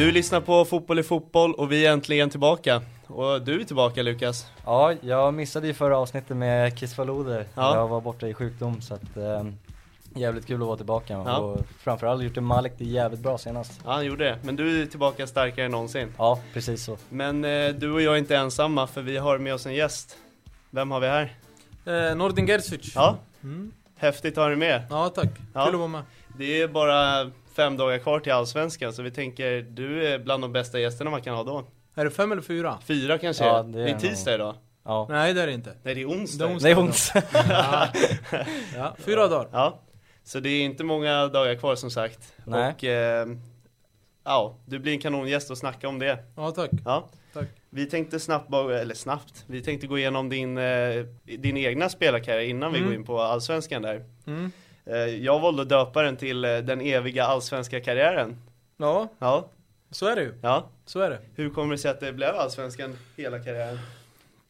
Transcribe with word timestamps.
Du 0.00 0.12
lyssnar 0.12 0.40
på 0.40 0.64
Fotboll 0.64 0.98
i 0.98 1.02
fotboll 1.02 1.54
och 1.54 1.72
vi 1.72 1.86
är 1.86 1.92
äntligen 1.92 2.30
tillbaka. 2.30 2.82
Och 3.06 3.42
du 3.42 3.60
är 3.60 3.64
tillbaka 3.64 4.02
Lukas. 4.02 4.46
Ja, 4.64 4.94
jag 5.00 5.34
missade 5.34 5.66
ju 5.66 5.74
förra 5.74 5.98
avsnittet 5.98 6.36
med 6.36 6.78
Kiss 6.78 6.94
Faluder. 6.94 7.46
Ja. 7.54 7.74
Jag 7.76 7.88
var 7.88 8.00
borta 8.00 8.28
i 8.28 8.34
sjukdom 8.34 8.80
så 8.80 8.94
att 8.94 9.16
eh, 9.16 9.44
jävligt 10.14 10.46
kul 10.46 10.60
att 10.62 10.66
vara 10.66 10.76
tillbaka. 10.76 11.12
Ja. 11.26 11.38
Och 11.38 11.60
framförallt 11.78 12.22
gjort 12.22 12.34
det 12.34 12.40
Malik 12.40 12.72
det 12.78 12.84
jävligt 12.84 13.20
bra 13.20 13.38
senast. 13.38 13.80
Ja, 13.84 13.92
han 13.92 14.04
gjorde 14.06 14.24
det. 14.24 14.38
Men 14.42 14.56
du 14.56 14.82
är 14.82 14.86
tillbaka 14.86 15.26
starkare 15.26 15.64
än 15.64 15.70
någonsin. 15.70 16.14
Ja, 16.18 16.40
precis 16.54 16.84
så. 16.84 16.96
Men 17.08 17.44
eh, 17.44 17.68
du 17.68 17.92
och 17.92 18.02
jag 18.02 18.14
är 18.14 18.18
inte 18.18 18.36
ensamma 18.36 18.86
för 18.86 19.02
vi 19.02 19.16
har 19.16 19.38
med 19.38 19.54
oss 19.54 19.66
en 19.66 19.74
gäst. 19.74 20.16
Vem 20.70 20.90
har 20.90 21.00
vi 21.00 21.06
här? 21.06 21.34
Eh, 21.86 22.16
Nordin 22.16 22.46
Gerzic. 22.46 22.92
Ja, 22.94 23.16
Mm. 23.42 23.72
häftigt 23.96 24.38
att 24.38 24.42
ha 24.44 24.48
dig 24.48 24.56
med. 24.56 24.82
Ja 24.90 25.08
tack, 25.08 25.28
Ja. 25.54 25.64
kul 25.64 25.74
att 25.74 25.78
vara 25.78 25.88
med. 25.88 26.02
Det 26.38 26.60
är 26.62 26.68
bara 26.68 27.30
fem 27.56 27.76
dagar 27.76 27.98
kvar 27.98 28.20
till 28.20 28.32
Allsvenskan 28.32 28.92
så 28.92 29.02
vi 29.02 29.10
tänker 29.10 29.62
du 29.62 30.06
är 30.06 30.18
bland 30.18 30.42
de 30.44 30.52
bästa 30.52 30.80
gästerna 30.80 31.10
man 31.10 31.22
kan 31.22 31.34
ha 31.36 31.44
då. 31.44 31.64
Är 31.94 32.04
det 32.04 32.10
fem 32.10 32.32
eller 32.32 32.42
fyra? 32.42 32.78
Fyra 32.84 33.18
kanske 33.18 33.44
Ja, 33.44 33.58
är. 33.58 33.62
det 33.64 33.72
Det 33.72 33.82
är 33.84 33.86
är 33.88 33.92
nog- 33.92 34.00
tisdag 34.00 34.34
idag. 34.34 34.54
Ja. 34.84 35.06
Nej 35.10 35.34
det 35.34 35.42
är 35.42 35.46
det 35.46 35.52
inte. 35.52 35.72
Nej 35.82 35.94
det 35.94 36.00
är 36.00 36.06
onsdag. 36.08 36.46
Det 36.60 36.70
är 36.70 36.78
onsdag. 36.78 37.22
Nej, 37.34 37.44
ont. 37.44 37.48
Ja. 37.50 37.88
ja, 38.76 38.96
fyra 38.98 39.28
dagar. 39.28 39.48
Ja, 39.52 39.80
så 40.24 40.40
det 40.40 40.48
är 40.48 40.64
inte 40.64 40.84
många 40.84 41.26
dagar 41.28 41.54
kvar 41.54 41.74
som 41.74 41.90
sagt. 41.90 42.34
Nej. 42.44 42.72
Och 42.74 42.84
eh, 42.84 43.26
ja, 44.24 44.56
du 44.66 44.78
blir 44.78 44.92
en 44.92 45.00
kanongäst 45.00 45.50
och 45.50 45.58
snacka 45.58 45.88
om 45.88 45.98
det. 45.98 46.18
Ja 46.36 46.50
tack. 46.50 46.70
Ja. 46.84 47.08
Tack. 47.32 47.48
Vi 47.70 47.86
tänkte 47.86 48.20
snabbt, 48.20 48.52
eller 48.54 48.94
snabbt, 48.94 49.44
vi 49.46 49.62
tänkte 49.62 49.86
gå 49.86 49.98
igenom 49.98 50.28
din, 50.28 50.58
eh, 50.58 51.04
din 51.24 51.56
egna 51.56 51.88
spelarkarriär 51.88 52.48
innan 52.48 52.72
vi 52.72 52.78
Mm. 52.78 52.90
går 52.90 52.96
in 52.98 53.04
på 53.04 53.20
allsvenskan 53.20 53.82
där. 53.82 54.04
Mm. 54.26 54.52
Eh, 54.84 54.96
jag 54.96 55.40
valde 55.40 55.62
att 55.62 55.68
döpa 55.68 56.02
den 56.02 56.16
till 56.16 56.44
eh, 56.44 56.58
den 56.58 56.80
eviga 56.80 57.24
allsvenska 57.24 57.80
karriären. 57.80 58.36
Ja, 58.76 59.08
Ja, 59.18 59.48
så 59.90 60.06
är 60.06 60.16
det 60.16 60.22
ju. 60.22 60.34
ja. 60.42 60.68
Så 60.86 61.00
är 61.00 61.10
det. 61.10 61.18
Hur 61.34 61.50
kommer 61.50 61.72
det 61.72 61.78
sig 61.78 61.90
att 61.90 62.00
det 62.00 62.12
blev 62.12 62.34
allsvenskan 62.36 62.96
hela 63.16 63.38
karriären? 63.38 63.78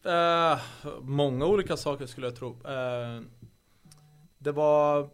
Eh, 0.04 0.58
många 1.00 1.46
olika 1.46 1.76
saker 1.76 2.06
skulle 2.06 2.26
jag 2.26 2.36
tro. 2.36 2.50
Eh, 2.50 3.20
det 4.38 4.52
var 4.52 5.08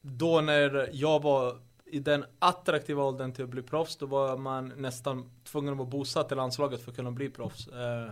då 0.00 0.40
när 0.40 0.88
jag 0.92 1.22
var 1.22 1.56
i 1.86 1.98
den 1.98 2.24
attraktiva 2.38 3.02
åldern 3.04 3.32
till 3.32 3.44
att 3.44 3.50
bli 3.50 3.62
proffs, 3.62 3.96
då 3.96 4.06
var 4.06 4.36
man 4.36 4.72
nästan 4.76 5.30
tvungen 5.44 5.72
att 5.72 5.78
vara 5.78 5.88
bosatt 5.88 6.32
i 6.32 6.34
landslaget 6.34 6.82
för 6.82 6.90
att 6.90 6.96
kunna 6.96 7.10
bli 7.10 7.30
proffs. 7.30 7.68
Eh, 7.68 8.10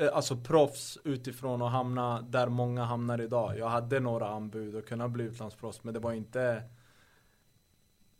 Eh, 0.00 0.08
alltså 0.16 0.36
proffs 0.36 0.98
utifrån 1.04 1.62
att 1.62 1.72
hamna 1.72 2.22
där 2.22 2.48
många 2.48 2.84
hamnar 2.84 3.20
idag. 3.20 3.58
Jag 3.58 3.68
hade 3.68 4.00
några 4.00 4.28
anbud 4.28 4.74
och 4.74 4.86
kunna 4.88 5.08
bli 5.08 5.24
utlandsproffs, 5.24 5.84
men 5.84 5.94
det 5.94 6.00
var 6.00 6.12
inte 6.12 6.62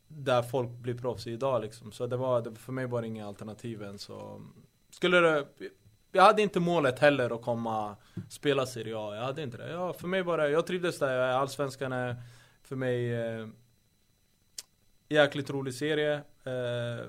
där 0.09 0.43
folk 0.43 0.71
blir 0.71 0.95
proffs 0.95 1.27
idag 1.27 1.63
liksom. 1.63 1.93
Så 1.93 2.07
det 2.07 2.17
var, 2.17 2.55
för 2.57 2.73
mig 2.73 2.87
var 2.87 3.01
det 3.03 3.07
inga 3.09 3.27
alternativ 3.27 3.83
än 3.83 3.99
så. 3.99 4.21
Mm. 4.31 4.53
Skulle 4.91 5.21
det, 5.21 5.47
jag 6.13 6.23
hade 6.23 6.43
inte 6.43 6.61
målet 6.61 6.99
heller 6.99 7.35
att 7.35 7.43
komma 7.43 7.97
spela 8.29 8.67
Serie 8.67 8.95
A. 8.99 9.15
Jag 9.17 9.23
hade 9.23 9.43
inte 9.43 9.57
det. 9.57 9.71
Ja, 9.71 9.93
för 9.93 10.09
mig 10.09 10.23
var 10.23 10.39
det, 10.39 10.49
jag 10.51 10.67
trivdes 10.67 10.99
där. 10.99 11.15
Jag 11.15 11.29
är- 11.29 11.33
Allsvenskan 11.33 11.93
är 11.93 12.17
för 12.63 12.77
mig 12.77 13.13
eh, 13.15 13.47
jäkligt 15.09 15.51
rolig 15.51 15.75
serie. 15.75 16.15
Eh, 16.45 17.07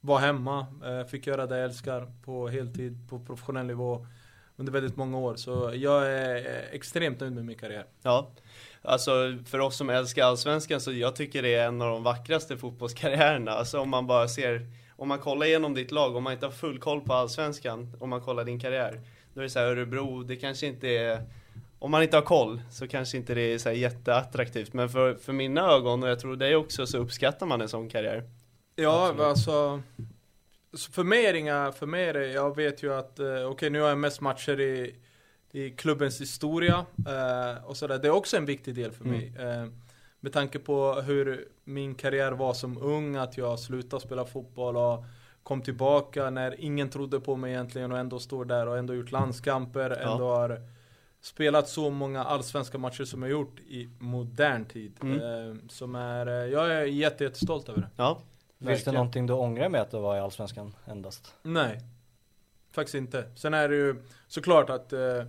var 0.00 0.18
hemma, 0.18 0.66
eh, 0.84 1.06
fick 1.06 1.26
göra 1.26 1.46
det 1.46 1.56
jag 1.56 1.64
älskar 1.64 2.12
på 2.24 2.48
heltid, 2.48 3.08
på 3.08 3.20
professionell 3.20 3.66
nivå 3.66 4.06
under 4.56 4.72
väldigt 4.72 4.96
många 4.96 5.18
år. 5.18 5.36
Så 5.36 5.72
jag 5.74 6.06
är 6.12 6.36
eh, 6.36 6.74
extremt 6.74 7.20
nöjd 7.20 7.32
med 7.32 7.44
min 7.44 7.58
karriär. 7.58 7.86
Ja, 8.02 8.30
alltså 8.82 9.38
för 9.46 9.58
oss 9.58 9.76
som 9.76 9.90
älskar 9.90 10.24
allsvenskan 10.24 10.80
så 10.80 10.92
jag 10.92 11.16
tycker 11.16 11.42
det 11.42 11.54
är 11.54 11.66
en 11.66 11.82
av 11.82 11.90
de 11.90 12.02
vackraste 12.02 12.56
fotbollskarriärerna. 12.56 13.50
Alltså 13.50 13.80
om 13.80 13.90
man 13.90 14.06
bara 14.06 14.28
ser, 14.28 14.66
om 14.96 15.08
man 15.08 15.18
kollar 15.18 15.46
igenom 15.46 15.74
ditt 15.74 15.90
lag, 15.90 16.16
om 16.16 16.22
man 16.22 16.32
inte 16.32 16.46
har 16.46 16.52
full 16.52 16.78
koll 16.78 17.00
på 17.00 17.14
allsvenskan, 17.14 17.96
om 18.00 18.10
man 18.10 18.20
kollar 18.20 18.44
din 18.44 18.60
karriär. 18.60 19.00
Då 19.34 19.40
är 19.40 19.42
det 19.42 19.50
så 19.50 19.58
här 19.58 19.66
Örebro, 19.66 20.22
det 20.22 20.36
kanske 20.36 20.66
inte 20.66 20.88
är, 20.88 21.24
om 21.78 21.90
man 21.90 22.02
inte 22.02 22.16
har 22.16 22.22
koll 22.22 22.60
så 22.70 22.88
kanske 22.88 23.16
inte 23.16 23.34
det 23.34 23.54
är 23.54 23.58
så 23.58 23.68
här 23.68 23.76
jätteattraktivt. 23.76 24.72
Men 24.72 24.88
för, 24.88 25.14
för 25.14 25.32
mina 25.32 25.60
ögon, 25.60 26.02
och 26.02 26.08
jag 26.08 26.20
tror 26.20 26.36
dig 26.36 26.56
också, 26.56 26.86
så 26.86 26.98
uppskattar 26.98 27.46
man 27.46 27.60
en 27.60 27.68
sån 27.68 27.88
karriär. 27.88 28.24
Ja, 28.82 29.06
Absolut. 29.08 29.26
alltså 29.26 29.82
så 30.72 30.92
För 30.92 31.04
mig 31.04 31.26
är 31.26 31.32
det 31.32 31.38
inga, 31.38 31.72
för 31.72 31.86
mig 31.86 32.04
är 32.04 32.12
det, 32.14 32.26
jag 32.26 32.56
vet 32.56 32.82
ju 32.82 32.94
att, 32.94 33.18
eh, 33.18 33.44
okej 33.50 33.70
nu 33.70 33.80
har 33.80 33.88
jag 33.88 33.98
mest 33.98 34.20
matcher 34.20 34.60
i, 34.60 34.94
i 35.52 35.70
klubbens 35.70 36.20
historia 36.20 36.86
eh, 37.08 37.64
och 37.64 37.76
sådär. 37.76 37.98
Det 37.98 38.08
är 38.08 38.12
också 38.12 38.36
en 38.36 38.46
viktig 38.46 38.74
del 38.74 38.92
för 38.92 39.04
Mm. 39.04 39.16
mig. 39.18 39.32
Eh, 39.38 39.66
med 40.20 40.32
tanke 40.32 40.58
på 40.58 40.92
hur 40.94 41.48
min 41.64 41.94
karriär 41.94 42.32
var 42.32 42.54
som 42.54 42.78
ung, 42.82 43.16
att 43.16 43.36
jag 43.38 43.58
slutade 43.58 44.02
spela 44.02 44.24
fotboll 44.24 44.76
och 44.76 45.04
kom 45.42 45.62
tillbaka 45.62 46.30
när 46.30 46.60
ingen 46.60 46.90
trodde 46.90 47.20
på 47.20 47.36
mig 47.36 47.52
egentligen 47.52 47.92
och 47.92 47.98
ändå 47.98 48.18
står 48.18 48.44
där 48.44 48.66
och 48.66 48.78
ändå 48.78 48.94
gjort 48.94 49.10
landskamper, 49.10 49.90
Ja. 50.02 50.12
ändå 50.12 50.24
har 50.28 50.60
spelat 51.20 51.68
så 51.68 51.90
många 51.90 52.24
allsvenska 52.24 52.78
matcher 52.78 53.04
som 53.04 53.22
jag 53.22 53.30
gjort 53.30 53.60
i 53.60 53.88
modern 53.98 54.64
tid. 54.64 54.92
Mm. 55.02 55.20
Eh, 55.20 55.56
som 55.68 55.94
är, 55.94 56.26
eh, 56.26 56.32
jag 56.52 56.70
är 56.72 56.84
jätte, 56.84 57.24
jättestolt 57.24 57.68
över 57.68 57.80
det. 57.80 57.88
Ja, 57.96 58.20
Finns 58.66 58.84
det 58.84 58.92
någonting 58.92 59.26
du 59.26 59.32
ångrar 59.32 59.68
med 59.68 59.80
att 59.80 59.90
du 59.90 59.98
var 59.98 60.16
i 60.16 60.20
Allsvenskan 60.20 60.74
endast? 60.86 61.34
Nej, 61.42 61.80
faktiskt 62.72 62.94
inte. 62.94 63.30
Sen 63.36 63.54
är 63.54 63.68
det 63.68 63.76
ju 63.76 64.02
såklart 64.28 64.70
att 64.70 64.92
eh, 64.92 65.24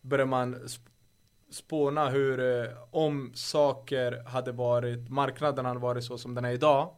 börjar 0.00 0.26
man 0.26 0.54
sp- 0.56 0.88
spåna 1.50 2.08
hur, 2.08 2.40
eh, 2.64 2.70
om 2.90 3.32
saker 3.34 4.22
hade 4.26 4.52
varit, 4.52 5.08
marknaden 5.08 5.64
hade 5.64 5.80
varit 5.80 6.04
så 6.04 6.18
som 6.18 6.34
den 6.34 6.44
är 6.44 6.50
idag, 6.52 6.94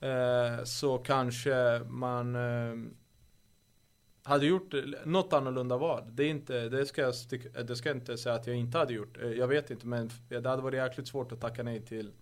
eh, 0.00 0.64
så 0.64 0.98
kanske 0.98 1.80
man 1.86 2.34
eh, 2.36 2.92
hade 4.22 4.46
gjort 4.46 4.74
något 5.04 5.32
annorlunda 5.32 5.76
val. 5.76 6.02
Det, 6.10 6.22
är 6.24 6.28
inte, 6.30 6.68
det, 6.68 6.86
ska 6.86 7.02
jag 7.02 7.14
det 7.66 7.76
ska 7.76 7.88
jag 7.88 7.96
inte 7.96 8.18
säga 8.18 8.34
att 8.34 8.46
jag 8.46 8.56
inte 8.56 8.78
hade 8.78 8.92
gjort. 8.94 9.18
Eh, 9.22 9.30
Jag 9.30 9.48
vet 9.48 9.70
inte, 9.70 9.86
men 9.86 10.10
det 10.28 10.46
hade 10.48 10.62
varit 10.62 10.76
jäkligt 10.78 11.08
svårt 11.08 11.32
att 11.32 11.40
tacka 11.40 11.62
nej 11.62 11.80
till 11.80 12.12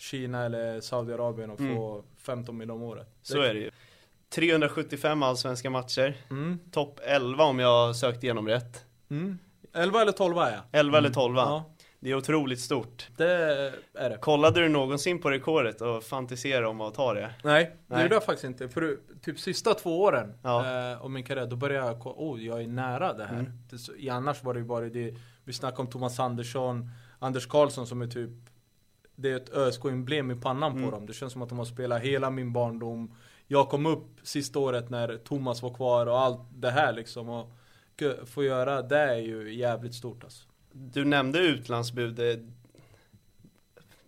Kina 0.00 0.44
eller 0.44 0.80
Saudiarabien 0.80 1.50
och 1.50 1.60
Mm. 1.60 1.76
få 1.76 2.04
15 2.18 2.56
miljoner 2.58 2.82
om 2.84 2.90
året. 2.90 3.08
Så 3.22 3.40
är 3.40 3.54
det 3.54 3.60
ju. 3.60 3.70
375 4.34 5.22
allsvenska 5.22 5.70
matcher, 5.70 6.14
Mm. 6.30 6.58
topp 6.72 7.00
11 7.04 7.44
om 7.44 7.58
jag 7.58 7.86
har 7.86 7.92
sökt 7.92 8.24
igenom 8.24 8.48
rätt. 8.48 8.84
Mm. 9.10 9.38
11 9.74 10.02
eller 10.02 10.12
12 10.12 10.38
är 10.38 10.50
jag. 10.52 10.60
11 10.80 10.98
eller 10.98 11.10
12 11.10 11.36
Ja, 11.36 11.64
Det 12.00 12.10
är 12.10 12.14
otroligt 12.14 12.60
stort. 12.60 13.08
det 13.16 13.32
är 13.94 14.10
det. 14.10 14.16
Kollade 14.20 14.60
du 14.60 14.68
någonsin 14.68 15.20
på 15.20 15.30
rekordet 15.30 15.80
och 15.80 16.02
fantiserade 16.04 16.66
om 16.66 16.80
att 16.80 16.94
ta 16.94 17.14
det? 17.14 17.30
Nej, 17.44 17.64
det 17.64 17.94
Nej. 17.94 18.02
gjorde 18.02 18.14
jag 18.14 18.24
faktiskt 18.24 18.44
inte. 18.44 18.68
För 18.68 18.98
typ 19.22 19.38
sista 19.40 19.74
två 19.74 20.00
åren 20.02 20.34
Ja. 20.42 20.90
eh, 20.92 21.02
av 21.02 21.10
min 21.10 21.24
karriär, 21.24 21.46
då 21.46 21.56
började 21.56 21.86
jag 21.86 22.00
kolla, 22.00 22.14
oh 22.18 22.42
jag 22.42 22.62
är 22.62 22.66
nära 22.66 23.12
det 23.12 23.24
här. 23.24 23.38
Mm. 23.38 23.52
Det, 24.00 24.08
annars 24.10 24.42
var 24.42 24.54
det 24.54 24.60
ju 24.60 24.66
bara 24.66 24.84
det, 24.88 25.14
vi 25.44 25.52
snackade 25.52 25.82
om 25.82 25.86
Thomas 25.90 26.20
Andersson, 26.20 26.90
Anders 27.18 27.46
Karlsson 27.46 27.86
som 27.86 28.02
är 28.02 28.06
typ 28.06 28.30
det 29.20 29.30
är 29.30 29.36
ett 29.36 29.52
ÖSK-emblem 29.54 30.30
i 30.30 30.34
pannan 30.36 30.72
Mm. 30.72 30.84
på 30.84 30.90
dem. 30.96 31.06
Det 31.06 31.12
känns 31.12 31.32
som 31.32 31.42
att 31.42 31.48
de 31.48 31.58
har 31.58 31.64
spelat 31.64 32.02
hela 32.02 32.30
min 32.30 32.52
barndom. 32.52 33.14
Jag 33.46 33.68
kom 33.68 33.86
upp 33.86 34.06
sista 34.22 34.58
året 34.58 34.90
när 34.90 35.16
Thomas 35.16 35.62
var 35.62 35.74
kvar 35.74 36.06
och 36.06 36.20
allt 36.20 36.40
det 36.54 36.70
här 36.70 36.92
liksom. 36.92 37.28
Och 37.28 37.50
få 38.24 38.44
göra 38.44 38.82
det 38.82 38.98
är 38.98 39.16
ju 39.16 39.54
jävligt 39.54 39.94
stort 39.94 40.24
alltså. 40.24 40.48
Du 40.72 41.04
nämnde 41.04 41.38
utlandsbud. 41.38 42.20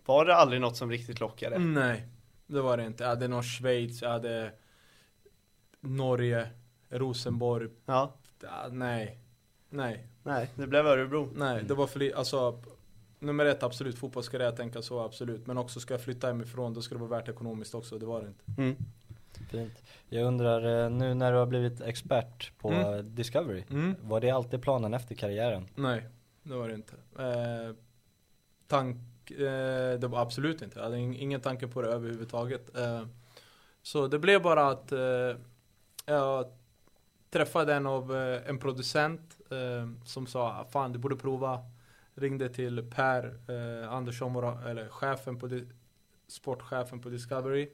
Var 0.05 0.25
det 0.25 0.35
aldrig 0.35 0.61
något 0.61 0.77
som 0.77 0.89
riktigt 0.91 1.19
lockade? 1.19 1.59
Nej, 1.59 2.07
det 2.47 2.61
var 2.61 2.77
det 2.77 2.85
inte. 2.85 3.03
Jag 3.03 3.09
hade 3.09 3.27
någon 3.27 3.43
Schweiz, 3.43 4.01
jag 4.01 4.09
hade 4.09 4.51
Norge, 5.79 6.49
Rosenborg. 6.89 7.69
Ja. 7.85 8.13
Nej, 8.71 9.19
nej, 9.69 10.07
Nej, 10.23 10.49
det 10.55 10.67
blev 10.67 10.87
Örebro. 10.87 11.29
nej. 11.35 11.63
Det 11.63 11.73
var 11.73 11.87
för 11.87 12.15
alltså 12.17 12.61
Nummer 13.23 13.45
ett, 13.45 13.63
absolut. 13.63 13.97
Fotbollskarriär, 13.97 14.51
tänka 14.51 14.81
så, 14.81 14.99
absolut. 14.99 15.47
Men 15.47 15.57
också 15.57 15.79
ska 15.79 15.93
jag 15.93 16.01
flytta 16.01 16.27
hemifrån, 16.27 16.73
då 16.73 16.81
ska 16.81 16.95
det 16.95 17.01
vara 17.01 17.09
värt 17.19 17.29
ekonomiskt 17.29 17.75
också. 17.75 17.97
Det 17.97 18.05
var 18.05 18.21
det 18.21 18.27
inte. 18.27 18.43
Mm. 18.61 18.75
Fint. 19.51 19.83
Jag 20.09 20.25
undrar, 20.27 20.83
eh, 20.85 20.89
nu 20.89 21.13
när 21.13 21.31
du 21.31 21.37
har 21.37 21.45
blivit 21.45 21.81
expert 21.81 22.51
på 22.59 22.71
Mm. 22.71 23.15
Discovery, 23.15 23.63
Mm. 23.69 23.95
var 24.01 24.19
det 24.21 24.29
alltid 24.31 24.61
planen 24.61 24.93
efter 24.93 25.15
karriären? 25.15 25.67
Nej, 25.75 26.07
det 26.43 26.55
var 26.55 26.67
det 26.69 26.73
inte. 26.75 26.93
Eh, 27.19 27.75
tank, 28.67 29.31
eh, 29.31 29.99
det 29.99 30.07
var 30.07 30.21
absolut 30.21 30.61
inte. 30.61 30.79
Jag 30.79 30.83
hade 30.83 30.97
ing- 30.97 31.17
ingen 31.19 31.41
tanke 31.41 31.67
på 31.67 31.81
det 31.81 31.87
överhuvudtaget. 31.87 32.77
Eh, 32.77 33.05
så 33.81 34.07
det 34.07 34.19
blev 34.19 34.41
bara 34.41 34.67
att 34.67 34.91
eh, 34.91 35.37
jag 36.05 36.45
träffade 37.29 37.73
en 37.73 37.85
av 37.87 38.15
eh, 38.15 38.49
en 38.49 38.59
producent 38.59 39.37
eh, 39.51 39.89
som 40.05 40.27
sa 40.27 40.65
Fan 40.71 40.91
du 40.91 40.99
borde 40.99 41.15
prova. 41.15 41.59
Ringde 42.15 42.49
till 42.49 42.91
Per 42.91 43.39
eh, 43.47 43.91
Andersson, 43.93 44.35
eller 44.65 44.89
chefen 44.89 45.39
på 45.39 45.59
sportchefen 46.27 46.99
på 46.99 47.09
Discovery. 47.09 47.69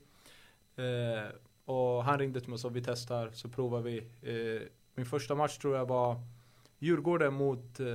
Eh, 0.75 1.29
och 1.65 2.03
han 2.03 2.19
ringde 2.19 2.39
till 2.39 2.49
mig 2.49 2.53
och 2.53 2.59
sa 2.59 2.69
vi 2.69 2.81
testar, 2.81 3.29
så 3.33 3.49
provar 3.49 3.81
vi. 3.81 3.97
Eh, 4.21 4.67
min 4.95 5.05
första 5.05 5.35
match 5.35 5.57
tror 5.57 5.75
jag 5.75 5.85
var 5.85 6.21
Djurgården 6.79 7.33
mot, 7.33 7.79
eh, 7.79 7.87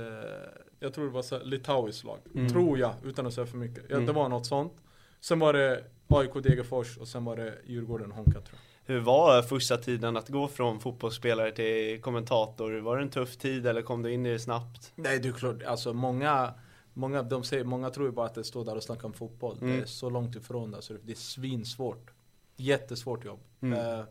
jag 0.79 0.93
tror 0.93 1.05
det 1.05 1.11
var 1.11 1.43
litauiskt 1.43 2.03
lag. 2.03 2.19
Mm. 2.35 2.49
Tror 2.49 2.79
jag, 2.79 2.93
utan 3.03 3.27
att 3.27 3.33
säga 3.33 3.47
för 3.47 3.57
mycket. 3.57 3.83
Ja, 3.89 3.95
Mm. 3.95 4.05
Det 4.05 4.13
var 4.13 4.29
något 4.29 4.45
sånt. 4.45 4.73
Sen 5.19 5.39
var 5.39 5.53
det 5.53 5.83
AIK 6.07 6.33
Degerfors 6.43 6.97
och 6.97 7.07
sen 7.07 7.25
var 7.25 7.35
det 7.35 7.55
Djurgården 7.65 8.11
Honka 8.11 8.31
tror 8.31 8.43
jag. 8.51 8.59
Hur 8.85 8.99
var 8.99 9.41
första 9.41 9.77
tiden 9.77 10.17
att 10.17 10.29
gå 10.29 10.47
från 10.47 10.79
fotbollsspelare 10.79 11.51
till 11.51 12.01
kommentator? 12.01 12.79
Var 12.79 12.97
det 12.97 13.03
en 13.03 13.09
tuff 13.09 13.37
tid 13.37 13.67
eller 13.67 13.81
kom 13.81 14.01
du 14.01 14.13
in 14.13 14.25
i 14.25 14.31
det 14.31 14.39
snabbt? 14.39 14.91
Nej 14.95 15.19
det 15.19 15.27
är 15.27 15.33
klart, 15.33 15.63
alltså 15.63 15.93
många 15.93 16.53
Många, 16.97 17.23
de 17.23 17.43
säger, 17.43 17.63
många 17.63 17.89
tror 17.89 18.05
ju 18.05 18.11
bara 18.11 18.25
att 18.25 18.35
det 18.35 18.43
står 18.43 18.65
där 18.65 18.75
och 18.75 18.83
snackar 18.83 19.05
om 19.05 19.13
fotboll. 19.13 19.57
Mm. 19.61 19.75
Det 19.75 19.81
är 19.81 19.85
så 19.85 20.09
långt 20.09 20.35
ifrån 20.35 20.71
det, 20.71 20.81
så 20.81 20.93
det 21.03 21.11
är 21.11 21.15
svinsvårt. 21.15 22.11
Jättesvårt 22.55 23.25
jobb. 23.25 23.39
Mm. 23.61 23.99
Eh, 23.99 24.05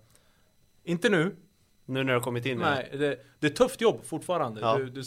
inte 0.84 1.08
nu, 1.08 1.36
Nu 1.84 1.94
när 1.94 2.04
du 2.04 2.12
har 2.12 2.20
kommit 2.20 2.46
in 2.46 2.58
nej. 2.58 2.88
Det, 2.92 3.18
det 3.38 3.46
är 3.46 3.50
tufft 3.50 3.80
jobb 3.80 4.04
fortfarande. 4.04 4.60
Ja. 4.60 4.78
Du, 4.78 4.90
du, 4.90 5.02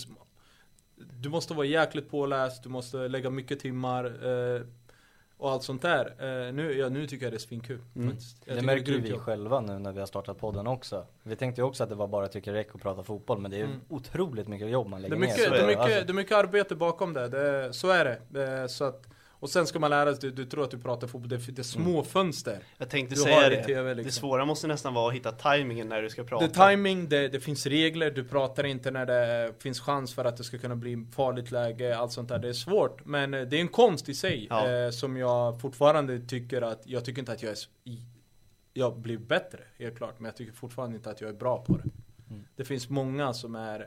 du 0.96 1.30
måste 1.30 1.54
vara 1.54 1.66
jäkligt 1.66 2.10
påläst, 2.10 2.64
du 2.64 2.70
måste 2.70 3.08
lägga 3.08 3.30
mycket 3.30 3.60
timmar. 3.60 4.06
Eh, 4.06 4.62
och 5.38 5.52
allt 5.52 5.64
sånt 5.64 5.82
där. 5.82 6.06
Eh, 6.48 6.54
nu, 6.54 6.74
ja, 6.78 6.90
nu 6.90 7.08
tycker 7.08 7.26
jag 7.26 7.34
det 7.34 7.38
är 7.38 7.40
svinkul. 7.40 7.80
Mm. 7.96 8.16
Det 8.46 8.62
märker 8.62 8.84
grymt 8.86 9.06
vi 9.06 9.10
jobb. 9.10 9.20
själva 9.22 9.60
nu 9.60 9.80
när 9.80 9.92
vi 9.92 10.00
har 10.00 10.08
startat 10.08 10.40
podden 10.40 10.68
också. 10.68 11.06
Vi 11.24 11.36
tänkte 11.36 11.62
ju 11.62 11.66
också 11.66 11.84
att 11.84 11.90
det 11.90 11.96
var 11.96 12.08
bara 12.08 12.28
tycka 12.28 12.54
räck 12.54 12.76
och 12.76 12.82
prata 12.82 13.04
fotboll 13.04 13.40
men 13.40 13.52
det 13.52 13.58
är 13.60 13.64
Mm. 13.66 13.80
otroligt 13.90 14.48
mycket 14.48 14.70
jobb 14.70 14.88
man 14.88 15.02
Det 15.02 15.08
lägger 15.10 15.16
är, 15.16 15.20
ner. 15.20 15.28
mycket, 15.28 15.44
så 15.46 15.50
det, 15.50 15.58
är 15.58 15.62
det. 15.62 15.68
mycket, 15.68 15.82
Alltså, 15.84 16.02
det 16.06 16.12
är 16.12 16.14
mycket 16.14 16.38
arbete 16.38 16.76
bakom 16.76 17.14
det, 17.14 17.28
det 17.28 17.74
så 17.74 17.90
är 17.90 18.06
det. 18.06 18.18
det 18.30 18.70
så 18.70 18.84
att, 18.84 19.08
och 19.40 19.50
sen 19.50 19.68
ska 19.68 19.80
man 19.80 19.90
lära 19.90 20.16
sig, 20.16 20.30
du, 20.30 20.36
du 20.44 20.46
tror 20.50 20.64
att 20.64 20.72
du 20.72 20.78
pratar 20.80 21.08
fotboll, 21.08 21.30
det, 21.30 21.38
det 21.38 21.60
är 21.60 21.64
små 21.64 22.04
fönster. 22.04 22.60
Jag 22.78 22.90
tänkte 22.90 23.16
Du 23.16 23.22
säga 23.22 23.50
det. 23.50 23.56
det 23.56 23.64
TV 23.64 23.90
Det 23.90 23.96
liksom. 23.96 24.12
svåra 24.12 24.46
måste 24.46 24.68
nästan 24.68 24.94
vara 24.94 25.08
att 25.10 25.16
hitta 25.16 25.32
tajmingen 25.32 25.88
när 25.90 26.02
du 26.02 26.10
ska 26.10 26.24
prata. 26.24 26.48
Det 26.48 26.58
är 26.60 26.70
timing, 26.70 27.10
det, 27.10 27.28
det 27.28 27.40
finns 27.40 27.66
regler, 27.66 28.12
du 28.12 28.24
pratar 28.24 28.64
inte 28.64 28.92
när 28.92 29.06
det 29.06 29.54
finns 29.60 29.80
chans 29.82 30.14
för 30.14 30.26
att 30.26 30.38
det 30.38 30.44
ska 30.44 30.58
kunna 30.58 30.76
bli 30.76 31.06
farligt 31.16 31.52
läge, 31.52 31.98
allt 31.98 32.12
sånt 32.12 32.30
där. 32.30 32.40
Det 32.40 32.50
är 32.50 32.54
svårt, 32.54 33.06
men 33.06 33.34
eh, 33.34 33.42
det 33.42 33.58
är 33.58 33.62
en 33.62 33.68
konst 33.68 34.10
i 34.10 34.14
sig 34.16 34.48
Ja. 34.50 34.70
eh, 34.72 34.90
som 34.90 35.18
jag 35.18 35.62
fortfarande 35.62 36.20
tycker 36.20 36.62
att, 36.62 36.82
jag 36.86 37.06
tycker 37.06 37.20
inte 37.20 37.32
att 37.32 37.44
jag 37.44 37.52
är, 37.52 37.58
jag 38.74 39.00
blir 39.00 39.18
bättre, 39.18 39.60
helt 39.80 39.98
klart, 39.98 40.20
men 40.20 40.26
jag 40.26 40.36
tycker 40.36 40.54
fortfarande 40.54 40.96
inte 40.96 41.10
att 41.10 41.22
jag 41.22 41.30
är 41.30 41.34
bra 41.34 41.58
på 41.64 41.78
det. 41.78 41.90
Mm. 42.30 42.44
Det 42.56 42.66
finns 42.66 42.90
många 42.90 43.34
som 43.34 43.56
är 43.56 43.80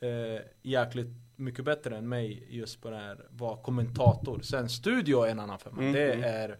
eh, 0.00 0.40
jäkligt 0.62 1.08
mycket 1.36 1.64
bättre 1.64 1.96
än 1.96 2.08
mig 2.08 2.46
just 2.50 2.82
på 2.82 2.90
det 2.90 2.96
här, 2.96 3.26
vara 3.30 3.56
kommentator. 3.56 4.40
Sen 4.40 4.68
studio 4.68 5.22
är 5.22 5.30
en 5.30 5.40
annan 5.40 5.58
femma. 5.58 5.80
Mm, 5.80 5.92
Det, 5.92 6.12
mm. 6.12 6.24
är, 6.24 6.58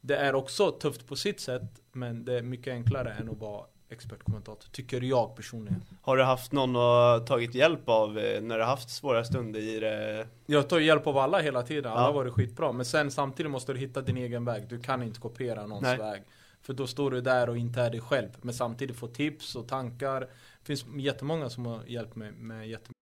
det 0.00 0.16
är 0.16 0.34
också 0.34 0.70
tufft 0.70 1.06
på 1.06 1.16
sitt 1.16 1.40
sätt, 1.40 1.80
men 1.92 2.24
det 2.24 2.38
är 2.38 2.42
mycket 2.42 2.72
enklare 2.72 3.12
än 3.12 3.30
att 3.30 3.38
vara 3.38 3.66
expertkommentator, 3.88 4.68
tycker 4.70 5.00
jag 5.00 5.36
personligen. 5.36 5.84
Har 6.02 6.16
du 6.16 6.22
haft 6.22 6.52
någon 6.52 6.76
att 6.76 7.26
tagit 7.26 7.54
hjälp 7.54 7.88
av 7.88 8.18
eh, 8.18 8.42
när 8.42 8.58
du 8.58 8.64
haft 8.64 8.90
svåra 8.90 9.24
stunder 9.24 9.60
i 9.60 9.80
det? 9.80 10.26
Jag 10.46 10.68
tar 10.68 10.78
hjälp 10.78 11.06
av 11.06 11.18
alla 11.18 11.38
hela 11.40 11.62
tiden, 11.62 11.92
alla 11.92 12.00
Ja. 12.02 12.12
varit 12.12 12.32
skitbra. 12.32 12.72
Men 12.72 12.84
sen 12.84 13.10
samtidigt 13.10 13.52
måste 13.52 13.72
du 13.72 13.78
hitta 13.78 14.00
din 14.00 14.16
egen 14.16 14.44
väg. 14.44 14.68
Du 14.68 14.80
kan 14.80 15.02
inte 15.02 15.20
kopiera 15.20 15.66
någons 15.66 15.82
Nej. 15.82 15.98
väg. 15.98 16.22
För 16.60 16.72
då 16.72 16.86
står 16.86 17.10
du 17.10 17.20
där 17.20 17.48
och 17.48 17.56
inte 17.56 17.80
är 17.80 17.90
dig 17.90 18.00
själv. 18.00 18.28
Men 18.42 18.54
samtidigt 18.54 18.96
få 18.96 19.06
tips 19.06 19.56
och 19.56 19.68
tankar. 19.68 20.20
Det 20.20 20.66
finns 20.66 20.84
jättemånga 20.96 21.50
som 21.50 21.66
har 21.66 21.80
hjälpt 21.86 22.16
mig 22.16 22.32
med 22.32 22.68
jättemycket. 22.68 23.01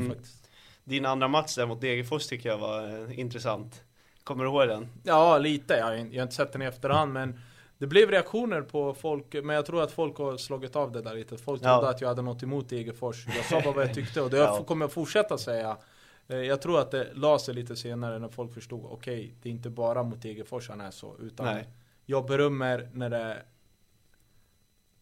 Mm. 0.00 0.08
Faktiskt. 0.10 0.50
Din 0.84 1.06
andra 1.06 1.28
match 1.28 1.54
där 1.54 1.66
mot 1.66 1.80
Degerfors 1.80 2.26
tycker 2.26 2.48
jag 2.48 2.58
var 2.58 3.08
eh, 3.10 3.18
intressant. 3.18 3.82
Kommer 4.24 4.44
du 4.44 4.50
ihåg 4.50 4.68
den? 4.68 4.88
Ja, 5.02 5.38
lite. 5.38 5.74
Jag 5.74 5.84
har, 5.84 5.94
in- 5.94 6.12
jag 6.12 6.18
har 6.20 6.22
inte 6.22 6.34
sett 6.34 6.52
den 6.52 6.62
i 6.62 6.64
efterhand, 6.64 7.12
men 7.12 7.40
det 7.78 7.86
blev 7.86 8.10
reaktioner 8.10 8.62
på 8.62 8.94
folk, 8.94 9.34
men 9.34 9.56
jag 9.56 9.66
tror 9.66 9.82
att 9.82 9.92
folk 9.92 10.16
har 10.18 10.36
slagit 10.36 10.76
av 10.76 10.92
det 10.92 11.02
där 11.02 11.14
lite. 11.14 11.36
Folk 11.38 11.62
Ja. 11.64 11.74
trodde 11.76 11.90
att 11.90 12.00
jag 12.00 12.08
hade 12.08 12.22
något 12.22 12.42
emot 12.42 12.68
Degerfors. 12.68 13.26
Jag 13.36 13.44
sa 13.44 13.60
bara 13.60 13.74
vad 13.74 13.84
jag 13.84 13.94
tyckte 13.94 14.20
och 14.20 14.30
det 14.30 14.36
Ja. 14.36 14.64
kommer 14.64 14.84
jag 14.84 14.92
fortsätta 14.92 15.38
säga. 15.38 15.76
Eh, 16.28 16.36
Jag 16.36 16.62
tror 16.62 16.80
att 16.80 16.90
det 16.90 17.08
la 17.14 17.38
sig 17.38 17.54
lite 17.54 17.76
senare 17.76 18.18
när 18.18 18.28
folk 18.28 18.54
förstod, 18.54 18.84
okej, 18.84 19.34
det 19.42 19.48
är 19.48 19.50
inte 19.50 19.70
bara 19.70 20.02
mot 20.02 20.22
Degerfors 20.22 20.68
han 20.68 20.80
är 20.80 20.90
så, 20.90 21.16
utan 21.20 21.46
Nej. 21.46 21.68
jag 22.06 22.26
berömmer 22.26 22.88
när 22.92 23.10
det 23.10 23.42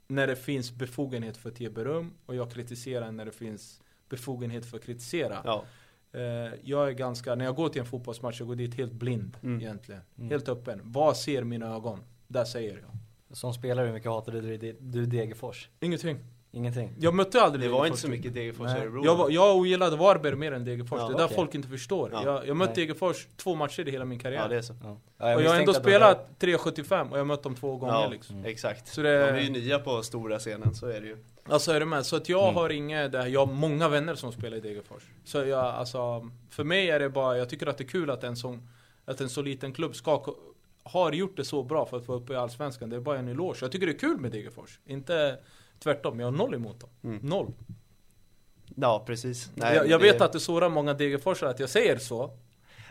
när 0.08 0.26
det 0.26 0.36
finns 0.36 0.72
befogenhet 0.72 1.36
för 1.36 1.50
att 1.50 1.60
ge 1.60 1.68
beröm 1.68 2.12
och 2.26 2.34
jag 2.34 2.50
kritiserar 2.52 3.12
när 3.12 3.24
det 3.24 3.32
finns 3.32 3.80
befogenhet 4.08 4.66
för 4.66 4.76
att 4.76 4.84
kritisera. 4.84 5.40
Ja. 5.44 5.64
Eh, 6.12 6.52
jag 6.64 6.88
är 6.88 6.92
ganska, 6.92 7.34
när 7.34 7.44
jag 7.44 7.54
går 7.54 7.68
till 7.68 7.80
en 7.80 7.86
fotbollsmatch, 7.86 8.40
jag 8.40 8.48
går 8.48 8.54
dit 8.56 8.74
helt 8.74 8.92
blind 8.92 9.36
Mm. 9.42 9.60
egentligen. 9.60 10.00
Mm. 10.18 10.30
Helt 10.30 10.48
öppen. 10.48 10.80
Vad 10.84 11.16
ser 11.16 11.44
mina 11.44 11.74
ögon? 11.74 12.00
Där 12.28 12.44
säger 12.44 12.72
jag. 12.76 13.36
Som 13.36 13.54
spelare, 13.54 13.86
hur 13.86 13.92
mycket 13.92 14.10
hatade 14.10 14.40
du, 14.40 14.56
du, 14.56 14.76
du 14.80 15.06
Degerfors? 15.06 15.68
Ingenting. 15.80 16.18
Ingenting? 16.56 16.92
Jag 16.98 17.14
mötte 17.14 17.42
aldrig 17.42 17.64
Det 17.70 17.72
var 17.74 17.86
inte 17.86 17.98
så 17.98 18.08
mycket 18.08 18.34
Degerfors 18.34 18.66
i 18.70 18.78
Örebro. 18.78 19.04
Jag, 19.04 19.16
var, 19.16 19.30
jag 19.30 19.56
ogillade 19.56 19.96
Varberg 19.96 20.34
mer 20.36 20.52
än 20.52 20.64
Degerfors. 20.64 20.98
Ja, 21.00 21.08
det 21.08 21.14
är 21.14 21.18
där 21.18 21.24
okej. 21.24 21.36
folk 21.36 21.54
inte 21.54 21.68
förstår. 21.68 22.10
Ja. 22.12 22.24
Jag, 22.24 22.46
jag 22.48 22.56
mötte 22.56 22.72
Nej. 22.76 22.86
Degerfors 22.86 23.26
två 23.36 23.54
matcher 23.54 23.88
i 23.88 23.90
hela 23.90 24.04
min 24.04 24.18
karriär. 24.18 24.40
Ja 24.42 24.48
det 24.48 24.56
är 24.56 24.62
så. 24.62 24.74
Ja. 25.18 25.34
och 25.34 25.42
jag 25.42 25.50
har 25.50 25.60
ändå 25.60 25.74
spelat 25.74 26.30
3,75 26.40 27.10
och 27.10 27.18
jag 27.18 27.26
mött 27.26 27.42
dem 27.42 27.54
två 27.54 27.76
gånger 27.76 27.94
Ja, 27.94 28.08
liksom. 28.08 28.44
exakt. 28.44 28.88
Så 28.88 29.02
det- 29.02 29.18
De 29.26 29.38
är 29.38 29.40
ju 29.40 29.50
nya 29.50 29.78
på 29.78 30.02
stora 30.02 30.38
scenen, 30.38 30.74
så 30.74 30.86
är 30.86 31.00
det 31.00 31.06
ju. 31.06 31.16
Alltså 31.48 31.72
är 31.72 31.80
du 31.80 31.86
med? 31.86 32.06
Så 32.06 32.16
att 32.16 32.28
jag 32.28 32.42
Mm. 32.42 32.54
har 32.54 32.70
inget, 32.70 33.12
där, 33.12 33.26
jag 33.26 33.46
har 33.46 33.52
många 33.52 33.88
vänner 33.88 34.14
som 34.14 34.32
spelar 34.32 34.56
i 34.56 34.60
Degerfors. 34.60 35.02
Så 35.24 35.38
jag, 35.38 35.64
alltså, 35.64 36.30
för 36.50 36.64
mig 36.64 36.90
är 36.90 36.98
det 37.00 37.08
bara, 37.10 37.38
jag 37.38 37.48
tycker 37.48 37.66
att 37.66 37.78
det 37.78 37.84
är 37.84 37.88
kul 37.88 38.10
att 38.10 38.24
en 38.24 38.36
sån, 38.36 38.68
att 39.04 39.20
en 39.20 39.28
så 39.28 39.42
liten 39.42 39.72
klubb 39.72 39.96
ska, 39.96 40.34
har 40.82 41.12
gjort 41.12 41.36
det 41.36 41.44
så 41.44 41.62
bra 41.62 41.86
för 41.86 41.96
att 41.96 42.06
få 42.06 42.14
upp 42.14 42.30
i 42.30 42.34
Allsvenskan. 42.34 42.90
Det 42.90 42.96
är 42.96 43.00
bara 43.00 43.18
en 43.18 43.28
eloge. 43.28 43.58
Jag 43.60 43.72
tycker 43.72 43.86
det 43.86 43.92
är 43.92 43.98
kul 43.98 44.16
med 44.20 44.32
Degerfors. 44.32 44.78
Inte 44.86 45.38
tvärtom, 45.82 46.20
jag 46.20 46.26
har 46.26 46.32
noll 46.32 46.54
emot 46.54 46.80
dem. 46.80 46.90
Mm. 47.04 47.18
Noll. 47.22 47.52
Ja, 48.76 49.04
precis. 49.06 49.50
jag 49.54 49.74
jag 49.74 49.88
det- 49.88 49.98
vet 50.12 50.20
att 50.20 50.32
det 50.32 50.40
sårar 50.40 50.68
många 50.68 50.94
Degerforsare 50.94 51.50
att 51.50 51.60
jag 51.60 51.68
säger 51.70 51.98
så. 51.98 52.30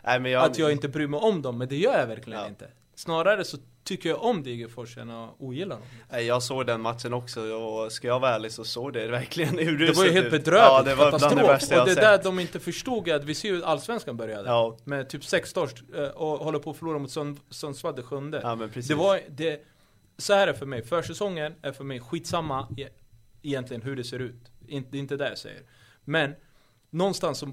Nej, 0.04 0.20
men 0.20 0.32
jag, 0.32 0.44
Att 0.46 0.58
jag 0.58 0.72
inte 0.72 0.88
bryr 0.88 1.08
mig 1.08 1.20
om 1.20 1.42
dem, 1.42 1.58
men 1.58 1.68
det 1.68 1.76
gör 1.78 2.00
jag 2.00 2.08
verkligen 2.08 2.40
Ja. 2.42 2.48
inte. 2.48 2.68
Snarare 2.96 3.44
så 3.44 3.58
tycker 3.84 4.10
jag 4.10 4.24
om 4.24 4.44
Degerfors 4.44 4.98
än 4.98 5.10
att 5.10 5.30
ogilla 5.40 5.76
dem. 5.76 5.84
Nej, 6.12 6.26
jag 6.26 6.44
såg 6.44 6.66
den 6.66 6.82
matchen 6.82 7.14
också 7.14 7.42
och 7.42 7.92
ska 7.92 8.08
jag 8.08 8.20
vara 8.20 8.36
ärlig 8.36 8.52
så 8.52 8.64
såg 8.64 8.94
det 8.94 9.08
verkligen 9.08 9.60
uruselt 9.60 9.96
Det 9.96 10.02
var 10.02 10.06
ju 10.06 10.12
helt 10.12 10.32
bedrövligt, 10.32 10.64
Ja, 10.66 10.82
det 10.82 10.96
var 10.96 11.10
bland 11.10 11.14
det 11.14 11.20
katastrof. 11.30 11.50
värsta 11.50 11.76
jag 11.76 11.82
och 11.82 11.88
det 11.88 11.96
där 11.96 12.16
sett. 12.18 12.24
de 12.24 12.40
inte 12.40 12.60
förstod 12.60 13.10
att 13.10 13.24
vi 13.24 13.36
ser 13.36 13.50
ju 13.50 13.64
Allsvenskan 13.64 14.18
började. 14.18 14.50
Ja. 14.50 14.78
Med 14.84 15.10
typ 15.10 15.26
sex 15.26 15.50
störst 15.50 15.84
eh, 15.96 16.04
och 16.08 16.38
håller 16.40 16.60
på 16.60 16.72
att 16.72 16.78
förlora 16.78 17.00
mot 17.00 17.10
Sund- 17.12 17.40
Sundsvall 17.50 17.96
det 17.96 18.04
sjunde. 18.04 18.40
Ja, 18.44 18.56
men 18.56 18.70
precis. 18.70 18.88
det 18.90 18.96
var, 18.96 19.20
det, 19.30 19.62
så 20.18 20.34
här 20.34 20.42
är 20.48 20.48
det 20.48 20.58
för 20.60 20.66
mig, 20.66 20.82
försäsongen 20.84 21.54
är 21.62 21.72
för 21.72 21.84
mig 21.84 22.00
skitsamma 22.00 22.68
e- 22.78 22.88
egentligen 23.42 23.82
hur 23.82 23.96
det 23.96 24.04
ser 24.04 24.20
ut. 24.20 24.52
Inte, 24.68 24.90
det 24.92 24.98
är 24.98 25.00
inte 25.00 25.18
det 25.18 25.30
jag 25.30 25.38
säger. 25.38 25.62
Men 26.04 26.36
någonstans 26.90 27.38
så 27.38 27.46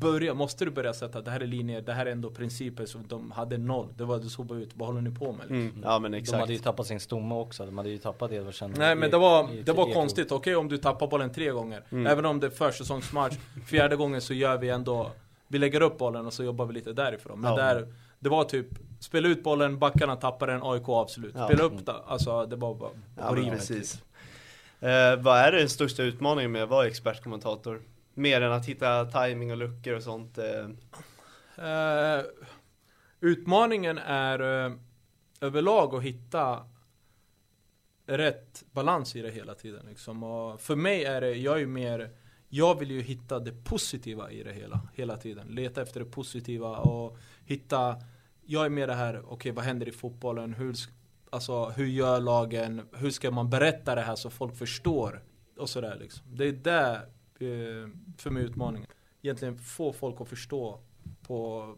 börja, 0.00 0.34
måste 0.34 0.64
du 0.64 0.70
börja 0.70 0.92
sätta 0.94 1.20
det 1.20 1.30
här 1.30 1.40
är 1.40 1.46
linjer, 1.46 1.80
det 1.82 1.92
här 1.92 2.06
är 2.06 2.10
ändå 2.12 2.30
principer 2.30 2.86
som 2.86 3.06
de 3.08 3.30
hade 3.30 3.58
noll. 3.58 3.88
Det 3.96 4.04
var 4.04 4.18
det 4.18 4.28
såg 4.28 4.46
bara 4.46 4.58
ut, 4.58 4.70
vad 4.74 4.88
håller 4.88 5.00
ni 5.00 5.10
på 5.10 5.32
med? 5.32 5.40
Liksom. 5.40 5.56
Mm. 5.56 5.80
Ja 5.82 5.98
men 5.98 6.12
De 6.12 6.18
exakt. 6.18 6.40
hade 6.40 6.52
ju 6.52 6.58
tappat 6.58 6.86
sin 6.86 7.00
stomme 7.00 7.34
också, 7.34 7.66
de 7.66 7.78
hade 7.78 7.90
ju 7.90 7.98
tappat 7.98 8.32
Edvardsen 8.32 8.74
Nej 8.78 8.94
men 8.96 9.10
det 9.10 9.18
var, 9.18 9.52
i- 9.52 9.62
det 9.62 9.72
var 9.72 9.90
i- 9.90 9.92
konstigt, 9.92 10.32
okej 10.32 10.56
om 10.56 10.68
du 10.68 10.78
tappar 10.78 11.06
bollen 11.06 11.32
tre 11.32 11.50
gånger 11.50 11.82
Mm. 11.90 12.06
Även 12.06 12.24
om 12.26 12.40
det 12.40 12.46
är 12.46 12.50
försäsongsmatch 12.50 13.34
Fjärde 13.66 13.96
gången 13.96 14.20
så 14.20 14.34
gör 14.34 14.58
vi 14.58 14.68
ändå 14.68 15.10
Vi 15.48 15.58
lägger 15.58 15.80
upp 15.80 15.98
bollen 15.98 16.26
och 16.26 16.32
så 16.32 16.44
jobbar 16.44 16.66
vi 16.66 16.74
lite 16.74 16.92
därifrån 16.92 17.40
Men 17.40 17.50
Ja. 17.50 17.56
där, 17.56 17.92
det 18.18 18.28
var 18.28 18.44
typ 18.44 18.66
Spela 19.02 19.28
ut 19.28 19.42
bollen, 19.42 19.78
backarna 19.78 20.16
tappar 20.16 20.46
den, 20.46 20.60
AIK 20.62 20.88
avslut 20.88 21.34
Ja. 21.36 21.46
Spela 21.46 21.62
upp 21.62 21.86
det, 21.86 21.92
alltså 21.92 22.46
det 22.46 22.56
var 22.56 22.74
bara 22.74 22.90
Ja, 23.16 23.34
precis. 23.34 24.02
Eh, 24.80 25.16
vad 25.16 25.38
är 25.38 25.52
den 25.52 25.68
största 25.68 26.02
utmaningen 26.02 26.52
med 26.52 26.62
att 26.62 26.68
vara 26.68 26.86
expertkommentator? 26.86 27.82
Mer 28.14 28.40
än 28.40 28.52
att 28.52 28.66
hitta 28.66 29.04
timing 29.04 29.50
och 29.50 29.56
luckor 29.56 29.94
och 29.94 30.02
sånt. 30.02 30.38
Eh, 30.38 30.68
Eh, 31.56 32.24
utmaningen 33.20 33.98
är 33.98 34.64
eh, 34.66 34.72
överlag 35.40 35.94
att 35.94 36.02
hitta 36.02 36.66
rätt 38.06 38.64
balans 38.72 39.16
i 39.16 39.22
det 39.22 39.30
hela 39.30 39.54
tiden. 39.54 39.86
Liksom. 39.88 40.22
Och 40.22 40.60
för 40.60 40.76
mig 40.76 41.04
är 41.04 41.20
det, 41.20 41.34
jag 41.34 41.54
är 41.54 41.58
ju 41.58 41.66
mer, 41.66 42.10
jag 42.48 42.78
vill 42.78 42.90
ju 42.90 43.02
hitta 43.02 43.38
det 43.38 43.64
positiva 43.64 44.30
i 44.30 44.42
det 44.42 44.52
hela, 44.52 44.80
hela 44.94 45.16
tiden. 45.16 45.46
Leta 45.48 45.82
efter 45.82 46.00
det 46.00 46.06
positiva 46.06 46.76
och 46.76 47.16
hitta, 47.44 47.96
jag 48.46 48.64
är 48.64 48.70
mer 48.70 48.86
det 48.86 48.94
här, 48.94 49.22
okej 49.28 49.52
vad 49.52 49.64
händer 49.64 49.88
i 49.88 49.92
fotbollen? 49.92 50.54
Hur, 50.54 50.74
alltså, 51.30 51.64
hur 51.64 51.86
gör 51.86 52.20
lagen? 52.20 52.82
Hur 52.92 53.10
ska 53.10 53.30
man 53.30 53.50
berätta 53.50 53.94
det 53.94 54.00
här 54.00 54.16
så 54.16 54.30
folk 54.30 54.56
förstår? 54.56 55.22
Och 55.58 55.68
sådär 55.68 55.96
liksom. 56.00 56.36
Det 56.36 56.44
är 56.44 56.52
det, 56.52 56.94
eh, 57.46 57.88
för 58.18 58.30
mig 58.30 58.42
utmaningen. 58.42 58.88
Egentligen 59.22 59.58
få 59.58 59.92
folk 59.92 60.20
att 60.20 60.28
förstå 60.28 60.80
på 61.26 61.68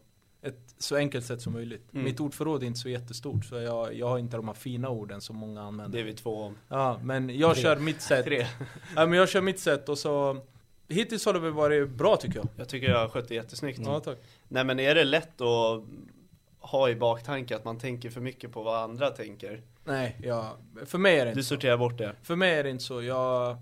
ett 0.42 0.74
så 0.78 0.96
enkelt 0.96 1.24
sätt 1.26 1.42
som 1.42 1.52
möjligt. 1.52 1.92
Mm. 1.92 2.04
Mitt 2.04 2.20
ordförråd 2.20 2.62
är 2.62 2.66
inte 2.66 2.78
så 2.78 2.88
jättestort 2.88 3.44
så 3.44 3.54
jag, 3.54 3.94
jag 3.94 4.08
har 4.08 4.18
inte 4.18 4.36
de 4.36 4.48
här 4.48 4.54
fina 4.54 4.88
orden 4.88 5.20
som 5.20 5.36
många 5.36 5.62
använder. 5.62 5.98
det 5.98 6.02
är 6.02 6.06
vi 6.06 6.14
två 6.14 6.42
om. 6.42 6.56
Ja, 6.68 7.00
men 7.02 7.38
jag 7.38 7.54
Tre. 7.54 7.62
kör 7.62 7.76
mitt 7.76 8.00
sätt. 8.00 8.24
Tre. 8.24 8.46
Ja, 8.96 9.06
men 9.06 9.18
jag 9.18 9.28
kör 9.28 9.40
mitt 9.40 9.60
sätt 9.60 9.88
och 9.88 9.98
så 9.98 10.42
Hittills 10.88 11.26
har 11.26 11.32
det 11.32 11.38
väl 11.38 11.52
varit 11.52 11.90
bra 11.90 12.16
tycker 12.16 12.36
jag. 12.36 12.48
Jag 12.56 12.68
tycker 12.68 12.90
jag 12.90 12.98
har 12.98 13.08
skött 13.08 13.28
det 13.28 13.34
jättesnyggt. 13.34 13.80
Ja, 13.84 14.00
tack. 14.00 14.18
Nej 14.48 14.64
men 14.64 14.80
är 14.80 14.94
det 14.94 15.04
lätt 15.04 15.40
att 15.40 15.84
ha 16.70 16.88
i 16.88 16.94
baktanke 16.96 17.56
att 17.56 17.64
man 17.64 17.78
tänker 17.78 18.10
för 18.10 18.20
mycket 18.20 18.52
på 18.52 18.62
vad 18.62 18.82
andra 18.82 19.10
tänker? 19.10 19.62
Nej, 19.84 20.16
ja, 20.22 20.56
för 20.86 20.98
mig 20.98 21.14
är 21.18 21.18
det 21.18 21.24
Du 21.24 21.30
inte 21.30 21.42
så. 21.42 21.54
sorterar 21.54 21.76
bort 21.76 21.98
det? 21.98 22.12
För 22.22 22.36
mig 22.36 22.54
är 22.58 22.64
det 22.64 22.70
inte 22.70 22.84
så. 22.84 23.02
Jag, 23.02 23.56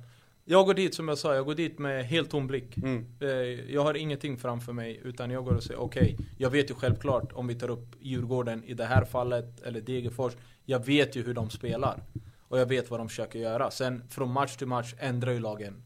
jag 0.44 0.66
går 0.66 0.74
dit 0.74 0.94
som 0.94 1.08
jag 1.08 1.18
sa, 1.18 1.34
jag 1.34 1.44
går 1.44 1.54
dit 1.54 1.78
med 1.78 2.04
helt 2.06 2.30
tom 2.30 2.46
blick. 2.46 2.76
Mm. 2.76 3.06
Eh, 3.20 3.28
Jag 3.74 3.82
har 3.82 3.94
ingenting 3.96 4.38
framför 4.38 4.72
mig 4.72 5.00
utan 5.04 5.30
jag 5.30 5.44
går 5.44 5.54
och 5.54 5.62
säger 5.62 5.80
okej, 5.80 6.16
jag 6.38 6.50
vet 6.50 6.70
ju 6.70 6.74
självklart 6.74 7.32
om 7.32 7.46
vi 7.46 7.54
tar 7.54 7.70
upp 7.70 7.96
Djurgården 8.00 8.64
i 8.64 8.74
det 8.74 8.84
här 8.84 9.04
fallet 9.04 9.60
eller 9.62 9.80
Degerfors. 9.80 10.32
Jag 10.64 10.86
vet 10.86 11.16
ju 11.16 11.22
hur 11.22 11.34
de 11.34 11.50
spelar. 11.50 12.02
Och 12.48 12.58
jag 12.58 12.66
vet 12.66 12.90
vad 12.90 13.00
de 13.00 13.08
försöker 13.08 13.38
göra. 13.38 13.70
Sen 13.70 14.02
från 14.10 14.32
match 14.32 14.56
till 14.56 14.66
match 14.66 14.94
ändrar 14.98 15.32
ju 15.32 15.40
lagen. 15.40 15.82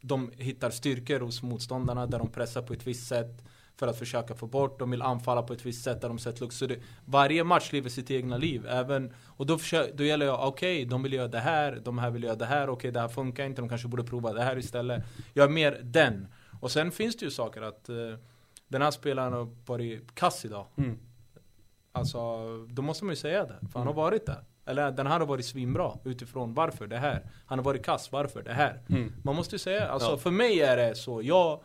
De 0.00 0.30
hittar 0.38 0.70
styrkor 0.70 1.20
hos 1.20 1.42
motståndarna 1.42 2.06
där 2.06 2.18
de 2.18 2.28
pressar 2.30 2.62
på 2.62 2.72
ett 2.72 2.86
visst 2.86 3.06
sätt 3.06 3.44
för 3.76 3.86
att 3.86 3.98
försöka 3.98 4.34
få 4.34 4.46
bort. 4.46 4.78
De 4.78 4.90
vill 4.90 5.02
anfalla 5.02 5.42
på 5.42 5.52
ett 5.52 5.66
visst 5.66 5.84
sätt 5.84 6.00
där 6.00 6.08
de 6.08 6.18
sätter 6.18 6.40
luckor. 6.40 6.54
Så 6.54 6.66
det, 6.66 6.78
varje 7.04 7.44
match 7.44 7.72
lever 7.72 7.90
sitt 7.90 8.10
egna 8.10 8.36
liv. 8.36 8.66
Även, 8.66 9.12
och 9.26 9.46
då, 9.46 9.58
försöker, 9.58 9.94
då 9.96 10.04
gäller 10.04 10.26
jag, 10.26 10.48
okej, 10.48 10.84
de 10.84 11.02
vill 11.02 11.12
göra 11.12 11.28
det 11.28 11.38
här, 11.38 11.80
de 11.84 11.98
här 11.98 12.10
vill 12.10 12.22
göra 12.22 12.36
det 12.36 12.46
här, 12.46 12.68
okej 12.68 12.92
det 12.92 13.00
här 13.00 13.08
funkar 13.08 13.44
inte, 13.44 13.62
de 13.62 13.68
kanske 13.68 13.88
borde 13.88 14.04
prova 14.04 14.32
det 14.32 14.42
här 14.42 14.58
istället. 14.58 15.04
Jag 15.32 15.44
är 15.44 15.48
mer 15.52 15.80
den. 15.82 16.26
Och 16.60 16.70
sen 16.70 16.90
finns 16.92 17.16
det 17.16 17.24
ju 17.24 17.30
saker 17.30 17.62
att 17.62 17.88
eh, 17.88 17.96
den 18.68 18.82
här 18.82 18.90
spelaren 18.90 19.32
har 19.32 19.48
varit 19.66 20.14
kass 20.14 20.44
idag. 20.44 20.66
Mm. 20.76 20.98
Alltså, 21.92 22.18
då 22.66 22.82
måste 22.82 23.04
man 23.04 23.12
ju 23.12 23.16
säga 23.16 23.44
det. 23.44 23.58
För 23.72 23.78
han 23.78 23.86
har 23.86 23.94
varit 23.94 24.26
där. 24.26 24.44
Eller 24.66 24.90
den 24.90 25.06
här 25.06 25.18
har 25.20 25.26
varit 25.26 25.46
svinbra 25.46 25.92
utifrån 26.04 26.54
varför 26.54 26.86
det 26.86 26.96
här. 26.98 27.26
Han 27.46 27.58
har 27.58 27.64
varit 27.64 27.84
kass, 27.84 28.12
varför 28.12 28.42
det 28.42 28.52
här. 28.52 28.80
Mm. 28.88 29.12
Man 29.24 29.36
måste 29.36 29.54
ju 29.54 29.58
säga, 29.58 29.88
alltså 29.88 30.10
Ja. 30.10 30.16
för 30.16 30.30
mig 30.30 30.60
är 30.60 30.76
det 30.76 30.94
så. 30.94 31.22
Jag, 31.22 31.60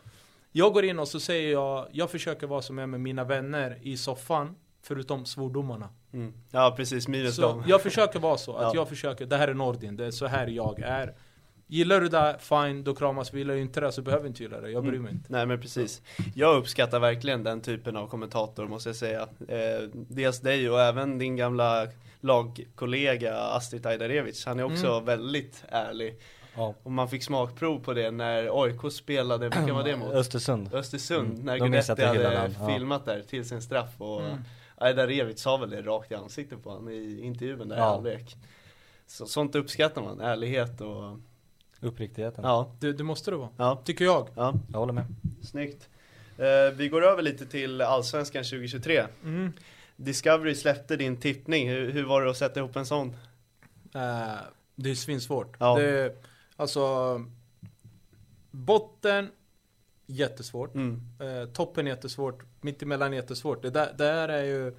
jag 0.52 0.74
går 0.74 0.86
in 0.86 1.00
och 1.00 1.08
så 1.08 1.20
säger 1.20 1.52
jag, 1.52 1.88
jag 1.92 2.12
försöker 2.12 2.48
vara 2.48 2.62
som 2.62 2.78
jag 2.78 2.84
är 2.84 2.88
med 2.88 3.02
mina 3.02 3.24
vänner 3.24 3.78
i 3.82 3.98
soffan. 3.98 4.56
Förutom 4.82 5.26
svordomarna. 5.26 5.90
Mm. 6.14 6.34
Ja 6.52 6.74
precis, 6.78 7.08
minus 7.08 7.36
Så 7.36 7.42
dem. 7.42 7.64
jag 7.68 7.82
försöker 7.82 8.20
vara 8.20 8.38
så, 8.38 8.56
att 8.56 8.62
Ja. 8.64 8.72
jag 8.76 8.90
försöker, 8.90 9.26
det 9.26 9.38
här 9.38 9.48
är 9.48 9.54
Nordin, 9.54 9.96
det 9.96 10.06
är 10.06 10.12
så 10.12 10.26
här 10.28 10.48
jag 10.48 10.80
är. 10.80 11.14
Gillar 11.68 12.02
du 12.02 12.08
det, 12.10 12.36
fine, 12.40 12.84
då 12.84 12.96
kramas 12.96 13.34
vi. 13.34 13.38
Gillar 13.40 13.54
du 13.54 13.62
inte 13.62 13.82
det 13.82 13.92
så 13.92 14.02
behöver 14.02 14.24
du 14.24 14.28
inte 14.30 14.44
gilla 14.44 14.62
det, 14.62 14.70
jag 14.72 14.84
bryr 14.84 15.00
mig 15.00 15.12
inte. 15.14 15.26
Nej 15.34 15.46
men 15.46 15.62
precis. 15.62 16.02
Jag 16.36 16.58
uppskattar 16.58 17.00
verkligen 17.00 17.44
den 17.44 17.62
typen 17.62 17.96
av 17.98 18.08
kommentator 18.08 18.68
måste 18.68 18.90
jag 18.90 18.96
säga. 18.96 19.22
Eh, 19.48 19.90
dels 19.94 20.40
dig 20.40 20.70
och 20.70 20.82
även 20.82 21.18
din 21.18 21.36
gamla 21.36 21.88
lagkollega 22.20 23.36
Astrid 23.40 23.86
Ajdarevic. 23.86 24.46
Han 24.46 24.60
är 24.60 24.64
också 24.64 24.88
Mm. 24.88 25.06
väldigt 25.06 25.64
ärlig. 25.70 26.20
Ja. 26.60 26.74
Och 26.84 26.92
man 26.92 27.10
fick 27.10 27.24
smakprov 27.24 27.80
på 27.84 27.94
det 27.94 28.12
när 28.12 28.64
AIK 28.64 28.92
spelade, 28.94 29.50
vilka 29.50 29.74
var 29.74 29.84
det 29.84 29.96
mot? 29.96 30.14
Östersund. 30.14 30.74
Östersund, 30.74 31.32
Mm. 31.34 31.46
när 31.46 31.58
Guidetti 31.58 32.04
hade 32.06 32.52
filmat 32.68 33.06
där 33.06 33.22
till 33.22 33.46
sin 33.48 33.62
straff 33.62 33.90
och 33.98 34.22
Mm. 34.26 34.38
Ajdarevic 34.76 35.42
sa 35.42 35.58
väl 35.58 35.70
det 35.70 35.82
rakt 35.82 36.12
i 36.12 36.16
ansiktet 36.16 36.64
på 36.64 36.70
honom 36.70 36.90
i 36.90 37.22
intervjun 37.24 37.68
där 37.70 37.76
i 37.76 37.80
Ja. 37.80 37.86
halvlek. 37.86 38.36
Så, 39.08 39.26
sånt 39.26 39.56
uppskattar 39.56 40.02
man, 40.02 40.20
ärlighet 40.22 40.82
och 40.82 41.18
Uppriktigheten. 41.82 42.44
ja, 42.44 42.72
Det, 42.80 42.94
det 42.94 43.04
måste 43.04 43.32
det 43.32 43.38
vara. 43.38 43.50
ja, 43.58 43.82
Tycker 43.86 44.06
jag. 44.06 44.28
ja, 44.36 44.54
Jag 44.72 44.80
håller 44.80 44.94
med. 44.94 45.06
snyggt. 45.44 45.90
Eh, 46.38 46.74
vi 46.76 46.90
går 46.90 47.06
över 47.06 47.22
lite 47.22 47.46
till 47.46 47.82
Allsvenskan 47.82 48.44
2023. 48.44 49.04
Mm. 49.24 49.54
Discovery 49.96 50.56
släppte 50.56 50.96
din 50.96 51.18
tippning, 51.18 51.70
hur, 51.70 51.92
hur 51.92 52.04
var 52.06 52.22
det 52.22 52.30
att 52.30 52.38
sätta 52.38 52.60
ihop 52.60 52.76
en 52.76 52.86
sån? 52.86 53.08
Eh, 53.96 54.34
det 54.76 54.90
är 54.92 54.96
svinsvårt. 54.96 55.56
Ja. 55.60 55.76
Det, 55.80 56.16
alltså, 56.60 57.20
botten, 58.52 59.30
jättesvårt. 60.06 60.76
Mm. 60.76 61.02
Eh, 61.20 61.50
toppen 61.50 61.88
jättesvårt, 61.88 62.44
mittemellan 62.62 63.14
jättesvårt. 63.14 63.62
Det 63.62 63.70
där, 63.70 63.86
det 63.98 64.04
där 64.04 64.30
är 64.30 64.44
ju, 64.44 64.76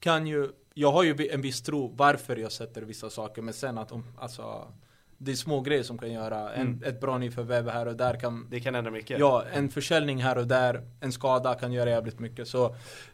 kan 0.00 0.26
ju, 0.26 0.48
jag 0.74 0.92
har 0.92 1.02
ju 1.02 1.28
en 1.30 1.40
viss 1.40 1.62
tro 1.62 1.94
varför 1.96 2.36
jag 2.36 2.52
sätter 2.52 2.82
vissa 2.82 3.10
saker, 3.10 3.42
men 3.42 3.54
sen 3.54 3.78
att 3.78 3.92
om, 3.92 4.04
alltså, 4.18 4.72
det 5.18 5.32
är 5.32 5.36
små 5.36 5.60
grejer 5.60 5.82
som 5.82 5.98
kan 5.98 6.12
göra 6.12 6.52
en, 6.52 6.66
Mm. 6.66 6.82
ett 6.84 7.00
bra 7.00 7.18
nyförvärv 7.18 7.68
här 7.68 7.86
och 7.86 7.96
där 7.96 8.20
kan 8.20 8.46
Det 8.50 8.60
kan 8.60 8.74
ändra 8.74 8.90
mycket. 8.90 9.18
Ja, 9.18 9.44
en 9.52 9.68
försäljning 9.68 10.22
här 10.22 10.38
och 10.38 10.46
där, 10.46 10.86
en 11.00 11.12
skada 11.12 11.54
kan 11.54 11.72
göra 11.72 11.90
jävligt 11.90 12.18
mycket. 12.18 12.48
Så, 12.48 12.66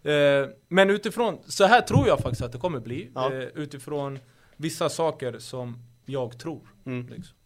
eh, 0.03 0.49
men 0.69 0.91
utifrån, 0.91 1.39
så 1.47 1.65
här 1.65 1.81
tror 1.81 2.09
jag 2.09 2.19
faktiskt 2.19 2.43
att 2.43 2.53
det 2.53 2.59
kommer 2.59 2.81
bli. 2.81 3.11
Ja. 3.15 3.33
Eh, 3.33 3.43
utifrån 3.55 4.19
vissa 4.57 4.89
saker 4.89 5.39
som 5.39 5.79
jag 6.07 6.39
tror. 6.39 6.69
Mm. 6.87 7.07
Liksom. 7.09 7.38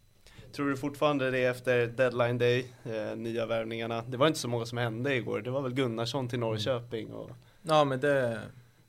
Tror 0.55 0.69
du 0.69 0.77
fortfarande 0.77 1.31
det 1.31 1.45
efter 1.45 1.87
deadline 1.87 2.37
day, 2.37 2.65
eh, 2.85 3.15
nya 3.15 3.45
värvningarna? 3.45 4.03
Det 4.07 4.17
var 4.17 4.27
inte 4.27 4.39
så 4.39 4.47
många 4.47 4.65
som 4.65 4.77
hände 4.77 5.15
igår, 5.15 5.41
det 5.41 5.51
var 5.51 5.61
väl 5.61 5.73
Gunnarsson 5.73 6.27
till 6.27 6.39
Norrköping 6.39 7.13
och 7.13 7.29
Ja 7.61 7.83
men 7.83 7.99
det... 7.99 8.39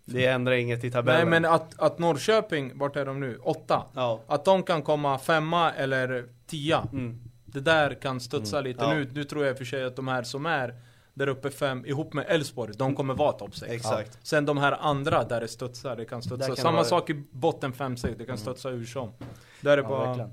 det 0.05 0.27
ändrar 0.27 0.53
inget 0.53 0.79
i 0.79 0.83
Nej 0.83 0.93
tabellen. 0.93 1.29
men 1.31 1.45
att, 1.45 1.81
att 1.81 1.99
Norrköping, 1.99 2.79
vart 2.79 2.97
är 2.97 3.07
de 3.07 3.21
nu? 3.21 3.39
Åtta? 3.43 3.83
Ja. 3.95 4.21
Att 4.27 4.45
de 4.45 4.63
kan 4.63 4.83
komma 4.83 5.19
femma 5.19 5.73
eller 5.73 6.29
tia. 6.47 6.89
Mm. 6.93 7.21
Det 7.45 7.61
där 7.61 7.95
kan 7.95 8.21
studsa 8.21 8.61
lite. 8.61 8.85
Ja. 8.85 8.95
Nu, 8.95 9.11
nu 9.15 9.25
tror 9.25 9.45
jag 9.45 9.51
i 9.51 9.55
och 9.55 9.59
för 9.59 9.65
sig 9.65 9.85
att 9.85 9.97
de 9.97 10.09
här 10.09 10.23
som 10.23 10.47
är 10.47 10.75
där 11.15 11.29
uppe 11.29 11.51
fem, 11.51 11.87
ihop 11.87 12.13
med 12.13 12.25
Elfsborg, 12.29 12.73
de 12.77 12.95
kommer 12.97 13.15
vara 13.15 13.33
topp 13.33 13.57
6. 13.57 13.73
Exakt. 13.73 14.19
Sen 14.23 14.47
de 14.47 14.59
här 14.59 14.73
andra 14.81 15.25
där 15.25 15.41
det 15.41 15.49
studsar, 15.49 15.97
det 15.97 16.05
kan 16.05 16.23
studsa. 16.23 16.47
Kan 16.47 16.57
Samma 16.57 16.73
vara- 16.77 16.85
sak 16.85 17.11
i 17.11 17.23
botten 17.31 17.73
5-6, 17.73 18.15
det 18.19 18.25
kan 18.25 18.39
studsa 18.39 18.69
hur 18.69 18.85
som. 18.85 19.11
Där 19.61 19.73
är 19.73 19.77
det 19.77 19.83
Ja, 19.83 19.89
bara... 19.89 20.07
verkligen. 20.07 20.31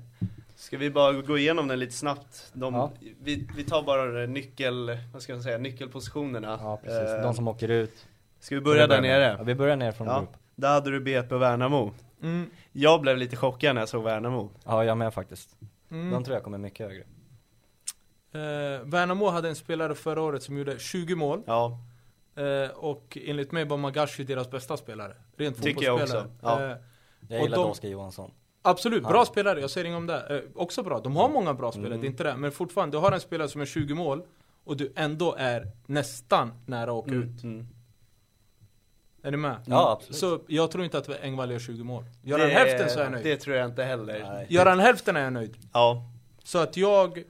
Ska 0.62 0.78
vi 0.78 0.90
bara 0.90 1.12
gå 1.12 1.38
igenom 1.38 1.68
den 1.68 1.78
lite 1.78 1.92
snabbt? 1.92 2.50
De, 2.52 2.74
Ja. 2.74 2.90
vi, 3.20 3.48
vi 3.56 3.64
tar 3.64 3.82
bara 3.82 4.26
nyckel, 4.26 4.98
vad 5.12 5.22
ska 5.22 5.32
jag 5.32 5.42
säga, 5.42 5.58
nyckelpositionerna. 5.58 6.58
Ja 6.62 6.76
precis, 6.82 7.10
Eh, 7.10 7.22
de 7.22 7.34
som 7.34 7.48
åker 7.48 7.68
ut. 7.68 8.06
Ska 8.40 8.54
vi 8.54 8.60
börja 8.60 8.86
där 8.86 9.00
nere? 9.00 9.36
Ja, 9.38 9.44
vi 9.44 9.54
börjar 9.54 9.76
ner 9.76 9.92
från 9.92 10.06
Ja. 10.06 10.18
grupp. 10.18 10.30
Där 10.54 10.68
hade 10.68 10.90
du 10.90 11.00
BP 11.00 11.36
Värnamo. 11.36 11.92
Mm, 12.22 12.50
Jag 12.72 13.00
blev 13.00 13.16
lite 13.18 13.36
chockad 13.36 13.74
när 13.74 13.82
jag 13.82 13.88
såg 13.88 14.04
Värnamo. 14.04 14.50
Ja, 14.64 14.84
jag 14.84 14.98
med 14.98 15.14
faktiskt. 15.14 15.56
mm. 15.90 16.10
De 16.10 16.24
tror 16.24 16.34
jag 16.36 16.44
kommer 16.44 16.58
mycket 16.58 16.86
högre. 16.88 17.04
Eh, 18.32 18.80
Värnamo 18.84 19.28
hade 19.30 19.48
en 19.48 19.56
spelare 19.56 19.94
förra 19.94 20.20
året 20.22 20.42
som 20.42 20.58
gjorde 20.58 20.78
20 20.78 21.14
mål. 21.14 21.42
Ja, 21.46 21.78
Eh, 22.36 22.70
och 22.70 23.18
enligt 23.26 23.52
mig 23.52 23.64
var 23.64 23.76
Magashi 23.76 24.24
deras 24.24 24.50
bästa 24.50 24.76
spelare. 24.76 25.14
Rent 25.36 25.62
Tycker 25.62 25.84
jag 25.86 25.94
också, 26.02 26.26
ja. 26.42 26.62
Eh, 26.62 26.76
Jag 27.28 27.40
Och 27.40 27.46
gillar 27.46 27.58
Oskar 27.58 27.88
Johansson. 27.88 28.30
Absolut, 28.62 29.02
Ja. 29.02 29.08
bra 29.08 29.24
spelare, 29.24 29.60
jag 29.60 29.70
säger 29.70 29.84
inget 29.86 29.96
om 29.96 30.06
det. 30.06 30.36
Eh, 30.36 30.50
också 30.54 30.82
bra, 30.82 31.00
de 31.00 31.16
har 31.16 31.28
många 31.28 31.54
bra 31.54 31.72
spelare, 31.72 31.88
Mm. 31.88 32.00
det 32.00 32.06
är 32.06 32.10
inte 32.10 32.24
det. 32.24 32.36
Men 32.36 32.52
fortfarande, 32.52 32.96
du 32.96 33.00
har 33.00 33.12
en 33.12 33.20
spelare 33.20 33.48
som 33.48 33.60
är 33.60 33.66
20 33.66 33.94
mål 33.94 34.22
och 34.64 34.76
du 34.76 34.92
ändå 34.96 35.34
är 35.38 35.66
nästan 35.86 36.52
nära 36.66 36.90
att 36.90 36.96
åka 36.96 37.10
mm. 37.10 37.22
ut. 37.28 37.42
Mm. 37.42 37.66
Är 39.22 39.30
ni 39.30 39.36
med? 39.36 39.56
Ja, 39.66 39.92
absolut. 39.92 40.16
Så 40.16 40.40
jag 40.46 40.70
tror 40.70 40.84
inte 40.84 40.98
att 40.98 41.08
Engvall 41.08 41.50
gör 41.50 41.58
20 41.58 41.84
mål. 41.84 42.04
Gör 42.22 42.38
han 42.38 42.50
hälften 42.50 42.90
så 42.90 42.98
är 42.98 43.02
jag 43.02 43.12
nöjd. 43.12 43.24
Det 43.24 43.36
tror 43.36 43.56
jag 43.56 43.66
inte 43.66 43.84
heller. 43.84 44.26
Nej. 44.32 44.46
Gör 44.48 44.66
han 44.66 44.80
hälften 44.80 45.16
är 45.16 45.20
jag 45.20 45.32
nöjd. 45.32 45.56
Ja, 45.72 46.10
Så 46.44 46.58
att 46.58 46.76
jag, 46.76 47.24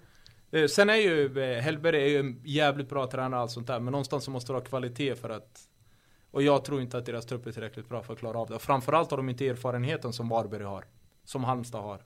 Eh, 0.53 0.67
Sen 0.67 0.91
är 0.91 0.95
ju 0.95 1.43
eh, 1.43 1.63
Hellberg 1.63 2.03
är 2.03 2.09
ju 2.09 2.19
en 2.21 2.41
jävligt 2.45 2.89
bra 2.89 3.07
tränare 3.07 3.35
och 3.35 3.43
allt 3.43 3.51
sånt 3.51 3.67
där, 3.67 3.81
men 3.81 3.93
någonstans 3.93 4.25
så 4.25 4.31
måste 4.31 4.53
det 4.53 4.57
ha 4.57 4.65
kvalitet 4.65 5.15
för 5.15 5.31
att 5.31 5.61
och 6.31 6.43
jag 6.43 6.65
tror 6.65 6.81
inte 6.81 6.99
att 6.99 7.07
deras 7.07 7.27
trupp 7.27 7.47
är 7.47 7.53
tillräckligt 7.53 7.89
bra 7.89 8.03
för 8.03 8.13
att 8.13 8.19
klara 8.19 8.39
av 8.39 8.49
det. 8.49 8.55
Och 8.55 8.63
framförallt 8.63 9.11
har 9.11 9.17
de 9.17 9.29
inte 9.29 9.49
erfarenheten 9.49 10.13
som 10.13 10.29
Varberg 10.29 10.63
har. 10.63 10.85
Som 11.33 11.45
Halmstad 11.45 11.83
har. 11.83 11.99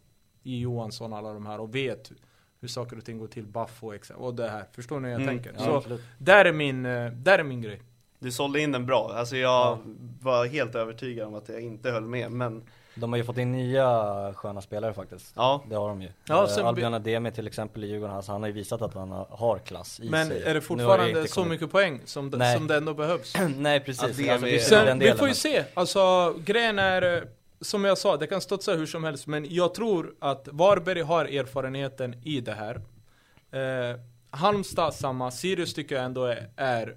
I 0.43 0.59
Johansson 0.61 1.13
och 1.13 1.19
alla 1.19 1.33
de 1.33 1.47
här 1.47 1.61
och 1.61 1.75
vet 1.75 2.13
hur 2.61 2.69
saker 2.69 2.99
och 2.99 3.05
ting 3.05 3.19
går 3.19 3.27
till. 3.27 3.47
Baffo 3.47 3.93
ex- 3.95 4.11
och 4.11 4.35
det 4.35 4.49
här. 4.49 4.65
Förstår 4.73 5.01
ni 5.01 5.09
hur 5.09 5.13
jag 5.15 5.23
Mm, 5.23 5.35
tänker? 5.35 5.53
Ja, 5.59 5.65
Så 5.65 5.77
absolut. 5.77 6.01
där 6.19 6.45
är 6.45 6.53
min, 6.53 6.87
eh, 6.87 7.11
där 7.13 7.39
är 7.39 7.43
min 7.43 7.63
grej. 7.63 7.81
Du 8.19 8.33
sålde 8.33 8.61
in 8.61 8.73
den 8.73 8.87
bra, 8.87 9.13
alltså 9.17 9.37
jag 9.37 9.51
Ja. 9.51 9.79
var 10.23 10.47
helt 10.47 10.75
övertygad 10.75 11.29
om 11.29 11.35
att 11.35 11.49
jag 11.49 11.61
inte 11.61 11.91
höll 11.91 12.05
med 12.05 12.31
men 12.33 12.63
De 12.95 13.13
har 13.13 13.17
ju 13.19 13.25
fått 13.25 13.39
in 13.39 13.53
nya 13.53 14.33
sköna 14.35 14.61
spelare 14.61 14.95
faktiskt. 14.95 15.33
ja, 15.37 15.65
Det 15.69 15.75
har 15.77 15.89
de 15.89 16.03
ju. 16.03 16.09
Ja, 16.25 16.43
Eh, 16.43 16.49
sen- 16.49 16.67
Albion 16.67 16.95
Ademi 16.95 17.31
till 17.33 17.47
exempel 17.47 17.85
i 17.85 17.87
Djurgården, 17.87 18.17
alltså, 18.17 18.33
han 18.33 18.41
har 18.43 18.47
ju 18.49 18.53
visat 18.55 18.83
att 18.83 18.95
han 18.95 19.11
har- 19.11 19.59
klass 19.59 20.01
i 20.01 20.11
Men 20.11 20.27
sig. 20.29 20.37
är 20.37 20.41
Nu 20.41 20.47
har 20.47 20.55
det 20.55 20.61
fortfarande 20.61 21.09
inte 21.09 21.29
så 21.29 21.35
kommit- 21.35 21.51
mycket 21.51 21.73
poäng 21.73 22.01
som 22.05 22.31
det, 22.31 22.53
som 22.55 22.67
det 22.67 22.77
ändå 22.77 22.95
behövs? 22.95 23.35
Nej 23.57 23.81
precis, 23.81 24.03
Ademi- 24.19 24.31
alltså, 24.33 24.47
visst, 24.47 24.69
Sen- 24.69 24.99
vi 24.99 25.07
får 25.13 25.21
ju 25.21 25.27
men- 25.27 25.35
se. 25.35 25.65
Alltså 25.75 26.35
grejen 26.45 26.79
är, 26.79 27.17
eh, 27.17 27.23
som 27.61 27.85
jag 27.85 27.99
sa, 27.99 28.17
det 28.17 28.27
kan 28.27 28.41
studsa 28.41 28.73
hur 28.73 28.87
som 28.87 29.05
helst. 29.05 29.27
Men 29.27 29.47
jag 29.55 29.75
tror 29.75 30.15
att 30.19 30.49
Varberg 30.53 31.01
har 31.03 31.25
erfarenheten 31.25 32.15
i 32.25 32.41
det 32.41 32.53
här. 32.53 32.81
Eh, 33.51 34.01
Halmstad 34.31 34.95
samma, 34.95 35.31
Sirius 35.31 35.75
tycker 35.75 35.95
jag 35.95 36.05
ändå 36.05 36.25
är, 36.25 36.51
är 36.57 36.97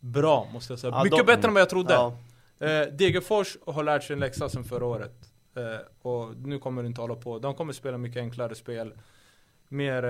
bra 0.00 0.48
måste 0.52 0.72
jag 0.72 0.80
säga. 0.80 0.92
Ja, 0.92 1.04
Mycket 1.04 1.18
de- 1.18 1.26
bättre 1.26 1.48
än 1.48 1.54
vad 1.54 1.60
jag 1.60 1.70
trodde. 1.70 1.92
ja, 1.94 2.16
Eh, 2.66 2.86
Degerfors 2.86 3.56
har 3.66 3.82
lärt 3.82 4.02
sig 4.04 4.14
en 4.14 4.20
läxa 4.20 4.48
sedan 4.48 4.64
förra 4.64 4.84
året. 4.84 5.32
Eh, 5.56 5.62
och 6.02 6.36
nu 6.36 6.58
kommer 6.58 6.82
det 6.82 6.86
inte 6.86 7.00
hålla 7.00 7.14
på. 7.14 7.38
De 7.38 7.54
kommer 7.54 7.72
spela 7.72 7.98
mycket 7.98 8.20
enklare 8.20 8.54
spel. 8.54 8.92
Mer... 9.68 10.02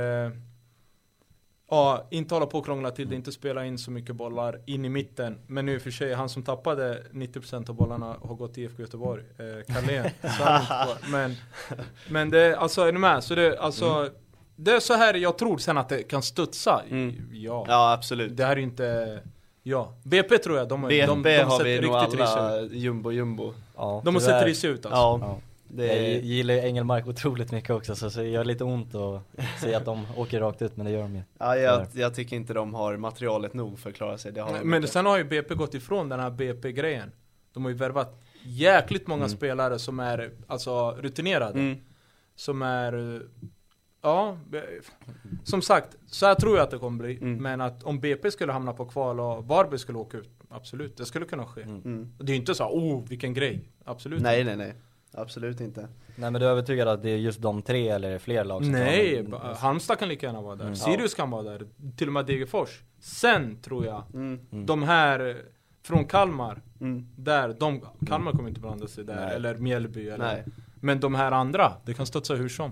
Ja, 1.70 2.06
inte 2.10 2.34
hålla 2.34 2.46
på 2.46 2.58
och 2.58 2.64
krångla 2.64 2.90
till 2.90 3.08
det, 3.08 3.14
inte 3.14 3.32
spela 3.32 3.64
in 3.64 3.78
så 3.78 3.90
mycket 3.90 4.16
bollar 4.16 4.60
in 4.66 4.84
i 4.84 4.88
mitten. 4.88 5.38
Men 5.46 5.66
nu 5.66 5.80
för 5.80 5.90
sig, 5.90 6.14
han 6.14 6.28
som 6.28 6.42
tappade 6.42 7.02
90% 7.12 7.70
av 7.70 7.76
bollarna 7.76 8.16
har 8.22 8.34
gått 8.34 8.54
till 8.54 8.62
IFK 8.62 8.82
Göteborg. 8.82 9.22
Eh, 9.38 9.74
Carlén. 9.74 10.10
Men, 11.10 11.36
men 12.08 12.30
det, 12.30 12.56
alltså 12.56 12.82
är 12.82 12.92
ni 12.92 12.98
med? 12.98 13.24
Så 13.24 13.34
det, 13.34 13.58
alltså, 13.58 14.08
det 14.56 14.72
är 14.72 14.80
så 14.80 14.94
här 14.94 15.14
jag 15.14 15.38
tror 15.38 15.58
sen 15.58 15.78
att 15.78 15.88
det 15.88 16.02
kan 16.02 16.22
studsa. 16.22 16.82
Mm. 16.90 17.28
Ja. 17.32 17.64
ja 17.68 17.92
absolut 17.92 18.36
Det 18.36 18.44
här 18.44 18.52
är 18.52 18.56
ju 18.56 18.62
inte... 18.62 19.20
Ja. 19.62 19.94
BP 20.02 20.38
tror 20.38 20.58
jag, 20.58 20.68
de, 20.68 20.82
BP 20.82 21.06
de, 21.06 21.22
de, 21.22 21.36
de 21.36 21.44
har 21.44 21.58
sett 21.58 21.66
vi 21.66 21.80
nog 21.80 21.94
alla 21.94 22.56
ut. 22.60 22.72
jumbo 22.72 23.12
jumbo 23.12 23.54
Ja, 23.76 24.02
De 24.04 24.14
har 24.14 24.20
sett 24.22 24.46
risiga 24.46 24.70
ut 24.70 24.86
alltså. 24.86 24.96
Ja, 24.96 25.18
Ja. 25.22 25.40
Det 25.72 25.86
Jag 25.86 25.96
är, 25.96 26.20
gillar 26.20 26.54
ju 26.54 26.60
Engelmark 26.60 27.06
otroligt 27.06 27.52
mycket 27.52 27.70
också 27.70 27.94
så, 27.94 28.08
det 28.08 28.28
gör 28.28 28.44
lite 28.44 28.64
ont 28.64 28.94
att 28.94 29.22
se 29.60 29.74
att 29.74 29.84
de 29.84 30.06
åker 30.16 30.40
rakt 30.40 30.62
ut 30.62 30.76
men 30.76 30.86
det 30.86 30.92
gör 30.92 31.02
de 31.02 31.14
ju. 31.16 31.22
ja 31.38 31.56
jag, 31.56 31.86
jag 31.94 32.14
tycker 32.14 32.36
inte 32.36 32.54
de 32.54 32.74
har 32.74 32.96
materialet 32.96 33.54
nog 33.54 33.78
för 33.78 33.90
att 33.90 33.96
klara 33.96 34.18
sig, 34.18 34.32
det 34.32 34.40
har 34.40 34.58
de 34.58 34.64
Men 34.70 34.88
sen 34.88 35.06
har 35.06 35.18
ju 35.18 35.24
BP 35.24 35.54
gått 35.54 35.74
ifrån 35.74 36.08
den 36.08 36.20
här 36.20 36.30
BP-grejen. 36.30 37.12
De 37.52 37.62
har 37.64 37.70
ju 37.70 37.76
värvat 37.76 38.22
jäkligt 38.42 39.06
många 39.06 39.24
Mm. 39.24 39.36
spelare 39.36 39.78
som 39.78 40.00
är 40.00 40.30
alltså 40.46 40.90
rutinerade. 40.92 41.58
mm. 41.60 41.78
Som 42.34 42.62
är, 42.62 43.22
ja, 44.02 44.38
som 45.44 45.62
sagt, 45.62 45.96
så 46.06 46.26
här 46.26 46.34
tror 46.34 46.56
jag 46.56 46.64
att 46.64 46.70
det 46.70 46.78
kommer 46.78 47.04
bli. 47.04 47.16
Mm. 47.16 47.42
Men 47.42 47.60
att 47.60 47.82
om 47.82 48.00
BP 48.00 48.30
skulle 48.30 48.52
hamna 48.52 48.72
på 48.72 48.84
kval 48.84 49.20
och 49.20 49.44
Varberg 49.44 49.78
skulle 49.78 49.98
åka 49.98 50.16
ut, 50.18 50.30
absolut, 50.48 50.96
det 50.96 51.04
skulle 51.06 51.24
kunna 51.26 51.46
ske. 51.46 51.62
Mm. 51.62 52.12
Det 52.18 52.24
är 52.32 52.34
ju 52.34 52.40
inte 52.40 52.54
så, 52.54 52.64
oh 52.64 53.08
vilken 53.08 53.34
grej. 53.34 53.60
Absolut 53.84 54.22
Nej 54.22 54.44
nej 54.44 54.56
nej, 54.56 54.74
absolut 55.12 55.60
inte 55.60 55.80
Nej 56.16 56.30
men 56.30 56.40
du 56.40 56.46
är 56.46 56.50
övertygad 56.50 56.88
att 56.88 57.02
det 57.02 57.10
är 57.10 57.16
just 57.16 57.42
de 57.42 57.62
tre 57.62 57.88
eller 57.88 58.18
fler 58.18 58.44
lag 58.44 58.64
som 58.64 58.72
Nej, 58.72 59.16
tar 59.24 59.30
ba- 59.30 59.54
Halmstad 59.54 59.98
kan 59.98 60.08
lika 60.08 60.26
gärna 60.26 60.40
vara 60.42 60.56
där. 60.56 60.64
Mm. 60.64 60.76
Sirius 60.76 61.14
kan 61.14 61.30
vara 61.30 61.42
där. 61.42 61.66
Till 61.96 62.06
och 62.06 62.12
med 62.12 62.26
Degerfors. 62.26 62.80
Sen 62.98 63.60
tror 63.62 63.86
jag, 63.86 64.02
mm. 64.14 64.40
Mm. 64.52 64.66
de 64.66 64.82
här 64.82 65.28
eh, 65.28 65.36
från 65.82 66.04
Kalmar, 66.04 66.62
Mm. 66.80 67.06
där, 67.16 67.56
de, 67.60 67.80
Kalmar 68.06 68.32
kommer 68.32 68.48
inte 68.48 68.60
blanda 68.60 68.86
sig 68.86 69.04
där, 69.04 69.26
Nej. 69.26 69.36
eller 69.36 69.54
Mjällby 69.54 70.08
eller 70.08 70.24
Nej, 70.24 70.44
Men 70.74 71.00
de 71.00 71.14
här 71.14 71.32
andra, 71.32 71.72
det 71.84 71.94
kan 71.94 72.06
studsa 72.06 72.34
hur 72.34 72.48
som. 72.48 72.70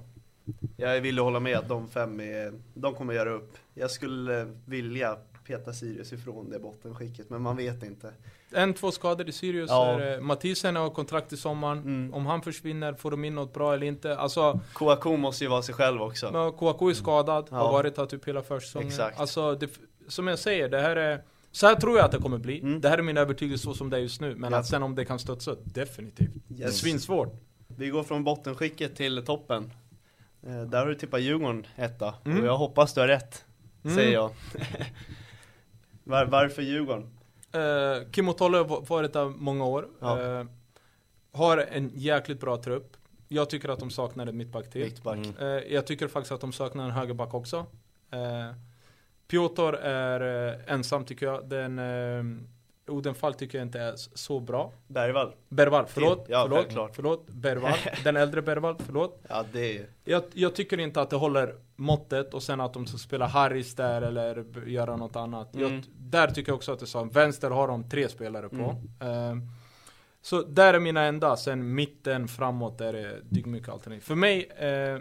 jag 0.77 1.01
vill 1.01 1.19
hålla 1.19 1.41
med 1.41 1.59
att 1.59 1.69
de 1.69 1.89
fem 1.89 2.21
är, 2.21 2.53
de 2.75 2.95
kommer 2.95 3.15
göra 3.15 3.31
upp 3.31 3.57
Jag 3.75 3.91
skulle 3.91 4.47
vilja 4.67 5.17
peta 5.49 5.73
Sirius 5.73 6.13
ifrån 6.13 6.51
det 6.51 6.59
bottenskicket, 6.59 7.31
men 7.31 7.43
man 7.43 7.57
vet 7.57 7.83
inte 7.83 8.13
En, 8.51 8.75
två 8.75 8.91
skador 8.93 9.29
i 9.29 9.33
Sirius. 9.33 9.71
Ja. 9.71 10.01
Är, 10.01 10.15
eh, 10.15 10.21
Mathisen 10.21 10.77
har 10.77 10.91
kontrakt 10.91 11.33
i 11.33 11.37
sommaren. 11.37 11.79
Mm. 11.79 12.15
Om 12.15 12.27
han 12.27 12.43
försvinner, 12.43 12.95
får 12.95 13.11
de 13.11 13.25
in 13.25 13.35
något 13.35 13.55
bra 13.55 13.75
eller 13.75 13.87
inte? 13.87 14.17
Alltså, 14.17 14.61
Kouakou 14.73 15.17
måste 15.17 15.45
ju 15.45 15.51
vara 15.51 15.63
sig 15.63 15.75
själv 15.75 16.03
också 16.03 16.31
ja, 16.33 16.51
Kouakou 16.51 16.91
är 16.91 16.95
skadad, 16.95 17.47
Ja. 17.51 17.57
har 17.57 17.73
varit 17.73 17.97
här 17.97 18.07
typ 18.07 18.29
hela 18.29 18.43
försäsongen. 18.43 18.89
Exakt. 18.89 19.21
Alltså, 19.21 19.55
det, 19.55 19.71
som 20.09 20.27
jag 20.27 20.39
säger, 20.39 20.69
det 20.69 20.81
här 20.81 20.97
är 20.97 21.23
så 21.53 21.67
här 21.67 21.75
tror 21.75 21.97
jag 21.97 22.05
att 22.05 22.13
det 22.13 22.19
kommer 22.19 22.39
bli. 22.39 22.61
Mm. 22.61 22.81
Det 22.81 22.89
här 22.89 22.99
är 22.99 23.03
min 23.03 23.17
övertygelse 23.17 23.65
så 23.65 23.75
som 23.75 23.91
det 23.91 23.97
är 23.97 24.01
just 24.01 24.21
nu. 24.21 24.35
Men 24.35 24.53
Ja. 24.53 24.59
att 24.59 24.67
sen 24.67 24.83
om 24.83 24.95
det 24.95 25.05
kan 25.05 25.19
studsa, 25.19 25.57
definitivt. 25.65 26.31
Det 26.49 26.63
är 26.63 26.67
Yes. 26.67 26.77
svinsvårt. 26.79 27.35
Vi 27.77 27.89
går 27.89 28.03
från 28.03 28.25
bottenskicket 28.25 28.97
till 28.97 29.25
toppen 29.25 29.73
eh, 30.47 30.63
Där 30.63 30.79
har 30.79 30.87
du 30.87 30.95
tippat 30.95 31.21
Djurgården 31.21 31.67
etta, 31.77 32.15
Mm. 32.25 32.41
och 32.41 32.47
jag 32.47 32.57
hoppas 32.57 32.95
du 32.95 33.01
har 33.01 33.09
rätt, 33.09 33.45
Mm. 33.85 33.97
säger 33.97 34.13
jag 34.13 34.31
Var, 36.09 36.25
Varför 36.25 36.63
Djurgården? 36.63 37.11
Eh, 37.53 38.11
Kim 38.11 38.29
Otolle 38.29 38.59
har 38.59 38.87
varit 38.89 39.13
där 39.13 39.29
många 39.29 39.65
år. 39.65 39.89
Ja. 40.01 40.23
Eh, 40.23 40.45
har 41.33 41.59
en 41.59 41.91
jäkligt 41.95 42.41
bra 42.41 42.57
trupp. 42.57 42.97
Jag 43.29 43.51
tycker 43.51 43.69
att 43.69 43.79
de 43.79 43.91
saknar 43.91 44.27
en 44.27 44.37
mittback 44.37 44.71
till. 44.71 44.85
Mittback 44.85 45.17
Mm. 45.17 45.37
Eh, 45.39 45.73
jag 45.75 45.87
tycker 45.87 46.09
faktiskt 46.09 46.33
att 46.33 46.41
de 46.41 46.53
saknar 46.53 46.85
en 46.85 46.91
högerback 46.91 47.35
också. 47.35 47.67
Eh, 48.11 48.55
Piotr 49.29 49.75
är 49.75 50.49
eh, 50.49 50.75
ensam 50.75 51.05
tycker 51.05 51.27
jag. 51.27 51.49
Den, 51.49 51.79
eh, 51.79 52.23
Odenfall 52.89 53.35
tycker 53.35 53.59
jag 53.59 53.67
inte 53.67 53.81
är 53.81 53.95
så 53.97 54.41
bra. 54.41 54.73
Bergvall 54.87 55.33
Bergvall, 55.49 55.87
förlåt. 55.89 56.27
Ja, 56.29 56.43
förlåt, 56.43 56.59
självklart. 56.59 56.97
förlåt. 56.97 57.27
Bergvall, 57.31 57.79
den 58.05 58.17
äldre 58.17 58.43
Bergvall, 58.43 58.77
förlåt. 58.87 59.23
Ja 59.29 59.45
det 59.53 59.79
är 59.79 59.87
Jag, 60.05 60.23
jag 60.33 60.55
tycker 60.55 60.81
inte 60.81 61.01
att 61.01 61.11
det 61.11 61.17
håller 61.17 61.55
måttet 61.77 62.35
och 62.35 62.43
sen 62.43 62.61
att 62.61 62.73
de 62.73 62.87
ska 62.87 62.99
spela 62.99 63.27
Harris 63.27 63.75
där 63.75 64.03
eller 64.03 64.45
göra 64.67 64.97
något 64.97 65.17
annat. 65.17 65.55
Mm. 65.55 65.73
Jag, 65.73 65.83
där 65.97 66.29
tycker 66.29 66.51
jag 66.51 66.57
också 66.57 66.73
att 66.73 66.81
det 66.81 66.87
sa, 66.87 67.05
vänster 67.05 67.51
har 67.51 67.69
de 67.69 67.89
tre 67.89 68.09
spelare 68.09 68.49
på. 68.49 68.77
Mm. 69.01 69.41
Eh, 69.41 69.49
så 70.23 70.43
där 70.43 70.75
är 70.75 70.81
mina 70.81 71.03
enda, 71.03 71.37
sen 71.37 71.75
mitten 71.75 72.29
framåt 72.29 72.81
är 72.81 72.93
det 72.93 73.21
dyngmycket 73.29 73.69
alternativ. 73.69 74.01
För 74.01 74.15
mig, 74.15 74.45
eh, 74.45 74.99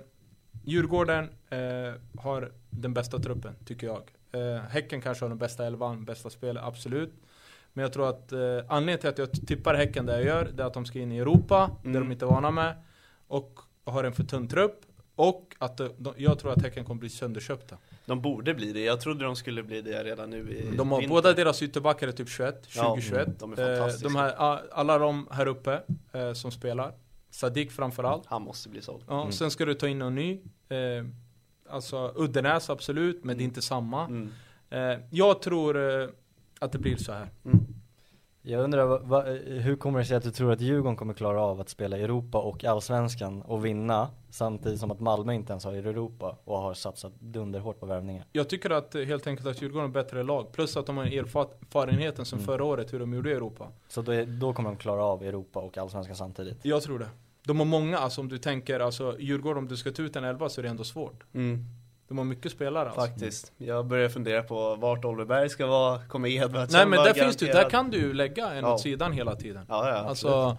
Djurgården 0.64 1.30
eh, 1.50 1.94
har 2.22 2.52
den 2.70 2.94
bästa 2.94 3.20
truppen, 3.20 3.56
tycker 3.66 3.88
jag. 3.88 4.12
Eh, 4.32 4.62
häcken 4.62 5.02
kanske 5.02 5.26
har 5.26 5.30
den 5.30 5.38
bästa 5.38 5.66
elvan, 5.66 6.06
bästa 6.06 6.30
spelet, 6.30 6.64
absolut. 6.64 7.14
Men 7.78 7.84
jag 7.84 7.94
tror 7.94 8.10
att 8.10 8.32
eh, 8.32 8.40
anledningen 8.68 9.00
till 9.00 9.10
att 9.10 9.18
jag 9.18 9.32
tippar 9.48 9.74
Häcken 9.76 10.06
där 10.06 10.14
jag 10.14 10.26
gör, 10.26 10.50
det 10.54 10.64
är 10.64 10.68
att 10.68 10.74
de 10.74 10.86
ska 10.86 11.00
in 11.00 11.12
i 11.12 11.18
Europa, 11.18 11.72
det 11.84 11.90
Mm. 11.90 12.02
de 12.04 12.12
inte 12.12 12.26
är 12.26 12.30
vana 12.30 12.52
med. 12.52 12.74
Och 13.28 13.60
har 13.86 14.04
en 14.04 14.14
för 14.14 14.24
tunn 14.24 14.48
trupp. 14.48 14.80
Och 15.16 15.56
att 15.60 15.78
de, 15.78 15.90
de, 15.98 16.14
jag 16.18 16.40
tror 16.40 16.52
att 16.52 16.62
Häcken 16.62 16.86
kommer 16.86 17.00
bli 17.00 17.10
sönderköpta. 17.10 17.78
De 18.06 18.22
borde 18.22 18.54
bli 18.54 18.74
det, 18.74 18.80
jag 18.84 19.02
trodde 19.02 19.26
de 19.26 19.36
skulle 19.36 19.64
bli 19.64 19.82
det 19.82 20.04
redan 20.04 20.30
nu 20.30 20.38
i 20.52 20.76
De 20.78 20.92
har 20.92 21.00
vinter. 21.00 21.16
båda 21.16 21.34
deras 21.34 21.62
ytterbackar 21.62 22.08
är 22.08 22.12
typ 22.12 22.30
21, 22.30 22.66
20, 22.68 22.80
Ja, 22.80 22.98
21. 23.02 23.40
de 23.40 23.54
är 23.54 23.60
Eh, 23.72 23.78
fantastiska. 23.80 24.08
de 24.08 24.16
här, 24.16 24.60
alla 24.72 24.98
de 24.98 25.28
här 25.32 25.46
uppe 25.48 25.82
eh, 26.14 26.34
som 26.34 26.52
spelar. 26.52 26.94
Sadik 27.30 27.72
framförallt. 27.72 28.26
Han 28.26 28.42
måste 28.42 28.70
bli 28.70 28.82
såld 28.82 29.04
Ja, 29.08 29.22
Mm. 29.22 29.32
Sen 29.32 29.52
ska 29.52 29.66
du 29.66 29.74
ta 29.74 29.88
in 29.88 30.00
någon 30.00 30.16
ny. 30.16 30.42
Eh, 30.70 31.06
alltså 31.70 32.14
Uddenäs 32.16 32.70
absolut, 32.70 33.24
men 33.24 33.28
det 33.38 33.42
är 33.42 33.46
Mm. 33.46 33.50
inte 33.50 33.62
samma. 33.62 34.06
mm. 34.06 34.30
Eh, 34.70 35.00
jag 35.12 35.42
tror 35.42 36.02
eh, 36.02 36.10
att 36.60 36.72
det 36.72 36.78
blir 36.78 36.98
så 36.98 37.12
här. 37.12 37.30
Mm. 37.46 37.66
Jag 38.42 38.64
undrar, 38.64 38.86
va, 39.00 39.22
hur 39.46 39.76
kommer 39.76 40.00
det 40.00 40.06
sig 40.06 40.18
att 40.18 40.24
du 40.24 40.32
tror 40.32 40.52
att 40.52 40.62
Djurgården 40.62 40.96
kommer 40.96 41.14
klara 41.14 41.42
av 41.42 41.62
att 41.62 41.70
spela 41.70 41.98
i 41.98 42.04
Europa 42.04 42.38
och 42.38 42.64
Allsvenskan 42.66 43.42
och 43.42 43.66
vinna 43.66 44.10
samtidigt 44.30 44.80
som 44.80 44.92
att 44.92 45.00
Malmö 45.00 45.34
inte 45.34 45.54
ens 45.54 45.66
har 45.66 45.74
Europa 45.74 46.38
och 46.44 46.58
har 46.58 46.74
satsat 46.74 47.14
dunderhårt 47.20 47.80
på 47.80 47.86
värvningar? 47.86 48.26
Jag 48.32 48.50
tycker 48.50 48.70
att 48.70 48.96
eh, 48.96 49.02
helt 49.02 49.28
enkelt 49.28 49.48
att 49.48 49.62
Djurgården 49.62 49.90
är 49.90 49.94
bättre 49.94 50.24
lag. 50.24 50.52
Plus 50.52 50.78
att 50.78 50.86
de 50.86 50.98
har 50.98 51.06
erfarenheten 51.06 52.26
som 52.26 52.38
Mm. 52.40 52.46
förra 52.46 52.64
året 52.64 52.94
hur 52.94 53.00
de 53.00 53.14
gjorde 53.14 53.30
i 53.30 53.34
Europa. 53.34 53.68
Så 53.88 54.02
då, 54.02 54.12
är, 54.12 54.26
då 54.26 54.54
kommer 54.54 54.70
de 54.70 54.78
klara 54.78 55.04
av 55.04 55.24
Europa 55.24 55.60
och 55.60 55.78
Allsvenskan 55.78 56.16
samtidigt? 56.16 56.58
Jag 56.62 56.84
tror 56.84 57.00
det. 57.00 57.10
De 57.44 57.60
har 57.60 57.66
många, 57.66 57.98
alltså 57.98 58.22
om 58.22 58.30
du 58.30 58.38
tänker, 58.38 58.80
alltså 58.80 59.16
Djurgården 59.20 59.58
om 59.58 59.68
du 59.68 59.78
ska 59.78 59.92
ta 59.92 60.02
ut 60.02 60.16
en 60.16 60.24
elva 60.24 60.50
så 60.50 60.62
är 60.62 60.64
det 60.64 60.70
ändå 60.70 60.84
svårt. 60.84 61.24
Mm. 61.34 61.66
De 62.08 62.18
har 62.18 62.26
mycket 62.26 62.52
spelare 62.52 62.86
alltså. 62.90 63.02
Faktiskt, 63.02 63.52
jag 63.58 63.86
börjar 63.86 64.10
fundera 64.10 64.44
på 64.44 64.76
vart 64.76 65.06
Oliver 65.06 65.26
Berg 65.26 65.50
ska 65.50 65.68
vara, 65.68 66.06
kommer 66.08 66.30
Edvardsen 66.30 66.78
Nej 66.78 66.86
men 66.88 67.04
där 67.06 67.14
finns 67.14 67.36
du, 67.38 67.46
där 67.46 67.54
garanterad? 67.54 67.72
kan 67.72 67.90
du 67.92 68.14
lägga 68.14 68.50
en 68.52 68.64
Ja. 68.64 68.74
åt 68.74 68.82
sidan 68.82 69.12
hela 69.12 69.36
tiden. 69.36 69.66
Ja, 69.70 69.90
ja, 69.90 69.96
Alltså, 69.96 70.58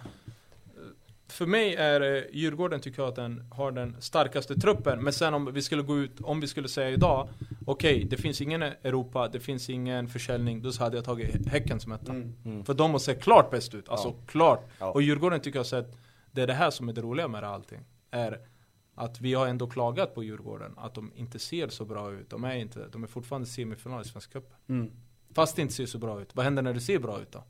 för 1.27 1.45
mig 1.45 1.75
är 1.75 2.15
eh, 2.15 2.23
Djurgården 2.31 2.79
tycker 2.79 3.01
jag 3.01 3.09
att 3.09 3.15
den 3.15 3.43
har 3.51 3.71
den 3.71 3.95
starkaste 3.99 4.55
truppen. 4.55 5.03
Men 5.03 5.13
sen 5.13 5.33
om 5.33 5.53
vi 5.53 5.61
skulle 5.61 5.81
gå 5.83 5.97
ut, 5.97 6.21
om 6.21 6.39
vi 6.39 6.47
skulle 6.47 6.67
säga 6.67 6.89
idag, 6.89 7.27
okej 7.65 8.03
det 8.09 8.17
finns 8.17 8.41
ingen 8.41 8.61
Europa, 8.63 9.27
det 9.27 9.39
finns 9.39 9.69
ingen 9.69 10.07
försäljning, 10.07 10.61
då 10.61 10.71
så 10.71 10.83
hade 10.83 10.97
jag 10.97 11.05
tagit 11.05 11.47
Häcken 11.47 11.79
som 11.79 11.91
etta. 11.91 12.11
Mm. 12.11 12.33
Mm. 12.45 12.65
För 12.65 12.73
de 12.73 12.91
har 12.91 12.99
sett 12.99 13.21
klart 13.23 13.51
bäst 13.51 13.73
ut, 13.75 13.89
alltså 13.89 14.07
Ja. 14.07 14.15
klart. 14.27 14.67
Ja. 14.79 14.91
Och 14.91 15.01
Djurgården 15.01 15.39
tycker 15.39 15.57
jag 15.59 15.63
har 15.63 15.65
sett, 15.81 15.97
det 16.31 16.41
är 16.41 16.47
det 16.47 16.53
här 16.53 16.69
som 16.71 16.89
är 16.89 16.93
det 16.93 17.01
roliga 17.01 17.27
med 17.27 17.43
det 17.43 17.47
allting. 17.49 17.79
Är 18.11 18.39
Att 18.99 19.21
vi 19.21 19.33
har 19.33 19.47
ändå 19.47 19.67
klagat 19.67 20.15
på 20.15 20.23
Djurgården, 20.23 20.73
att 20.77 20.95
de 20.95 21.11
inte 21.15 21.39
ser 21.39 21.69
så 21.69 21.85
bra 21.85 22.11
ut. 22.11 22.29
De 22.29 22.43
är, 22.43 22.55
inte, 22.55 22.87
de 22.87 23.03
är 23.03 23.07
fortfarande 23.07 23.47
semifinal 23.47 24.01
i 24.01 24.05
Svenska 24.05 24.31
cupen. 24.31 24.57
Mm. 24.69 24.91
Fast 25.33 25.55
det 25.55 25.61
inte 25.61 25.73
ser 25.73 25.85
så 25.85 25.97
bra 25.97 26.21
ut. 26.21 26.35
Vad 26.35 26.45
händer 26.45 26.61
när 26.61 26.73
det 26.73 26.81
ser 26.81 26.99
bra 26.99 27.21
ut 27.21 27.31
då? 27.31 27.43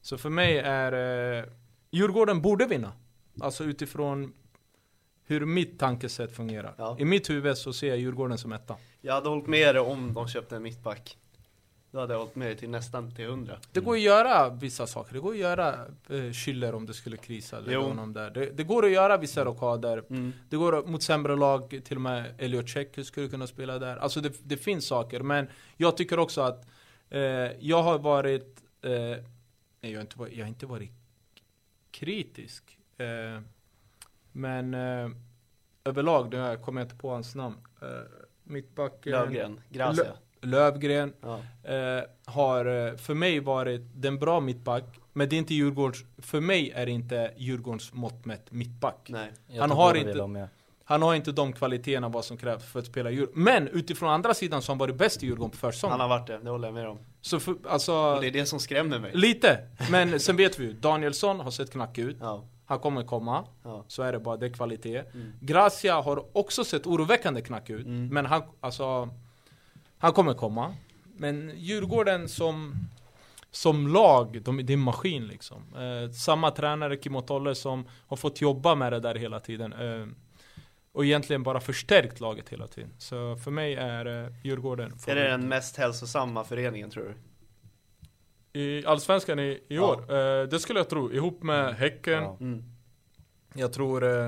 Så 0.00 0.18
för 0.18 0.30
mig 0.30 0.58
är 0.58 0.92
eh, 1.38 1.44
Djurgården 1.90 2.42
borde 2.42 2.66
vinna. 2.66 2.92
Alltså 3.40 3.64
utifrån 3.64 4.32
hur 5.24 5.46
mitt 5.46 5.78
tankesätt 5.78 6.36
fungerar. 6.36 6.74
Ja. 6.78 6.96
I 6.98 7.04
mitt 7.04 7.30
huvud 7.30 7.56
så 7.56 7.72
ser 7.72 7.88
jag 7.88 7.98
Djurgården 7.98 8.38
som 8.38 8.52
etta. 8.52 8.76
Jag 9.00 9.14
hade 9.14 9.28
hållit 9.28 9.46
med 9.46 9.74
dig 9.74 9.82
om 9.82 10.14
de 10.14 10.28
köpte 10.28 10.56
en 10.56 10.62
mittback. 10.62 11.18
Då 11.90 12.00
hade 12.00 12.14
jag 12.14 12.18
hållit 12.18 12.36
med 12.36 12.48
dig 12.48 12.56
till 12.56 12.70
nästan 12.70 13.14
till 13.14 13.24
100. 13.24 13.58
Det 13.72 13.80
går 13.80 13.94
att 13.94 14.00
göra 14.00 14.50
vissa 14.50 14.86
saker. 14.86 15.14
Det 15.14 15.20
går 15.20 15.32
att 15.32 15.38
göra 15.38 15.74
eh, 16.08 16.14
Schüller 16.14 16.72
om 16.72 16.86
det 16.86 16.94
skulle 16.94 17.16
krisa. 17.16 17.58
Eller 17.58 17.76
honom 17.76 18.12
där. 18.12 18.30
Det, 18.30 18.46
det 18.46 18.64
går 18.64 18.84
att 18.84 18.90
göra 18.90 19.16
vissa 19.16 19.44
rockader. 19.44 20.04
Mm. 20.10 20.32
Det 20.48 20.56
går 20.56 20.86
mot 20.86 21.02
sämre 21.02 21.36
lag, 21.36 21.80
till 21.84 21.96
och 21.96 22.02
med 22.02 22.34
Elliot 22.38 22.68
Check 22.68 23.06
skulle 23.06 23.28
kunna 23.28 23.46
spela 23.46 23.78
där. 23.78 23.96
Alltså 23.96 24.20
det, 24.20 24.32
det 24.42 24.56
finns 24.56 24.86
saker, 24.86 25.20
men 25.20 25.48
jag 25.76 25.96
tycker 25.96 26.18
också 26.18 26.40
att 26.40 26.66
eh, 27.10 27.20
jag 27.60 27.82
har 27.82 27.98
varit, 27.98 28.62
eh, 28.82 28.90
nej, 28.90 29.24
jag, 29.80 29.94
har 29.94 30.00
inte 30.00 30.18
varit 30.18 30.32
jag 30.36 30.44
har 30.44 30.48
inte 30.48 30.66
varit 30.66 30.92
kritisk. 31.90 32.78
Eh, 32.96 33.40
men 34.32 34.74
eh, 34.74 35.10
överlag, 35.84 36.32
nu 36.32 36.58
kommer 36.64 36.80
jag 36.80 36.86
inte 36.86 36.96
på 36.96 37.10
hans 37.10 37.34
namn. 37.34 37.56
Eh, 37.82 37.88
mittbacken 38.42 39.12
Lövgren, 39.12 39.60
Gracia. 39.68 40.16
Lö- 40.40 40.46
Lövgren 40.50 41.12
Ja. 41.20 41.40
eh, 41.72 42.02
har 42.26 42.86
eh, 42.88 42.96
för 42.96 43.14
mig 43.14 43.40
varit 43.40 43.82
den 43.94 44.18
bra 44.18 44.40
mittback. 44.40 44.84
Men 45.12 45.28
det 45.28 45.36
är 45.36 45.38
inte 45.38 45.54
Djurgårdens, 45.54 46.04
för 46.18 46.40
mig 46.40 46.70
är 46.70 46.86
det 46.86 46.92
inte 46.92 47.32
Djurgårdens 47.36 47.92
mått 47.92 48.24
mätt 48.24 48.52
mittback. 48.52 49.06
Nej. 49.08 49.32
Han 49.58 49.70
har 49.70 49.94
inte-. 49.94 50.48
Han 50.84 51.02
har 51.02 51.14
inte 51.14 51.32
de 51.32 51.52
kvaliteterna 51.52 52.08
vad 52.08 52.24
som 52.24 52.36
krävs 52.36 52.64
för 52.64 52.78
att 52.78 52.86
spela 52.86 53.10
Djurgården. 53.10 53.42
Men 53.44 53.68
utifrån 53.68 54.08
andra 54.10 54.34
sidan 54.34 54.62
så 54.62 54.70
har 54.70 54.74
han 54.74 54.78
varit 54.78 54.96
bäst 54.96 55.22
i 55.22 55.26
Djurgården 55.26 55.50
på 55.50 55.56
Han 55.66 55.72
försäsongen. 55.72 56.00
har 56.00 56.08
varit 56.08 56.26
det, 56.26 56.38
det 56.38 56.50
håller 56.50 56.68
jag 56.68 56.74
med 56.74 56.88
om. 56.88 56.98
Så 57.20 57.40
för, 57.40 57.54
alltså, 57.68 57.92
Och 57.94 58.20
det 58.20 58.26
är 58.26 58.30
det 58.30 58.46
som 58.46 58.58
skrämmer 58.60 58.98
mig. 58.98 59.10
lite. 59.14 59.58
Men 59.90 60.20
sen 60.20 60.36
vet 60.36 60.58
vi 60.58 60.64
ju, 60.64 60.72
Danielsson 60.72 61.40
har 61.40 61.50
sett 61.50 61.70
knackig 61.72 62.02
ut. 62.02 62.16
Ja, 62.20 62.44
Han 62.66 62.78
kommer 62.78 63.02
komma. 63.04 63.44
ja. 63.64 63.84
Så 63.88 64.02
är 64.02 64.12
det 64.12 64.18
bara, 64.18 64.36
det 64.36 64.46
är 64.46 64.50
kvalitet. 64.50 64.98
Mm. 65.14 65.32
Gracia 65.40 66.00
har 66.00 66.36
också 66.36 66.64
sett 66.64 66.86
oroväckande 66.86 67.40
knackig 67.40 67.74
ut. 67.74 67.86
Mm. 67.86 68.08
Men 68.08 68.26
han, 68.26 68.42
alltså, 68.60 69.08
han 69.98 70.12
kommer 70.12 70.34
komma. 70.34 70.74
Men 71.16 71.52
Djurgården 71.56 72.28
som, 72.28 72.74
som 73.50 73.88
lag, 73.88 74.42
de, 74.42 74.56
det 74.66 74.72
är 74.72 74.74
en 74.74 74.80
maskin 74.80 75.26
liksom. 75.26 75.62
Eh, 75.76 76.10
samma 76.10 76.50
tränare, 76.50 76.96
Kimmo 77.02 77.20
Tolle, 77.20 77.54
som 77.54 77.84
har 78.06 78.16
fått 78.16 78.40
jobba 78.40 78.74
med 78.74 78.92
det 78.92 79.00
där 79.00 79.14
hela 79.14 79.40
tiden. 79.40 79.72
Eh, 79.72 80.06
och 80.92 81.04
egentligen 81.04 81.42
bara 81.42 81.60
förstärkt 81.60 82.20
laget 82.20 82.48
hela 82.48 82.66
tiden. 82.66 82.90
Så 82.98 83.36
för 83.36 83.50
mig 83.50 83.74
är 83.74 84.24
eh, 84.24 84.32
Djurgården 84.44 84.92
Är 85.06 85.14
det 85.14 85.28
den 85.28 85.48
mest 85.48 85.76
hälsosamma 85.76 86.44
föreningen 86.44 86.90
tror 86.90 87.04
du? 87.04 87.14
I 88.60 88.86
Allsvenskan 88.86 89.38
i, 89.38 89.42
i 89.42 89.62
Ja. 89.68 89.82
år? 89.94 90.12
Eh, 90.14 90.48
det 90.48 90.58
skulle 90.60 90.80
jag 90.80 90.88
tro. 90.88 91.12
Ihop 91.12 91.42
med 91.42 91.74
Häcken. 91.74 92.22
Ja. 92.22 92.36
Mm. 92.40 92.64
Jag 93.54 93.72
tror 93.72 94.04
eh, 94.04 94.26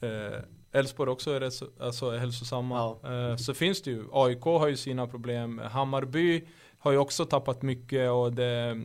eh, 0.00 0.40
Elfsborg 0.72 1.10
också 1.10 1.30
är 1.30 1.40
rätt 1.40 1.54
så, 1.54 1.66
alltså, 1.80 2.10
hälsosamma. 2.10 2.96
Eh, 3.04 3.36
så 3.36 3.54
finns 3.54 3.82
det 3.82 3.90
ju. 3.90 4.04
AIK 4.12 4.42
har 4.42 4.68
ju 4.68 4.76
sina 4.76 5.06
problem. 5.06 5.58
Hammarby 5.58 6.44
har 6.78 6.92
ju 6.92 6.98
också 6.98 7.24
tappat 7.24 7.62
mycket 7.62 8.10
och 8.10 8.32
det, 8.32 8.82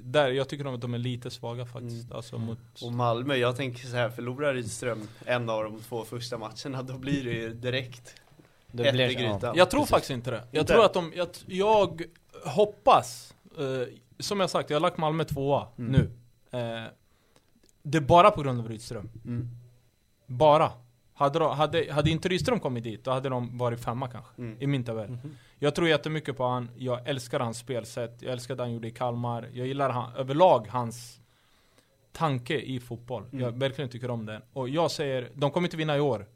där, 0.00 0.28
jag 0.30 0.48
tycker 0.48 0.74
att 0.74 0.80
de 0.80 0.94
är 0.94 0.98
lite 0.98 1.30
svaga 1.30 1.66
faktiskt. 1.66 2.04
Mm. 2.04 2.16
Alltså 2.16 2.38
mot, 2.38 2.58
Och 2.82 2.92
Malmö, 2.92 3.34
jag 3.36 3.56
tänker 3.56 3.86
så 3.86 3.96
här, 3.96 4.08
förlorar 4.10 4.54
Rydström 4.54 5.08
en 5.24 5.50
av 5.50 5.64
de 5.64 5.80
två 5.80 6.04
första 6.04 6.38
matcherna, 6.38 6.82
då 6.82 6.98
blir 6.98 7.24
det 7.24 7.30
ju 7.32 7.54
direkt 7.54 8.14
Det 8.72 8.84
ett 8.88 8.94
blir- 8.94 9.10
i 9.10 9.14
grytan. 9.14 9.56
jag 9.56 9.70
tror 9.70 9.80
precis. 9.80 9.90
faktiskt 9.90 10.10
inte 10.10 10.30
det. 10.30 10.44
Jag 10.50 10.62
Inte? 10.62 10.72
tror 10.72 10.84
att 10.84 10.94
de, 10.94 11.12
jag, 11.16 11.28
jag 11.46 12.02
hoppas, 12.44 13.34
eh, 13.58 13.94
som 14.18 14.40
jag 14.40 14.50
sagt, 14.50 14.70
jag 14.70 14.76
har 14.76 14.80
lagt 14.80 14.98
Malmö 14.98 15.24
tvåa 15.24 15.66
Mm. 15.78 15.92
nu. 15.92 16.10
Eh, 16.58 16.84
det 17.82 17.98
är 17.98 18.02
bara 18.02 18.30
på 18.30 18.42
grund 18.42 18.60
av 18.60 18.68
Rydström. 18.68 19.10
Mm. 19.24 19.48
Bara. 20.26 20.72
Hade, 21.14 21.38
de, 21.38 21.56
hade, 21.56 21.92
hade 21.92 22.10
inte 22.10 22.28
Rydström 22.28 22.60
kommit 22.60 22.84
dit, 22.84 23.04
då 23.04 23.10
hade 23.10 23.28
de 23.28 23.58
varit 23.58 23.80
femma 23.80 24.08
kanske. 24.08 24.42
Mm. 24.42 24.56
I 24.60 24.66
min 24.66 24.84
tabell. 24.84 25.10
Mhm. 25.10 25.36
Jag 25.58 25.74
tror 25.74 25.88
jättemycket 25.88 26.36
på 26.36 26.44
han. 26.44 26.70
Jag 26.76 27.08
älskar 27.08 27.40
hans 27.40 27.58
spelsätt. 27.58 28.22
Jag 28.22 28.32
älskar 28.32 28.54
det 28.56 28.62
han 28.62 28.72
gjorde 28.72 28.88
i 28.88 28.90
Kalmar. 28.90 29.48
Jag 29.52 29.66
gillar 29.66 29.90
han, 29.90 30.14
överlag 30.14 30.66
hans 30.70 31.20
tanke 32.12 32.60
i 32.60 32.80
fotboll. 32.80 33.24
Mm. 33.32 33.40
Jag 33.44 33.58
verkligen 33.58 33.90
tycker 33.90 34.10
om 34.10 34.26
den. 34.26 34.42
Och 34.52 34.68
jag 34.68 34.90
säger, 34.90 35.30
de 35.34 35.50
kommer 35.50 35.66
inte 35.66 35.76
vinna 35.76 35.96
i 35.96 36.00
år. 36.00 36.26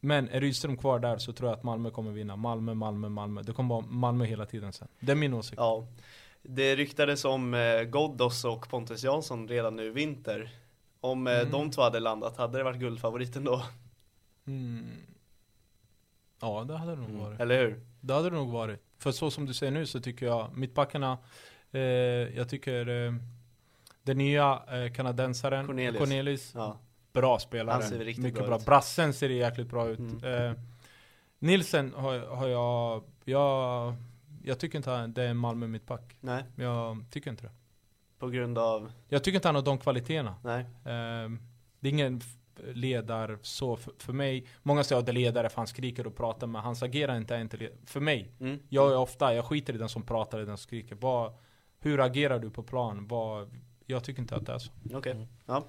Men 0.00 0.28
är 0.28 0.40
Rydström 0.40 0.76
kvar 0.76 0.98
där 0.98 1.18
så 1.18 1.32
tror 1.32 1.50
jag 1.50 1.58
att 1.58 1.64
Malmö 1.64 1.90
kommer 1.90 2.12
vinna. 2.12 2.36
Malmö, 2.36 2.74
Malmö, 2.74 3.08
Malmö. 3.08 3.42
Det 3.42 3.52
kommer 3.52 3.74
vara 3.74 3.86
Malmö 3.86 4.24
hela 4.24 4.46
tiden 4.46 4.72
sen. 4.72 4.88
Det 5.00 5.12
är 5.12 5.16
min 5.16 5.34
åsikt. 5.34 5.56
Ja. 5.56 5.86
Det 6.42 6.76
ryktades 6.76 7.24
om 7.24 7.54
eh, 7.54 7.82
Ghoddos 7.82 8.44
och 8.44 8.68
Pontus 8.68 9.04
Jansson 9.04 9.48
redan 9.48 9.76
nu 9.76 9.84
i 9.84 9.90
vinter. 9.90 10.50
Om 11.04 11.26
eh, 11.26 11.38
Mm. 11.38 11.50
de 11.50 11.70
två 11.70 11.82
hade 11.82 12.00
landat, 12.00 12.36
hade 12.36 12.58
det 12.58 12.64
varit 12.64 12.78
guldfavoriten 12.80 13.44
då? 13.44 13.62
Mm. 14.46 14.90
Ja, 16.40 16.64
det 16.68 16.76
hade 16.76 16.90
det 16.90 17.00
nog 17.00 17.10
Mm. 17.10 17.20
varit. 17.20 17.40
Eller 17.40 17.58
hur? 17.58 17.80
Det 18.00 18.14
hade 18.14 18.30
det 18.30 18.36
nog 18.36 18.50
varit. 18.52 18.80
För 18.98 19.12
så 19.12 19.30
som 19.30 19.46
du 19.46 19.54
säger 19.54 19.72
nu 19.72 19.86
så 19.86 20.00
tycker 20.00 20.26
jag 20.26 20.56
mittbackarna, 20.56 21.18
eh, 21.72 21.80
jag 22.36 22.48
tycker 22.48 22.88
eh, 23.06 23.14
den 24.02 24.18
nya 24.18 24.62
eh, 24.68 24.92
kanadensaren 24.92 25.66
Cornelius. 25.66 25.98
Cornelis 25.98 26.52
Ja. 26.54 26.78
bra 27.12 27.38
spelare. 27.38 27.72
Han 27.74 27.82
ser 27.82 27.98
riktigt 27.98 28.22
Mycket 28.24 28.38
bra 28.38 28.46
bra. 28.48 28.56
ut. 28.58 28.66
Brassen 28.66 29.14
ser 29.14 29.28
jäkligt 29.28 29.68
bra 29.68 29.88
ut. 29.88 29.98
Mm. 29.98 30.24
Eh, 30.24 30.52
Nilsen 31.38 31.92
har, 31.96 32.18
har 32.18 32.46
jag, 32.48 33.04
jag, 33.24 33.94
jag 34.44 34.58
tycker 34.58 34.78
inte 34.78 35.06
det 35.06 35.22
är 35.22 35.28
en 35.28 35.36
Malmö 35.36 35.66
mittback. 35.66 36.16
Nej, 36.20 36.44
Jag 36.56 37.04
tycker 37.10 37.30
inte 37.30 37.42
det. 37.42 37.52
På 38.24 38.30
grund 38.30 38.58
av, 38.58 38.92
Jag 39.08 39.24
tycker 39.24 39.36
inte 39.38 39.48
han 39.48 39.54
har 39.54 39.62
de 39.62 39.78
kvaliteterna. 39.78 40.34
nej. 40.44 40.60
Eh, 40.60 41.30
det 41.80 41.88
är 41.88 41.92
ingen 41.92 42.20
ledare 42.74 43.38
så 43.42 43.76
för, 43.76 43.92
för 43.98 44.12
mig. 44.12 44.46
Många 44.62 44.84
säger 44.84 45.00
att 45.00 45.06
det 45.06 45.12
är 45.12 45.14
ledare 45.14 45.48
för 45.48 45.56
han 45.56 45.66
skriker 45.66 46.06
och 46.06 46.16
pratar 46.16 46.46
men 46.46 46.62
hans 46.62 46.82
agerande 46.82 47.34
är 47.36 47.40
inte 47.40 47.56
ledare. 47.56 47.78
För 47.86 48.00
mig. 48.00 48.32
Mm. 48.40 48.58
Jag 48.68 48.92
är 48.92 48.96
ofta, 48.96 49.34
jag 49.34 49.44
skiter 49.44 49.74
i 49.74 49.78
den 49.78 49.88
som 49.88 50.02
pratar 50.02 50.38
och 50.38 50.46
den 50.46 50.56
som 50.56 50.62
skriker. 50.62 50.96
Vad, 51.00 51.32
hur 51.80 52.00
agerar 52.00 52.38
du 52.38 52.50
på 52.50 52.62
plan? 52.62 53.06
Vad, 53.08 53.50
jag 53.86 54.04
tycker 54.04 54.20
inte 54.22 54.36
att 54.36 54.46
det 54.46 54.52
är 54.52 54.58
så. 54.58 54.70
Okej, 54.94 55.12
Mm. 55.12 55.26
ja. 55.46 55.64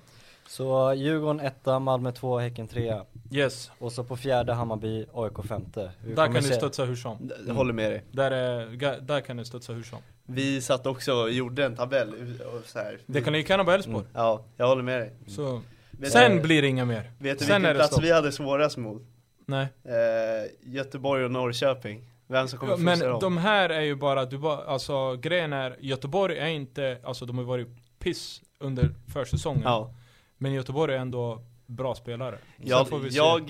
Så 0.47 0.93
Djurgården 0.93 1.39
etta, 1.39 1.79
Malmö 1.79 2.11
två, 2.11 2.37
Häcken 2.39 2.67
trea. 2.67 3.05
Yes, 3.31 3.71
Och 3.79 3.91
så 3.91 4.03
på 4.03 4.17
fjärde 4.17 4.53
Hammarby, 4.53 5.05
AIK 5.13 5.43
femte. 5.47 5.91
Hur 5.99 6.15
där 6.15 6.25
kommer 6.25 6.39
kan 6.39 6.43
du 6.43 6.49
se- 6.49 6.55
studsa 6.55 6.85
hur 6.85 6.95
som. 6.95 7.27
D- 7.27 7.51
håller 7.51 7.73
med 7.73 7.91
dig. 7.91 8.03
Där, 8.11 8.31
är, 8.31 9.01
där 9.01 9.21
kan 9.21 9.37
du 9.37 9.45
studsa 9.45 9.73
hur 9.73 9.83
som. 9.83 9.99
Vi 10.25 10.61
satt 10.61 10.85
också 10.87 11.13
och 11.13 11.31
gjorde 11.31 11.65
en 11.65 11.75
tabell 11.75 12.13
och 12.53 12.65
så 12.69 12.79
här. 12.79 12.99
Det 13.05 13.21
kan 13.21 13.33
lika 13.33 13.53
gärna 13.53 13.63
vara 13.63 13.75
Elfsborg. 13.75 13.97
Mm. 14.05 14.11
Ja, 14.13 14.45
jag 14.57 14.67
håller 14.67 14.83
med 14.83 14.99
dig. 15.01 15.13
Så, 15.27 15.61
Vet 15.91 16.11
sen 16.11 16.35
du, 16.35 16.41
blir 16.41 16.61
det 16.61 16.67
inga 16.67 16.85
mer. 16.85 17.11
vet 17.19 17.39
du 17.39 17.45
sen 17.45 17.61
vilken 17.61 17.75
plats 17.75 17.91
stopp. 17.93 18.03
vi 18.03 18.11
hade 18.11 18.31
svårast 18.31 18.77
mot? 18.77 19.01
Nej. 19.45 19.67
Eh, 19.83 20.51
Göteborg 20.73 21.25
och 21.25 21.31
Norrköping. 21.31 22.01
Vem 22.27 22.47
som 22.47 22.59
kommer 22.59 22.73
Ja, 22.73 22.77
men 22.77 22.99
dem? 22.99 23.19
de 23.19 23.37
här 23.37 23.69
är 23.69 23.81
ju 23.81 23.95
bara, 23.95 24.25
du 24.25 24.37
bara, 24.37 24.57
alltså 24.65 25.15
grejen 25.15 25.53
är, 25.53 25.75
Göteborg 25.79 26.37
är 26.37 26.47
inte, 26.47 26.97
alltså 27.03 27.25
de 27.25 27.37
har 27.37 27.45
varit 27.45 27.67
piss 27.99 28.41
under 28.59 28.89
försäsongen. 29.13 29.61
Ja. 29.63 29.93
Men 30.37 30.53
Göteborg 30.53 30.93
är 30.95 30.99
ändå 30.99 31.41
bra 31.65 31.95
spelare. 31.95 32.37
Sen 32.57 32.67
Jag, 32.67 32.89
får 32.89 32.99
vi 32.99 33.11
se. 33.11 33.17
jag 33.17 33.41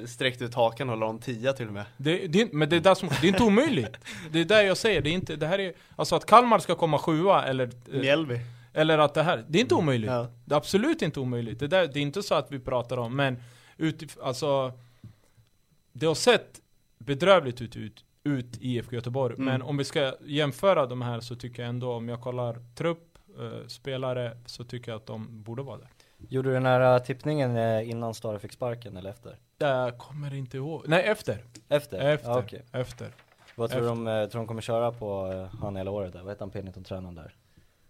eh, 0.00 0.04
sträckte 0.06 0.44
ut 0.44 0.54
hakan 0.54 0.90
och 0.90 0.96
la 0.96 1.08
en 1.10 1.18
tia 1.18 1.52
till 1.52 1.66
och 1.66 1.72
med. 1.72 1.84
Det, 1.96 2.26
det, 2.26 2.38
är 2.38 2.42
inte- 2.42 2.56
men 2.56 2.68
det 2.68 2.76
är, 2.76 2.80
där 2.80 2.94
som, 2.94 3.08
det 3.20 3.26
är 3.26 3.28
inte 3.28 3.42
omöjligt. 3.42 3.96
Det 4.30 4.40
är 4.40 4.44
där 4.44 4.62
jag 4.62 4.76
säger, 4.76 5.00
det 5.00 5.10
är 5.10 5.14
inte, 5.14 5.36
det 5.36 5.46
här 5.46 5.58
är, 5.58 5.72
alltså 5.96 6.16
att 6.16 6.26
Kalmar 6.26 6.58
ska 6.58 6.74
komma 6.74 6.98
sjua 6.98 7.44
eller, 7.44 7.70
eh, 7.92 8.00
Mjällby. 8.00 8.38
eller 8.72 8.98
att 8.98 9.14
det 9.14 9.22
här, 9.22 9.44
det 9.48 9.58
är 9.58 9.60
inte 9.62 9.74
omöjligt. 9.74 10.10
Ja. 10.10 10.28
Det 10.44 10.54
är 10.54 10.56
absolut 10.56 11.02
inte 11.02 11.20
omöjligt. 11.20 11.58
Det, 11.58 11.66
där, 11.66 11.86
det 11.86 11.98
är 11.98 12.02
inte 12.02 12.22
så 12.22 12.34
att 12.34 12.52
vi 12.52 12.58
pratar 12.58 12.96
om, 12.96 13.16
men 13.16 13.36
utif, 13.78 14.18
alltså 14.22 14.72
Det 15.92 16.06
har 16.06 16.14
sett 16.14 16.60
bedrövligt 16.98 17.60
ut, 17.62 17.76
ut, 17.76 18.04
ut 18.24 18.56
i 18.60 18.76
IFK 18.76 18.94
Göteborg. 18.96 19.34
Mm. 19.34 19.44
Men 19.46 19.62
om 19.62 19.76
vi 19.76 19.84
ska 19.84 20.14
jämföra 20.24 20.86
de 20.86 21.02
här 21.02 21.20
så 21.20 21.36
tycker 21.36 21.62
jag 21.62 21.68
ändå, 21.68 21.92
om 21.92 22.08
jag 22.08 22.20
kollar 22.20 22.56
trupp, 22.76 23.18
eh, 23.38 23.66
spelare, 23.66 24.36
så 24.46 24.64
tycker 24.64 24.92
jag 24.92 24.96
att 24.96 25.06
de 25.06 25.42
borde 25.42 25.62
vara 25.62 25.78
där. 25.78 25.88
Gjorde 26.28 26.48
du 26.48 26.54
den 26.54 26.66
här 26.66 26.94
äh, 26.94 27.02
tippningen 27.02 27.56
äh, 27.56 27.90
innan 27.90 28.14
Stare 28.14 28.38
fick 28.38 28.52
sparken 28.52 28.96
eller 28.96 29.10
efter? 29.10 29.36
Jag 29.58 29.98
kommer 29.98 30.34
inte 30.34 30.56
ihåg. 30.56 30.84
Nej, 30.88 31.02
efter. 31.04 31.44
Efter? 31.68 31.98
Efter. 31.98 32.28
Ja, 32.30 32.38
okej. 32.38 32.62
Efter. 32.72 33.08
Vad 33.54 33.70
tror 33.70 33.80
du 33.80 33.86
de, 33.86 34.06
äh, 34.06 34.26
tror 34.26 34.40
de 34.40 34.46
kommer 34.46 34.60
köra 34.62 34.92
på 34.92 35.26
han 35.60 35.76
hela 35.76 35.90
året 35.90 36.12
där? 36.12 36.20
Vad 36.22 36.28
heter 36.28 36.40
han 36.40 36.50
P19-tränaren 36.52 37.14
där? 37.14 37.34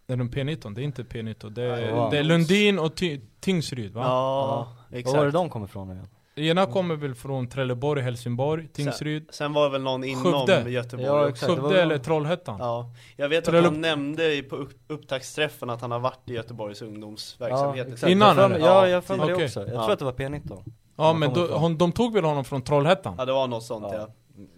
Det 0.06 0.12
är 0.12 0.16
de 0.16 0.30
P19, 0.30 0.74
det 0.74 0.80
är 0.80 0.84
inte 0.84 1.02
P19. 1.02 1.50
Det 1.50 1.62
är, 1.62 1.88
Ja. 1.88 2.08
det 2.10 2.18
är 2.18 2.22
Lundin 2.22 2.78
och 2.78 2.92
Tingsryd 3.40 3.92
va? 3.92 4.02
Ja, 4.04 4.72
Vad 4.90 4.98
exakt. 4.98 5.16
var 5.16 5.24
det 5.24 5.30
de 5.30 5.48
kom 5.50 5.64
ifrån 5.64 5.90
igen? 5.90 6.08
Ena 6.34 6.66
kommer 6.66 6.96
väl 6.96 7.14
från 7.14 7.48
Trelleborg, 7.48 8.02
Helsingborg, 8.02 8.68
Tingsryd, 8.68 9.26
Sen 9.30 9.52
var 9.52 9.64
det 9.64 9.70
väl 9.70 9.82
någon 9.82 10.04
inom 10.04 10.24
Skövde. 10.46 10.70
Göteborg 10.70 11.06
Ja, 11.06 11.20
också. 11.20 11.30
exakt. 11.30 11.46
det 11.56 11.60
var 11.62 11.68
Skövde 11.68 11.76
väl- 11.82 11.90
eller 11.90 11.98
Trollhättan. 11.98 12.56
Ja, 12.60 12.90
jag 13.16 13.28
vet 13.28 13.38
att 13.48 13.54
Trelleborg- 13.54 13.64
han 13.64 13.80
nämnde 13.80 14.42
på 14.42 14.56
upp- 14.56 14.80
upptaktsträffen 14.88 15.70
att 15.70 15.80
han 15.80 15.90
har 15.90 15.98
varit 16.00 16.30
i 16.30 16.34
Göteborgs 16.34 16.82
ungdomsverksamhet. 16.82 17.88
exakt. 17.92 18.10
Innan, 18.10 18.36
Jag 18.36 18.50
för? 18.50 18.58
Ja, 18.58 18.88
jag 18.88 18.96
har 18.96 19.00
för 19.02 19.16
det 19.26 19.34
Okej. 19.34 19.44
också. 19.44 19.60
Jag 19.60 19.68
Ja. 19.74 19.82
tror 19.82 19.92
att 19.92 19.98
det 19.98 20.04
var 20.04 20.12
P19. 20.12 20.62
Ja 20.96 21.12
men 21.12 21.32
då, 21.34 21.46
hon, 21.46 21.78
de 21.78 21.92
tog 21.92 22.12
väl 22.14 22.24
honom 22.24 22.44
från 22.44 22.62
Trollhättan? 22.62 23.14
Ja, 23.18 23.24
det 23.24 23.32
var 23.32 23.46
något 23.46 23.62
sånt 23.64 23.86
ja. 23.90 23.94
Ja, 23.98 24.08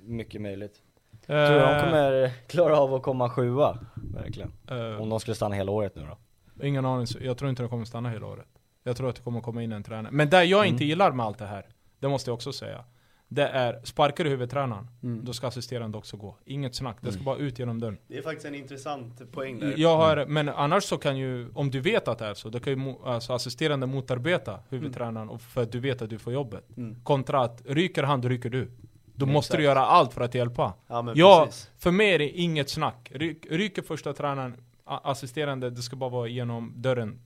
mycket 0.03 0.41
möjligt. 0.41 0.75
Eh, 1.13 1.27
Tror 1.27 1.37
du 1.51 1.59
de 1.59 1.81
kommer 1.81 2.31
klara 2.49 2.79
av 2.79 2.95
att 2.95 3.03
komma 3.03 3.31
sjua? 3.31 3.79
Verkligen. 3.95 4.53
eh, 4.71 5.01
Om 5.03 5.09
de 5.09 5.21
skulle 5.21 5.35
stanna 5.35 5.55
hela 5.55 5.73
året 5.73 5.97
nu 5.97 6.03
då? 6.03 6.19
Ingen 6.67 6.85
aning, 6.87 7.07
jag 7.21 7.39
tror 7.39 7.51
inte 7.51 7.63
de 7.63 7.69
kommer 7.69 7.85
stanna 7.85 8.09
hela 8.11 8.27
året. 8.27 8.47
Jag 8.83 8.97
tror 8.97 9.09
att 9.09 9.17
det 9.17 9.23
kommer 9.23 9.41
komma 9.41 9.63
in 9.63 9.73
en 9.73 9.83
tränare. 9.83 10.13
Men 10.13 10.31
det 10.31 10.45
jag 10.45 10.67
inte 10.67 10.85
gillar 10.85 11.13
med 11.13 11.27
allt 11.27 11.39
det 11.39 11.47
här, 11.47 11.67
det 11.99 12.09
måste 12.09 12.31
jag 12.31 12.35
också 12.35 12.53
säga. 12.53 12.85
Det 13.29 13.43
är, 13.49 13.81
sparkar 13.85 14.25
du 14.25 14.31
huvudtränaren, 14.31 14.89
Mm. 15.03 15.25
då 15.25 15.33
ska 15.33 15.47
assisterande 15.47 15.99
också 15.99 16.17
gå. 16.17 16.37
Inget 16.45 16.75
snack, 16.75 16.97
det 17.01 17.13
ska 17.13 17.23
bara 17.23 17.37
ut 17.37 17.59
genom 17.59 17.81
dörren. 17.81 17.99
Det 18.09 18.19
är 18.19 18.23
faktiskt 18.23 18.47
en 18.47 18.55
intressant 18.55 19.33
poäng 19.33 19.59
där. 19.59 19.75
Jag 19.77 19.97
har, 19.97 20.27
men 20.27 20.49
annars 20.49 20.85
så 20.85 20.97
kan 20.99 21.17
ju, 21.17 21.51
om 21.55 21.71
du 21.71 21.81
vet 21.81 22.09
att 22.09 22.19
det 22.19 22.27
är 22.27 22.35
så, 22.35 22.49
då 22.49 22.61
kan 22.61 22.73
ju 22.83 22.95
alltså 23.05 23.33
assisterande 23.33 23.87
motarbeta 23.87 24.59
huvudtränaren 24.69 25.29
och 25.29 25.41
för 25.43 25.63
att 25.63 25.73
du 25.73 25.81
vet 25.81 26.03
att 26.03 26.11
du 26.11 26.19
får 26.19 26.33
jobbet. 26.33 26.77
Mm. 26.77 26.97
Kontra 27.05 27.41
att, 27.41 27.63
ryker 27.67 28.03
han, 28.03 28.21
då 28.21 28.29
ryker 28.29 28.51
du. 28.51 28.71
Då 29.15 29.25
Mm, 29.25 29.33
måste 29.33 29.57
du 29.57 29.63
exakt. 29.63 29.77
göra 29.77 29.87
allt 29.87 30.13
för 30.13 30.21
att 30.21 30.35
hjälpa. 30.35 30.73
Ja 30.87 31.03
men 31.03 31.15
Ja, 31.17 31.49
för 31.79 31.91
mig 31.91 32.15
är 32.15 32.19
det 32.19 32.29
inget 32.31 32.71
snack. 32.71 33.09
Ryk, 33.15 33.47
ryker 33.51 33.83
första 33.83 34.13
tränaren, 34.13 34.57
assisterande, 34.85 35.71
det 35.71 35.83
ska 35.83 35.97
bara 35.97 36.11
vara 36.11 36.29
genom 36.29 36.73
dörren. 36.77 37.21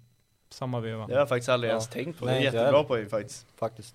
Samma 0.50 0.80
veva. 0.80 1.06
Det 1.06 1.12
har 1.12 1.20
jag 1.20 1.28
faktiskt 1.28 1.48
aldrig 1.48 1.68
Ja. 1.70 1.74
ens 1.74 1.88
tänkt 1.88 2.18
på. 2.18 2.24
Nej, 2.24 2.34
det 2.34 2.48
är 2.48 2.52
jättebra 2.52 2.84
poäng 2.84 3.08
faktiskt. 3.08 3.46
Faktiskt. 3.58 3.94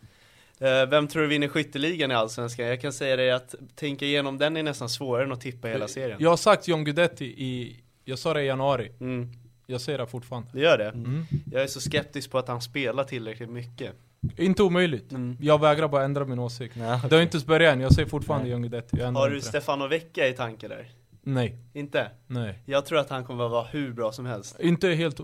Eh, 0.59 0.85
Vem 0.89 1.07
tror 1.07 1.21
du 1.21 1.27
vinner 1.27 1.47
skytteligan 1.47 2.11
i 2.11 2.13
Allsvenskan? 2.13 2.65
Jag 2.65 2.81
kan 2.81 2.93
säga 2.93 3.15
dig 3.15 3.31
att 3.31 3.55
tänka 3.75 4.05
igenom 4.05 4.37
den 4.37 4.57
är 4.57 4.63
nästan 4.63 4.89
svårare 4.89 5.23
än 5.23 5.31
att 5.31 5.41
tippa 5.41 5.67
hela 5.67 5.87
serien. 5.87 6.17
Jag 6.21 6.29
har 6.29 6.37
sagt 6.37 6.67
John 6.67 6.83
Guidetti 6.83 7.25
i, 7.25 7.79
jag 8.05 8.19
sa 8.19 8.33
det 8.33 8.41
i 8.43 8.45
januari, 8.45 8.91
Mm, 8.99 9.29
jag 9.67 9.81
säger 9.81 9.97
det 9.99 10.07
fortfarande. 10.07 10.49
det 10.53 10.59
gör 10.59 10.77
det. 10.77 10.87
Mm. 10.89 11.25
Jag 11.51 11.63
är 11.63 11.67
så 11.67 11.81
skeptisk 11.81 12.31
på 12.31 12.37
att 12.37 12.47
han 12.47 12.61
spelar 12.61 13.03
tillräckligt 13.03 13.49
mycket. 13.49 13.91
Inte 14.37 14.63
omöjligt. 14.63 15.11
Mm. 15.11 15.37
Jag 15.41 15.61
vägrar 15.61 15.87
bara 15.87 16.03
ändra 16.03 16.25
min 16.25 16.39
åsikt. 16.39 16.75
Ja, 16.77 17.01
Det 17.09 17.15
har 17.15 17.21
inte 17.23 17.35
ens 17.37 17.45
börjat 17.45 17.73
än, 17.73 17.81
jag 17.81 17.93
säger 17.93 18.09
fortfarande 18.09 18.49
John 18.49 18.61
Guidetti. 18.61 19.01
Har 19.01 19.29
du. 19.29 19.41
Stefano 19.41 19.87
Vecchia 19.87 20.27
i 20.27 20.33
tanke 20.33 20.67
där? 20.67 20.89
Nej, 21.23 21.55
Inte? 21.73 22.11
nej. 22.27 22.59
Jag 22.65 22.85
tror 22.85 22.99
att 22.99 23.09
han 23.09 23.25
kommer 23.25 23.45
att 23.45 23.51
vara 23.51 23.63
hur 23.63 23.93
bra 23.93 24.11
som 24.11 24.25
helst. 24.25 24.59
Inte 24.59 24.87
helt... 24.89 25.19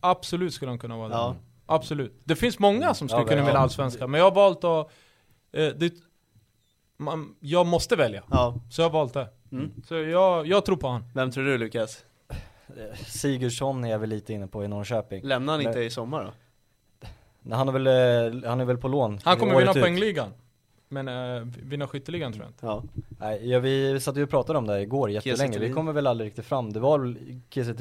Absolut 0.00 0.54
skulle 0.54 0.70
han 0.70 0.78
kunna 0.78 0.96
vara 0.96 1.10
Ja. 1.12 1.28
det. 1.38 1.44
Absolut. 1.66 2.20
Det 2.24 2.36
finns 2.36 2.58
många 2.58 2.94
som 2.94 3.08
skulle 3.08 3.22
Ja, 3.22 3.28
kunna 3.28 3.40
ja. 3.40 3.44
vilja 3.46 3.60
allsvenska, 3.60 4.06
men 4.06 4.18
jag 4.18 4.26
har 4.26 4.34
valt 4.34 4.64
att... 4.64 4.90
Eh, 5.52 5.66
det, 5.68 5.92
man, 6.96 7.36
jag 7.40 7.66
måste 7.66 7.96
välja. 7.96 8.22
Ja. 8.30 8.54
Så 8.70 8.80
jag 8.82 8.88
har 8.88 8.92
valt 8.92 9.14
det. 9.14 9.28
Mm. 9.52 9.70
Så 9.88 9.94
jag, 9.94 10.46
jag 10.46 10.64
tror 10.64 10.76
på 10.76 10.88
han. 10.88 11.04
Vem 11.14 11.30
tror 11.30 11.44
du 11.44 11.58
Lukas? 11.58 12.04
Sigurdsson 13.06 13.84
är 13.84 13.90
jag 13.90 13.98
väl 13.98 14.08
lite 14.08 14.32
inne 14.32 14.46
på 14.46 14.64
i 14.64 14.68
Norrköping. 14.68 15.22
Lämnar 15.24 15.52
han 15.52 15.62
inte 15.62 15.80
i 15.80 15.90
sommar 15.90 16.24
då? 16.24 16.30
Nej, 17.42 17.58
Han 17.58 17.68
är 17.68 17.72
väl, 17.72 17.86
eh, 17.86 18.48
han 18.48 18.60
är 18.60 18.64
väl 18.64 18.78
på 18.78 18.88
lån? 18.88 19.18
Han 19.24 19.36
kommer 19.38 19.58
vinna 19.58 19.70
ut. 19.70 19.80
poängligan. 19.80 20.32
Men 20.92 21.08
eh, 21.08 21.42
vinna 21.62 21.86
skytteligan 21.88 22.32
tror 22.32 22.44
jag 22.44 22.50
inte. 22.50 22.66
Ja. 22.66 22.82
Nej, 23.20 23.48
ja, 23.50 23.60
vi 23.60 24.00
satt 24.00 24.16
ju 24.16 24.22
och 24.22 24.30
pratade 24.30 24.58
om 24.58 24.66
det 24.66 24.72
här 24.72 24.80
igår 24.80 25.10
jättelänge, 25.10 25.58
vi 25.58 25.72
kommer 25.72 25.92
väl 25.92 26.06
aldrig 26.06 26.26
riktigt 26.26 26.44
fram. 26.44 26.72
Det 26.72 26.80
var 26.80 26.98
väl 26.98 27.18
Kiese 27.50 27.74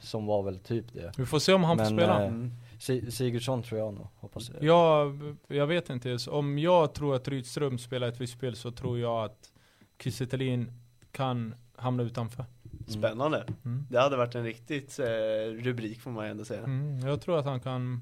som 0.00 0.26
var 0.26 0.42
väl 0.42 0.58
typ 0.58 0.92
det. 0.92 1.12
Vi 1.16 1.26
får 1.26 1.38
se 1.38 1.52
om 1.54 1.64
han 1.64 1.78
får 1.78 1.84
spela. 1.84 2.22
eh, 2.22 2.28
Mm. 2.28 2.52
Si- 2.78 3.10
Sigurdsson 3.10 3.62
tror 3.62 3.80
jag 3.80 3.94
nog, 3.94 4.06
hoppas 4.16 4.50
jag. 4.50 4.62
Jag, 4.62 5.36
jag 5.48 5.66
vet 5.66 5.90
inte. 5.90 6.18
Så 6.18 6.32
Om 6.32 6.58
jag 6.58 6.92
tror 6.94 7.16
att 7.16 7.28
Rydström 7.28 7.78
spelar 7.78 8.08
ett 8.08 8.20
visst 8.20 8.32
spel 8.32 8.56
så 8.56 8.70
tror 8.70 8.98
jag 8.98 9.24
att 9.24 9.52
Kiese 10.02 10.26
kan 11.12 11.54
hamna 11.76 12.02
utanför. 12.02 12.44
Spännande. 12.88 13.44
Mm. 13.64 13.86
Det 13.90 14.00
hade 14.00 14.16
varit 14.16 14.34
en 14.34 14.44
riktigt 14.44 14.98
eh, 14.98 15.04
rubrik 15.62 16.00
får 16.00 16.10
man 16.10 16.26
ändå 16.26 16.44
säga. 16.44 16.62
Mm, 16.64 16.98
jag 17.08 17.20
tror 17.20 17.38
att 17.38 17.44
han 17.44 17.60
kan 17.60 18.00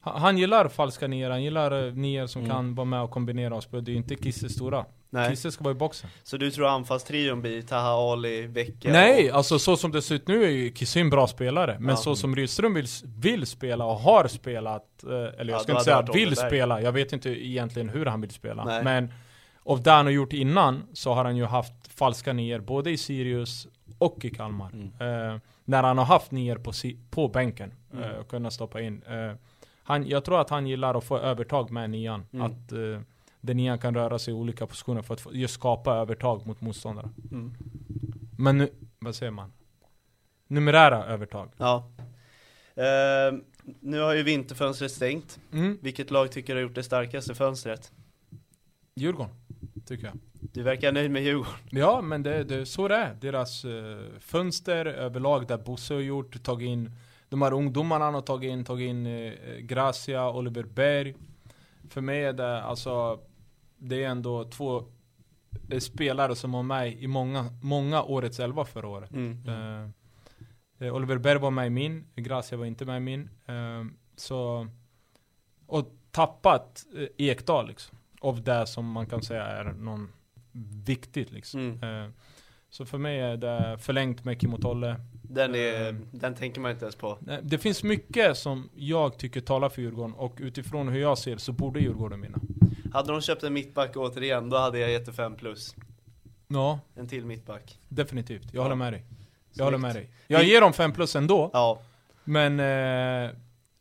han, 0.00 0.38
gillar 0.38 0.68
falska 0.68 1.06
nior, 1.06 1.30
han 1.30 1.42
gillar 1.42 1.72
uh, 1.72 1.94
nior 1.94 2.26
som 2.26 2.42
Mm. 2.42 2.50
kan 2.56 2.74
vara 2.74 2.84
med 2.84 3.02
och 3.02 3.10
kombinera 3.10 3.54
och 3.54 3.62
spela. 3.62 3.80
Det 3.80 3.90
är 3.90 3.92
ju 3.92 3.98
inte 3.98 4.16
Kisse 4.16 4.48
stora. 4.48 4.84
Nej. 5.10 5.30
Kisse 5.30 5.50
ska 5.52 5.64
vara 5.64 5.72
i 5.72 5.78
boxen. 5.78 6.10
Så 6.22 6.36
du 6.36 6.50
tror 6.50 6.68
anfallstrion 6.68 7.40
blir 7.40 7.62
Taha 7.62 8.12
Ali, 8.12 8.46
Vecchia 8.46 8.92
Nej, 8.92 9.30
och... 9.30 9.36
alltså 9.36 9.58
så 9.58 9.76
som 9.76 9.92
det 9.92 10.02
ser 10.02 10.14
ut 10.14 10.28
nu 10.28 10.44
är 10.44 10.48
ju 10.48 10.72
Kisse 10.74 11.00
en 11.00 11.10
bra 11.10 11.26
spelare. 11.26 11.76
Men 11.80 11.88
Ja. 11.90 11.96
så 11.96 12.16
som 12.16 12.36
Rydström 12.36 12.74
vill, 12.74 12.86
vill 13.04 13.46
spela 13.46 13.84
och 13.84 13.96
har 13.96 14.28
spelat, 14.28 15.04
eh, 15.04 15.10
eller 15.10 15.24
Ja, 15.24 15.44
jag 15.44 15.58
då 15.58 15.58
ska 15.62 15.72
inte 15.72 15.84
säga 15.84 16.06
vill 16.12 16.36
spela, 16.36 16.82
jag 16.82 16.92
vet 16.92 17.12
inte 17.12 17.30
egentligen 17.46 17.88
hur 17.88 18.06
han 18.06 18.20
vill 18.20 18.30
spela. 18.30 18.64
Nej. 18.64 18.84
Men 18.84 19.12
av 19.64 19.82
det 19.82 19.90
han 19.90 20.06
har 20.06 20.12
gjort 20.12 20.32
innan 20.32 20.82
så 20.92 21.12
har 21.14 21.24
han 21.24 21.36
ju 21.36 21.44
haft 21.44 21.72
falska 21.94 22.32
nior 22.32 22.58
både 22.60 22.90
i 22.90 22.96
Sirius 22.96 23.66
och 23.98 24.24
i 24.24 24.30
Kalmar. 24.30 24.70
Mm. 24.72 24.86
Eh, 25.32 25.40
när 25.64 25.82
han 25.82 25.98
har 25.98 26.04
haft 26.04 26.30
nior 26.30 26.56
på, 26.56 26.72
på 27.10 27.28
bänken 27.28 27.72
Mm. 27.92 28.04
eh, 28.04 28.10
och 28.16 28.28
kunna 28.28 28.50
stoppa 28.50 28.80
in. 28.80 29.02
Eh, 29.02 29.36
han, 29.82 30.08
jag 30.08 30.24
tror 30.24 30.40
att 30.40 30.50
han 30.50 30.66
gillar 30.66 30.94
att 30.94 31.04
få 31.04 31.18
övertag 31.18 31.70
med 31.70 31.90
nian. 31.90 32.26
Mm. 32.32 32.46
Att 32.46 32.72
eh, 32.72 33.00
den 33.40 33.56
nian 33.56 33.78
kan 33.78 33.94
röra 33.94 34.18
sig 34.18 34.34
i 34.34 34.36
olika 34.36 34.66
positioner 34.66 35.02
för 35.02 35.14
att 35.14 35.20
få, 35.20 35.34
just 35.34 35.54
skapa 35.54 35.94
övertag 35.94 36.46
mot 36.46 36.60
motståndare. 36.60 37.10
Mm. 37.30 37.54
Men 38.38 38.58
nu, 38.58 38.70
vad 38.98 39.14
säger 39.14 39.32
man? 39.32 39.52
Numerära 40.46 41.04
övertag. 41.04 41.50
Ja. 41.56 41.90
Eh, 42.74 43.38
nu 43.80 44.00
har 44.00 44.14
ju 44.14 44.22
vinterfönstret 44.22 44.90
stängt. 44.90 45.40
Mm. 45.52 45.78
Vilket 45.82 46.10
lag 46.10 46.32
tycker 46.32 46.54
du 46.54 46.60
har 46.60 46.62
gjort 46.62 46.74
det 46.74 46.82
starkaste 46.82 47.34
fönstret? 47.34 47.92
Djurgården, 48.94 49.34
tycker 49.86 50.06
jag. 50.06 50.18
Du 50.32 50.62
verkar 50.62 50.92
nöjd 50.92 51.10
med 51.10 51.22
Djurgården. 51.22 51.52
Ja, 51.70 52.00
men 52.00 52.22
det, 52.22 52.44
det, 52.44 52.66
så 52.66 52.88
det 52.88 52.94
är. 52.94 53.14
Deras 53.14 53.64
eh, 53.64 53.98
fönster 54.20 54.86
överlag, 54.86 55.46
där 55.46 55.58
Bosse 55.58 55.94
har 55.94 56.00
gjort, 56.00 56.42
tagit 56.42 56.66
in 56.68 56.90
de 57.30 57.42
här 57.42 57.52
ungdomarna 57.52 58.04
han 58.04 58.14
har 58.14 58.20
tagit 58.20 58.50
in, 58.50 58.64
tagit 58.64 58.88
in 58.88 59.06
eh, 59.06 59.56
Gracia, 59.58 60.30
Oliver 60.30 60.62
Berg. 60.62 61.14
För 61.88 62.00
mig 62.00 62.24
är 62.24 62.32
det 62.32 62.62
alltså, 62.62 63.20
det 63.78 64.04
är 64.04 64.08
ändå 64.08 64.44
två 64.44 64.84
eh, 65.70 65.78
spelare 65.78 66.36
som 66.36 66.52
var 66.52 66.62
med 66.62 66.92
i 66.92 67.06
många, 67.06 67.52
många 67.62 68.02
årets 68.02 68.40
elva 68.40 68.64
förra 68.64 68.88
året. 68.88 69.10
Mm. 69.10 69.48
Eh, 69.48 69.88
eh, 70.86 70.94
Oliver 70.94 71.18
Berg 71.18 71.38
var 71.38 71.50
med 71.50 71.66
i 71.66 71.70
min, 71.70 72.06
Gracia 72.14 72.58
var 72.58 72.64
inte 72.66 72.84
med 72.84 72.96
i 72.96 73.00
min. 73.00 73.30
Eh, 73.46 73.84
så, 74.16 74.68
och 75.66 75.94
tappat 76.10 76.86
eh, 76.96 77.26
Ekdal 77.26 77.68
liksom. 77.68 77.98
Av 78.20 78.42
det 78.42 78.66
som 78.66 78.90
man 78.90 79.06
kan 79.06 79.22
säga 79.22 79.46
är 79.46 79.64
någon 79.64 80.12
viktigt 80.84 81.32
liksom. 81.32 81.60
Mm. 81.60 82.04
Eh, 82.04 82.10
så 82.70 82.86
för 82.86 82.98
mig 82.98 83.20
är 83.20 83.36
det 83.36 83.78
förlängt 83.78 84.24
med 84.24 84.40
Kim 84.40 84.54
och 84.54 84.62
Tolle. 84.62 85.00
Den, 85.32 85.54
är, 85.54 85.88
Eh. 85.88 85.94
den 86.12 86.34
tänker 86.34 86.60
man 86.60 86.70
inte 86.70 86.84
ens 86.84 86.96
på. 86.96 87.18
Det 87.42 87.58
finns 87.58 87.82
mycket 87.82 88.36
som 88.38 88.68
jag 88.76 89.18
tycker 89.18 89.40
talar 89.40 89.68
för 89.68 89.82
Djurgården 89.82 90.14
och 90.14 90.34
utifrån 90.40 90.88
hur 90.88 91.00
jag 91.00 91.18
ser 91.18 91.36
så 91.36 91.52
borde 91.52 91.80
Djurgården 91.80 92.20
vinna. 92.20 92.38
Hade 92.92 93.12
de 93.12 93.20
köpt 93.20 93.42
en 93.42 93.52
mittback 93.52 93.96
återigen, 93.96 94.50
då 94.50 94.56
hade 94.56 94.78
jag 94.78 94.90
gett 94.90 95.16
5 95.16 95.34
plus. 95.36 95.74
Ja, 96.48 96.80
En 96.94 97.08
till 97.08 97.24
mittback. 97.26 97.78
definitivt. 97.88 98.42
Jag 98.44 98.54
Ja. 98.54 98.62
håller 98.62 98.76
med 98.76 98.92
dig. 98.92 99.04
Jag 99.52 99.64
håller 99.64 99.78
med 99.78 99.94
dig. 99.94 100.10
Jag 100.26 100.44
ger 100.44 100.60
dem 100.60 100.72
5 100.72 100.92
plus 100.92 101.16
ändå. 101.16 101.50
Ja, 101.52 101.80
Men 102.24 102.60
eh, 102.60 103.30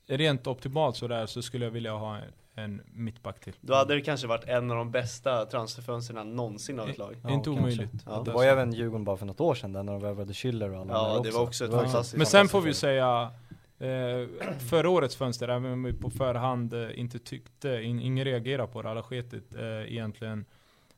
rent 0.07 0.47
optimalt 0.47 0.95
sådär 0.95 1.25
så 1.25 1.41
skulle 1.41 1.65
jag 1.65 1.71
vilja 1.71 1.93
ha 1.93 2.17
en, 2.63 2.63
en 2.63 2.81
mittback 2.93 3.39
till. 3.39 3.53
då 3.61 3.73
hade 3.75 3.95
det 3.95 4.01
kanske 4.01 4.27
varit 4.27 4.43
en 4.47 4.71
av 4.71 4.77
de 4.77 4.91
bästa 4.91 5.45
transferfönstren 5.45 6.35
någonsin 6.35 6.79
av 6.79 6.89
ett 6.89 6.97
lag. 6.97 7.15
Ja, 7.23 7.29
inte 7.29 7.49
omöjligt. 7.49 7.89
Ja, 8.05 8.21
Det 8.25 8.31
var 8.31 8.43
ju 8.43 8.49
även 8.49 8.73
Djurgården 8.73 9.03
bara 9.03 9.17
för 9.17 9.25
något 9.25 9.41
år 9.41 9.55
sedan 9.55 9.73
där 9.73 9.83
när 9.83 9.91
de 9.93 10.01
värvade 10.01 10.33
Schiller 10.33 10.73
och 10.73 10.79
alla 10.81 10.93
Ja, 10.93 11.21
det 11.23 11.31
var 11.31 11.41
också 11.41 11.65
ett 11.65 11.71
var- 11.71 11.83
fantastiskt 11.83 12.17
Men 12.17 12.25
sen 12.25 12.47
får 12.47 12.61
vi 12.61 12.73
fantastiskt 12.73 12.81
säga 12.81 13.31
eh, 13.79 14.27
Förra 14.69 14.89
årets 14.89 15.15
fönster, 15.15 15.47
även 15.47 15.71
om 15.73 15.83
vi 15.83 15.93
på 15.93 16.09
förhand 16.09 16.73
eh, 16.73 16.99
inte 16.99 17.19
tyckte, 17.19 17.69
in, 17.81 17.99
ingen 17.99 18.25
reagerade 18.25 18.71
på 18.71 18.81
det, 18.81 18.89
alla 18.89 19.03
sketet 19.03 19.43
eh, 19.55 19.91
egentligen 19.93 20.45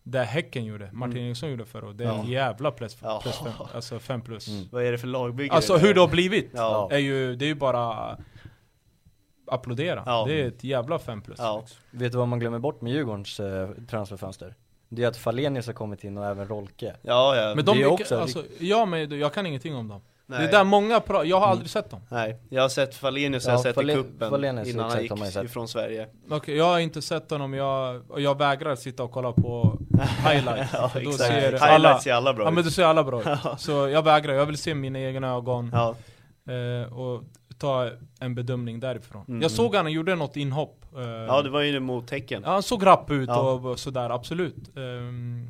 Det 0.04 0.24
Häcken 0.24 0.66
gjorde, 0.66 0.90
Martin 0.94 1.12
Mm. 1.18 1.26
Eriksson 1.28 1.50
gjorde 1.52 1.66
förra 1.66 1.86
året, 1.86 1.98
det 1.98 2.04
är 2.04 2.10
en 2.10 2.18
Ja. 2.26 2.32
jävla 2.32 2.72
plus, 2.72 2.98
Ja. 3.02 3.20
plus 3.24 3.38
fem, 3.40 3.52
alltså 3.74 4.00
fem 4.00 4.22
plus 4.22 4.48
Mm. 4.48 4.68
Vad 4.72 4.84
är 4.84 4.92
det 4.92 4.98
för 4.98 5.08
lagbygge? 5.08 5.54
Alltså 5.56 5.78
hur 5.78 5.94
det 5.94 6.00
har 6.02 6.08
blivit, 6.08 6.50
Ja. 6.54 6.88
är 6.92 6.98
ju, 6.98 7.36
det 7.36 7.46
är 7.46 7.48
ju 7.48 7.56
bara 7.56 8.18
Applådera, 9.52 10.04
Ja. 10.06 10.24
det 10.28 10.42
är 10.42 10.48
ett 10.48 10.64
jävla 10.64 11.00
fem 11.00 11.22
plus 11.22 11.40
Ja. 11.40 11.64
Vet 11.92 12.12
du 12.12 12.18
vad 12.18 12.28
man 12.28 12.40
glömmer 12.40 12.60
bort 12.60 12.82
med 12.82 12.94
Djurgårdens 12.94 13.40
eh, 13.40 13.70
transferfönster? 13.90 14.56
Det 14.90 15.04
är 15.04 15.08
att 15.08 15.18
Falenius 15.18 15.68
har 15.68 15.74
kommit 15.74 16.04
in 16.04 16.18
och 16.18 16.26
även 16.26 16.48
Rolke. 16.48 16.96
Ja, 17.02 17.36
ja. 17.36 17.56
Men 17.56 17.66
de, 17.66 17.78
Det 17.78 17.84
är 17.84 17.88
också, 17.92 18.20
alltså, 18.20 18.44
ja 18.60 18.86
men 18.86 19.20
jag 19.20 19.34
kan 19.34 19.46
ingenting 19.46 19.76
om 19.76 19.88
dem 19.88 20.02
Nej. 20.26 20.40
Det 20.40 20.46
är 20.48 20.52
där 20.52 20.64
många 20.64 21.00
pratar, 21.00 21.26
jag 21.26 21.40
har 21.40 21.48
aldrig 21.48 21.70
sett 21.70 21.90
dem 21.90 22.00
Nej, 22.10 22.38
jag 22.50 22.62
har 22.62 22.70
sett 22.70 22.96
Falenius, 22.96 23.46
jag 23.46 23.52
Ja, 23.54 23.58
har 23.58 23.64
sett 23.64 23.76
Fale- 23.76 23.92
i 23.94 23.96
kuppen 23.96 24.30
Falenius, 24.30 24.68
innan 24.68 24.90
han 24.92 25.02
gick 25.02 25.12
ifrån 25.46 25.68
Sverige. 25.68 26.08
Okej, 26.30 26.56
jag 26.58 26.66
har 26.66 26.80
inte 26.80 27.02
sett 27.02 27.32
honom, 27.32 27.54
jag, 27.54 28.02
och 28.12 28.22
jag 28.22 28.38
vägrar 28.38 28.76
sitta 28.76 29.04
och 29.04 29.12
kolla 29.12 29.32
på 29.32 29.80
highlights 30.30 30.74
ja, 30.74 30.92
då 31.04 31.12
ser 31.12 31.32
Highlights 31.42 31.62
alla, 31.62 32.00
ser 32.00 32.14
alla 32.14 32.34
bra 32.34 32.46
Ja 32.46 32.52
men 32.52 32.60
ut. 32.60 32.66
det 32.66 32.72
ser 32.72 32.84
alla 32.84 33.04
bra 33.04 33.22
ut 33.22 33.28
Så 33.58 33.72
jag 33.72 34.02
vägrar, 34.04 34.34
jag 34.34 34.46
vill 34.46 34.58
se 34.58 34.76
mina 34.76 35.00
egna 35.00 35.28
ögon 35.36 35.70
Ja, 35.74 35.96
eh, 36.54 36.94
Och 36.94 37.24
ta 37.62 37.90
en 38.20 38.36
bedömning 38.36 38.80
därifrån. 38.80 39.26
Mm. 39.28 39.42
Jag 39.42 39.52
såg 39.52 39.76
han 39.76 39.92
gjorde 39.92 40.16
något 40.16 40.36
inhopp. 40.38 40.86
eh, 40.96 41.02
Ja 41.02 41.42
det 41.42 41.50
var 41.50 41.62
ju 41.62 41.80
mot 41.80 42.08
tecken. 42.08 42.44
ja, 42.46 42.52
han 42.52 42.64
såg 42.64 42.86
rapp 42.86 43.12
ut 43.12 43.28
Ja. 43.30 43.52
och 43.52 43.80
sådär, 43.80 44.10
absolut. 44.10 44.78
Ehm, 44.78 45.48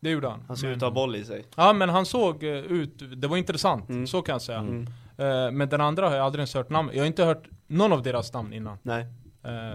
det 0.00 0.10
gjorde 0.10 0.28
han. 0.28 0.44
Han 0.48 0.56
såg 0.56 0.70
ut 0.70 0.76
att 0.76 0.82
ha 0.82 0.90
boll 0.90 1.16
i 1.16 1.24
sig. 1.24 1.44
Ja 1.56 1.72
men 1.72 1.88
han 1.88 2.06
såg 2.06 2.44
eh, 2.44 2.50
ut, 2.50 3.20
det 3.20 3.28
var 3.28 3.36
intressant, 3.36 3.88
Mm. 3.88 4.06
så 4.06 4.22
kan 4.22 4.32
jag 4.32 4.42
säga. 4.42 4.58
Mm. 4.58 4.86
Eh, 5.16 5.50
men 5.50 5.68
den 5.68 5.80
andra 5.80 6.08
har 6.08 6.16
jag 6.16 6.24
aldrig 6.26 6.40
ens 6.40 6.54
hört 6.54 6.70
namn 6.70 6.90
Jag 6.92 7.00
har 7.00 7.06
inte 7.06 7.24
hört 7.24 7.48
någon 7.66 7.92
av 7.92 8.02
deras 8.02 8.32
namn 8.32 8.52
innan. 8.52 8.78
Nej. 8.82 9.06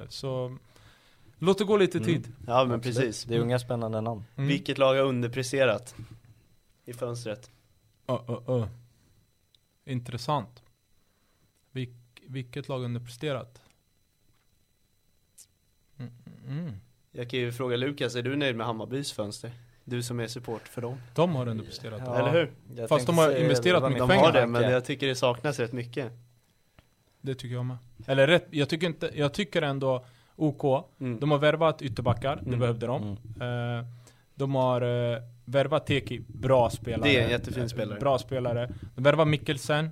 Så 0.09 0.57
låt 1.39 1.57
det 1.57 1.63
gå 1.63 1.77
lite 1.77 1.97
Mm. 1.97 2.05
tid. 2.07 2.33
Ja 2.47 2.65
men 2.65 2.75
Absolut. 2.75 2.83
precis. 2.97 3.23
Det 3.23 3.35
är 3.35 3.39
unga 3.39 3.59
spännande 3.59 4.01
namn. 4.01 4.23
Mm. 4.35 4.47
Vilket 4.47 4.77
lag 4.77 4.95
har 4.95 5.03
underpresterat? 5.03 5.95
I 6.85 6.93
fönstret. 6.93 7.49
Ö, 8.07 8.17
ö, 8.27 8.35
ö. 8.47 8.67
Intressant. 9.85 10.63
Vilk, 12.29 12.45
vilket 12.47 12.67
lag 12.69 12.83
underpresterat? 12.83 13.61
Mm. 16.47 16.73
Jag 17.11 17.29
kan 17.29 17.39
ju 17.39 17.51
fråga 17.51 17.77
Lukas, 17.77 18.15
är 18.15 18.21
du 18.21 18.35
nöjd 18.35 18.55
med 18.55 18.65
Hammarbys 18.65 19.11
fönster? 19.11 19.51
Du 19.83 20.03
som 20.03 20.19
är 20.19 20.27
support 20.27 20.67
för 20.67 20.81
dem. 20.81 20.97
De 21.15 21.35
har 21.35 21.47
underpresterat. 21.47 22.01
Ja. 22.05 22.19
Eller 22.19 22.31
hur? 22.31 22.51
Jag 22.75 22.89
Fast 22.89 23.05
de 23.07 23.17
har 23.17 23.35
investerat 23.41 23.83
mycket 23.83 23.91
min 23.99 24.07
De 24.07 24.07
pengar. 24.09 24.23
har 24.25 24.31
det, 24.33 24.47
men 24.47 24.71
jag 24.71 24.85
tycker 24.85 25.07
det 25.07 25.15
saknas 25.15 25.59
rätt 25.59 25.71
mycket. 25.73 26.11
Det 27.21 27.35
tycker 27.35 27.55
jag 27.55 27.65
med. 27.65 27.77
Eller 28.07 28.27
rätt, 28.27 28.47
jag 28.49 28.69
tycker, 28.69 28.87
inte, 28.87 29.11
jag 29.15 29.33
tycker 29.33 29.61
ändå 29.61 30.05
OK. 30.35 30.85
Mm. 30.99 31.19
De 31.19 31.31
har 31.31 31.37
värvat 31.37 31.81
ytterbackar, 31.81 32.35
det 32.35 32.47
Mm. 32.47 32.59
behövde 32.59 32.85
de. 32.87 33.17
Mm. 33.39 33.79
Eh, 33.79 33.85
de 34.35 34.55
har 34.55 34.81
eh, 35.13 35.21
värvat 35.45 35.85
Teki, 35.87 36.19
bra 36.27 36.69
spelare. 36.69 37.09
Det 37.09 37.17
är 37.19 37.23
en 37.23 37.29
jättefin 37.29 37.69
spelare. 37.69 37.99
Bra 37.99 38.17
spelare. 38.19 38.73
De 38.95 39.03
värvar 39.03 39.25
Mikkelsen. 39.25 39.89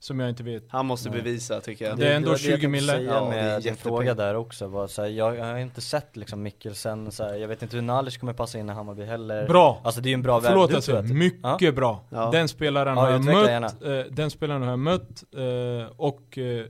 Som 0.00 0.20
jag 0.20 0.28
inte 0.28 0.42
vet. 0.42 0.64
Han 0.68 0.86
måste 0.86 1.10
Nej. 1.10 1.18
bevisa 1.22 1.60
tycker 1.60 1.84
jag. 1.88 1.98
Det 1.98 2.08
är 2.12 2.16
ändå 2.16 2.28
var 2.28 2.32
jag 2.34 2.40
20 2.40 2.50
tänkte 2.50 2.68
mille. 2.68 3.00
Ja, 3.00 3.12
det 3.12 3.16
är 3.18 3.28
med 3.30 3.44
din 3.44 3.44
jättepeng. 3.72 3.76
fråga 3.76 4.14
där 4.14 4.34
också 4.34 4.66
var 4.66 4.86
så 4.86 5.02
här, 5.02 5.08
jag, 5.08 5.36
jag 5.36 5.44
har 5.44 5.58
inte 5.58 5.80
sett 5.80 6.16
liksom 6.16 6.42
Mikkelsen 6.42 7.12
så 7.12 7.24
här, 7.24 7.34
jag 7.34 7.48
vet 7.48 7.62
inte 7.62 7.76
hur 7.76 7.82
Nalic 7.82 8.16
kommer 8.16 8.32
passa 8.32 8.58
in 8.58 8.68
i 8.68 8.72
Hammarby 8.72 9.04
heller 9.04 9.48
Bra! 9.48 9.80
Alltså 9.84 10.00
det 10.00 10.06
är 10.06 10.10
ju 10.10 10.14
en 10.14 10.22
bra 10.22 10.38
värld 10.40 10.50
Förlåt 10.52 10.74
alltså, 10.74 11.02
mycket 11.02 11.60
Ja. 11.62 11.72
bra. 11.72 12.04
Ja. 12.10 12.30
Den 12.30 12.48
spelaren 12.48 12.96
Ja, 12.96 13.02
har 13.04 13.10
jag 13.10 13.24
mött, 13.24 13.82
eh, 13.82 13.98
den 14.10 14.30
spelaren 14.30 14.62
har 14.62 14.68
jag 14.70 14.78
mött 14.78 15.24
eh, 15.36 15.92
och 15.96 16.38
eh, 16.38 16.44
eh, 16.58 16.66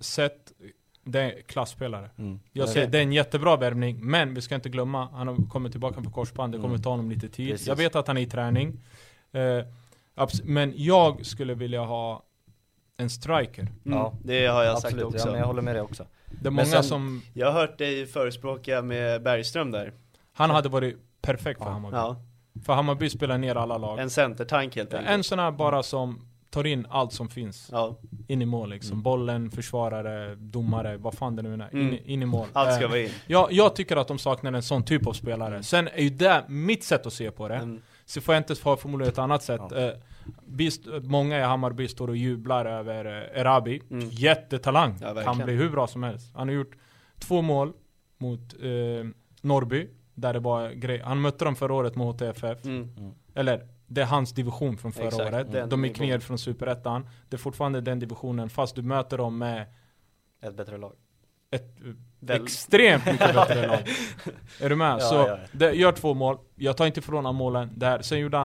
sett, 0.00 0.52
det 1.04 1.20
är 1.20 1.40
klassspelare. 1.42 2.10
Mm. 2.18 2.40
Jag 2.52 2.68
säger, 2.68 2.86
det 2.86 2.98
är 2.98 3.02
en 3.02 3.12
jättebra 3.12 3.56
värvning, 3.56 3.98
men 4.06 4.34
vi 4.34 4.40
ska 4.40 4.54
inte 4.54 4.68
glömma, 4.68 5.08
han 5.12 5.28
har 5.28 5.48
kommit 5.50 5.72
tillbaka 5.72 6.02
för 6.02 6.10
korsband, 6.10 6.52
det 6.52 6.58
kommer 6.58 6.68
Mm. 6.68 6.82
ta 6.82 6.90
honom 6.90 7.10
lite 7.10 7.28
tid. 7.28 7.50
Precis. 7.50 7.66
Jag 7.68 7.76
vet 7.76 7.96
att 7.96 8.06
han 8.06 8.16
är 8.16 8.22
i 8.22 8.26
träning. 8.26 8.80
Eh, 9.32 9.64
men 10.44 10.72
jag 10.76 11.26
skulle 11.26 11.54
vilja 11.54 11.80
ha 11.80 12.22
en 12.96 13.10
striker. 13.10 13.62
Mm, 13.62 13.72
Ja. 13.98 14.12
Det 14.24 14.46
har 14.46 14.62
jag 14.64 14.72
Absolut, 14.76 14.94
sagt 14.94 15.04
också. 15.14 15.26
ja, 15.26 15.30
men 15.32 15.40
jag 15.40 15.46
håller 15.46 15.62
med 15.62 15.74
dig 15.74 15.82
också 15.82 16.06
Det 16.40 16.46
är 16.46 16.50
många 16.50 16.64
sen- 16.66 16.84
som, 16.84 17.22
Jag 17.34 17.46
har 17.52 17.60
hört 17.60 17.78
dig 17.78 18.06
förespråka 18.06 18.82
med 18.82 19.22
Bergström 19.22 19.70
där. 19.70 19.92
han 20.32 20.50
hade 20.50 20.68
varit 20.68 20.96
perfekt 21.22 21.58
för 21.60 21.66
Ja. 21.66 21.72
Hammarby. 21.72 21.96
Ja, 21.96 22.16
För 22.66 22.72
Hammarby 22.72 23.10
spelar 23.10 23.38
ner 23.38 23.54
alla 23.56 23.78
lag. 23.78 23.98
en 23.98 24.10
centertank 24.10 24.76
helt 24.76 24.92
En 24.92 24.98
enkelt. 24.98 25.26
sån 25.26 25.38
här 25.38 25.50
bara 25.50 25.82
som 25.82 26.20
tar 26.50 26.66
in 26.66 26.86
allt 26.90 27.12
som 27.12 27.28
finns. 27.28 27.68
Ja, 27.72 27.96
In 28.28 28.42
i 28.42 28.46
mål 28.46 28.70
liksom. 28.70 28.92
Mm. 28.92 29.02
Bollen, 29.02 29.50
försvarare, 29.50 30.34
domare, 30.34 30.96
vad 30.96 31.14
fan 31.14 31.36
det 31.36 31.42
nu 31.42 31.48
är. 31.54 31.54
In, 31.72 31.80
Mm. 31.88 31.98
in 32.04 32.22
i 32.22 32.26
mål. 32.26 32.46
allt 32.52 32.74
ska 32.74 32.84
Eh, 32.84 32.90
vara 32.90 33.00
in. 33.00 33.10
jag, 33.26 33.52
jag 33.52 33.76
tycker 33.76 33.96
att 33.96 34.08
de 34.08 34.18
saknar 34.18 34.52
en 34.52 34.62
sån 34.62 34.82
typ 34.84 35.06
av 35.06 35.12
spelare. 35.12 35.62
Sen 35.62 35.88
är 35.88 36.02
ju 36.02 36.10
det 36.10 36.44
mitt 36.48 36.84
sätt 36.84 37.06
att 37.06 37.12
se 37.12 37.30
på 37.30 37.48
det. 37.48 37.54
Mm. 37.56 37.82
Så 38.04 38.20
får 38.20 38.34
jag 38.34 38.40
inte 38.40 38.54
ha 38.64 38.76
förmodligen 38.76 39.12
ett 39.12 39.18
annat 39.18 39.42
sätt. 39.42 39.60
Ja. 39.70 39.92
Bist, 40.46 40.82
många 41.02 41.38
i 41.38 41.42
Hammarby 41.42 41.88
står 41.88 42.08
och 42.08 42.16
jublar 42.16 42.66
över 42.66 43.04
eh, 43.04 43.40
Erabi. 43.40 43.82
Mm. 43.90 44.08
Jättetalang. 44.10 44.96
Ja, 45.00 45.22
kan 45.22 45.38
bli 45.38 45.54
hur 45.54 45.70
bra 45.70 45.86
som 45.86 46.02
helst. 46.02 46.34
Han 46.34 46.48
har 46.48 46.54
gjort 46.54 46.76
två 47.18 47.42
mål 47.42 47.72
mot 48.18 48.54
eh, 48.62 49.08
Norrby. 49.40 49.88
Där 50.14 50.32
det 50.32 50.40
var 50.40 50.70
grej. 50.70 51.00
Han 51.04 51.20
mötte 51.20 51.44
dem 51.44 51.56
förra 51.56 51.74
året 51.74 51.94
mot 51.94 52.20
HTFF. 52.20 52.64
Mm. 52.64 52.88
Eller, 53.34 53.68
det 53.86 54.00
är 54.00 54.06
hans 54.06 54.32
division 54.32 54.76
från 54.76 54.92
förra 54.92 55.06
Exakt, 55.06 55.34
året. 55.34 55.52
den 55.52 55.68
De 55.68 55.84
gick 55.84 56.00
ner 56.00 56.18
från 56.18 56.38
superettan. 56.38 57.08
Det 57.28 57.36
är 57.36 57.38
fortfarande 57.38 57.80
den 57.80 57.98
divisionen, 57.98 58.48
fast 58.48 58.76
du 58.76 58.82
möter 58.82 59.18
dem 59.18 59.38
med 59.38 59.66
Ett 60.42 60.56
bättre 60.56 60.78
lag 60.78 60.92
ett 61.54 61.80
eh, 61.80 61.92
Väl- 62.20 62.42
extremt 62.42 63.06
mycket 63.06 63.34
bättre 63.34 63.66
lag. 63.66 63.78
Är 64.60 64.68
du 64.68 64.76
med? 64.76 64.92
Ja, 64.94 65.00
så, 65.00 65.14
ja. 65.14 65.38
Det, 65.52 65.72
gör 65.72 65.92
två 65.92 66.14
mål. 66.14 66.38
Jag 66.54 66.76
tar 66.76 66.86
inte 66.86 67.00
ifrån 67.00 67.16
honom 67.16 67.36
målen 67.36 67.70
där. 67.76 68.02
Sen 68.02 68.18
gjorde 68.20 68.36
han 68.36 68.44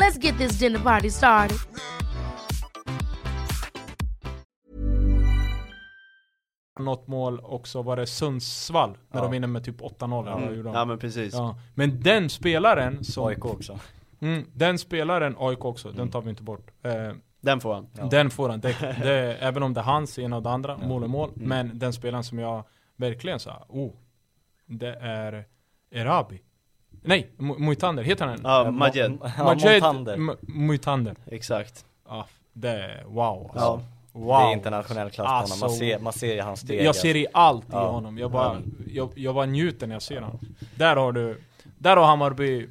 Let's 0.00 0.18
get 0.18 0.38
this 0.38 0.58
dinner 0.58 0.78
party 0.78 1.10
started. 1.10 1.58
något 6.78 7.06
mål 7.06 7.40
också, 7.42 7.82
var 7.82 7.96
det 7.96 8.06
Sundsvall? 8.06 8.90
När 9.08 9.18
Ja. 9.20 9.22
de 9.22 9.32
vinner 9.32 9.48
med 9.48 9.64
typ 9.64 9.80
8-0 9.82 10.26
eller 10.26 10.46
vad 10.46 10.56
gjorde 10.56 10.68
de? 10.68 10.74
Ja 10.74 10.84
men 10.84 10.98
precis. 10.98 11.34
Ja. 11.34 11.58
Men 11.74 12.00
den 12.00 12.30
spelaren 12.30 13.04
som... 13.04 13.24
AIK 13.26 13.44
också 13.44 13.78
Mm, 14.20 14.44
den 14.52 14.78
spelaren, 14.78 15.36
AIK 15.38 15.64
också, 15.64 15.90
den 15.92 16.10
tar 16.10 16.22
vi 16.22 16.30
inte 16.30 16.42
bort. 16.42 16.70
Eh, 16.82 17.12
Den 17.40 17.60
får 17.60 17.74
han. 17.74 17.86
Ja. 17.98 18.04
Den 18.04 18.30
får 18.30 18.48
han. 18.48 18.60
Det, 18.60 18.76
det, 19.02 19.36
även 19.36 19.62
om 19.62 19.74
det 19.74 19.80
är 19.80 19.84
hans, 19.84 20.18
ena 20.18 20.36
och 20.36 20.42
det 20.42 20.50
andra, 20.50 20.76
mål 20.76 21.02
är 21.02 21.06
mål. 21.06 21.30
Mm. 21.36 21.48
Men 21.48 21.78
den 21.78 21.92
spelaren 21.92 22.24
som 22.24 22.38
jag 22.38 22.64
verkligen 22.96 23.40
sa, 23.40 23.64
oh, 23.68 23.92
det 24.66 24.94
är 25.00 25.44
Erabi. 25.90 26.42
Nej, 27.06 27.28
Mu- 27.38 27.58
Muitander, 27.58 28.02
heter 28.02 28.26
han? 28.26 28.40
Ja, 28.42 28.64
Ja, 28.64 28.70
Majed. 28.70 29.10
Mo- 29.10 29.30
Ja, 29.38 29.44
Montander 29.54 30.14
M- 30.14 30.36
Muitander. 30.40 31.14
Exakt. 31.26 31.84
Ja, 32.08 32.26
det 32.52 32.68
är 32.68 33.04
wow 33.06 33.42
alltså. 33.52 33.58
Ja. 33.58 33.80
Wow. 34.12 34.40
Det 34.40 34.44
är 34.46 34.52
internationell 34.52 35.10
klass 35.10 35.26
på 35.26 35.32
honom, 35.32 35.48
man 35.60 35.62
Alltså, 35.68 35.78
ser, 35.78 35.98
man 35.98 36.12
ser 36.12 36.42
hans 36.42 36.60
steg 36.60 36.84
Jag 36.84 36.96
ser 36.96 37.16
i 37.16 37.26
allt 37.32 37.64
i 37.64 37.68
Ja. 37.72 37.90
honom. 37.90 38.18
Jag 38.18 38.30
bara, 38.30 38.56
jag, 38.88 39.08
jag 39.14 39.34
bara 39.34 39.46
njuter 39.46 39.86
när 39.86 39.94
jag 39.94 40.02
ser 40.02 40.20
honom. 40.20 40.38
Där 40.74 40.96
har 40.96 41.12
du, 41.12 41.40
där 41.78 41.96
har 41.96 42.04
Hammarby, 42.06 42.68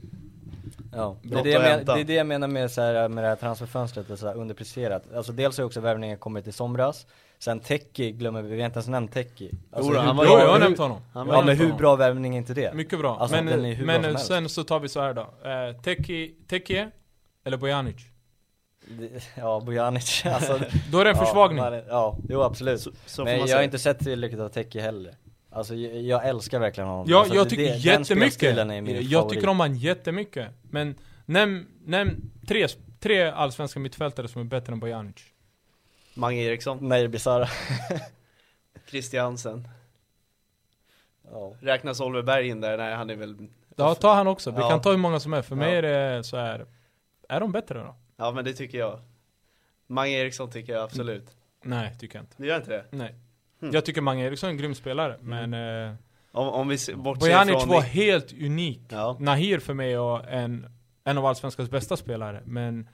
Ja, 0.95 1.15
det 1.21 1.39
är 1.39 1.43
det, 1.43 1.59
men, 1.59 1.85
det 1.85 2.01
är 2.01 2.03
det 2.03 2.13
jag 2.13 2.27
menar 2.27 2.47
med, 2.47 2.71
så 2.71 2.81
här, 2.81 3.09
med 3.09 3.23
det 3.23 3.27
här 3.27 3.35
transferfönstret, 3.35 4.19
så 4.19 4.27
här 4.27 4.35
underpresterat. 4.37 5.03
Alltså 5.15 5.31
dels 5.31 5.57
har 5.57 5.61
ju 5.61 5.65
också 5.65 5.79
värvningen 5.79 6.17
kommit 6.17 6.47
i 6.47 6.51
somras, 6.51 7.05
sen 7.43 7.59
Teki 7.59 8.11
glömmer 8.11 8.41
vi, 8.41 8.49
vi 8.55 8.59
har 8.61 8.65
inte 8.65 8.77
ens 8.77 8.87
nämnt 8.87 9.11
Teki. 9.13 9.51
Alltså, 9.71 9.97
han 9.99 10.15
var 10.17 10.25
bra- 10.25 10.39
jag 10.39 10.51
har 10.51 10.59
nämnt 10.59 10.77
honom. 10.77 11.01
Han 11.13 11.27
Ja 11.27 11.41
men 11.45 11.57
hur 11.57 11.73
bra 11.73 11.95
värvning 11.95 12.33
är 12.33 12.37
inte 12.37 12.53
det? 12.53 12.73
Mycket 12.73 12.99
bra. 12.99 13.17
Alltså, 13.19 13.35
men 13.35 13.45
den 13.45 13.65
är 13.65 13.73
hur 13.73 13.85
bra 13.85 13.93
som 13.95 14.01
men 14.01 14.11
helst. 14.11 14.27
sen 14.27 14.49
så 14.49 14.63
tar 14.63 14.79
vi 14.79 14.89
så 14.89 15.01
här 15.01 15.13
då. 15.13 15.21
Eh, 15.21 15.81
Teki, 15.81 16.35
Teki 16.47 16.85
eller 17.45 17.57
Bojanic? 17.57 17.95
Ja, 19.37 19.61
Bojanic, 19.65 20.25
alltså 20.33 20.59
Då 20.91 20.99
är 20.99 21.05
det 21.05 21.11
en 21.11 21.17
ja, 21.17 21.25
försvagning. 21.25 21.57
man- 21.63 21.81
Ja, 21.87 22.17
jo 22.29 22.41
absolut. 22.41 22.81
Så, 22.81 22.91
så 23.05 23.23
men 23.23 23.39
jag 23.39 23.47
säga. 23.47 23.57
har 23.57 23.63
inte 23.63 23.79
sett 23.79 23.99
tillräckligt 23.99 24.41
av 24.41 24.49
Teki 24.49 24.79
heller. 24.79 25.15
Alltså 25.51 25.75
jag, 25.75 26.01
jag 26.01 26.27
älskar 26.27 26.59
verkligen 26.59 26.87
honom. 26.89 27.05
Ja, 27.09 27.19
alltså, 27.19 27.35
jag 27.35 27.49
tycker 27.49 27.63
det- 27.63 27.77
jättemycket. 27.77 28.41
Jag 28.41 29.21
favorit. 29.21 29.33
tycker 29.33 29.49
om 29.49 29.59
han 29.59 29.75
jättemycket. 29.75 30.47
Men 30.61 30.95
nämn, 31.25 31.65
nämn 31.85 32.31
tre, 32.47 32.67
tre 32.99 33.23
allsvenska 33.23 33.79
mittfältare 33.79 34.27
som 34.27 34.41
är 34.41 34.45
bättre 34.45 34.73
än 34.73 34.79
Bojanic. 34.79 35.15
Mange 36.13 36.41
Eriksson, 36.41 36.77
Nej, 36.81 37.07
Bizarra. 37.07 37.47
Christiansen. 38.87 39.67
ja. 41.31 41.53
Räknas 41.61 42.01
Oliver 42.01 42.23
Berg 42.23 42.47
in 42.47 42.61
där? 42.61 42.77
Nej 42.77 42.95
han 42.95 43.09
är 43.09 43.15
väl 43.15 43.47
Ja, 43.75 43.95
ta 43.95 44.13
han 44.13 44.27
också. 44.27 44.51
Vi 44.51 44.57
Ja. 44.59 44.69
kan 44.69 44.81
ta 44.81 44.89
hur 44.91 44.97
många 44.97 45.19
som 45.19 45.33
är. 45.33 45.41
För 45.41 45.55
mig 45.55 45.71
Ja. 45.71 45.77
är 45.77 45.81
det 45.81 46.23
så 46.23 46.37
här. 46.37 46.65
Är 47.29 47.39
de 47.39 47.51
bättre 47.51 47.79
då? 47.79 47.95
Ja 48.17 48.31
men 48.31 48.45
det 48.45 48.53
tycker 48.53 48.77
jag 48.77 48.99
Mange 49.87 50.11
Eriksson 50.11 50.51
tycker 50.51 50.73
jag 50.73 50.83
absolut 50.83 51.35
Nej, 51.63 51.95
tycker 51.99 52.15
jag 52.17 52.23
inte. 52.23 52.35
Du 52.37 52.47
gör 52.47 52.55
inte 52.57 52.69
det? 52.69 52.85
Nej. 52.89 53.15
Jag 53.59 53.85
tycker 53.85 54.01
Mange 54.01 54.25
Eriksson 54.25 54.47
är 54.47 54.51
en 54.51 54.57
grym 54.57 54.75
spelare, 54.75 55.17
men 55.21 55.53
eh, 55.53 55.93
Om, 56.31 56.47
om 56.47 56.67
vi 56.67 56.77
se- 56.77 56.95
bortser 56.95 57.19
Bojanic 57.19 57.59
från... 57.61 57.69
var 57.69 57.81
helt 57.81 58.33
unik. 58.33 58.81
Ja. 58.89 59.17
Nahir 59.19 59.59
för 59.59 59.73
mig 59.73 59.93
är 59.93 60.27
en, 60.29 60.67
en 61.03 61.17
av 61.17 61.25
Allsvenskans 61.25 61.69
bästa 61.69 61.97
spelare, 61.97 62.41
men 62.45 62.89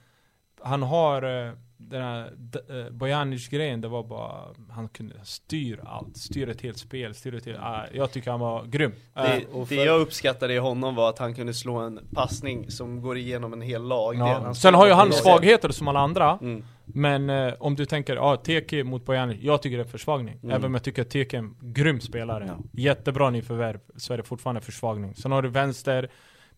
han 0.61 0.83
har 0.83 1.47
eh, 1.47 1.53
den 1.81 2.01
här 2.01 2.31
eh, 2.69 2.89
Bojanic-grejen, 2.91 3.81
det 3.81 3.87
var 3.87 4.03
bara, 4.03 4.45
han 4.69 4.89
kunde 4.89 5.15
styra 5.23 5.81
allt, 5.83 6.17
styra 6.17 6.51
ett 6.51 6.61
helt 6.61 6.77
spel, 6.77 7.13
styra 7.15 7.37
ett 7.37 7.45
helt, 7.45 7.59
ah, 7.61 7.85
jag 7.93 8.11
tycker 8.11 8.31
han 8.31 8.39
var 8.39 8.65
grym. 8.65 8.91
Det, 9.13 9.21
Eh, 9.21 9.65
det 9.69 9.75
jag 9.75 10.01
uppskattade 10.01 10.53
i 10.53 10.57
honom 10.57 10.95
var 10.95 11.09
att 11.09 11.19
han 11.19 11.33
kunde 11.35 11.53
slå 11.53 11.75
en 11.77 11.99
passning 12.13 12.71
som 12.71 13.01
går 13.01 13.17
igenom 13.17 13.53
en 13.53 13.61
hel 13.61 13.83
lagdel. 13.83 14.27
ja. 14.43 14.53
Sen 14.53 14.73
har 14.73 14.87
ju 14.87 14.93
han 14.93 15.13
svagheter 15.13 15.69
som 15.69 15.87
alla 15.87 15.99
andra, 15.99 16.37
Mm. 16.41 16.63
men 16.85 17.29
eh, 17.29 17.53
om 17.59 17.75
du 17.75 17.85
tänker, 17.85 18.15
ja, 18.15 18.35
Teke 18.37 18.83
mot 18.83 19.05
Bojanic, 19.05 19.37
jag 19.41 19.61
tycker 19.61 19.77
det 19.77 19.83
är 19.83 19.87
försvagning. 19.87 20.39
Mm. 20.43 20.55
Även 20.55 20.65
om 20.65 20.73
jag 20.73 20.83
tycker 20.83 21.01
att 21.01 21.09
Teke 21.09 21.37
är 21.37 21.39
en 21.39 21.55
grym 21.61 21.99
spelare. 22.01 22.57
Jättebra 22.73 23.29
nyförvärv, 23.29 23.79
så 23.97 24.13
är 24.13 24.17
det 24.17 24.23
fortfarande 24.23 24.61
försvagning. 24.61 25.15
Sen 25.15 25.31
har 25.31 25.41
du 25.41 25.49
vänster, 25.49 26.09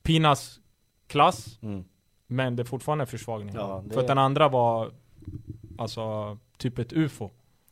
Pinas 0.03 0.59
klass, 1.07 1.59
Mm. 1.61 1.83
Men 2.27 2.55
det 2.55 2.63
är 2.63 2.65
fortfarande 2.65 3.01
en 3.01 3.07
försvagning. 3.07 3.55
Ja, 3.55 3.83
det 3.87 3.93
För 3.93 4.01
att 4.01 4.07
den 4.07 4.17
andra 4.17 4.49
var 4.49 4.91
Alltså 5.77 6.37
typ 6.57 6.79
ett 6.79 6.93
ufo. 6.93 7.29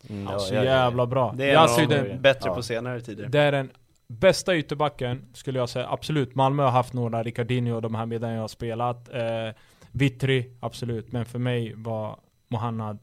Mm, 0.10 0.24
Ja, 0.24 0.32
ja, 0.32 0.39
så 0.39 0.54
ja, 0.54 0.58
ja. 0.64 0.64
jävla 0.72 1.06
bra. 1.08 1.34
Det 1.38 1.50
är 1.50 1.54
jag 1.54 1.64
en 1.64 1.70
ser 1.70 1.84
av 1.84 1.89
de 1.89 1.95
den, 1.95 2.22
bättre 2.22 2.50
Ja. 2.50 2.56
på 2.56 2.64
senare 2.64 3.02
tider. 3.02 3.28
det 3.28 3.39
är 3.39 3.52
den 3.52 3.72
bästa 4.08 4.56
ytterbacken, 4.58 5.26
skulle 5.34 5.60
jag 5.60 5.70
säga. 5.70 5.88
Absolut, 5.89 6.36
Malmö 6.36 6.64
har 6.64 6.72
haft 6.72 6.93
några, 6.93 7.24
Ricardinho 7.24 7.76
och 7.76 7.82
de 7.82 7.95
här 7.95 8.06
medan 8.06 8.32
jag 8.32 8.41
har 8.41 8.47
spelat. 8.47 9.10
Eh, 9.14 9.50
Vittry, 9.91 10.50
absolut. 10.60 11.12
Men 11.12 11.26
för 11.26 11.39
mig 11.39 11.74
var 11.78 12.20
Mohannad 12.47 13.00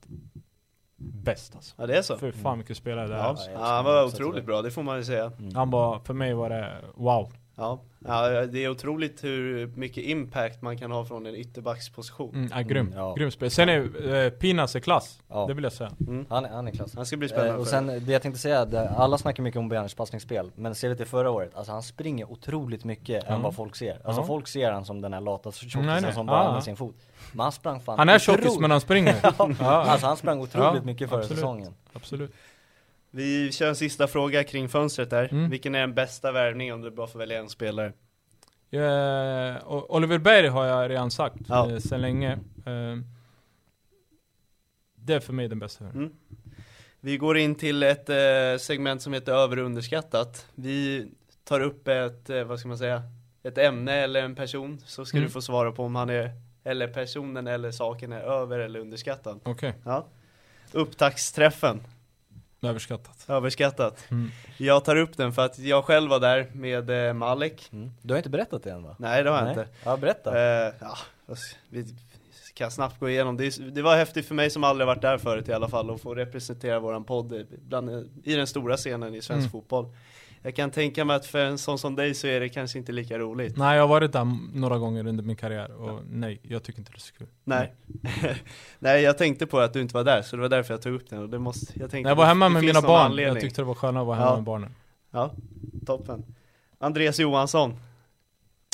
bäst 0.96 1.54
alltså. 1.56 1.74
Ja 1.78 1.86
det 1.86 1.96
är 1.98 2.02
så? 2.02 2.16
För 2.16 2.32
fan 2.32 2.58
mycket 2.58 2.76
spelare 2.76 3.06
där. 3.08 3.16
Ja, 3.16 3.22
jag 3.22 3.26
ja, 3.28 3.30
älskar 3.40 3.58
han 3.74 3.84
var 3.84 4.04
otroligt 4.04 4.44
bra, 4.46 4.62
det 4.62 4.70
får 4.70 4.82
man 4.82 4.96
ju 4.96 5.04
säga. 5.04 5.32
Han 5.54 5.70
var, 5.70 5.98
för 5.98 6.14
mig 6.14 6.34
var 6.34 6.50
det 6.50 6.72
wow. 6.94 7.32
Ja. 7.58 7.80
ja, 8.06 8.46
det 8.46 8.64
är 8.64 8.68
otroligt 8.68 9.24
hur 9.24 9.66
mycket 9.66 10.04
impact 10.04 10.62
man 10.62 10.78
kan 10.78 10.90
ha 10.90 11.04
från 11.04 11.26
en 11.26 11.34
ytterbacksposition. 11.34 12.34
Mm, 12.34 12.52
är 12.52 12.62
grym. 12.62 12.86
Mm, 12.86 12.98
ja. 12.98 13.14
Grym 13.14 13.30
spel. 13.30 13.50
Sen 13.50 13.68
är 13.68 14.14
eh, 14.24 14.30
Pinas 14.30 14.76
är 14.76 14.80
klass. 14.80 15.18
Ja. 15.28 15.46
Det 15.46 15.54
vill 15.54 15.64
jag 15.64 15.72
säga. 15.72 15.90
Han, 16.28 16.44
är- 16.44 16.48
han 16.48 16.68
är 16.68 16.72
klass. 16.72 16.94
Han 16.96 17.06
ska 17.06 17.16
bli 17.16 17.28
spännande 17.28 17.52
Eh, 17.52 17.58
och 17.60 17.66
sen 17.66 17.86
det 17.86 18.12
jag 18.12 18.22
tänkte 18.22 18.40
säga, 18.40 18.64
det, 18.64 18.88
alla 18.90 19.18
snackar 19.18 19.42
mycket 19.42 19.58
om 19.58 19.68
Bojanic 19.68 19.94
passningsspel, 19.94 20.50
men 20.56 20.74
ser 20.74 20.88
vi 20.88 20.96
till 20.96 21.06
förra 21.06 21.30
året, 21.30 21.50
alltså 21.54 21.72
han 21.72 21.82
springer 21.82 22.32
otroligt 22.32 22.84
mycket 22.84 23.24
än 23.24 23.32
Ja. 23.32 23.38
vad 23.38 23.54
folk 23.54 23.76
ser. 23.76 24.00
Alltså 24.04 24.22
Ja. 24.22 24.26
folk 24.26 24.48
ser 24.48 24.72
han 24.72 24.84
som 24.84 25.00
den 25.00 25.12
här 25.12 25.20
lata 25.20 25.52
tjockisen 25.52 26.02
som 26.02 26.08
Ja, 26.16 26.22
bara 26.24 26.36
ja. 26.36 26.40
använder 26.40 26.60
sin 26.60 26.76
fot. 26.76 26.96
Men 27.32 27.40
han 27.40 27.52
sprang 27.52 27.80
fan 27.80 27.98
Han 27.98 28.08
är 28.08 28.18
tjockis 28.18 28.58
men 28.58 28.70
han 28.70 28.80
springer. 28.80 29.16
ja. 29.22 29.66
Alltså 29.66 30.06
han 30.06 30.16
sprang 30.16 30.40
otroligt 30.40 30.74
Ja, 30.74 30.80
mycket 30.82 31.08
förra 31.10 31.18
absolut. 31.20 31.38
säsongen. 31.38 31.74
Absolut. 31.92 32.32
Vi 33.10 33.52
kör 33.52 33.68
en 33.68 33.76
sista 33.76 34.06
fråga 34.06 34.44
kring 34.44 34.68
fönstret 34.68 35.10
där. 35.10 35.28
Mm. 35.32 35.50
Vilken 35.50 35.74
är 35.74 35.80
den 35.80 35.94
bästa 35.94 36.32
värvningen 36.32 36.74
om 36.74 36.82
du 36.82 36.90
bara 36.90 37.06
får 37.06 37.18
välja 37.18 37.38
en 37.38 37.48
spelare? 37.48 37.92
Eh, 38.70 39.72
O- 39.72 39.86
Oliver 39.88 40.18
Berg 40.18 40.48
har 40.48 40.64
jag 40.66 40.90
redan 40.90 41.10
sagt 41.10 41.36
Ja. 41.48 41.70
eh, 41.70 41.78
sedan 41.78 42.00
länge. 42.00 42.32
Eh, 42.66 42.96
det 44.94 45.14
är 45.14 45.20
för 45.20 45.32
mig 45.32 45.48
den 45.48 45.58
bästa. 45.58 45.84
Mm. 45.84 46.12
Vi 47.00 47.16
går 47.16 47.38
in 47.38 47.54
till 47.54 47.82
ett 47.82 48.08
eh, 48.08 48.58
segment 48.58 49.02
som 49.02 49.12
heter 49.12 49.32
över 49.32 49.58
och 49.58 49.64
underskattat. 49.66 50.46
Vi 50.54 51.08
tar 51.44 51.60
upp 51.60 51.88
ett, 51.88 52.30
eh, 52.30 52.44
vad 52.44 52.58
ska 52.58 52.68
man 52.68 52.78
säga, 52.78 53.02
ett 53.42 53.58
ämne 53.58 53.92
eller 53.92 54.22
en 54.22 54.34
person. 54.34 54.80
Så 54.86 55.04
ska 55.04 55.16
Mm. 55.16 55.26
du 55.26 55.32
få 55.32 55.42
svara 55.42 55.72
på 55.72 55.84
om 55.84 55.94
han 55.94 56.10
är, 56.10 56.30
eller 56.64 56.88
personen 56.88 57.46
eller 57.46 57.70
saken 57.70 58.12
är 58.12 58.20
över 58.20 58.58
eller 58.58 58.80
underskattad. 58.80 59.40
Okej, 59.44 59.74
Ja. 59.84 60.06
Upptaktsträffen, 60.72 61.80
överskattat. 62.66 63.24
överskattat. 63.28 64.04
Mm. 64.10 64.30
Jag 64.56 64.84
tar 64.84 64.96
upp 64.96 65.16
den 65.16 65.32
för 65.32 65.44
att 65.44 65.58
jag 65.58 65.84
själv 65.84 66.10
var 66.10 66.20
där 66.20 66.50
med 66.52 67.08
eh, 67.08 67.12
Malek. 67.12 67.68
Mm. 67.72 67.90
Du 68.02 68.14
har 68.14 68.18
inte 68.18 68.30
berättat 68.30 68.62
det 68.62 68.70
än 68.70 68.82
va? 68.82 68.96
Nej 68.98 69.22
det 69.22 69.30
har 69.30 69.38
jag 69.38 69.48
inte. 69.48 69.66
Ja, 69.84 69.96
berätta. 69.96 70.66
Eh, 70.66 70.72
ja, 70.80 70.96
vi 71.68 71.86
kan 72.54 72.70
snabbt 72.70 73.00
gå 73.00 73.08
igenom. 73.08 73.36
Det, 73.36 73.74
det 73.74 73.82
var 73.82 73.96
häftigt 73.96 74.26
för 74.26 74.34
mig 74.34 74.50
som 74.50 74.64
aldrig 74.64 74.86
varit 74.86 75.02
där 75.02 75.18
förut 75.18 75.48
i 75.48 75.52
alla 75.52 75.68
fall 75.68 75.90
att 75.90 76.00
få 76.00 76.14
representera 76.14 76.80
våran 76.80 77.04
podd 77.04 77.46
bland, 77.68 78.10
i 78.24 78.34
den 78.34 78.46
stora 78.46 78.76
scenen 78.76 79.14
i 79.14 79.22
svensk 79.22 79.40
Mm. 79.40 79.50
fotboll. 79.50 79.86
Jag 80.42 80.56
kan 80.56 80.70
tänka 80.70 81.04
mig 81.04 81.16
att 81.16 81.26
för 81.26 81.44
en 81.44 81.58
sån 81.58 81.78
som 81.78 81.94
dig 81.96 82.14
så 82.14 82.26
är 82.26 82.40
det 82.40 82.48
kanske 82.48 82.78
inte 82.78 82.92
lika 82.92 83.18
roligt. 83.18 83.56
Nej, 83.56 83.76
jag 83.76 83.82
har 83.82 83.88
varit 83.88 84.12
där 84.12 84.38
några 84.58 84.78
gånger 84.78 85.06
under 85.06 85.24
min 85.24 85.36
karriär 85.36 85.72
och 85.72 86.00
nej, 86.10 86.40
jag 86.42 86.62
tycker 86.62 86.78
inte 86.80 86.92
det 86.92 86.96
är 86.96 87.00
så 87.00 87.14
kul. 87.14 87.26
Nej. 87.44 87.74
Nej, 88.78 89.02
jag 89.02 89.18
tänkte 89.18 89.46
på 89.46 89.58
att 89.58 89.72
du 89.72 89.80
inte 89.80 89.94
var 89.94 90.04
där 90.04 90.22
så 90.22 90.36
det 90.36 90.42
var 90.42 90.48
därför 90.48 90.74
jag 90.74 90.82
tog 90.82 90.94
upp 90.94 91.10
den 91.10 91.18
och 91.22 91.28
det 91.28 91.38
måste, 91.38 91.80
jag 91.80 91.90
tänkte 91.90 92.08
jag 92.10 92.16
var 92.16 92.26
hemma 92.26 92.48
med 92.48 92.62
mina 92.62 92.82
barn, 92.82 93.00
anledning. 93.06 93.34
jag 93.34 93.42
tyckte 93.42 93.60
det 93.60 93.66
var 93.66 93.74
skönare 93.74 94.00
att 94.00 94.06
vara 94.06 94.16
hemma 94.16 94.30
Ja. 94.30 94.34
med 94.36 94.44
barnen. 94.44 94.74
Ja, 95.10 95.30
toppen. 95.86 96.24
Andreas 96.78 97.18
Johansson. 97.18 97.70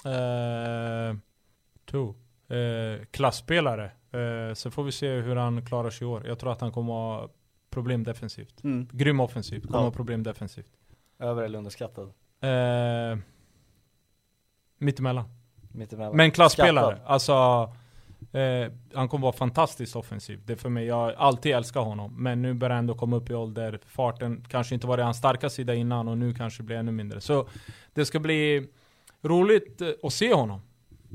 Eh, 0.05 1.17
two. 1.91 2.15
Eh, 2.55 3.05
klassspelare. 3.11 3.85
Eh, 4.13 4.55
så 4.55 4.71
får 4.71 4.85
vi 4.85 4.93
se 4.93 5.09
hur 5.09 5.37
han 5.37 5.67
klarar 5.67 5.91
sig 5.91 6.05
i 6.05 6.09
år. 6.11 6.27
Jag 6.27 6.39
tror 6.39 6.53
att 6.53 6.61
han 6.61 6.73
kommer 6.73 6.93
ha 6.93 7.29
problem 7.71 8.05
defensivt. 8.05 8.65
Mm. 8.65 8.89
Grym 8.93 9.21
offensivt, 9.21 9.67
kommer 9.67 9.79
Ja. 9.79 9.85
ha 9.85 9.91
problem 9.91 10.23
defensivt. 10.23 10.67
Över 11.19 11.43
eller 11.43 11.59
underskattad? 11.59 12.13
Eh, 12.41 13.19
mittemellan. 14.79 15.25
Mittemellan. 15.73 16.17
Men 16.17 16.31
klasspelare. 16.31 16.97
Skattad. 16.97 17.13
Alltså, 17.13 17.33
eh, 18.39 18.73
han 18.95 19.09
kommer 19.09 19.23
vara 19.23 19.33
fantastiskt 19.33 19.97
offensiv. 19.97 20.41
Det 20.45 20.53
är 20.53 20.57
för 20.57 20.69
mig, 20.69 20.87
jag 20.87 20.95
har 20.95 21.13
alltid 21.13 21.53
älskat 21.53 21.85
honom. 21.85 22.23
Men 22.23 22.43
nu 22.43 22.55
börjar 22.55 22.75
han 22.75 22.79
ändå 22.79 22.95
komma 22.95 23.17
upp 23.17 23.31
i 23.31 23.35
ålder. 23.35 23.81
Farten 23.87 24.45
kanske 24.49 24.75
inte 24.75 24.87
var 24.87 24.99
hans 24.99 25.17
starka 25.17 25.51
sida 25.51 25.75
innan 25.75 26.09
och 26.09 26.19
nu 26.19 26.35
kanske 26.35 26.63
blir 26.63 26.77
ännu 26.77 26.93
mindre. 26.93 27.21
Så 27.21 27.49
det 27.93 28.05
ska 28.05 28.21
bli 28.21 28.69
roligt 29.23 29.81
eh, 29.81 29.89
att 30.03 30.13
se 30.13 30.35
honom. 30.35 30.61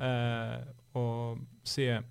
Eh, 0.01 0.67
och 0.97 1.37
se 1.63 2.01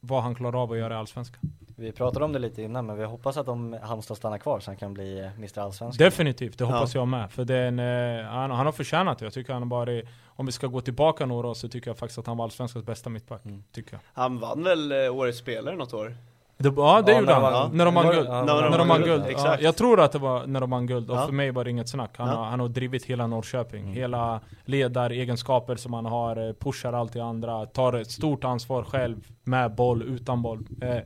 vad 0.00 0.22
han 0.22 0.34
klarar 0.34 0.62
av 0.62 0.72
att 0.72 0.78
göra 0.78 0.94
i 0.94 0.96
Allsvenskan. 0.96 1.40
Vi 1.80 1.92
pratade 1.92 2.24
om 2.24 2.32
det 2.32 2.38
lite 2.38 2.62
innan, 2.62 2.86
men 2.86 2.96
vi 2.96 3.04
hoppas 3.04 3.36
att 3.36 3.48
om 3.48 3.78
Halmstad 3.82 4.16
stannar 4.16 4.38
kvar 4.38 4.60
så 4.60 4.70
han 4.70 4.76
kan 4.76 4.94
bli 4.94 5.18
eh, 5.18 5.34
Mr 5.36 5.58
Allsvenskan. 5.58 6.04
Definitivt, 6.04 6.58
det 6.58 6.64
hoppas 6.64 6.94
jag 6.94 7.08
med. 7.08 7.32
För 7.32 7.44
det 7.44 7.54
är 7.54 7.68
en, 7.68 7.78
eh, 7.78 8.24
han, 8.24 8.50
han 8.50 8.66
har 8.66 8.72
förtjänat 8.72 9.18
det. 9.18 9.24
Jag 9.24 9.32
tycker 9.32 9.52
han 9.52 9.62
har 9.62 9.68
varit, 9.70 10.08
om 10.26 10.46
vi 10.46 10.52
ska 10.52 10.66
gå 10.66 10.80
tillbaka 10.80 11.26
några 11.26 11.48
år 11.48 11.54
så 11.54 11.68
tycker 11.68 11.90
jag 11.90 11.98
faktiskt 11.98 12.18
att 12.18 12.26
han 12.26 12.36
var 12.36 12.44
Allsvenskans 12.44 12.86
bästa 12.86 13.10
mittback. 13.10 13.44
Mm. 13.44 13.64
Tycker 13.72 13.92
jag. 13.92 14.00
Han 14.22 14.40
vann 14.40 14.64
väl 14.64 14.92
eh, 14.92 15.14
Årets 15.14 15.38
spelare 15.38 15.76
något 15.76 15.94
år? 15.94 16.16
Det, 16.60 16.72
ja 16.76 17.02
det 17.02 17.12
Ja, 17.12 17.18
gjorde 17.20 17.32
när 17.32 17.40
han, 17.40 17.52
vann- 17.52 17.70
när 17.76 17.84
de 17.84 17.94
vann 17.94 18.06
guld. 18.06 18.28
när 18.28 18.46
de 18.62 18.70
när 18.70 18.84
vann 18.84 19.02
guld. 19.02 19.24
Ja, 19.36 19.56
jag 19.60 19.76
tror 19.76 20.00
att 20.00 20.12
det 20.12 20.18
var 20.18 20.46
när 20.46 20.60
de 20.60 20.70
vann 20.70 20.86
guld, 20.86 21.10
och 21.10 21.24
för 21.24 21.32
mig 21.32 21.50
var 21.50 21.64
det 21.64 21.70
inget 21.70 21.88
snack. 21.88 22.10
Han, 22.16 22.28
har, 22.28 22.44
han 22.44 22.60
har 22.60 22.68
drivit 22.68 23.04
hela 23.04 23.26
Norrköping. 23.26 23.82
Mm. 23.82 23.94
Hela 23.94 24.40
ledaregenskaper 24.64 25.76
som 25.76 25.92
han 25.92 26.06
har, 26.06 26.48
eh, 26.48 26.52
pushar 26.52 26.92
allt 26.92 27.16
i 27.16 27.20
andra, 27.20 27.66
tar 27.66 27.92
ett 27.92 28.10
stort 28.10 28.44
ansvar 28.44 28.84
själv, 28.84 29.16
med 29.44 29.74
boll, 29.74 30.02
utan 30.02 30.42
boll. 30.42 30.66
Eh, 30.82 30.96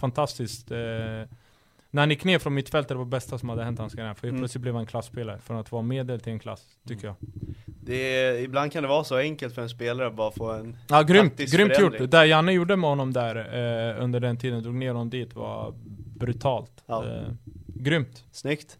fantastiskt. 0.00 0.70
Eh, 0.70 0.78
när 1.90 2.02
han 2.02 2.10
gick 2.10 2.24
ner 2.24 2.38
från 2.38 2.54
mittfältet, 2.54 2.88
det 2.88 2.94
var 2.94 3.04
det 3.04 3.08
bästa 3.10 3.38
som 3.38 3.48
hade 3.48 3.64
hänt 3.64 3.78
hans 3.78 3.94
karriär. 3.94 4.14
För 4.14 4.28
Mm. 4.28 4.40
plötsligt 4.40 4.62
blev 4.62 4.74
han 4.74 4.80
en 4.80 4.86
klasspelare, 4.86 5.38
från 5.38 5.56
att 5.56 5.72
vara 5.72 5.82
medel 5.82 6.20
till 6.20 6.32
en 6.32 6.38
klass, 6.38 6.66
tycker 6.88 7.06
jag. 7.06 7.16
Det 7.66 8.16
är, 8.16 8.34
ibland 8.40 8.72
kan 8.72 8.82
det 8.82 8.88
vara 8.88 9.04
så 9.04 9.16
enkelt 9.16 9.54
för 9.54 9.62
en 9.62 9.68
spelare 9.68 10.06
att 10.06 10.14
bara 10.14 10.30
få 10.30 10.52
en 10.52 10.76
Ja, 10.88 11.02
grymt, 11.02 11.36
grymt 11.36 11.50
förändring. 11.76 12.00
gjort. 12.00 12.10
Det 12.10 12.26
Janne 12.26 12.52
gjorde 12.52 12.76
med 12.76 12.90
honom 12.90 13.12
där 13.12 13.36
eh, 13.36 14.02
under 14.04 14.20
den 14.20 14.36
tiden, 14.36 14.62
drog 14.62 14.74
ner 14.74 14.88
honom 14.88 15.10
dit, 15.10 15.34
var 15.34 15.74
brutalt. 16.16 16.82
Ja. 16.86 17.06
Eh, 17.06 17.28
grymt. 17.66 18.24
Snyggt. 18.32 18.78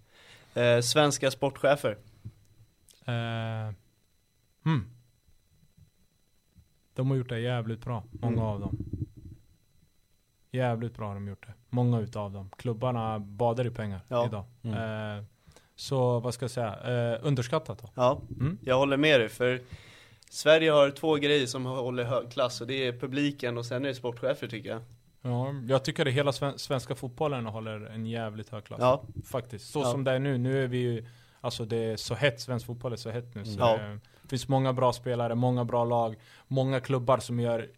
Eh, 0.54 0.80
svenska 0.80 1.30
sportchefer. 1.30 1.96
Eh, 3.06 3.74
hmm. 4.64 4.84
De 6.94 7.10
har 7.10 7.16
gjort 7.16 7.28
det 7.28 7.40
jävligt 7.40 7.84
bra, 7.84 8.04
många 8.12 8.32
Mm. 8.32 8.44
av 8.46 8.60
dem. 8.60 8.78
Jävligt 10.50 10.96
bra 10.96 11.06
har 11.06 11.14
de 11.14 11.28
gjort 11.28 11.46
det. 11.46 11.54
Många 11.68 12.00
utav 12.00 12.32
dem. 12.32 12.50
Klubbarna 12.56 13.18
badar 13.18 13.66
i 13.66 13.70
pengar 13.70 14.00
Ja. 14.08 14.26
idag. 14.26 14.44
Mm. 14.62 15.18
Eh, 15.18 15.24
så 15.76 16.20
vad 16.20 16.34
ska 16.34 16.44
jag 16.44 16.50
säga, 16.50 17.12
eh, 17.14 17.18
underskattat 17.22 17.78
då. 17.78 17.88
Ja, 17.94 18.20
Mm. 18.40 18.58
jag 18.62 18.78
håller 18.78 18.96
med 18.96 19.20
dig 19.20 19.28
för 19.28 19.60
Sverige 20.30 20.70
har 20.70 20.90
två 20.90 21.14
grejer 21.14 21.46
som 21.46 21.66
håller 21.66 22.04
hög 22.04 22.32
klass 22.32 22.60
och 22.60 22.66
det 22.66 22.86
är 22.86 22.92
publiken 22.92 23.58
och 23.58 23.66
sen 23.66 23.84
är 23.84 23.88
det 23.88 23.94
sportchefer 23.94 24.46
tycker 24.48 24.68
jag. 24.70 24.80
Ja, 25.22 25.54
jag 25.68 25.84
tycker 25.84 26.06
att 26.06 26.12
hela 26.12 26.32
sven- 26.32 26.58
svenska 26.58 26.94
fotbollen 26.94 27.46
håller 27.46 27.80
en 27.86 28.06
jävligt 28.06 28.48
hög 28.50 28.64
klass. 28.64 28.80
Ja, 28.80 29.02
Faktiskt. 29.24 29.70
Så 29.70 29.78
Ja. 29.80 29.84
som 29.92 30.04
det 30.04 30.10
är 30.10 30.18
nu, 30.18 30.38
nu 30.38 30.64
är 30.64 30.68
vi 30.68 30.78
ju 30.78 31.06
Alltså 31.42 31.64
det 31.64 31.76
är 31.76 31.96
så 31.96 32.14
hett, 32.14 32.40
svensk 32.40 32.66
fotboll 32.66 32.92
är 32.92 32.96
så 32.96 33.10
hett 33.10 33.34
nu. 33.34 33.44
Så 33.44 33.56
Ja. 33.60 33.78
Det 34.22 34.28
finns 34.28 34.48
många 34.48 34.72
bra 34.72 34.92
spelare, 34.92 35.34
många 35.34 35.64
bra 35.64 35.84
lag, 35.84 36.16
många 36.46 36.80
klubbar 36.80 37.18
som 37.18 37.40
gör 37.40 37.68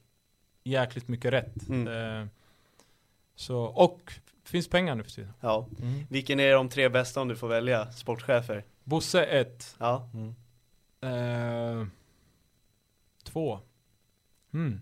jäkligt 0.64 1.08
mycket 1.08 1.32
rätt. 1.32 1.68
Mm. 1.68 2.20
Eh, 2.22 2.28
så, 3.42 3.58
och 3.58 4.12
finns 4.44 4.68
pengar 4.68 4.94
nu 4.94 5.02
för 5.02 5.10
tiden. 5.10 5.32
ja. 5.40 5.66
Mm. 5.82 6.06
Vilken 6.10 6.40
är 6.40 6.52
de 6.54 6.68
tre 6.68 6.88
bästa 6.88 7.20
om 7.20 7.28
du 7.28 7.36
får 7.36 7.48
välja 7.48 7.92
sportchefer? 7.92 8.64
Bosse 8.84 9.24
1. 9.24 9.76
Ja, 9.78 10.08
Mm. 10.14 10.34
Eh, 11.00 11.86
två. 13.24 13.58
Mm. 14.54 14.80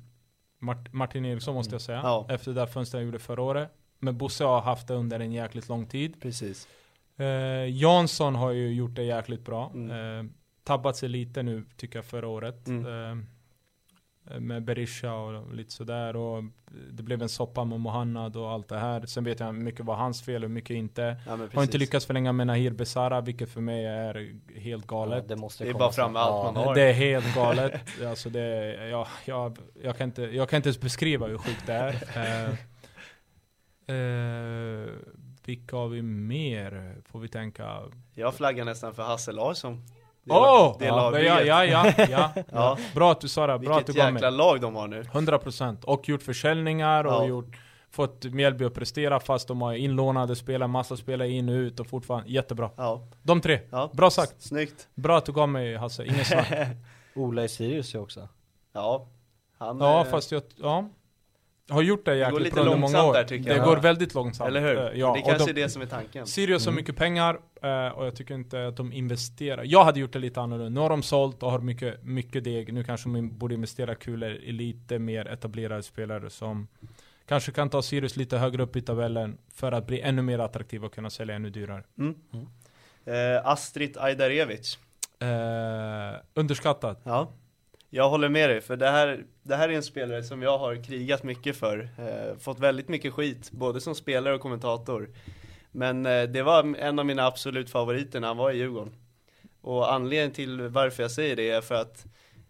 Mart- 0.59 0.93
Martin 0.93 1.25
Eriksson 1.25 1.55
måste 1.55 1.75
jag 1.75 1.83
säga. 1.83 2.01
Ja. 2.03 2.27
Efter 2.31 2.51
det 2.53 2.61
där 2.61 2.67
fönstret 2.67 2.99
jag 3.01 3.07
gjorde 3.07 3.19
förra 3.19 3.43
året. 3.43 3.71
Men 3.99 4.19
Bosse 4.19 4.45
har 4.45 4.61
haft 4.61 4.89
det 4.89 4.95
under 4.95 5.21
en 5.21 5.33
jäkligt 5.33 5.69
lång 5.69 5.87
tid. 5.87 6.21
precis. 6.23 6.69
Eh, 7.17 7.71
Jansson 7.77 8.35
har 8.35 8.51
ju 8.51 8.73
gjort 8.75 8.95
det 8.95 9.03
jäkligt 9.05 9.45
bra. 9.45 9.71
Mm. 9.75 9.91
Eh, 10.27 10.33
tabbat 10.65 10.97
sig 10.97 11.09
lite 11.09 11.43
nu 11.43 11.65
tycker 11.77 11.99
jag 11.99 12.05
förra 12.07 12.29
året. 12.29 12.67
Mm. 12.69 13.27
Eh, 14.35 14.41
med 14.41 14.65
Berisha 14.65 15.15
och 15.15 15.55
lite 15.55 15.71
sådär. 15.73 16.17
Och 16.17 16.45
det 16.91 17.03
blev 17.03 17.23
en 17.23 17.29
soppa 17.29 17.65
med 17.65 17.81
Mohannad 17.81 18.37
och 18.37 18.51
allt 18.51 18.69
det 18.69 18.79
här. 18.79 19.07
Sen 19.07 19.25
vet 19.25 19.41
jag 19.41 19.55
mycket 19.55 19.85
var 19.87 19.95
hans 19.95 20.23
fel 20.23 20.45
och 20.45 20.51
mycket 20.51 20.75
inte. 20.75 21.17
Ja, 21.27 21.39
Har 21.55 21.63
inte 21.63 21.79
lyckats 21.79 22.07
förlänga 22.07 22.33
med 22.33 22.47
Nahir 22.47 22.71
Besara, 22.71 23.21
vilket 23.21 23.51
för 23.51 23.61
mig 23.61 23.87
är 23.87 24.35
helt 24.61 24.85
Ja, 24.89 24.97
galet. 24.97 25.29
det 25.29 25.37
måste 25.37 25.65
Det 25.65 25.69
är 25.71 25.73
komma 25.73 25.85
bara 25.85 25.93
fram 25.93 26.13
med 26.13 26.23
allt 26.23 26.47
Ja. 26.47 26.53
man 26.53 26.65
har. 26.65 26.75
Det 26.75 26.83
är 26.83 26.93
helt 26.93 27.35
galet. 27.35 27.81
alltså 28.07 28.31
det, 28.31 28.75
ja, 28.89 29.07
jag, 29.25 29.59
jag, 29.83 29.97
kan 29.97 30.09
inte, 30.09 30.23
jag 30.23 30.49
kan 30.49 30.57
inte 30.57 30.69
ens 30.69 30.81
beskriva 30.81 31.27
hur 31.27 31.39
sjukt 31.39 31.67
det 31.67 31.73
är. 31.73 31.95
Eh, 33.91 33.97
eh, 33.97 34.89
vilka 35.45 35.77
har 35.77 35.89
vi 35.89 36.03
mer? 36.03 36.97
Får 37.05 37.21
vi 37.21 37.29
tänka. 37.29 37.79
Jag 38.15 38.35
flaggar 38.35 38.65
nästan 38.65 38.95
för 38.95 39.03
Hasse 39.03 39.33
Larsson. 39.33 39.83
Det, 40.25 40.33
Åh! 40.35 40.77
det 40.79 40.87
är 40.87 40.89
ja, 40.89 41.19
ja, 41.21 41.65
ja, 41.65 41.65
ja, 41.65 41.93
ja. 42.11 42.43
Ja. 42.53 42.79
Bra 42.95 43.13
att 43.13 43.21
du 43.21 43.29
sa 43.29 43.47
det. 43.47 43.59
Bra 43.59 43.71
att 43.73 43.79
Vilket 43.79 43.95
du 43.95 44.01
gav 44.01 44.13
jäkla 44.13 44.31
mig. 44.31 44.39
lag 44.39 44.61
de 44.61 44.75
har 44.75 44.89
nu. 44.89 45.03
100% 45.03 45.85
och 45.85 46.09
gjort 46.09 46.23
försäljningar 46.23 47.05
och 47.05 47.13
Ja. 47.13 47.27
gjort 47.27 47.57
Fått 47.93 48.25
Mjällby 48.25 48.65
att 48.65 48.75
prestera 48.75 49.21
fast 49.21 49.49
de 49.49 49.63
har 49.63 49.75
inlånade 49.75 50.37
spelare, 50.37 50.69
massa 50.69 50.97
spelare 50.97 51.29
in 51.29 51.49
och 51.49 51.53
ut 51.55 51.81
och 51.81 51.87
fortfarande 51.87 52.31
jättebra. 52.31 52.71
Ja. 52.77 53.09
De 53.23 53.41
tre. 53.41 53.61
ja. 53.71 53.91
Bra 53.93 54.11
sagt. 54.11 54.43
Snyggt. 54.43 54.89
Bra 54.95 55.19
att 55.19 55.25
du 55.27 55.33
gav 55.33 55.49
mig 55.49 55.77
Hasse, 55.77 56.05
inget 56.05 56.27
snack. 56.27 56.47
Ola 57.15 57.45
i 57.45 57.49
Sirius 57.49 57.95
ju 57.95 57.99
också. 57.99 58.29
Ja. 58.73 59.07
Han, 59.59 59.81
Ja 59.81 60.01
eh, 60.01 60.05
fast 60.11 60.33
jag, 60.33 60.43
ja. 60.57 60.89
Har 61.71 61.83
gjort 61.83 62.05
det 62.05 62.11
går 62.11 62.19
jäkligt 62.19 62.43
lite 62.43 62.55
bra 62.55 62.65
under 62.65 62.77
många 62.79 63.05
år. 63.05 63.13
där, 63.15 63.25
tycker 63.25 63.51
det 63.51 63.57
jag. 63.57 63.65
går 63.65 63.75
Ja. 63.77 63.81
väldigt 63.81 64.15
långsamt. 64.15 64.49
Eller 64.49 64.61
hur? 64.61 64.79
Eh, 64.79 64.99
Ja, 65.01 65.13
det 65.17 65.21
kanske 65.23 65.45
de, 65.45 65.51
är 65.61 65.65
det 65.65 65.69
som 65.69 65.83
är 65.83 65.87
tanken. 65.87 66.27
Sirius 66.27 66.65
har 66.65 66.73
Mm. 66.73 66.81
mycket 66.81 66.97
pengar 66.97 67.41
eh, 67.63 67.89
och 67.89 68.07
jag 68.07 68.17
tycker 68.17 68.35
inte 68.35 68.67
att 68.67 68.77
de 68.77 68.93
investerar. 68.93 69.63
Jag 69.67 69.85
hade 69.85 70.01
gjort 70.01 70.13
det 70.13 70.19
lite 70.19 70.41
annorlunda. 70.41 70.69
Nu 70.71 70.81
har 70.81 70.91
de 70.91 71.03
sålt 71.03 71.43
och 71.43 71.51
har 71.51 71.59
mycket, 71.59 72.03
mycket 72.05 72.45
deg. 72.45 72.73
Nu 72.73 72.85
kanske 72.85 73.09
de 73.09 73.39
borde 73.39 73.55
investera 73.55 73.95
kulor 73.95 74.31
i 74.31 74.53
lite 74.53 74.99
mer 74.99 75.27
etablerade 75.29 75.83
spelare 75.83 76.31
som 76.31 76.69
kanske 77.29 77.53
kan 77.53 77.71
ta 77.71 77.83
Sirius 77.83 78.17
lite 78.17 78.39
högre 78.39 78.63
upp 78.63 78.77
i 78.77 78.83
tabellen 78.83 79.39
för 79.55 79.73
att 79.73 79.87
bli 79.87 80.01
ännu 80.01 80.23
mer 80.23 80.39
attraktiva 80.39 80.87
och 80.87 80.95
kunna 80.95 81.11
sälja 81.11 81.35
ännu 81.35 81.51
dyrare. 81.51 81.83
Mm. 81.99 82.15
Eh, 83.05 83.47
Astrid 83.47 83.97
Ajdarevic. 83.99 84.79
Eh, 85.21 86.21
underskattat. 86.35 87.01
Ja. 87.05 87.33
Jag 87.93 88.11
håller 88.11 88.29
med 88.29 88.51
dig, 88.51 88.61
för 88.61 88.77
det 88.77 88.91
här, 88.91 89.25
det 89.43 89.57
här 89.57 89.69
är 89.69 89.73
en 89.73 89.83
spelare 89.83 90.23
som 90.23 90.43
jag 90.43 90.59
har 90.59 90.85
krigat 90.85 91.23
mycket 91.23 91.57
för. 91.57 91.89
Eh, 91.99 92.39
fått 92.39 92.59
väldigt 92.59 92.89
mycket 92.89 93.13
skit, 93.13 93.51
både 93.51 93.81
som 93.81 93.95
spelare 93.95 94.35
och 94.35 94.41
kommentator. 94.41 95.11
Men 95.73 96.07
eh, 96.07 96.23
det 96.23 96.43
var 96.43 96.77
en 96.77 96.99
av 96.99 97.07
mina 97.07 97.27
absolut 97.27 97.71
favoriter 97.71 98.21
när 98.21 98.29
han 98.29 98.37
var 98.37 98.51
i 98.51 98.57
Djurgården. 98.57 98.95
Och 99.61 99.93
anledningen 99.93 100.31
till 100.31 100.61
varför 100.61 101.03
jag 101.03 101.11
säger 101.11 101.37
det 101.37 101.51
är 101.51 101.61
för 101.61 101.75
att 101.75 102.07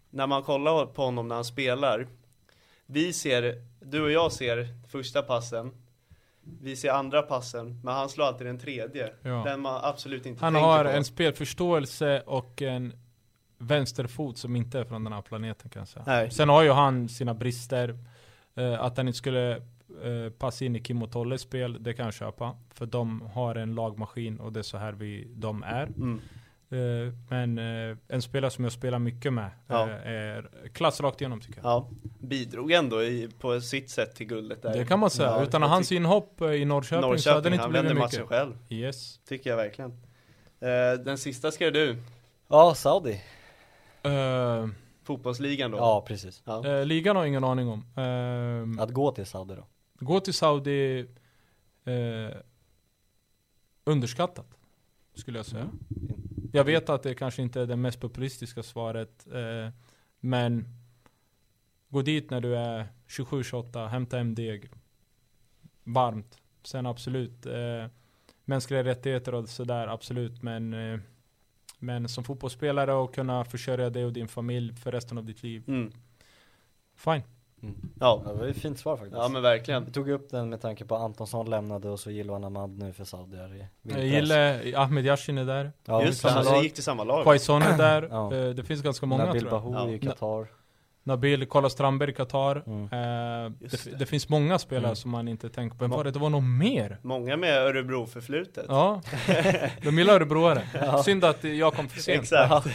när 0.09 0.27
man 0.27 0.43
kollar 0.43 0.85
på 0.85 1.01
honom 1.03 1.27
när 1.27 1.35
han 1.35 1.45
spelar, 1.45 2.07
vi 2.85 3.13
ser, 3.13 3.55
du 3.79 4.01
och 4.01 4.11
jag 4.11 4.31
ser 4.31 4.67
första 4.91 5.21
passen, 5.21 5.71
vi 6.61 6.75
ser 6.75 6.91
andra 6.91 7.21
passen, 7.21 7.81
men 7.83 7.93
han 7.93 8.09
slår 8.09 8.25
alltid 8.25 8.47
den 8.47 8.59
tredje. 8.59 9.13
Ja. 9.21 9.43
Den 9.45 9.61
man 9.61 9.79
absolut 9.83 10.25
inte 10.25 10.45
Han 10.45 10.53
tänker 10.53 10.67
har 10.67 10.83
på. 10.83 10.89
en 10.89 11.03
spelförståelse 11.03 12.23
och 12.25 12.61
en 12.61 12.93
vänsterfot 13.61 14.37
som 14.37 14.55
inte 14.55 14.79
är 14.79 14.83
från 14.83 15.03
den 15.03 15.13
här 15.13 15.21
planeten 15.21 15.69
kan 15.69 15.79
jag 15.79 15.87
säga. 15.87 16.03
Nej. 16.07 16.31
Sen 16.31 16.49
har 16.49 16.63
ju 16.63 16.71
han 16.71 17.09
sina 17.09 17.33
brister. 17.33 17.97
Eh, 18.55 18.81
att 18.81 18.97
han 18.97 19.07
inte 19.07 19.17
skulle 19.17 19.51
eh, 20.03 20.29
passa 20.37 20.65
in 20.65 20.75
i 20.75 20.79
Kim 20.79 21.03
och 21.03 21.11
Tolles 21.11 21.41
spel, 21.41 21.83
det 21.83 21.93
kan 21.93 22.05
jag 22.05 22.13
köpa. 22.13 22.55
För 22.73 22.85
de 22.85 23.21
har 23.33 23.55
en 23.55 23.75
lagmaskin 23.75 24.39
och 24.39 24.53
det 24.53 24.59
är 24.59 24.63
så 24.63 24.77
här 24.77 24.91
vi, 24.91 25.27
de 25.35 25.63
är. 25.63 25.83
Mm. 25.83 26.21
Eh, 26.69 27.13
men 27.29 27.57
eh, 27.57 27.97
en 28.07 28.21
spelare 28.21 28.51
som 28.51 28.63
jag 28.63 28.73
spelar 28.73 28.99
mycket 28.99 29.33
med 29.33 29.49
Ja. 29.67 29.89
eh, 29.89 30.11
är 30.11 30.49
klass 30.73 31.01
rakt 31.01 31.21
igenom 31.21 31.41
tycker 31.41 31.55
jag. 31.63 31.65
Ja, 31.65 31.89
bidrog 32.19 32.71
ändå 32.71 33.03
i, 33.03 33.29
på 33.39 33.61
sitt 33.61 33.89
sätt 33.89 34.15
till 34.15 34.27
guldet 34.27 34.61
där. 34.61 34.73
Det 34.73 34.85
kan 34.85 34.99
man 34.99 35.09
säga. 35.09 35.29
Ja, 35.29 35.43
Utan 35.43 35.61
hans 35.63 35.91
inhopp 35.91 36.41
eh, 36.41 36.51
i 36.51 36.65
Norrköping, 36.65 37.17
så 37.19 37.29
hade 37.29 37.49
det 37.49 37.49
Norrköping, 37.49 37.53
inte 37.53 37.69
blivit 37.69 37.97
mycket. 37.97 38.19
matchen 38.19 38.27
själv. 38.27 38.53
Yes. 38.69 39.19
Tycker 39.27 39.49
jag 39.49 39.57
verkligen. 39.57 39.91
Eh, 40.59 41.03
den 41.05 41.17
sista 41.17 41.51
ska 41.51 41.71
du, 41.71 41.97
Ja, 42.47 42.75
Saudi. 42.75 43.21
Eh, 44.03 44.67
fotbollsligan 45.03 45.71
då. 45.71 45.77
Ja, 45.77 46.05
precis. 46.07 46.41
Ja. 46.45 46.65
eh, 46.67 46.85
ligan 46.85 47.15
har 47.15 47.23
jag 47.23 47.27
ingen 47.29 47.43
aning 47.43 47.67
om. 47.67 47.85
Eh, 48.77 48.83
Att 48.83 48.91
gå 48.91 49.11
till 49.11 49.25
Saudi 49.25 49.55
då. 49.55 49.67
Gå 50.05 50.19
till 50.19 50.33
Saudi 50.33 50.99
eh, 51.85 52.37
underskattat, 53.83 54.47
skulle 55.13 55.39
jag 55.39 55.45
säga. 55.45 55.69
Jag 56.53 56.63
vet 56.63 56.89
att 56.89 57.03
det 57.03 57.13
kanske 57.15 57.41
inte 57.41 57.61
är 57.61 57.65
det 57.65 57.75
mest 57.75 57.99
populistiska 57.99 58.63
svaret, 58.63 59.27
men 60.19 60.65
gå 61.89 62.01
dit 62.01 62.29
när 62.29 62.41
du 62.41 62.55
är 62.57 62.87
27-28, 63.07 63.87
hämta 63.87 64.17
hem 64.17 64.35
deg. 64.35 64.69
Varmt. 65.83 66.37
Sen 66.63 66.85
absolut, 66.85 67.45
mänskliga 68.45 68.83
rättigheter 68.83 69.33
och 69.35 69.49
sådär, 69.49 69.87
absolut, 69.87 70.43
men 70.43 70.73
men 71.81 72.07
som 72.09 72.23
fotbollsspelare 72.23 72.93
och 72.93 73.15
kunna 73.15 73.45
försörja 73.45 73.89
dig 73.89 74.05
och 74.05 74.13
din 74.13 74.27
familj 74.27 74.75
för 74.75 74.91
resten 74.91 75.17
av 75.17 75.25
ditt 75.25 75.43
liv. 75.43 75.63
Mm. 75.67 75.91
Fine. 76.97 77.21
Ja. 77.99 78.21
Ja, 78.25 78.31
det 78.31 78.39
var 78.39 78.47
ett 78.47 78.57
fint 78.57 78.79
svar 78.79 78.97
faktiskt. 78.97 79.17
ja, 79.17 79.27
men 79.29 79.41
verkligen. 79.41 79.85
Vi 79.85 79.91
tog 79.91 80.09
upp 80.09 80.29
den 80.29 80.49
med 80.49 80.61
tanke 80.61 80.85
på 80.85 80.95
Antonsson 80.95 81.49
lämnade 81.49 81.89
och 81.89 81.99
så 81.99 82.11
Jiloan 82.11 82.43
Ahmad 82.43 82.69
nu 82.79 82.93
för 82.93 83.03
Saudi 83.03 83.37
här 83.37 83.53
i 83.55 83.59
Jag 83.59 83.67
vintras. 83.95 84.03
gillar 84.03 84.79
Ahmed 84.83 85.05
Yashin 85.05 85.37
är 85.37 85.45
där. 85.45 85.71
Ja, 85.85 86.03
Just 86.05 86.23
det, 86.23 86.29
han 86.29 86.63
gick 86.63 86.73
till 86.73 86.83
samma 86.83 87.03
lag. 87.03 87.23
Quaison 87.23 87.61
är 87.61 87.77
där. 87.77 88.07
Ja. 88.11 88.33
Eh, 88.35 88.49
Det 88.49 88.63
finns 88.63 88.81
ganska 88.81 89.05
många 89.05 89.25
Nabil 89.25 89.41
tror 89.41 89.53
jag. 89.53 89.63
Bahoui 89.63 89.93
i. 89.95 89.99
Qatar. 89.99 90.47
Nabil, 91.03 91.45
Carlos 91.49 91.73
Strandberg 91.73 92.13
Qatar. 92.13 92.63
Mm. 92.67 92.83
Eh, 92.83 93.51
det, 93.59 93.83
det. 93.85 93.95
det 93.99 94.05
finns 94.05 94.29
många 94.29 94.59
spelare 94.59 94.85
Mm. 94.85 94.95
som 94.95 95.11
man 95.11 95.27
inte 95.27 95.49
tänker 95.49 95.77
på. 95.77 95.83
Men 95.83 95.91
var 95.91 96.03
det, 96.03 96.11
det 96.11 96.19
var 96.19 96.29
nog 96.29 96.43
mer. 96.43 96.97
Många 97.01 97.37
med 97.37 97.57
Örebro-förflutet. 97.57 98.65
Ja, 98.69 99.01
de 99.83 99.97
gillar 99.97 100.13
örebroare. 100.13 100.61
Synd 101.05 101.23
att 101.25 101.43
jag 101.43 101.73
kom 101.73 101.89
för 101.89 101.99
sent. 101.99 102.21
Exakt. 102.23 102.67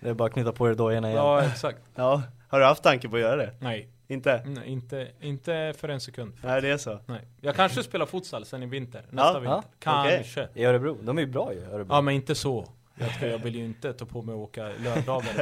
Det 0.00 0.08
är 0.08 0.14
bara 0.14 0.26
att 0.26 0.32
knyta 0.32 0.52
på 0.52 0.68
er 0.70 0.74
dojorna 0.74 1.08
igen. 1.10 1.22
Ja, 1.24 1.42
exakt. 1.44 1.78
Ja. 1.94 2.22
Har 2.48 2.58
du 2.60 2.66
haft 2.66 2.82
tanke 2.82 3.08
på 3.08 3.16
att 3.16 3.22
göra 3.22 3.36
det? 3.36 3.54
Nej, 3.60 3.88
Inte? 4.08 4.42
nej 4.46 4.68
inte, 4.68 5.08
inte 5.20 5.74
för 5.78 5.88
en 5.88 6.00
sekund. 6.00 6.32
Nej, 6.42 6.62
det 6.62 6.68
är 6.70 6.76
så. 6.76 6.98
Nej. 7.06 7.20
Jag 7.40 7.56
kanske 7.56 7.82
spelar 7.82 8.06
futsal 8.06 8.44
sen 8.44 8.62
i 8.62 8.66
vinter. 8.66 9.02
Nästa 9.10 9.32
Ja, 9.32 9.38
vinter. 9.40 9.50
ja. 9.50 9.62
Kanske. 10.12 10.48
I 10.54 10.64
Örebro, 10.64 10.98
de 11.02 11.18
är 11.18 11.22
ju 11.22 11.28
bra 11.28 11.52
ju, 11.54 11.60
Örebro. 11.64 11.86
Ja, 11.94 12.00
men 12.00 12.14
inte 12.14 12.34
så. 12.34 12.66
Jag, 12.98 13.30
jag 13.30 13.38
vill 13.38 13.56
ju 13.56 13.64
inte 13.64 13.92
ta 13.92 14.04
på 14.06 14.22
mig 14.22 14.34
och 14.34 14.40
åka 14.40 14.62
lördagar. 14.84 15.34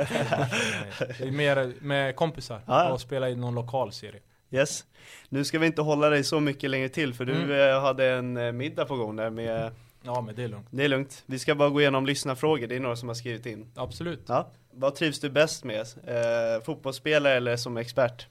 Det 1.19 1.25
är 1.29 1.31
mer 1.31 1.73
med 1.81 2.17
kompisar 2.17 2.61
ja. 2.67 2.93
och 2.93 3.01
spela 3.01 3.29
i 3.31 3.37
någon 3.37 3.55
lokal 3.55 3.93
serie. 3.93 4.21
Yes. 4.51 4.85
Nu 5.29 5.45
ska 5.45 5.59
vi 5.59 5.67
inte 5.67 5.83
hålla 5.83 6.11
dig 6.11 6.25
så 6.25 6.41
mycket 6.41 6.71
längre 6.71 6.89
till, 6.89 7.15
för 7.15 7.25
du 7.25 7.33
Mm. 7.33 7.71
eh, 7.71 7.81
hade 7.81 8.07
en 8.11 8.37
eh, 8.37 8.53
middag 8.53 8.85
på 8.85 8.97
gång 8.97 9.17
där 9.17 9.31
med 9.31 9.73
Ja, 10.03 10.21
men 10.21 10.35
det 10.35 10.43
är 10.45 10.49
lugnt. 10.49 10.67
Det 10.71 10.85
är 10.85 10.89
lugnt. 10.89 11.23
Vi 11.27 11.39
ska 11.39 11.55
bara 11.55 11.69
gå 11.69 11.81
igenom 11.81 12.07
lyssnarfrågor, 12.07 12.67
det 12.67 12.77
är 12.77 12.81
några 12.81 12.97
som 12.97 13.09
har 13.09 13.15
skrivit 13.15 13.47
in. 13.47 13.73
Absolut. 13.75 14.25
Ja. 14.29 14.51
Vad 14.71 14.95
trivs 14.95 15.21
du 15.21 15.31
bäst 15.31 15.65
med? 15.65 15.81
Eh, 15.81 16.63
fotbollsspelare 16.65 17.35
eller 17.35 17.57
som 17.57 17.77
expert? 17.77 18.27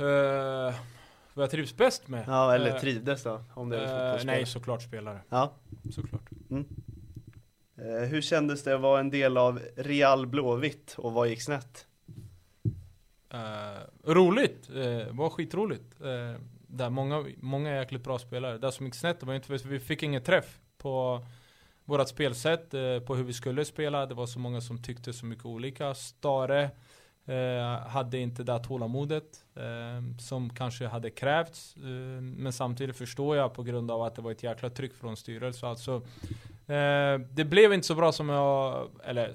Uh, 0.00 0.74
vad 1.34 1.42
jag 1.42 1.50
trivs 1.50 1.76
bäst 1.76 2.08
med? 2.08 2.24
Ja, 2.26 2.54
eller 2.54 2.70
Eh, 2.74 2.80
trivdes 2.80 3.22
då? 3.22 3.44
Om 3.54 3.68
det 3.68 3.78
är 3.78 4.18
eh, 4.18 4.24
nej, 4.24 4.46
såklart 4.46 4.82
spelare. 4.82 5.18
Ja. 5.28 5.52
Såklart. 5.94 6.22
Eh, 6.50 6.58
Eh, 7.82 8.08
hur 8.08 8.20
kändes 8.20 8.62
det 8.62 8.74
att 8.74 8.80
vara 8.80 9.00
en 9.00 9.10
del 9.10 9.36
av 9.36 9.60
Real 9.76 10.26
Blåvitt 10.26 10.94
och 10.98 11.12
vad 11.12 11.28
gick 11.28 11.42
snett? 11.42 11.86
Uh, 13.34 14.12
roligt, 14.12 14.70
uh, 14.70 15.06
var 15.10 15.30
skitroligt. 15.30 16.00
Uh, 16.00 16.36
där 16.66 16.90
många, 16.90 17.24
många 17.36 17.70
är 17.70 17.78
jäkligt 17.78 18.04
bra 18.04 18.18
spelare. 18.18 18.58
Det 18.58 18.72
som 18.72 18.86
gick 18.86 18.94
snett 18.94 19.22
var 19.22 19.34
inte 19.34 19.46
för 19.46 19.68
vi 19.68 19.80
fick 19.80 20.02
ingen 20.02 20.22
träff 20.22 20.58
på 20.78 21.26
vårt 21.84 22.08
spelsätt, 22.08 22.74
uh, 22.74 23.00
på 23.00 23.14
hur 23.14 23.24
vi 23.24 23.32
skulle 23.32 23.64
spela. 23.64 24.06
Det 24.06 24.14
var 24.14 24.26
så 24.26 24.38
många 24.38 24.60
som 24.60 24.82
tyckte 24.82 25.12
så 25.12 25.26
mycket 25.26 25.46
olika. 25.46 25.94
Stare 25.94 26.70
uh, 27.28 27.88
hade 27.88 28.18
inte 28.18 28.42
det 28.42 28.58
tålamodet 28.58 29.44
uh, 29.56 30.18
som 30.18 30.50
kanske 30.50 30.86
hade 30.86 31.10
krävts. 31.10 31.76
Men 32.20 32.52
samtidigt 32.52 32.96
förstår 32.96 33.36
jag 33.36 33.54
på 33.54 33.62
grund 33.62 33.90
av 33.90 34.02
att 34.02 34.14
det 34.14 34.22
var 34.22 34.30
ett 34.30 34.42
jäkla 34.42 34.70
tryck 34.70 34.94
från 34.94 35.16
styrelsen. 35.16 35.68
Alltså, 35.68 36.02
det 37.30 37.44
blev 37.44 37.72
inte 37.72 37.86
så 37.86 37.94
bra 37.94 38.12
som 38.12 38.28
jag, 38.28 38.88
eller 39.04 39.32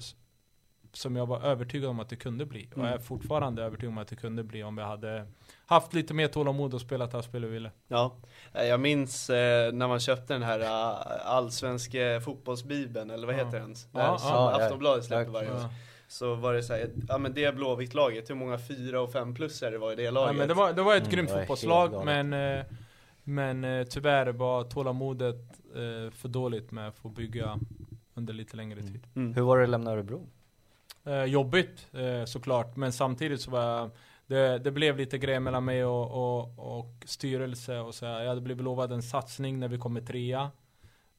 som 0.92 1.16
jag 1.16 1.26
var 1.26 1.40
övertygad 1.40 1.90
om 1.90 2.00
att 2.00 2.08
det 2.08 2.16
kunde 2.16 2.46
bli. 2.46 2.68
Och 2.74 2.78
jag 2.80 2.86
är 2.86 2.90
Mm. 2.92 3.02
fortfarande 3.02 3.62
övertygad 3.62 3.90
om 3.92 3.98
att 3.98 4.08
det 4.08 4.16
kunde 4.16 4.44
bli 4.44 4.62
om 4.64 4.78
jag 4.78 4.86
hade 4.86 5.26
haft 5.66 5.94
lite 5.94 6.14
mer 6.14 6.28
tålamod 6.28 6.74
och 6.74 6.80
spelat 6.80 7.10
det 7.10 7.16
här 7.16 7.22
spelet 7.22 7.48
vi 7.50 7.52
ville. 7.52 7.70
Ja, 7.88 8.16
eh, 8.54 8.64
jag 8.64 8.80
minns 8.80 9.30
eh, 9.30 9.72
när 9.72 9.88
man 9.88 10.00
köpte 10.00 10.32
den 10.32 10.42
här 10.42 10.60
allsvenska 11.24 12.20
fotbollsbibeln, 12.24 13.10
eller 13.10 13.26
vad 13.26 13.34
Ja. 13.38 13.44
heter 13.44 13.58
den? 13.60 13.74
Ja, 13.92 14.00
Ja, 14.00 14.06
ja, 14.12 14.18
som 14.18 14.28
ja. 14.30 14.62
Aftonbladet 14.64 15.04
släpper 15.04 15.24
Ja. 15.24 15.30
varje 15.32 15.50
år. 15.52 15.56
Ja. 15.58 15.70
Så 16.08 16.34
var 16.34 16.54
det 16.54 16.62
så 16.62 16.72
här, 16.72 16.88
ja 17.08 17.18
men 17.18 17.34
det 17.34 17.54
Blåvitt-laget, 17.54 18.30
hur 18.30 18.34
många 18.34 18.58
fyra 18.58 19.00
och 19.00 19.12
fem 19.12 19.34
plussare 19.34 19.70
det 19.70 19.78
var 19.78 19.92
i 19.92 19.94
det 19.94 20.02
Ja, 20.02 20.10
laget? 20.10 20.36
men 20.36 20.48
det, 20.48 20.54
var, 20.54 20.72
det 20.72 20.82
var 20.82 20.94
ett 20.96 21.02
Mm, 21.02 21.10
grymt 21.10 21.30
fotbollslag 21.30 22.04
men 22.04 22.32
eh, 22.32 22.64
Men 23.24 23.64
eh, 23.64 23.84
tyvärr 23.86 24.26
var 24.32 24.64
tålamodet 24.64 25.36
eh, 25.78 26.10
för 26.10 26.28
dåligt 26.28 26.70
med 26.70 26.88
att 26.88 26.96
få 26.96 27.08
bygga 27.08 27.58
under 28.14 28.34
lite 28.34 28.56
längre 28.56 28.82
tid. 28.82 29.06
Mm. 29.16 29.34
Hur 29.34 29.42
var 29.42 29.58
det 29.58 29.64
att 29.64 29.70
lämna 29.70 29.90
Örebro? 29.90 30.26
Eh, 31.04 31.24
jobbigt 31.24 31.86
eh, 31.92 32.24
såklart, 32.24 32.76
men 32.76 32.92
samtidigt 32.92 33.40
så 33.40 33.50
var 33.50 33.62
jag, 33.62 33.90
det, 34.26 34.58
det 34.58 34.70
blev 34.70 34.96
lite 34.96 35.18
grejer 35.18 35.40
mellan 35.40 35.64
mig 35.64 35.84
och, 35.84 36.10
och, 36.10 36.58
och 36.76 37.04
styrelse 37.04 37.78
och 37.78 37.94
så 37.94 38.06
här. 38.06 38.20
Jag 38.20 38.28
hade 38.28 38.40
blivit 38.40 38.64
lovad 38.64 38.92
en 38.92 39.02
satsning 39.02 39.58
när 39.58 39.68
vi 39.68 39.78
kommer 39.78 40.00
trea. 40.00 40.50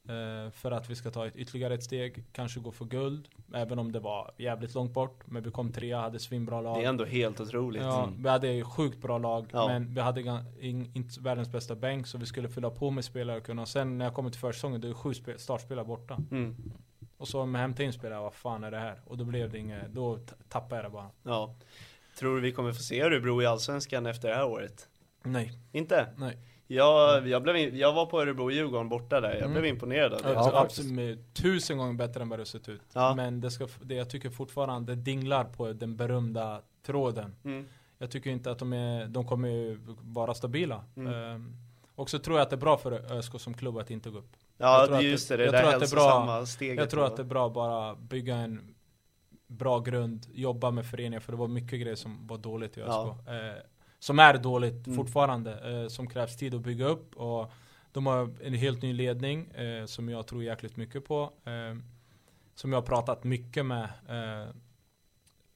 Eh, 0.08 0.50
för 0.50 0.70
att 0.70 0.90
vi 0.90 0.94
ska 0.96 1.10
ta 1.10 1.26
ett, 1.26 1.36
ytterligare 1.36 1.74
ett 1.74 1.82
steg, 1.84 2.24
kanske 2.32 2.60
gå 2.60 2.72
för 2.72 2.84
guld. 2.84 3.28
Även 3.54 3.78
om 3.78 3.92
det 3.92 4.00
var 4.00 4.30
jävligt 4.36 4.74
långt 4.74 4.92
bort. 4.92 5.22
Men 5.26 5.42
vi 5.42 5.50
kom 5.50 5.72
trea, 5.72 6.00
hade 6.00 6.18
svinbra 6.18 6.60
lag. 6.60 6.78
Det 6.80 6.84
är 6.84 6.88
ändå 6.88 7.04
helt 7.04 7.40
otroligt. 7.40 7.82
Ja, 7.82 8.12
vi 8.18 8.28
hade 8.28 8.48
ju 8.52 8.64
sjukt 8.64 8.98
bra 9.02 9.18
lag, 9.18 9.46
Ja. 9.52 9.66
men 9.68 9.94
vi 9.94 10.00
hade 10.00 10.44
inte 10.60 11.20
världens 11.20 11.48
bästa 11.52 11.74
bänk, 11.76 12.06
så 12.06 12.18
vi 12.18 12.26
skulle 12.26 12.48
fylla 12.48 12.70
på 12.70 12.90
med 12.90 13.04
spelare 13.04 13.36
och 13.36 13.44
kunna. 13.44 13.62
Och 13.62 13.68
sen 13.68 13.98
när 13.98 14.04
jag 14.04 14.14
kom 14.14 14.30
till 14.30 14.40
försäsongen, 14.40 14.80
då 14.80 14.88
är 14.88 14.94
sju 14.94 15.10
spe- 15.12 15.36
startspelare 15.38 15.84
borta. 15.84 16.18
Mm. 16.30 16.56
Och 17.16 17.28
så 17.28 17.46
med 17.46 17.60
hämta 17.60 17.82
in 17.82 17.92
spelare, 17.92 18.20
vad 18.20 18.34
fan 18.34 18.64
är 18.64 18.70
det 18.70 18.78
här? 18.78 19.00
Och 19.06 19.16
då 19.18 19.24
blev 19.24 19.50
det 19.50 19.58
inget, 19.58 19.92
då 19.94 20.18
tappade 20.48 20.76
jag 20.82 20.84
det 20.84 20.90
bara. 20.94 21.10
Ja. 21.22 21.54
Tror 22.18 22.34
du 22.34 22.40
vi 22.40 22.52
kommer 22.52 22.72
få 22.72 22.82
se 22.82 23.02
Örebro 23.02 23.42
i 23.42 23.46
Allsvenskan 23.46 24.06
efter 24.06 24.28
det 24.28 24.34
här 24.34 24.46
året? 24.46 24.88
Nej. 25.22 25.52
Inte? 25.72 26.06
Nej. 26.16 26.38
Jag, 26.74 27.28
jag, 27.28 27.42
blev 27.42 27.56
in, 27.56 27.76
jag 27.78 27.92
var 27.92 28.06
på 28.06 28.20
Örebro-Djurgården 28.20 28.88
borta 28.88 29.20
där, 29.20 29.28
jag 29.30 29.38
Mm. 29.38 29.52
blev 29.52 29.66
imponerad 29.66 30.12
av 30.14 30.22
det. 30.22 30.32
Ja, 30.32 30.60
absolut, 30.60 31.34
tusen 31.34 31.78
gånger 31.78 31.92
bättre 31.94 32.22
än 32.22 32.28
vad 32.28 32.38
det 32.38 32.44
sett 32.46 32.68
ut. 32.68 32.80
Ja. 32.92 33.14
Men 33.14 33.40
det 33.40 33.50
ska, 33.50 33.68
det, 33.82 33.94
jag 33.94 34.10
tycker 34.10 34.30
fortfarande 34.30 34.94
det 34.94 35.02
dinglar 35.02 35.44
på 35.44 35.72
den 35.72 35.96
berömda 35.96 36.60
tråden. 36.86 37.34
Mm. 37.44 37.66
Jag 37.98 38.10
tycker 38.10 38.30
inte 38.30 38.50
att 38.50 38.58
de, 38.58 38.72
är, 38.72 39.06
de 39.06 39.26
kommer 39.26 39.78
vara 40.14 40.34
stabila. 40.34 40.84
Mm. 40.96 41.12
Ehm, 41.14 41.56
och 41.94 42.10
så 42.10 42.18
tror 42.18 42.36
jag 42.38 42.42
att 42.44 42.50
det 42.50 42.56
är 42.56 42.60
bra 42.60 42.76
för 42.78 43.12
ÖSK 43.12 43.40
som 43.40 43.54
klubb 43.54 43.78
att 43.78 43.90
inte 43.90 44.10
gå 44.10 44.18
upp. 44.18 44.36
Ja, 44.58 45.00
just 45.00 45.28
det, 45.28 45.36
det- 45.36 45.44
jag 45.44 45.52
där 45.52 45.60
tror 45.62 45.74
att 45.74 45.80
det 45.80 45.86
är 45.96 46.26
bra- 46.26 46.46
steget. 46.46 46.78
Jag 46.78 46.90
tror 46.90 47.00
då. 47.00 47.06
att 47.06 47.16
det 47.16 47.22
är 47.22 47.24
bra 47.24 47.46
att 47.46 47.52
bara 47.54 47.94
bygga 47.94 48.36
en 48.36 48.74
bra 49.46 49.78
grund, 49.78 50.26
jobba 50.32 50.70
med 50.70 50.86
föreningen, 50.86 51.20
för 51.20 51.32
det 51.32 51.38
var 51.38 51.48
mycket 51.48 51.80
grejer 51.80 51.96
som 51.96 52.26
var 52.26 52.38
dåligt 52.38 52.76
i 52.78 52.80
ÖSK. 52.80 52.88
Ja. 52.88 53.18
Eh, 53.26 53.56
som 54.00 54.18
är 54.18 54.38
dåligt 54.38 54.86
Mm. 54.86 54.96
fortfarande, 54.96 55.80
eh, 55.82 55.88
som 55.88 56.06
krävs 56.06 56.36
tid 56.36 56.54
att 56.54 56.60
bygga 56.60 56.86
upp. 56.86 57.16
Och 57.16 57.52
de 57.92 58.06
har 58.06 58.30
en 58.44 58.54
helt 58.54 58.82
ny 58.82 58.92
ledning 58.92 59.46
eh, 59.50 59.84
som 59.86 60.08
jag 60.08 60.26
tror 60.26 60.44
jäkligt 60.44 60.76
mycket 60.76 61.04
på. 61.04 61.22
Eh, 61.44 61.76
som 62.54 62.72
jag 62.72 62.80
har 62.80 62.86
pratat 62.86 63.24
mycket 63.24 63.66
med. 63.66 63.84
Eh, 64.08 64.48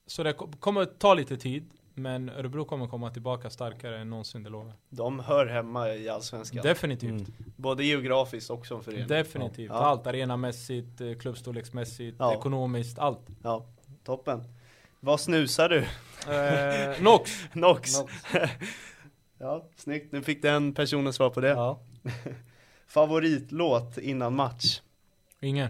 så 0.07 0.23
det 0.23 0.33
ko- 0.33 0.51
kommer 0.61 0.81
att 0.81 0.99
ta 0.99 1.15
lite 1.15 1.37
tid. 1.37 1.71
Men 1.97 2.29
Örebro 2.29 2.65
kommer 2.65 2.87
komma 2.87 3.11
tillbaka 3.11 3.51
starkare 3.51 3.99
än 3.99 4.11
någonsin, 4.11 4.43
det 4.43 4.51
lovar. 4.51 4.73
De 4.89 5.21
hör 5.21 5.47
hemma 5.47 5.95
i 5.95 6.09
Allsvenskan. 6.09 6.63
Definitivt. 6.63 7.11
Mm. 7.11 7.33
Både 7.57 7.85
geografiskt 7.85 8.51
och 8.51 8.67
som 8.67 8.83
förening. 8.83 9.07
Definitivt. 9.09 9.69
Ja. 9.71 9.75
Allt, 9.75 10.07
arenamässigt, 10.07 11.01
eh, 11.01 11.15
klubbstorleksmässigt, 11.15 12.17
Ja. 12.19 12.35
ekonomiskt, 12.35 12.99
allt. 12.99 13.21
Ja, 13.43 13.67
toppen. 14.05 14.43
Vad 15.05 15.21
snusar 15.21 15.69
du? 15.69 15.79
Eh, 16.33 17.03
Nox. 17.03 17.31
Nox. 17.53 17.99
Nox. 18.01 18.13
ja, 19.39 19.65
snyggt. 19.77 20.13
Nu 20.13 20.23
fick 20.23 20.43
den 20.43 20.75
personen 20.75 21.13
svar 21.13 21.31
på 21.31 21.41
det. 21.41 21.49
Ja. 21.49 21.81
Favoritlåt 22.87 23.99
innan 23.99 24.35
match? 24.37 24.81
Ingen. 25.41 25.69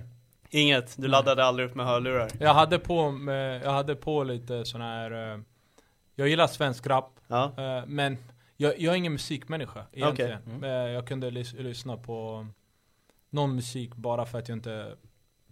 Inget, 0.50 0.94
du 0.98 1.08
laddade 1.08 1.44
aldrig 1.44 1.68
upp 1.68 1.74
med 1.74 1.86
hörlurar? 1.86 2.30
Jag 2.40 2.54
hade 2.54 2.78
på, 2.78 3.10
med, 3.10 3.62
jag 3.64 3.70
hade 3.72 3.94
på 3.96 4.24
lite 4.24 4.64
sån 4.64 4.80
här 4.80 5.32
eh, 5.34 5.40
Jag 6.14 6.28
gillar 6.28 6.46
svensk 6.46 6.86
rap 6.86 7.20
Ja, 7.28 7.52
eh, 7.58 7.86
Men 7.86 8.16
jag, 8.56 8.78
jag 8.80 8.92
är 8.94 8.98
ingen 8.98 9.12
musikmänniska 9.12 9.84
egentligen 9.92 10.38
Mm. 10.46 10.64
Eh, 10.64 10.70
Jag 10.70 11.08
kunde 11.08 11.30
lys- 11.30 11.62
lyssna 11.62 11.96
på 11.96 12.46
Någon 13.30 13.54
musik 13.54 13.94
bara 13.94 14.26
för 14.26 14.38
att 14.38 14.48
jag 14.48 14.58
inte 14.58 14.96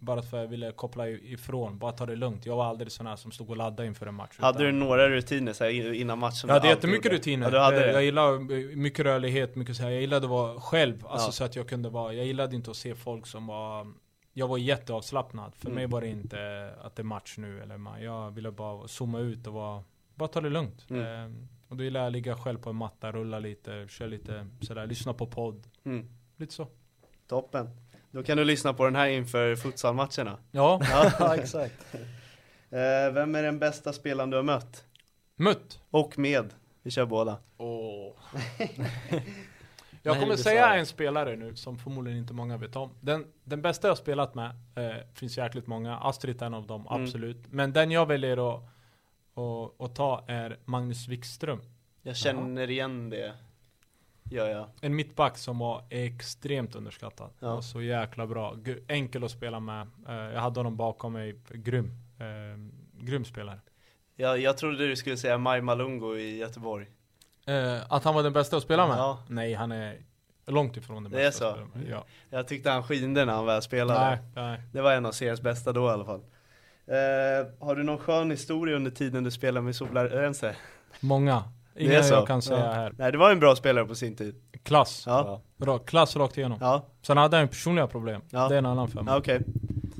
Bara 0.03 0.23
för 0.23 0.37
att 0.37 0.43
jag 0.43 0.49
ville 0.49 0.73
koppla 0.73 1.09
ifrån, 1.09 1.79
bara 1.79 1.93
ta 1.93 2.07
det 2.07 2.17
lugnt 2.17 2.47
Jag 2.47 2.57
var 2.57 2.65
aldrig 2.65 2.93
sån 2.93 3.07
här 3.07 3.17
som 3.17 3.31
stod 3.33 3.51
och 3.51 3.57
laddade 3.57 3.87
inför 3.87 4.07
en 4.07 4.15
match 4.15 4.37
hade 4.39 4.65
du 4.65 4.73
några 4.73 5.09
rutiner 5.09 5.53
så 5.53 5.65
här, 5.65 5.93
innan 5.93 6.19
matchen? 6.19 6.49
Jag 6.49 6.55
hade 6.55 6.69
jättemycket 6.69 7.13
rutiner. 7.13 7.53
Ja, 7.53 7.63
hade 7.63 7.79
det? 7.79 7.93
Jag 7.93 8.05
gillar 8.05 8.33
eh, 8.35 8.77
mycket 8.77 9.05
rörlighet, 9.05 9.57
mycket 9.57 9.77
så 9.77 9.83
här. 9.83 9.91
Jag 9.91 10.01
gillade 10.01 10.27
att 10.27 10.31
vara 10.31 10.61
själv, 10.61 11.07
alltså 11.07 11.29
Ja. 11.29 11.33
så 11.33 11.45
att 11.45 11.57
jag 11.57 11.69
kunde 11.69 11.89
vara, 11.89 12.13
jag 12.13 12.27
gillade 12.27 12.57
inte 12.57 12.71
att 12.71 12.77
se 12.77 12.95
folk 12.95 13.27
som 13.27 13.47
var 13.47 13.93
jag 14.33 14.49
var 14.49 14.59
jätteavslappnad. 14.59 15.55
För 15.55 15.67
Mm. 15.67 15.75
mig 15.75 15.87
var 15.87 16.01
det 16.01 16.09
inte 16.09 16.71
att 16.83 16.97
det 16.97 17.03
är 17.03 17.05
match 17.05 17.35
nu 17.39 17.63
eller 17.63 17.99
Jag 18.05 18.31
ville 18.31 18.51
bara 18.51 18.89
zooma 18.89 19.19
ut 19.19 19.47
och 19.47 19.53
vara, 19.53 19.85
bara 20.15 20.29
ta 20.29 20.41
det 20.41 20.51
lugnt. 20.51 20.87
Mm. 20.91 21.03
Eh, 21.33 21.37
och 21.69 21.77
då 21.77 21.85
gillar 21.85 22.01
jag 22.01 22.07
att 22.07 22.13
ligga 22.13 22.37
själv 22.37 22.59
på 22.59 22.71
en 22.71 22.77
matta, 22.77 23.13
rulla 23.13 23.39
lite, 23.39 23.87
köra 23.89 24.09
lite 24.09 24.47
sådär, 24.61 24.87
lyssna 24.87 25.13
på 25.15 25.27
podd. 25.27 25.67
Mm. 25.85 26.09
Lite 26.37 26.53
så. 26.55 26.67
Toppen. 27.29 27.71
Då 28.13 28.23
kan 28.23 28.37
du 28.37 28.45
lyssna 28.45 28.73
på 28.75 28.85
den 28.85 28.97
här 28.97 29.09
inför 29.09 29.57
futsalmatcherna. 29.57 30.39
Ja, 30.51 30.81
ja, 31.19 31.37
exakt. 31.41 31.95
Eh, 32.71 33.13
vem 33.13 33.35
är 33.35 33.43
den 33.43 33.59
bästa 33.59 33.93
spelaren 33.93 34.31
du 34.31 34.37
har 34.37 34.45
mött? 34.45 34.85
mött. 35.37 35.81
Och 35.91 36.19
med? 36.19 36.55
Vi 36.83 36.91
kör 36.91 37.07
båda. 37.07 37.39
Nej, 39.11 39.25
Jag 40.03 40.15
kommer 40.21 40.37
det 40.37 40.43
säga 40.43 40.75
en 40.75 40.87
spelare 40.87 41.37
nu 41.37 41.57
som 41.57 41.79
förmodligen 41.79 42.19
inte 42.19 42.33
många 42.35 42.57
vet 42.57 42.77
om. 42.77 42.91
Den, 43.01 43.27
den 43.45 43.63
bästa 43.63 43.87
jag 43.89 43.91
har 43.91 43.97
spelat 43.97 44.35
med, 44.35 44.51
eh, 44.77 44.97
finns 45.15 45.39
jäkligt 45.39 45.67
många. 45.67 45.97
Astrid 45.99 46.43
är 46.43 46.47
en 46.47 46.55
av 46.55 46.67
dem, 46.67 46.87
Mm. 46.91 47.03
absolut. 47.03 47.39
Men 47.51 47.73
den 47.73 47.91
jag 47.91 48.07
väljer 48.07 48.55
att, 48.55 48.63
att, 49.35 49.81
att 49.81 49.97
ta 49.97 50.25
är 50.29 50.59
Magnus 50.65 51.09
Wikström. 51.09 51.61
Jag 52.03 52.17
känner 52.17 52.71
igen 52.71 53.11
det. 53.11 53.33
Gör 54.33 54.49
jag. 54.49 54.67
En 54.81 54.97
mittback 54.97 55.39
som 55.39 55.59
var 55.59 55.85
extremt 55.91 56.75
underskattad. 56.75 57.31
Ja. 57.41 57.53
Och 57.53 57.65
så 57.65 57.83
jäkla 57.83 58.27
bra. 58.27 58.57
Enkel 58.89 59.25
att 59.25 59.31
spela 59.31 59.61
med. 59.61 59.89
Eh, 60.09 60.15
jag 60.15 60.41
hade 60.41 60.61
honom 60.61 60.77
bakom 60.77 61.13
mig. 61.13 61.41
Grym. 61.51 61.91
Eh, 62.19 63.05
grym 63.05 63.25
spelare. 63.25 63.61
jag. 64.17 64.39
Jag 64.41 64.57
trodde 64.59 64.89
du 64.89 64.97
skulle 64.97 65.17
säga 65.17 65.39
Maj 65.39 65.61
Malungo 65.61 66.17
i 66.17 66.37
Göteborg. 66.39 66.87
Eh, 67.47 67.93
att 67.93 68.05
han 68.05 68.15
var 68.15 68.23
den 68.23 68.33
bästa 68.33 68.57
att 68.57 68.63
spela 68.63 68.89
med? 68.89 68.97
Ja. 68.97 69.19
Nej, 69.29 69.55
han 69.55 69.73
är 69.73 69.97
långt 70.47 70.77
ifrån 70.77 71.03
den 71.03 71.13
Det 71.13 71.21
är 71.21 71.25
bästa 71.29 71.39
så? 71.39 71.47
att 71.47 71.53
spela 71.69 71.85
med. 71.85 71.91
Ja. 71.91 72.05
Jag 72.31 72.49
tyckte 72.49 72.71
han 72.71 72.83
skinde 72.83 73.25
när 73.25 73.33
han 73.33 73.47
väl 73.47 73.63
spelade. 73.63 74.01
Nej, 74.11 74.19
nej. 74.35 74.61
Det 74.73 74.83
var 74.83 74.93
en 74.93 75.07
av 75.07 75.13
seriens 75.13 75.41
bästa 75.41 75.73
då 75.73 75.87
i 75.87 75.91
alla 75.91 76.05
fall. 76.05 76.21
Eh, 76.87 77.67
har 77.67 77.77
du 77.77 77.83
någon 77.83 77.99
skön 77.99 78.31
historia 78.31 78.77
under 78.77 78.91
tiden 78.91 79.25
du 79.25 79.31
spelade 79.31 79.65
med 79.65 79.77
Solarense? 79.77 80.57
Många. 81.01 81.45
Det 81.75 81.85
Inga 81.85 81.93
är 81.99 82.03
så? 82.03 82.15
jag 82.15 82.27
kan 82.27 82.43
säga 82.43 82.59
Ja. 82.65 82.73
här. 82.73 82.93
Nej, 82.99 83.13
det 83.13 83.19
var 83.19 83.31
en 83.33 83.41
bra 83.41 83.57
spelare 83.57 83.85
på 83.85 83.95
sin 83.95 84.17
tid. 84.17 84.35
Klass. 84.63 85.05
Ja, 85.07 85.43
Bra. 85.57 85.79
Klass 85.79 86.17
rakt 86.17 86.39
igenom. 86.39 86.59
ja, 86.61 86.87
Sen 87.03 87.17
hade 87.17 87.37
han 87.37 87.49
personliga 87.49 87.87
problem. 87.87 88.21
Ja. 88.31 88.49
Det 88.49 88.55
är 88.55 88.59
en 88.59 88.67
annan 88.67 88.89
femma. 88.89 89.11
ja 89.11 89.19
okej. 89.19 89.41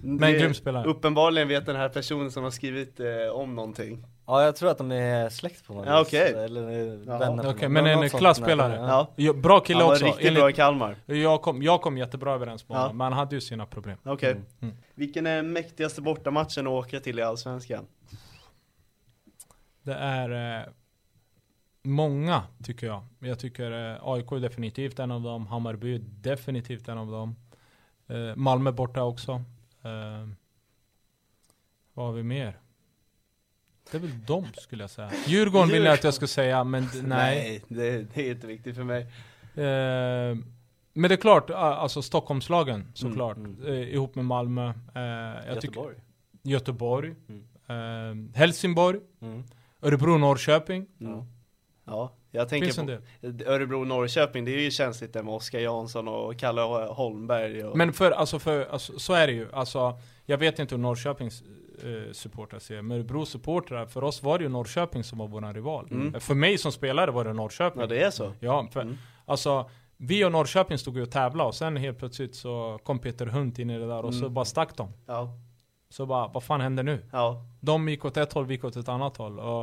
Men 0.05 0.33
grym 0.33 0.55
spelare. 0.55 0.89
Uppenbarligen 0.89 1.49
vet 1.49 1.67
den 1.67 1.77
här 1.77 1.89
personen 1.89 2.31
som 2.31 2.43
har 2.45 2.51
skrivit 2.51 3.01
eh, 3.01 3.07
om 3.33 3.55
någonting. 3.55 4.05
Ja, 4.27 4.45
jag 4.45 4.57
tror 4.57 4.71
att 4.71 4.79
de 4.79 4.93
är 4.93 5.29
släkt 5.29 5.67
på 5.67 5.75
något 5.75 5.87
Ja, 5.87 6.01
okej. 6.01 6.33
Eller 6.37 6.71
Jaha. 7.07 7.19
vänner 7.19 7.43
på 7.43 7.49
Okej, 7.49 7.69
något- 7.69 7.73
men 7.85 7.87
en 8.03 8.09
klasspelare. 8.11 8.77
Ja. 8.77 9.09
Ja, 9.17 9.33
bra 9.33 9.61
kille 9.61 9.79
Han 9.79 9.87
var 9.87 9.95
också. 9.95 10.05
riktigt 10.05 10.27
Enligt- 10.27 10.41
bra 10.41 10.51
i 10.51 10.53
Kalmar. 10.53 10.97
jag, 11.07 11.43
kom, 11.43 11.63
jag 11.63 11.81
kom 11.83 11.99
jättebra 11.99 12.33
överens 12.35 12.69
med 12.69 12.77
Ja. 12.77 12.81
honom, 12.81 12.97
men 12.97 13.05
han 13.05 13.13
hade 13.13 13.35
ju 13.35 13.41
sina 13.41 13.67
problem. 13.67 13.97
Okej. 14.05 14.31
Mm. 14.31 14.45
Mm. 14.63 14.75
Vilken 14.95 15.27
är 15.27 15.37
den 15.37 15.53
mäktigaste 15.53 16.03
bortamatchen 16.03 16.67
att 16.67 16.73
åka 16.73 17.01
till 17.01 17.19
i 17.19 17.23
Allsvenskan? 17.23 17.85
Det 19.83 19.95
är 19.95 20.59
eh, 20.61 20.67
många, 21.83 22.43
tycker 22.65 22.87
jag. 22.87 23.03
Jag 23.19 23.39
tycker 23.39 23.91
eh, 23.93 23.99
AIK 24.03 24.33
är 24.33 24.41
definitivt 24.41 24.99
en 24.99 25.11
av 25.11 25.23
dem. 25.23 25.47
Hammarby 25.47 25.95
är 25.95 25.99
definitivt 26.23 26.89
en 26.89 26.99
av 26.99 27.11
dem. 27.11 27.37
Eh, 28.09 28.37
Malmö 28.37 28.73
borta 28.73 29.03
också. 29.03 29.33
Eh, 29.83 30.29
vad 31.95 32.07
har 32.07 32.13
vi 32.13 32.23
mer? 32.23 32.59
Det 33.91 33.97
är 33.97 34.01
väl 34.01 34.25
dem 34.25 34.47
skulle 34.55 34.83
jag 34.83 34.91
säga. 34.91 35.11
Djurgården 35.27 35.69
vill 35.69 35.85
jag 35.85 35.95
att 35.95 36.05
jag 36.05 36.15
ska 36.15 36.27
säga, 36.27 36.65
men 36.65 36.83
d- 36.83 36.89
nej. 37.03 37.63
det, 37.69 38.15
det 38.15 38.27
är 38.27 38.31
inte 38.31 38.47
viktigt 38.47 38.77
för 38.77 38.85
mig. 38.85 39.07
Men 40.95 41.09
det 41.09 41.15
är 41.15 41.17
klart, 41.17 41.51
alltså 41.51 42.03
Stockholmslagen 42.03 42.93
såklart. 42.95 43.37
Mm, 43.37 43.67
Eh, 43.67 43.73
ihop 43.95 44.15
med 44.15 44.25
Malmö. 44.25 44.67
Jag 44.67 44.75
tycker- 45.45 45.55
Göteborg. 45.55 45.97
Göteborg. 46.43 47.15
Eh, 47.67 48.37
Helsingborg. 48.39 49.01
Mm. 49.21 49.45
Örebro, 49.83 50.19
Norrköping. 50.19 50.87
Ja, 51.93 52.13
jag 52.31 52.49
tänker 52.49 52.97
på. 52.99 53.03
Örebro-Norrköping, 53.51 54.45
det 54.45 54.51
är 54.55 54.61
ju 54.61 54.71
känsligt 54.71 55.13
där 55.13 55.23
med 55.23 55.35
Oskar 55.35 55.59
Jansson 55.59 56.09
och 56.09 56.37
Kalle 56.39 56.61
Holmberg 56.91 57.65
och... 57.65 57.77
Men 57.77 57.93
för, 57.93 58.11
alltså, 58.11 58.39
för, 58.39 58.65
alltså, 58.67 58.99
så 58.99 59.13
är 59.15 59.27
det 59.27 59.33
ju. 59.33 59.53
Alltså, 59.53 59.99
jag 60.27 60.39
vet 60.39 60.59
inte 60.59 60.75
hur 60.75 60.83
Norrköpings 60.83 61.43
eh, 61.83 62.13
supportrar 62.13 62.59
ser, 62.59 62.83
men 62.83 62.97
Örebro 62.97 63.27
supportrar, 63.27 63.87
för 63.87 64.05
oss 64.05 64.23
var 64.23 64.39
det 64.39 64.45
ju 64.45 64.49
Norrköping 64.51 65.05
som 65.05 65.19
var 65.19 65.29
våran 65.29 65.55
rival. 65.55 65.89
Mm. 65.91 66.15
Eh, 66.15 66.21
För 66.21 66.35
mig 66.35 66.59
som 66.59 66.73
spelare 66.73 67.11
var 67.11 67.25
det 67.25 67.33
Norrköping. 67.33 67.81
Ja, 67.81 67.87
det 67.87 68.03
är 68.03 68.11
så? 68.11 68.33
Ja, 68.41 68.69
för, 68.73 68.81
Mm. 68.81 68.97
alltså 69.25 69.71
vi 69.97 70.25
och 70.25 70.33
Norrköping 70.33 70.79
stod 70.79 70.97
ju 70.97 71.03
och 71.03 71.11
tävlade 71.11 71.49
och 71.49 71.55
sen 71.55 71.77
helt 71.77 71.99
plötsligt 71.99 72.35
så 72.35 72.79
kom 72.85 72.99
Peter 72.99 73.27
Hunt 73.27 73.59
in 73.59 73.71
i 73.71 73.79
det 73.79 73.87
där 73.87 74.05
och 74.05 74.15
så 74.15 74.21
Mm. 74.21 74.35
bara 74.35 74.45
stack 74.45 74.77
de. 74.77 74.93
Ja, 75.07 75.29
Så 75.91 76.07
bara, 76.07 76.29
vad 76.29 76.43
fan 76.45 76.61
händer 76.61 76.83
nu? 76.83 77.05
ja, 77.13 77.45
De 77.61 77.89
gick 77.89 78.05
åt 78.05 78.17
ett 78.17 78.33
håll, 78.33 78.47
vi 78.47 78.55
gick 78.55 78.65
åt 78.65 78.77
ett 78.77 78.89
annat 78.89 79.17
håll. 79.17 79.39
Och, 79.41 79.63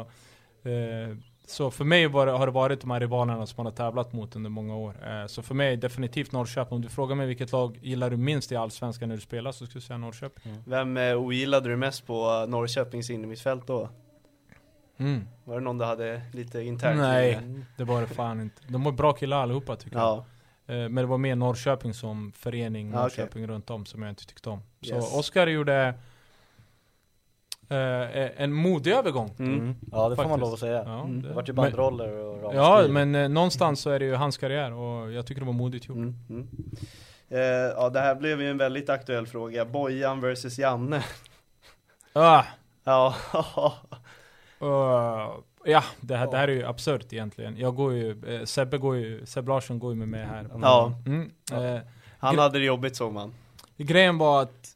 eh, 0.70 1.16
så 1.50 1.72
för 1.72 1.86
mig 1.86 2.08
var, 2.08 2.28
har 2.28 2.46
det 2.46 2.52
varit 2.52 2.82
de 2.82 2.92
här 2.92 3.00
rivalerna 3.00 3.46
som 3.46 3.54
man 3.58 3.66
har 3.66 3.74
tävlat 3.74 4.14
mot 4.14 4.36
under 4.36 4.50
många 4.50 4.76
år. 4.76 4.96
Eh, 5.08 5.26
så 5.28 5.42
för 5.42 5.56
mig 5.56 5.78
definitivt 5.78 6.32
Norrköping. 6.32 6.76
Om 6.76 6.82
du 6.82 6.90
frågar 6.90 7.16
mig 7.16 7.28
vilket 7.28 7.52
lag 7.52 7.80
gillar 7.82 8.10
du 8.10 8.18
minst 8.18 8.52
i 8.52 8.56
Allsvenskan 8.56 9.10
när 9.10 9.16
du 9.16 9.22
spelar 9.22 9.52
så 9.52 9.66
skulle 9.66 9.78
jag 9.80 9.84
säga 9.84 9.98
Norrköping. 9.98 10.64
Vem 10.66 10.98
eh, 10.98 11.16
ogillade 11.18 11.70
du 11.70 11.76
mest 11.78 12.08
på 12.08 12.46
Norrköpings 12.48 13.10
innermittfält 13.10 13.68
då? 13.68 13.90
Mm. 14.98 15.28
Var 15.44 15.56
det 15.56 15.62
någon 15.62 15.78
du 15.78 15.86
hade 15.86 16.22
lite 16.34 16.62
internt 16.62 17.00
Nej, 17.00 17.36
med? 17.36 17.66
det 17.78 17.84
var 17.84 18.02
det 18.02 18.08
fan 18.08 18.42
inte. 18.42 18.62
De 18.68 18.84
var 18.84 18.92
bra 18.92 19.14
killar 19.14 19.38
allihopa 19.44 19.76
tycker 19.76 19.98
Ja, 19.98 20.26
jag. 20.66 20.76
Eh, 20.84 20.90
Men 20.90 20.96
det 21.04 21.06
var 21.06 21.18
mer 21.18 21.36
Norrköping 21.36 21.94
som 21.94 22.32
förening, 22.36 22.90
Norrköping 22.90 23.48
runt 23.48 23.70
om 23.70 23.86
som 23.86 24.02
jag 24.02 24.12
inte 24.12 24.26
tyckte 24.26 24.50
om. 24.50 24.60
Så 24.82 24.96
Yes. 24.96 25.14
Oskar 25.16 25.48
gjorde 25.48 25.94
eh, 27.70 28.42
en 28.44 28.54
modig 28.54 28.92
övergång. 28.92 29.32
mm. 29.40 29.54
Mm. 29.54 29.76
Ja 29.92 30.10
det 30.10 30.16
får 30.16 30.30
man 30.30 30.40
lov 30.40 30.54
att 30.54 30.60
säga. 30.60 30.84
Ja, 30.86 31.00
Mm. 31.04 31.22
Det 31.22 31.28
det- 31.28 31.34
vart 31.34 31.50
ju 31.50 31.54
banderoller 31.54 32.12
och 32.18 32.54
Ja, 32.56 32.62
ramaskri. 32.62 32.92
men 32.92 33.16
eh, 33.16 33.30
någonstans 33.30 33.80
så 33.82 33.90
är 33.90 34.00
det 34.00 34.06
ju 34.06 34.16
hans 34.16 34.38
karriär 34.38 34.74
och 34.74 35.12
jag 35.12 35.26
tycker 35.26 35.42
det 35.42 35.46
var 35.48 35.54
modigt 35.54 35.88
gjort. 35.88 35.98
Mm. 35.98 36.48
Eh, 37.30 37.40
ja, 37.76 37.90
det 37.90 38.00
här 38.00 38.16
blev 38.16 38.42
ju 38.42 38.50
en 38.50 38.58
väldigt 38.58 38.90
aktuell 38.90 39.28
fråga. 39.28 39.66
Bojan 39.66 40.22
versus 40.22 40.60
Janne. 40.60 41.04
Ah, 42.14 42.44
Ja, 42.84 43.16
uh, 44.62 45.40
ja, 45.66 45.84
det 46.02 46.16
här, 46.16 46.32
det 46.32 46.38
här 46.38 46.48
är 46.48 46.52
ju 46.52 46.66
absurt 46.66 47.14
egentligen. 47.14 47.58
Jag 47.58 47.76
går 47.76 47.94
ju, 47.94 48.36
eh, 48.36 48.44
Sebbe 48.46 48.78
går 48.78 48.96
ju, 48.98 49.26
Sebbe 49.26 49.50
Larsson 49.50 49.80
går 49.80 49.92
ju 49.94 50.00
med 50.00 50.08
mig 50.08 50.26
här. 50.26 50.48
Ja. 50.62 50.94
Mm, 51.06 51.32
eh, 51.52 51.82
han 52.20 52.38
hade 52.40 52.60
det 52.60 52.66
jobbigt 52.66 52.96
såg 52.96 53.14
man. 53.14 53.34
grejen 53.78 54.18
var 54.18 54.42
att 54.42 54.70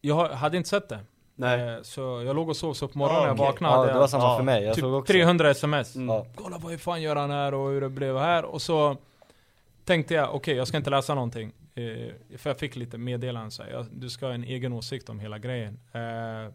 jag 0.00 0.28
hade 0.28 0.56
inte 0.56 0.68
sett 0.68 0.88
det. 0.88 0.98
Nej. 1.36 1.68
Eh, 1.68 1.82
så 1.82 2.00
jag 2.00 2.36
låg 2.36 2.48
och 2.48 2.56
sov 2.56 2.74
så 2.74 2.88
på 2.88 2.98
morgonen 2.98 3.20
när 3.22 3.28
jag 3.28 3.34
okej. 3.34 3.46
vaknade. 3.46 3.74
Ja 3.74 3.84
det 3.84 3.90
jag 3.90 3.98
var 3.98 4.06
samma 4.06 4.24
ja, 4.24 4.36
för 4.36 4.44
mig, 4.44 4.64
jag 4.64 4.74
såg 4.74 4.84
typ 4.84 4.94
också 4.94 5.12
300 5.12 5.50
sms. 5.50 5.96
Mm. 5.96 6.08
Ja. 6.08 6.26
Kolla 6.34 6.58
vad 6.58 6.80
fan 6.80 7.02
gör 7.02 7.16
han 7.16 7.30
här 7.30 7.54
och 7.54 7.70
hur 7.70 7.80
det 7.80 7.88
blev 7.88 8.18
här. 8.18 8.44
Och 8.44 8.62
så 8.62 8.96
tänkte 9.84 10.14
jag, 10.14 10.34
okej 10.34 10.56
jag 10.56 10.68
ska 10.68 10.76
inte 10.76 10.90
läsa 10.90 11.14
någonting. 11.14 11.52
Eh, 11.74 12.38
för 12.38 12.50
jag 12.50 12.58
fick 12.58 12.76
lite 12.76 12.98
meddelanden 12.98 13.50
så 13.50 13.62
här, 13.62 13.70
jag, 13.70 13.86
du 13.92 14.10
ska 14.10 14.26
ha 14.26 14.32
en 14.34 14.44
egen 14.44 14.72
åsikt 14.72 15.08
om 15.08 15.20
hela 15.20 15.38
grejen. 15.38 15.80
Eh, 15.92 16.52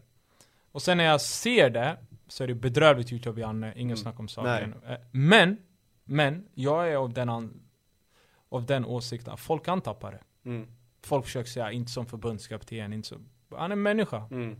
och 0.72 0.82
sen 0.82 0.96
när 0.96 1.04
jag 1.04 1.20
ser 1.20 1.70
det, 1.70 1.96
så 2.28 2.44
är 2.44 2.48
det 2.48 2.54
bedrövligt 2.54 3.12
gjort 3.12 3.26
av 3.26 3.38
Janne, 3.38 3.72
ingen 3.76 3.86
Mm. 3.86 3.96
snack 3.96 4.20
om 4.20 4.28
saken. 4.28 4.74
Eh, 4.88 4.96
men, 5.10 5.56
men, 6.04 6.46
jag 6.54 6.88
är 6.92 6.96
av 6.96 7.12
den, 7.12 7.28
an, 7.28 7.60
av 8.48 8.66
den 8.66 8.84
åsikten, 8.84 9.32
att 9.34 9.40
folk 9.40 9.64
kan 9.64 9.80
tappa 9.80 10.10
det. 10.10 10.20
Mm. 10.44 10.66
Folk 11.02 11.24
försöker 11.24 11.50
säga, 11.50 11.72
inte 11.72 11.92
som 11.92 12.06
förbundskapten, 12.06 12.92
inte 12.92 13.08
så. 13.08 13.16
Han 13.56 13.72
är 13.72 13.76
människa. 13.76 14.24
Mm. 14.30 14.56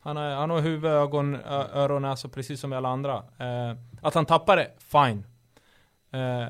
Han, 0.00 0.16
är, 0.16 0.34
han 0.34 0.50
har 0.50 0.60
huvud, 0.60 0.90
ögon, 0.90 1.34
ö, 1.34 1.66
öron, 1.72 2.02
näsa 2.02 2.28
precis 2.28 2.60
som 2.60 2.72
alla 2.72 2.88
andra. 2.88 3.16
Eh, 3.38 3.76
att 4.02 4.14
han 4.14 4.26
tappar 4.26 4.56
det, 4.56 4.70
fine. 4.78 5.26
Eh, 6.10 6.48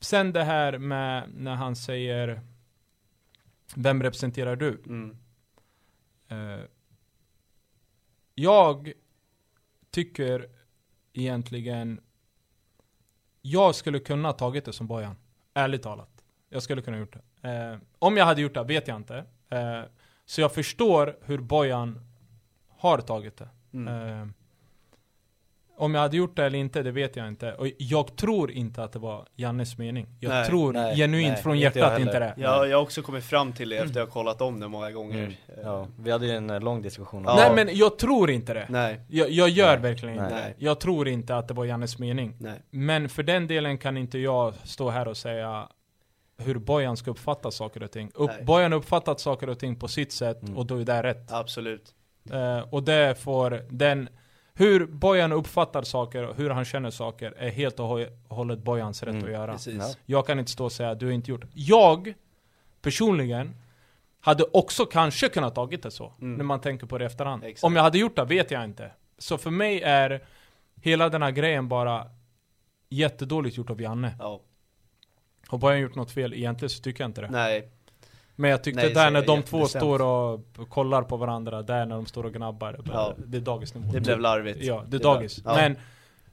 sen 0.00 0.32
det 0.32 0.44
här 0.44 0.78
med 0.78 1.28
när 1.34 1.54
han 1.54 1.76
säger 1.76 2.40
Vem 3.76 4.02
representerar 4.02 4.56
du? 4.56 4.82
Mm. 4.86 5.16
Eh, 6.28 6.64
jag 8.34 8.92
tycker 9.90 10.48
egentligen 11.12 12.00
Jag 13.42 13.74
skulle 13.74 13.98
kunna 13.98 14.28
ha 14.28 14.32
tagit 14.32 14.64
det 14.64 14.72
som 14.72 14.86
Bojan. 14.86 15.16
Ärligt 15.54 15.82
talat. 15.82 16.24
Jag 16.48 16.62
skulle 16.62 16.82
kunna 16.82 16.96
ha 16.96 17.00
gjort 17.00 17.16
det. 17.40 17.48
Eh, 17.50 17.78
om 17.98 18.16
jag 18.16 18.24
hade 18.24 18.40
gjort 18.40 18.54
det 18.54 18.64
vet 18.64 18.88
jag 18.88 18.96
inte. 18.96 19.24
Eh, 19.48 19.82
så 20.24 20.40
jag 20.40 20.54
förstår 20.54 21.18
hur 21.22 21.38
Bojan 21.38 22.11
har 22.82 22.98
tagit 22.98 23.36
det. 23.36 23.48
Mm. 23.74 24.20
Eh, 24.20 24.26
om 25.76 25.94
jag 25.94 26.00
hade 26.02 26.16
gjort 26.16 26.36
det 26.36 26.44
eller 26.46 26.58
inte, 26.58 26.82
det 26.82 26.90
vet 26.90 27.16
jag 27.16 27.28
inte. 27.28 27.54
Och 27.54 27.66
jag 27.78 28.16
tror 28.16 28.50
inte 28.50 28.82
att 28.84 28.92
det 28.92 28.98
var 28.98 29.26
Jannes 29.36 29.78
mening. 29.78 30.06
Jag 30.20 30.28
Nej, 30.30 30.46
tror 30.46 30.72
nej, 30.72 30.96
genuint 30.96 31.32
nej, 31.32 31.42
från 31.42 31.54
inte 31.56 31.78
jag 31.78 31.86
hjärtat 31.86 32.00
inte 32.00 32.18
det. 32.18 32.34
Jag, 32.36 32.68
jag 32.68 32.76
har 32.76 32.82
också 32.82 33.02
kommit 33.02 33.24
fram 33.24 33.52
till 33.52 33.68
det 33.68 33.76
efter 33.76 34.00
jag 34.00 34.06
har 34.06 34.10
kollat 34.10 34.40
om 34.40 34.60
det 34.60 34.68
många 34.68 34.90
gånger. 34.90 35.18
Mm. 35.18 35.32
Ja, 35.64 35.86
vi 35.98 36.10
hade 36.10 36.26
ju 36.26 36.32
en 36.32 36.50
eh, 36.50 36.60
lång 36.60 36.82
diskussion 36.82 37.26
om 37.26 37.38
Ja. 37.38 37.48
Nej 37.54 37.64
men 37.64 37.76
jag 37.76 37.98
tror 37.98 38.30
inte 38.30 38.54
det. 38.54 38.66
Nej, 38.68 39.00
Jag, 39.08 39.30
jag 39.30 39.48
gör 39.48 39.72
Nej. 39.72 39.82
verkligen 39.82 40.14
inte 40.14 40.34
Nej. 40.34 40.54
det. 40.58 40.64
Jag 40.64 40.80
tror 40.80 41.08
inte 41.08 41.36
att 41.36 41.48
det 41.48 41.54
var 41.54 41.64
Jannes 41.64 41.98
mening. 41.98 42.36
nej. 42.40 42.62
Men 42.70 43.08
för 43.08 43.22
den 43.22 43.46
delen 43.46 43.78
kan 43.78 43.96
inte 43.96 44.18
jag 44.18 44.54
stå 44.64 44.90
här 44.90 45.08
och 45.08 45.16
säga 45.16 45.68
hur 46.38 46.58
Bojan 46.58 46.96
ska 46.96 47.10
uppfatta 47.10 47.50
saker 47.50 47.82
och 47.82 47.90
ting. 47.90 48.10
Upp, 48.14 48.30
Nej. 48.36 48.44
Bojan 48.44 48.72
har 48.72 48.78
uppfattat 48.78 49.20
saker 49.20 49.48
och 49.48 49.58
ting 49.58 49.76
på 49.76 49.88
sitt 49.88 50.12
sätt 50.12 50.42
Mm. 50.42 50.56
och 50.56 50.66
då 50.66 50.76
är 50.76 50.84
det 50.84 51.02
rätt. 51.02 51.32
Absolut. 51.32 51.94
Eh, 52.30 52.58
och 52.70 52.82
det 52.82 53.18
får 53.22 53.62
den 53.70 54.08
hur 54.54 54.86
Bojan 54.86 55.32
uppfattar 55.32 55.82
saker 55.82 56.22
och 56.28 56.36
hur 56.36 56.50
han 56.50 56.64
känner 56.64 56.90
saker 56.90 57.34
är 57.38 57.50
helt 57.50 57.80
och 57.80 57.86
hå- 57.86 58.18
hållet 58.28 58.58
Bojans 58.58 59.02
rätt 59.02 59.10
Mm, 59.12 59.24
att 59.24 59.30
göra. 59.30 59.52
Precis. 59.52 59.74
Ja. 59.78 59.94
Jag 60.06 60.26
kan 60.26 60.38
inte 60.38 60.50
stå 60.50 60.64
och 60.64 60.72
säga 60.72 60.90
att 60.90 61.00
du 61.00 61.06
har 61.06 61.12
inte 61.12 61.30
gjort 61.30 61.44
Jag, 61.54 62.14
personligen, 62.82 63.54
hade 64.20 64.44
också 64.44 64.86
kanske 64.86 65.28
kunnat 65.28 65.54
tagit 65.54 65.82
det 65.82 65.90
så. 65.90 66.12
Mm. 66.20 66.34
När 66.34 66.44
man 66.44 66.60
tänker 66.60 66.86
på 66.86 66.98
det 66.98 67.04
i 67.04 67.06
efterhand. 67.06 67.44
Exakt. 67.44 67.64
Om 67.64 67.76
jag 67.76 67.82
hade 67.82 67.98
gjort 67.98 68.16
det 68.16 68.24
vet 68.24 68.50
jag 68.50 68.64
inte. 68.64 68.90
Så 69.18 69.38
för 69.38 69.50
mig 69.50 69.82
är 69.82 70.24
hela 70.82 71.08
den 71.08 71.22
här 71.22 71.30
grejen 71.30 71.68
bara 71.68 72.06
jättedåligt 72.88 73.56
gjort 73.56 73.70
av 73.70 73.80
Janne. 73.80 74.14
Ja. 74.18 74.40
Har 75.46 75.58
Bojan 75.58 75.80
gjort 75.80 75.94
något 75.94 76.10
fel 76.10 76.34
egentligen 76.34 76.70
så 76.70 76.82
tycker 76.82 77.04
jag 77.04 77.08
inte 77.08 77.20
det. 77.20 77.30
Nej. 77.30 77.68
Men 78.36 78.50
jag 78.50 78.64
tyckte 78.64 78.82
Nej, 78.82 78.94
där 78.94 79.10
när 79.10 79.26
de 79.26 79.38
är 79.38 79.42
två 79.42 79.66
står 79.66 80.02
och 80.02 80.40
kollar 80.68 81.02
på 81.02 81.16
varandra, 81.16 81.62
där 81.62 81.86
när 81.86 81.94
de 81.96 82.06
står 82.06 82.24
och 82.26 82.32
gnabbar. 82.32 82.72
det- 82.72 82.90
Ja. 82.92 83.14
Det 83.26 83.36
är 83.36 83.40
dagisnivå. 83.40 83.92
Det 83.92 84.00
blev 84.00 84.20
larvigt. 84.20 84.58
Ja, 84.64 84.84
det 84.88 84.96
är 84.96 84.98
Det 84.98 85.04
dagis. 85.04 85.40
ja. 85.44 85.54
Men, 85.54 85.76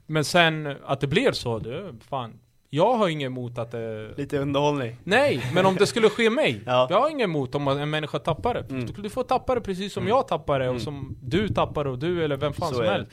men 0.06 0.24
sen 0.24 0.76
att 0.84 1.00
det 1.00 1.06
blev 1.06 1.32
så, 1.32 1.58
det, 1.58 1.92
fan. 2.08 2.38
Jag 2.72 2.94
har 2.96 3.08
inget 3.08 3.26
emot 3.26 3.58
att 3.58 3.70
det... 3.70 4.10
Lite 4.16 4.38
underhållning. 4.38 4.96
Nej, 5.04 5.42
men 5.54 5.66
om 5.66 5.74
det 5.76 5.86
skulle 5.86 6.08
ske 6.10 6.30
mig. 6.30 6.62
Ja. 6.66 6.86
Jag 6.90 7.00
har 7.00 7.10
inget 7.10 7.24
emot 7.24 7.54
om 7.54 7.68
en 7.68 7.90
människa 7.90 8.18
tappar 8.18 8.54
det. 8.54 8.70
Mm. 8.70 8.86
Du, 9.02 9.10
får 9.10 9.22
tappa 9.24 9.54
det 9.54 9.60
precis 9.60 9.92
som 9.92 10.02
Mm. 10.02 10.08
jag 10.08 10.28
tappar 10.28 10.58
det 10.58 10.64
och 10.68 10.70
Mm. 10.70 10.80
som 10.84 11.16
du 11.22 11.48
tappar 11.48 11.84
och 11.86 11.98
du 11.98 12.24
eller 12.24 12.36
vem 12.36 12.52
fan 12.52 12.68
Så 12.68 12.74
som 12.74 12.84
är 12.84 12.88
det. 12.88 12.92
helst. 12.92 13.12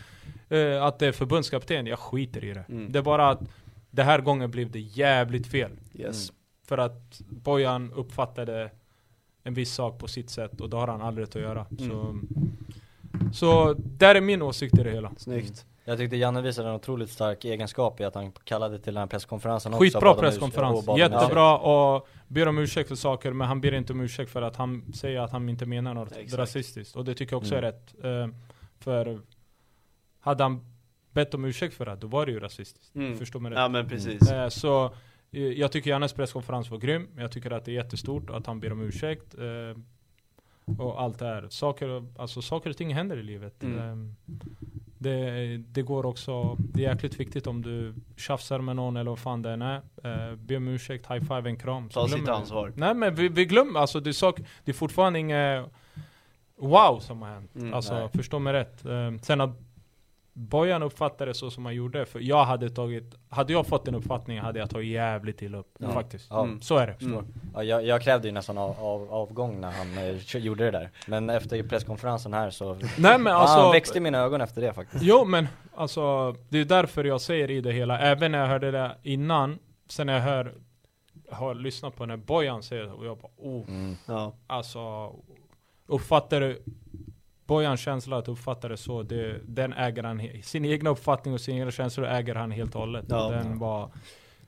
Eh, 0.80 0.84
att 0.84 1.00
det 1.00 1.08
är 1.08 1.12
förbundskapten, 1.12 1.88
jag 1.88 2.00
skiter 2.00 2.44
i 2.44 2.54
det. 2.54 2.66
Mm. 2.70 2.92
Det 2.92 3.00
är 3.00 3.04
bara 3.04 3.30
att 3.30 3.40
det 3.92 4.04
här 4.04 4.22
gången 4.22 4.52
blev 4.52 4.72
det 4.72 4.80
jävligt 4.80 5.48
fel. 5.48 5.72
Yes. 5.94 6.32
För 6.68 6.78
att 6.78 7.22
Bojan 7.30 7.94
uppfattade 7.94 8.72
en 9.44 9.54
viss 9.54 9.74
sak 9.74 10.00
på 10.00 10.08
sitt 10.08 10.30
sätt 10.30 10.62
och 10.62 10.70
det 10.70 10.78
har 10.78 10.88
han 10.88 11.02
aldrig 11.02 11.28
att 11.28 11.36
göra. 11.36 11.66
Mm. 11.80 11.90
Så, 11.90 13.34
så 13.34 13.74
där 13.78 14.16
är 14.16 14.22
min 14.22 14.42
åsikt 14.42 14.78
i 14.80 14.84
det 14.84 14.92
hela. 14.92 15.12
Snyggt. 15.18 15.66
Jag 15.86 15.98
tyckte 15.98 16.16
Janne 16.18 16.42
visade 16.42 16.70
en 16.70 16.76
otroligt 16.76 17.10
stark 17.10 17.46
egenskap 17.46 18.00
i 18.02 18.04
att 18.04 18.16
han 18.16 18.32
kallade 18.32 18.80
till 18.80 18.94
den 18.94 19.02
här 19.02 19.08
presskonferensen 19.08 19.74
också 19.74 19.84
Skitbra 19.84 20.12
och 20.12 20.20
presskonferens, 20.20 20.80
ursäkt. 20.84 21.00
jättebra 21.00 21.58
och 21.58 22.08
ber 22.28 22.48
om 22.48 22.58
ursäkt 22.58 22.88
för 22.88 22.96
saker 22.96 23.32
men 23.34 23.48
han 23.48 23.62
ber 23.62 23.74
inte 23.74 23.94
om 23.94 24.02
ursäkt 24.02 24.32
för 24.32 24.42
att 24.42 24.56
han 24.56 24.94
säger 24.94 25.20
att 25.22 25.32
han 25.32 25.50
inte 25.50 25.66
menar 25.66 25.94
något 25.94 26.12
Exakt. 26.12 26.34
rasistiskt. 26.40 26.96
Och 26.96 27.06
det 27.06 27.14
tycker 27.16 27.34
jag 27.34 27.38
också 27.42 27.56
Mm. 27.56 27.64
är 27.66 27.72
rätt. 27.72 27.96
Eh, 28.04 28.36
för 28.80 29.22
hade 30.20 30.44
han 30.44 30.66
bett 31.12 31.34
om 31.34 31.46
ursäkt 31.46 31.74
för 31.76 31.86
det, 31.86 31.96
då 31.96 32.08
var 32.08 32.26
det 32.26 32.32
ju 32.32 32.40
rasistiskt. 32.40 32.96
Mm. 32.96 33.18
Förstår 33.18 33.40
mig 33.40 33.52
rätt? 33.52 33.60
Ja 33.60 33.68
men 33.70 33.90
precis. 33.90 34.32
Eh, 34.32 34.50
så 34.50 34.92
jag 35.32 35.72
tycker 35.72 35.90
Jannes 35.90 36.14
presskonferens 36.14 36.70
var 36.70 36.78
grym. 36.78 37.08
Jag 37.18 37.32
tycker 37.32 37.52
att 37.52 37.66
det 37.66 37.72
är 37.72 37.76
jättestort 37.76 38.30
att 38.30 38.48
han 38.48 38.60
ber 38.60 38.72
om 38.72 38.82
ursäkt. 38.82 39.36
Eh, 39.36 39.82
och 40.80 41.02
allt 41.02 41.20
det 41.20 41.26
här. 41.26 41.48
Saker, 41.50 42.06
alltså, 42.18 42.42
saker 42.42 42.70
och 42.70 42.78
ting 42.78 42.94
händer 42.94 43.18
i 43.18 43.24
livet. 43.24 43.64
Mm. 43.64 43.80
Eh, 43.80 44.14
det, 45.00 45.58
det 45.58 45.82
går 45.82 46.06
också, 46.06 46.56
det 46.60 46.86
är 46.86 46.90
jäkligt 46.90 47.20
viktigt 47.20 47.48
om 47.48 47.62
du 47.62 47.94
tjafsar 48.18 48.60
med 48.60 48.76
någon 48.76 48.98
eller 48.98 49.12
vad 49.12 49.20
fan 49.20 49.42
det 49.42 49.52
än 49.52 49.62
är. 49.62 49.82
Eh, 50.04 50.36
be 50.36 50.58
om 50.58 50.68
ursäkt, 50.68 51.12
high 51.12 51.22
five, 51.22 51.50
en 51.50 51.58
kram. 51.58 51.90
Ta 51.90 52.08
sitt 52.08 52.28
ansvar. 52.28 52.74
Nej 52.76 52.94
men 52.94 53.16
vi, 53.16 53.28
vi 53.28 53.46
glömmer, 53.46 53.80
alltså 53.80 54.00
det 54.00 54.10
är, 54.10 54.14
sak, 54.14 54.40
det 54.64 54.72
är 54.72 54.74
fortfarande 54.74 55.20
inget 55.20 55.66
wow 56.56 57.00
som 57.00 57.22
har 57.22 57.30
hänt. 57.30 57.56
Mm, 57.56 57.74
alltså 57.74 57.94
nej. 57.94 58.10
förstå 58.10 58.40
mig 58.40 58.54
rätt. 58.54 58.86
Eh, 58.86 59.12
sen 59.22 59.42
att 59.42 59.67
Bojan 60.38 60.84
uppfattade 60.84 61.32
det 61.32 61.36
så 61.36 61.52
som 61.52 61.66
han 61.66 61.76
gjorde, 61.76 62.06
för 62.06 62.20
jag 62.20 62.46
hade 62.46 62.70
tagit, 62.70 63.16
hade 63.30 63.54
jag 63.54 63.68
fått 63.68 63.86
den 63.86 63.96
uppfattningen 63.96 64.46
hade 64.46 64.60
jag 64.60 64.70
tagit 64.70 64.92
jävligt 64.92 65.42
illa 65.42 65.58
upp. 65.58 65.76
Ja. 65.80 65.92
Faktiskt. 65.92 66.28
Ja. 66.30 66.44
Mm. 66.44 66.62
Så 66.62 66.78
är 66.78 66.88
det. 66.88 67.06
Mm. 67.06 67.26
Ja, 67.54 67.64
jag, 67.64 67.86
jag 67.86 68.02
krävde 68.02 68.28
ju 68.28 68.32
nästan 68.32 68.58
av, 68.58 68.80
av, 68.80 69.14
avgång 69.14 69.62
när 69.62 69.72
han 69.72 69.98
eh, 69.98 70.38
gjorde 70.38 70.66
det 70.66 70.72
där. 70.72 70.90
Men 71.08 71.30
efter 71.30 71.64
presskonferensen 71.64 72.34
här 72.34 72.50
så, 72.50 72.74
Nej 72.98 73.20
men 73.20 73.28
alltså, 73.28 73.58
han 73.58 73.72
växte 73.72 73.98
i 73.98 74.02
mina 74.02 74.18
ögon 74.18 74.42
efter 74.42 74.62
det 74.62 74.74
faktiskt. 74.74 75.04
jo 75.04 75.26
men 75.26 75.48
alltså, 75.76 76.36
det 76.50 76.60
är 76.60 76.66
därför 76.66 77.04
jag 77.04 77.22
säger 77.22 77.52
i 77.52 77.62
det 77.62 77.72
hela, 77.72 78.00
även 78.00 78.32
när 78.32 78.40
jag 78.40 78.48
hörde 78.48 78.72
det 78.72 78.96
innan, 79.04 79.60
sen 79.90 80.08
när 80.08 80.14
jag 80.14 80.22
hör, 80.22 80.54
har 81.32 81.56
lyssnat 81.56 81.96
på 81.96 82.06
när 82.06 82.18
Bojan 82.18 82.64
säger 82.64 82.84
det, 82.84 82.92
och 82.92 83.06
jag 83.06 83.18
bara 83.18 83.32
oh, 83.38 83.70
Mm. 83.70 83.96
Ja. 84.06 84.34
Alltså, 84.48 85.14
uppfattar 85.88 86.42
du 86.42 86.64
Bojans 87.48 87.80
känsla 87.82 88.18
att 88.18 88.28
uppfatta 88.28 88.68
det 88.68 88.78
så, 88.78 89.04
det, 89.04 89.40
den 89.46 89.74
äger 89.74 90.04
han, 90.04 90.22
sin 90.44 90.66
egna 90.66 90.90
uppfattning 90.90 91.34
och 91.34 91.42
sina 91.42 91.58
egna 91.60 91.72
känslor 91.72 92.08
äger 92.08 92.36
han 92.36 92.52
helt 92.52 92.76
och 92.76 92.82
hållet. 92.82 93.06
Ja. 93.10 93.30
Den 93.30 93.60
var, 93.60 93.90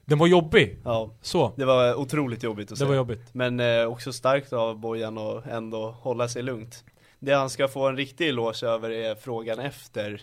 den 0.05 0.17
var 0.17 0.27
jobbig. 0.27 0.77
ja. 0.83 1.11
Så, 1.21 1.51
Det 1.55 1.65
var 1.65 1.95
otroligt 1.95 2.43
jobbigt 2.43 2.65
att 2.65 2.69
det 2.69 2.85
se. 2.85 2.85
var 2.85 2.95
jobbigt. 2.95 3.33
Men 3.33 3.59
eh, 3.59 3.85
också 3.85 4.13
starkt 4.13 4.53
av 4.53 4.79
Bojan 4.79 5.17
att 5.17 5.45
ändå 5.47 5.91
hålla 5.91 6.27
sig 6.27 6.43
lugnt. 6.43 6.83
Det 7.19 7.33
han 7.33 7.49
ska 7.49 7.67
få 7.67 7.87
en 7.87 7.97
riktig 7.97 8.29
eloge 8.29 8.63
över 8.67 8.89
är 8.89 9.15
frågan 9.15 9.59
efter 9.59 10.21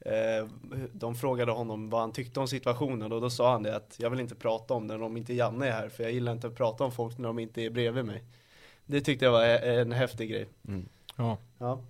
eh, 0.00 0.46
de 0.92 1.14
frågade 1.14 1.52
honom 1.52 1.90
vad 1.90 2.00
han 2.00 2.12
tyckte 2.12 2.40
om 2.40 2.48
situationen 2.48 3.12
och 3.12 3.20
då 3.20 3.30
sa 3.30 3.52
han 3.52 3.62
det 3.62 3.76
att 3.76 3.94
jag 3.98 4.10
vill 4.10 4.20
inte 4.20 4.34
prata 4.34 4.74
om 4.74 4.88
den 4.88 5.02
om 5.02 5.16
inte 5.16 5.34
Janne 5.34 5.66
är 5.68 5.72
här 5.72 5.88
för 5.88 6.02
jag 6.02 6.12
gillar 6.12 6.32
inte 6.32 6.46
att 6.46 6.56
prata 6.56 6.84
om 6.84 6.92
folk 6.92 7.18
när 7.18 7.28
de 7.28 7.38
inte 7.38 7.62
är 7.62 7.70
bredvid 7.70 8.04
mig. 8.04 8.22
Det 8.86 9.00
tyckte 9.00 9.24
jag 9.24 9.32
var 9.32 9.44
e- 9.44 9.80
en 9.80 9.92
häftig 9.92 10.30
grej. 10.30 10.48
Ja. 11.16 11.38
Ja. 11.58 11.80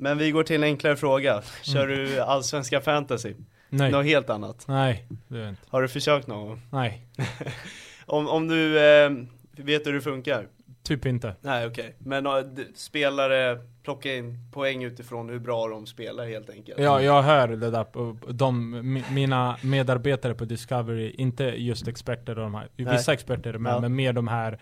Men 0.00 0.18
vi 0.18 0.30
går 0.30 0.42
till 0.42 0.56
en 0.56 0.62
enklare 0.62 0.96
fråga. 0.96 1.42
Kör 1.62 1.86
du 1.86 2.20
allsvenska 2.20 2.80
fantasy? 2.80 3.34
Nej. 3.70 3.90
Något 3.92 4.04
helt 4.06 4.30
annat? 4.30 4.64
Nej, 4.68 5.06
det 5.28 5.38
är 5.38 5.48
inte. 5.48 5.62
Har 5.68 5.82
du 5.82 5.88
försökt 5.88 6.26
någon 6.26 6.46
gång? 6.48 6.60
Nej, 6.72 7.06
Om, 8.06 8.28
om 8.28 8.48
du 8.48 8.78
eh, 8.78 9.10
vet 9.56 9.86
hur 9.86 9.92
det 9.92 10.00
funkar? 10.00 10.46
typ 10.82 11.06
inte. 11.06 11.34
Nej 11.40 11.66
okej, 11.66 11.94
men 11.98 12.26
eh, 12.26 12.36
d- 12.38 12.62
spelare 12.74 13.58
plocka 13.82 14.14
in 14.14 14.38
poäng 14.52 14.84
utifrån 14.84 15.28
hur 15.28 15.38
bra 15.38 15.68
de 15.68 15.86
spelar 15.86 16.26
helt 16.26 16.50
enkelt 16.50 16.78
Ja, 16.80 17.00
jag 17.02 17.22
hör 17.22 17.48
det 17.48 17.70
där, 17.70 17.86
de, 18.32 18.74
mi- 18.76 19.12
mina 19.12 19.56
medarbetare 19.62 20.34
på 20.34 20.44
Discovery, 20.44 21.10
inte 21.10 21.44
just 21.44 21.88
experter 21.88 22.38
och 22.38 22.42
de 22.44 22.54
här, 22.54 22.68
Nej. 22.76 22.92
vissa 22.96 23.12
experter 23.12 23.54
är 23.54 23.58
med, 23.58 23.72
Ja. 23.72 23.80
men 23.80 23.94
mer 23.94 24.12
de 24.12 24.28
här 24.28 24.58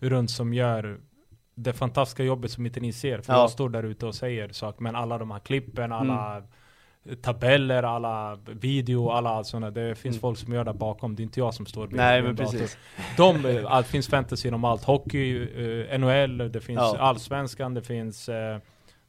runt 0.00 0.30
som 0.30 0.54
gör 0.54 0.98
det 1.62 1.72
fantastiska 1.72 2.22
jobbet 2.22 2.50
som 2.50 2.66
inte 2.66 2.80
ni 2.80 2.92
ser. 2.92 3.20
För 3.20 3.32
Ja. 3.32 3.40
jag 3.40 3.50
står 3.50 3.68
där 3.68 3.82
ute 3.82 4.06
och 4.06 4.14
säger 4.14 4.48
saker, 4.48 4.82
men 4.82 4.96
alla 4.96 5.18
de 5.18 5.30
här 5.30 5.38
klippen, 5.38 5.92
alla 5.92 6.36
Mm. 6.36 7.16
tabeller, 7.22 7.82
alla 7.82 8.38
video, 8.46 9.08
alla 9.10 9.44
sådana. 9.44 9.70
Det 9.70 9.94
finns 9.94 10.14
Mm. 10.14 10.20
folk 10.20 10.38
som 10.38 10.52
gör 10.52 10.64
det 10.64 10.72
bakom, 10.72 11.16
det 11.16 11.22
är 11.22 11.24
inte 11.24 11.40
jag 11.40 11.54
som 11.54 11.66
står 11.66 11.88
Nej 11.92 12.18
en 12.18 12.24
men 12.24 12.36
dator. 12.36 12.50
precis 12.52 12.78
De, 13.16 13.46
eh, 13.46 13.64
allt 13.72 13.86
finns 13.86 14.08
fantasy 14.08 14.48
inom 14.48 14.64
allt. 14.64 14.84
Hockey, 14.84 15.36
eh, 15.90 15.94
NHL, 15.98 16.52
det 16.52 16.60
finns 16.60 16.78
Ja. 16.78 16.96
allsvenskan, 16.98 17.74
det 17.74 17.82
finns 17.82 18.28
eh, 18.28 18.58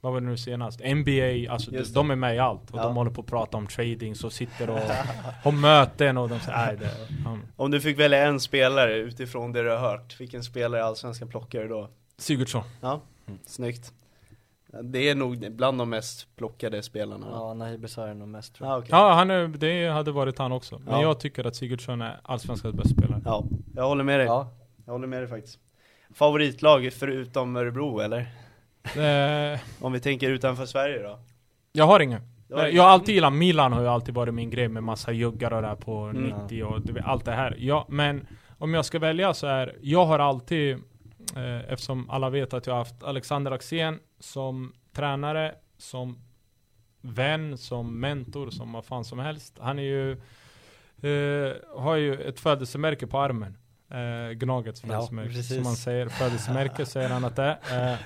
vad 0.01 0.13
var 0.13 0.19
det 0.21 0.27
nu 0.27 0.37
senast? 0.37 0.79
NBA, 0.81 1.51
alltså 1.53 1.71
Just 1.71 1.93
de 1.93 2.11
är 2.11 2.15
med 2.15 2.35
i 2.35 2.39
allt. 2.39 2.71
Och 2.71 2.77
Ja. 2.79 2.83
de 2.83 2.95
håller 2.95 3.11
på 3.11 3.21
att 3.21 3.27
prata 3.27 3.57
om 3.57 3.67
trading, 3.67 4.15
så 4.15 4.29
sitter 4.29 4.69
och 4.69 4.79
har 5.43 5.51
möten 5.51 6.17
och 6.17 6.29
de 6.29 6.39
säger 6.39 6.57
nej 6.57 6.77
det, 6.77 6.91
ja. 7.25 7.37
Om 7.55 7.71
du 7.71 7.81
fick 7.81 7.99
välja 7.99 8.27
en 8.27 8.39
spelare 8.39 8.95
utifrån 8.97 9.51
det 9.51 9.63
du 9.63 9.69
har 9.69 9.77
hört, 9.77 10.19
vilken 10.19 10.43
spelare 10.43 10.81
i 10.81 10.83
Allsvenskan 10.83 11.27
plockar 11.27 11.61
du 11.61 11.67
då? 11.67 11.89
Sigurdsson. 12.21 12.63
Ja, 12.81 13.01
snyggt 13.45 13.93
Det 14.83 15.09
är 15.09 15.15
nog 15.15 15.51
bland 15.51 15.77
de 15.77 15.89
mest 15.89 16.35
plockade 16.35 16.83
spelarna? 16.83 17.27
Ja, 17.31 17.53
Nahibi 17.53 17.87
sa 17.87 18.05
det 18.05 18.13
nog 18.13 18.27
mest 18.27 18.55
tror 18.55 18.69
jag. 18.69 18.75
Ja, 18.75 18.79
okej. 18.79 18.89
Ja, 18.91 19.13
han 19.13 19.29
är, 19.31 19.47
det 19.47 19.87
hade 19.89 20.11
varit 20.11 20.37
han 20.37 20.51
också. 20.51 20.79
Men 20.79 20.93
Ja. 20.93 21.01
jag 21.01 21.19
tycker 21.19 21.47
att 21.47 21.55
Sigurdsson 21.55 22.01
är 22.01 22.19
allsvenskans 22.23 22.75
bästa 22.75 22.89
spelare. 22.89 23.21
ja, 23.25 23.43
jag 23.75 23.87
håller 23.87 24.03
med 24.03 24.19
dig 24.19 24.27
Ja, 24.27 24.47
Jag 24.85 24.93
håller 24.93 25.07
med 25.07 25.21
dig 25.21 25.27
faktiskt 25.29 25.59
Favoritlag 26.13 26.89
förutom 26.93 27.55
Örebro 27.55 27.99
eller? 27.99 28.19
Eh, 29.53 29.59
Om 29.81 29.93
vi 29.93 29.99
tänker 29.99 30.29
utanför 30.31 30.65
Sverige 30.65 31.03
då? 31.03 31.19
jag 31.71 31.85
har 31.87 31.99
ingen. 31.99 32.21
Har 32.53 32.67
Jag 32.67 32.83
har 32.83 32.89
alltid 32.89 33.15
gillat 33.15 33.33
Milan, 33.33 33.73
har 33.73 33.81
ju 33.81 33.87
alltid 33.87 34.15
varit 34.15 34.33
min 34.33 34.49
grej 34.49 34.67
med 34.67 34.83
massa 34.83 35.11
juggar 35.11 35.53
och 35.53 35.61
där 35.61 35.75
på 35.75 36.03
Mm. 36.03 36.23
90 36.23 36.63
och 36.63 36.79
allt 37.03 37.25
det 37.25 37.31
här. 37.31 37.55
Ja, 37.59 37.85
men 37.89 38.27
om 38.57 38.73
jag 38.73 38.85
ska 38.85 38.99
välja 38.99 39.33
så 39.33 39.47
är, 39.47 39.75
jag 39.81 40.05
har 40.05 40.19
alltid, 40.19 40.71
eh, 40.73 40.79
eftersom 41.67 42.09
alla 42.09 42.29
vet 42.29 42.53
att 42.53 42.67
jag 42.67 42.73
har 42.73 42.77
haft 42.79 43.03
Alexander 43.03 43.51
Axén 43.51 43.99
som 44.19 44.73
tränare, 44.93 45.55
som 45.77 46.17
vän, 47.01 47.57
som 47.57 47.99
mentor, 47.99 48.49
som 48.49 48.71
vad 48.71 48.85
fan 48.85 49.05
som 49.05 49.19
helst. 49.19 49.57
Han 49.61 49.79
är 49.79 49.83
ju, 49.83 50.11
eh, 51.01 51.55
har 51.77 51.95
ju 51.95 52.21
ett 52.21 52.39
födelsemärke 52.39 53.07
på 53.07 53.19
armen. 53.19 53.57
Eh, 53.91 54.31
Gnagets 54.33 54.83
Ja, 54.83 54.87
födelsemärke, 54.89 55.29
precis. 55.29 55.55
som 55.55 55.63
man 55.63 55.75
säger. 55.75 56.07
Födelsemärke 56.09 56.85
säger 56.93 57.09
han 57.09 57.25
att 57.25 57.35
det 57.35 57.57
är. 57.61 57.93
Eh, 57.93 57.97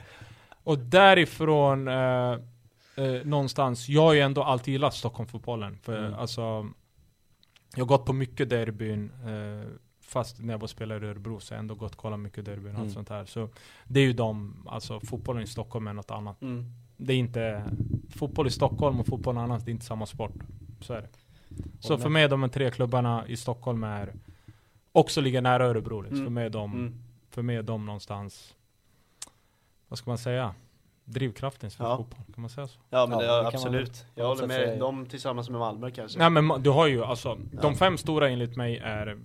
och 0.64 0.80
därifrån 0.80 1.88
eh, 1.88 2.32
eh, 2.96 3.24
någonstans, 3.26 3.90
jag 3.90 4.02
har 4.02 4.14
ju 4.14 4.20
ändå 4.20 4.44
alltid 4.44 4.72
gillat 4.72 4.94
Stockholmfotbollen. 4.94 5.78
För 5.78 5.98
Mm. 6.00 6.14
alltså, 6.14 6.42
jag 7.76 7.82
har 7.84 7.86
gått 7.86 8.06
på 8.06 8.14
mycket 8.14 8.50
derbyn. 8.50 9.12
Fast 10.14 10.40
när 10.42 10.54
jag 10.54 10.60
var 10.60 10.68
spelare 10.68 11.06
i 11.06 11.10
Örebro 11.10 11.40
så 11.40 11.54
har 11.54 11.58
jag 11.58 11.60
ändå 11.60 11.76
gått 11.76 11.92
och 11.92 11.98
kollat 11.98 12.20
mycket 12.20 12.46
derbyn 12.46 12.66
och 12.66 12.70
Mm. 12.70 12.82
allt 12.82 12.92
sånt 12.94 13.10
här. 13.10 13.26
Så 13.26 13.50
det 13.88 14.00
är 14.00 14.04
ju 14.04 14.14
de, 14.14 14.56
alltså 14.68 15.00
fotbollen 15.00 15.44
i 15.44 15.48
Stockholm 15.48 15.88
är 15.88 15.94
något 15.94 16.12
annat. 16.12 16.42
Mm. 16.42 16.66
Det 16.98 17.14
är 17.14 17.18
inte, 17.18 17.64
fotboll 18.10 18.48
i 18.48 18.52
Stockholm 18.52 19.00
och 19.00 19.06
fotboll 19.08 19.36
någon 19.36 19.44
annanstans, 19.44 19.66
det 19.66 19.70
är 19.70 19.74
inte 19.74 19.86
samma 19.86 20.06
sport. 20.06 20.34
Så 20.82 20.94
är 20.94 21.02
det. 21.02 21.10
Så 21.80 21.98
för 21.98 22.10
mig, 22.10 22.28
de 22.30 22.50
tre 22.50 22.72
klubbarna 22.72 23.28
i 23.28 23.38
Stockholm 23.38 23.84
är 23.84 24.14
också 24.92 25.22
ligger 25.22 25.42
nära 25.42 25.66
Örebro. 25.66 26.02
Liksom. 26.02 26.18
Mm. 26.20 26.26
För, 26.26 26.32
mig 26.32 26.46
är 26.46 26.50
de, 26.50 26.72
Mm. 26.74 26.94
för 27.30 27.42
mig 27.42 27.56
är 27.56 27.64
de 27.64 27.86
någonstans, 27.86 28.54
vad 29.88 30.00
ska 30.00 30.10
man 30.12 30.18
säga? 30.18 30.56
Drivkraften 31.06 31.72
för 31.72 31.84
Ja. 31.84 31.98
fotboll, 31.98 32.20
kan 32.36 32.42
man 32.42 32.50
säga 32.50 32.68
så? 32.68 32.80
Ja 32.90 33.06
men 33.08 33.20
Ja, 33.20 33.26
det, 33.26 33.28
kan 33.28 33.44
man 33.44 33.46
absolut 33.56 34.06
Jag 34.16 34.28
håller 34.28 34.48
med, 34.48 34.56
säga. 34.56 34.80
de 34.80 35.06
tillsammans 35.06 35.50
med 35.50 35.60
Malmö 35.60 35.92
kanske 35.92 36.20
Nej 36.20 36.30
men 36.30 36.64
du 36.64 36.70
har 36.70 36.88
ju 36.88 37.04
alltså, 37.04 37.38
Ja. 37.52 37.62
de 37.62 37.76
fem 37.76 37.98
stora 37.98 38.30
enligt 38.30 38.56
mig 38.56 38.78
är 38.78 39.18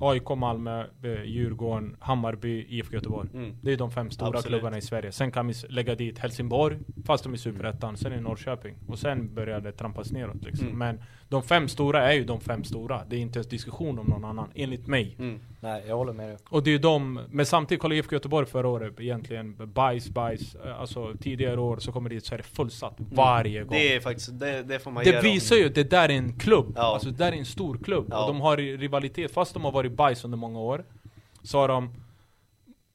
AIK, 0.00 0.28
Malmö, 0.36 0.84
eh, 1.02 1.22
Djurgården, 1.24 1.96
Hammarby, 2.00 2.66
IFK 2.68 2.94
Göteborg. 2.94 3.28
mm. 3.34 3.56
Det 3.62 3.72
är 3.72 3.76
de 3.76 3.90
fem 3.90 4.10
stora 4.10 4.28
Absolut. 4.28 4.46
klubbarna 4.46 4.78
i 4.78 4.82
Sverige. 4.82 5.12
Sen 5.12 5.32
kan 5.32 5.46
vi 5.46 5.54
lägga 5.68 5.94
dit 5.94 6.18
Helsingborg, 6.18 6.78
fast 7.04 7.24
de 7.24 7.32
är 7.32 7.36
superettan. 7.36 7.96
Sen 7.96 8.12
är 8.12 8.16
det 8.16 8.22
Norrköping. 8.22 8.74
Och 8.88 8.98
sen 8.98 9.34
börjar 9.34 9.60
det 9.60 9.72
trampas 9.72 10.12
neråt 10.12 10.44
liksom. 10.44 10.66
Mm. 10.66 10.78
Men 10.78 11.02
de 11.28 11.42
fem 11.42 11.68
stora 11.68 12.08
är 12.08 12.12
ju 12.12 12.24
de 12.24 12.40
fem 12.40 12.64
stora. 12.64 13.02
Det 13.08 13.16
är 13.16 13.20
inte 13.20 13.38
ens 13.38 13.48
diskussion 13.48 13.98
om 13.98 14.06
någon 14.06 14.24
annan, 14.24 14.48
enligt 14.54 14.86
mig. 14.86 15.16
Mm. 15.18 15.40
nej 15.60 15.84
jag 15.88 15.96
håller 15.96 16.12
med 16.12 16.28
dig. 16.28 16.36
Och 16.50 16.62
det 16.62 16.70
är 16.70 16.72
ju 16.72 16.78
de, 16.78 17.20
men 17.30 17.46
samtidigt, 17.46 17.82
kolla 17.82 17.94
IFK 17.94 18.12
Göteborg 18.16 18.46
förra 18.46 18.68
året, 18.68 19.00
egentligen 19.00 19.72
bajs, 19.72 20.08
bajs. 20.10 20.54
eh, 20.54 20.80
Tidigare 21.20 21.60
år 21.60 21.76
så 21.78 21.92
kommer 21.92 22.10
dit 22.10 22.24
så 22.26 22.34
är 22.34 22.38
det 22.38 22.44
fullsatt 22.44 22.94
varje 22.98 23.60
gång. 23.64 23.70
Det 23.72 23.94
är 23.94 24.00
faktiskt, 24.00 24.38
det, 24.40 24.62
det 24.62 24.78
får 24.78 24.90
man 24.90 25.04
Det 25.04 25.12
dem. 25.12 25.22
visar 25.22 25.56
ju 25.56 25.66
att 25.66 25.74
det 25.74 25.90
där 25.90 26.08
är 26.08 26.12
en 26.16 26.38
klubb, 26.38 26.72
Ja. 26.76 26.82
alltså 26.82 27.08
det 27.10 27.16
där 27.18 27.32
är 27.32 27.36
en 27.36 27.44
stor 27.46 27.78
klubb. 27.84 28.06
Ja. 28.10 28.20
Och 28.26 28.28
de 28.34 28.40
har 28.40 28.56
rivalitet, 28.56 29.32
fast 29.32 29.54
de 29.54 29.64
har 29.64 29.72
varit 29.72 29.92
bajs 29.92 30.24
under 30.24 30.38
många 30.38 30.58
år. 30.60 30.84
Så 31.42 31.58
har 31.58 31.68
de 31.68 31.90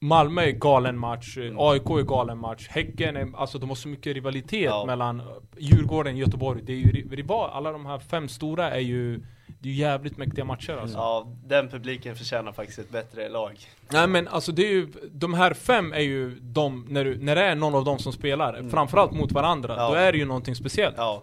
Malmö 0.00 0.42
är 0.42 0.50
galen 0.52 0.98
match, 0.98 1.36
Mm. 1.36 1.56
AIK 1.58 1.90
är 1.90 2.02
galen 2.02 2.38
match, 2.38 2.68
Häcken 2.70 3.16
är, 3.16 3.28
alltså 3.36 3.58
de 3.58 3.68
har 3.68 3.76
så 3.76 3.88
mycket 3.88 4.14
rivalitet 4.14 4.62
Ja. 4.64 4.84
mellan 4.86 5.22
Djurgården, 5.58 6.16
Göteborg. 6.16 6.60
Det 6.64 6.72
är 6.72 6.76
ju 6.76 6.90
ri- 6.92 7.16
rival, 7.16 7.50
alla 7.52 7.72
de 7.72 7.86
här 7.86 7.98
fem 7.98 8.28
stora 8.28 8.70
är 8.70 8.80
ju 8.80 9.20
det 9.60 9.68
är 9.68 9.72
jävligt 9.72 10.16
mäktiga 10.16 10.44
matcher 10.44 10.72
alltså. 10.76 10.96
Ja, 10.98 11.32
den 11.44 11.68
publiken 11.68 12.16
förtjänar 12.16 12.52
faktiskt 12.52 12.78
ett 12.78 12.90
bättre 12.90 13.28
lag 13.28 13.58
Nej 13.92 14.06
men 14.06 14.28
alltså 14.28 14.52
det 14.52 14.62
är 14.62 14.70
ju, 14.72 14.88
de 15.12 15.34
här 15.34 15.54
fem 15.54 15.92
är 15.92 16.00
ju 16.00 16.38
de, 16.40 16.86
när, 16.88 17.04
du, 17.04 17.18
när 17.18 17.36
det 17.36 17.42
är 17.42 17.54
någon 17.54 17.74
av 17.74 17.84
dem 17.84 17.98
som 17.98 18.12
spelar, 18.12 18.54
Mm. 18.54 18.70
framförallt 18.70 19.12
mot 19.12 19.32
varandra, 19.32 19.74
Ja. 19.78 19.88
då 19.88 19.94
är 19.94 20.12
det 20.12 20.18
ju 20.18 20.24
någonting 20.24 20.54
speciellt. 20.54 20.94
Ja, 20.98 21.22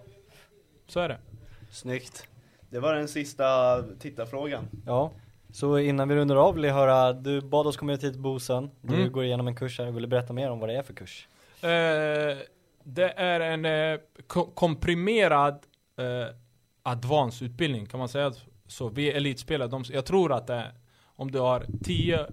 Så 0.88 0.99
är 0.99 1.09
det. 1.09 1.17
snyggt 1.71 2.27
Det 2.69 2.79
var 2.79 2.93
den 2.95 3.07
sista 3.07 3.45
tittarfrågan 3.99 4.67
Ja, 4.86 5.11
så 5.53 5.77
innan 5.79 6.09
vi 6.09 6.15
rundar 6.15 6.36
av 6.36 6.55
vill 6.55 6.63
jag 6.63 6.73
höra, 6.73 7.13
du 7.13 7.41
bad 7.41 7.67
oss 7.67 7.77
komma 7.77 7.91
hit 7.91 8.01
till 8.01 8.19
Bosen, 8.19 8.69
du 8.81 8.95
Mm. 8.95 9.11
går 9.11 9.23
igenom 9.23 9.47
en 9.47 9.55
kurs 9.55 9.79
här, 9.79 9.91
vill 9.91 10.01
du 10.01 10.07
berätta 10.07 10.33
mer 10.33 10.51
om 10.51 10.59
vad 10.59 10.69
det 10.69 10.75
är 10.77 10.83
för 10.83 10.93
kurs? 10.93 11.27
Eh, 11.61 12.38
det 12.83 13.09
är 13.17 13.39
en 13.39 13.65
eh, 13.65 13.99
ko- 14.27 14.51
komprimerad 14.53 15.53
eh, 15.97 16.36
advanced-utbildning, 16.86 17.86
kan 17.86 17.99
man 17.99 18.09
säga 18.09 18.33
så? 18.67 18.89
Vi 18.89 19.11
är 19.11 19.15
elitspelare, 19.15 19.69
de, 19.69 19.83
jag 19.89 20.05
tror 20.05 20.33
att 20.33 20.47
det 20.47 20.53
är, 20.53 20.71
om 21.03 21.31
du 21.31 21.39
har 21.39 21.65
10 21.83 22.27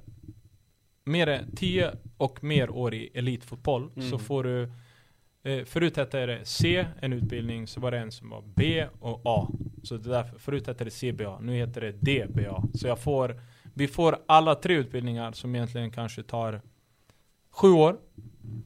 mer 1.05 1.27
än 1.27 1.57
10 1.57 1.93
och 2.17 2.45
mer 2.45 2.71
år 2.71 2.95
i 2.95 3.11
elitfotboll 3.15 3.91
Mm. 3.97 4.11
så 4.11 4.19
får 4.19 4.45
du 4.45 4.73
eh, 5.43 5.65
Förut 5.65 5.97
hette 5.97 6.27
det 6.27 6.41
C, 6.45 6.87
en 7.01 7.13
utbildning, 7.13 7.67
så 7.67 7.81
var 7.81 7.91
det 7.91 7.99
en 7.99 8.13
som 8.13 8.31
var 8.31 8.43
B 8.57 8.87
och 9.01 9.21
A. 9.25 9.49
Så 9.83 9.97
det 9.97 10.09
därför, 10.11 10.39
förut 10.39 10.67
hette 10.67 10.85
det 10.85 10.91
CBA, 10.91 11.39
nu 11.41 11.55
heter 11.57 11.81
det 11.81 11.93
DBA. 11.93 12.63
Så 12.75 12.87
jag 12.87 12.99
får, 12.99 13.41
vi 13.75 13.89
får 13.89 14.19
alla 14.27 14.55
tre 14.55 14.75
utbildningar 14.75 15.33
som 15.33 15.55
egentligen 15.55 15.91
kanske 15.91 16.23
tar 16.23 16.61
sju 17.51 17.69
år 17.73 17.97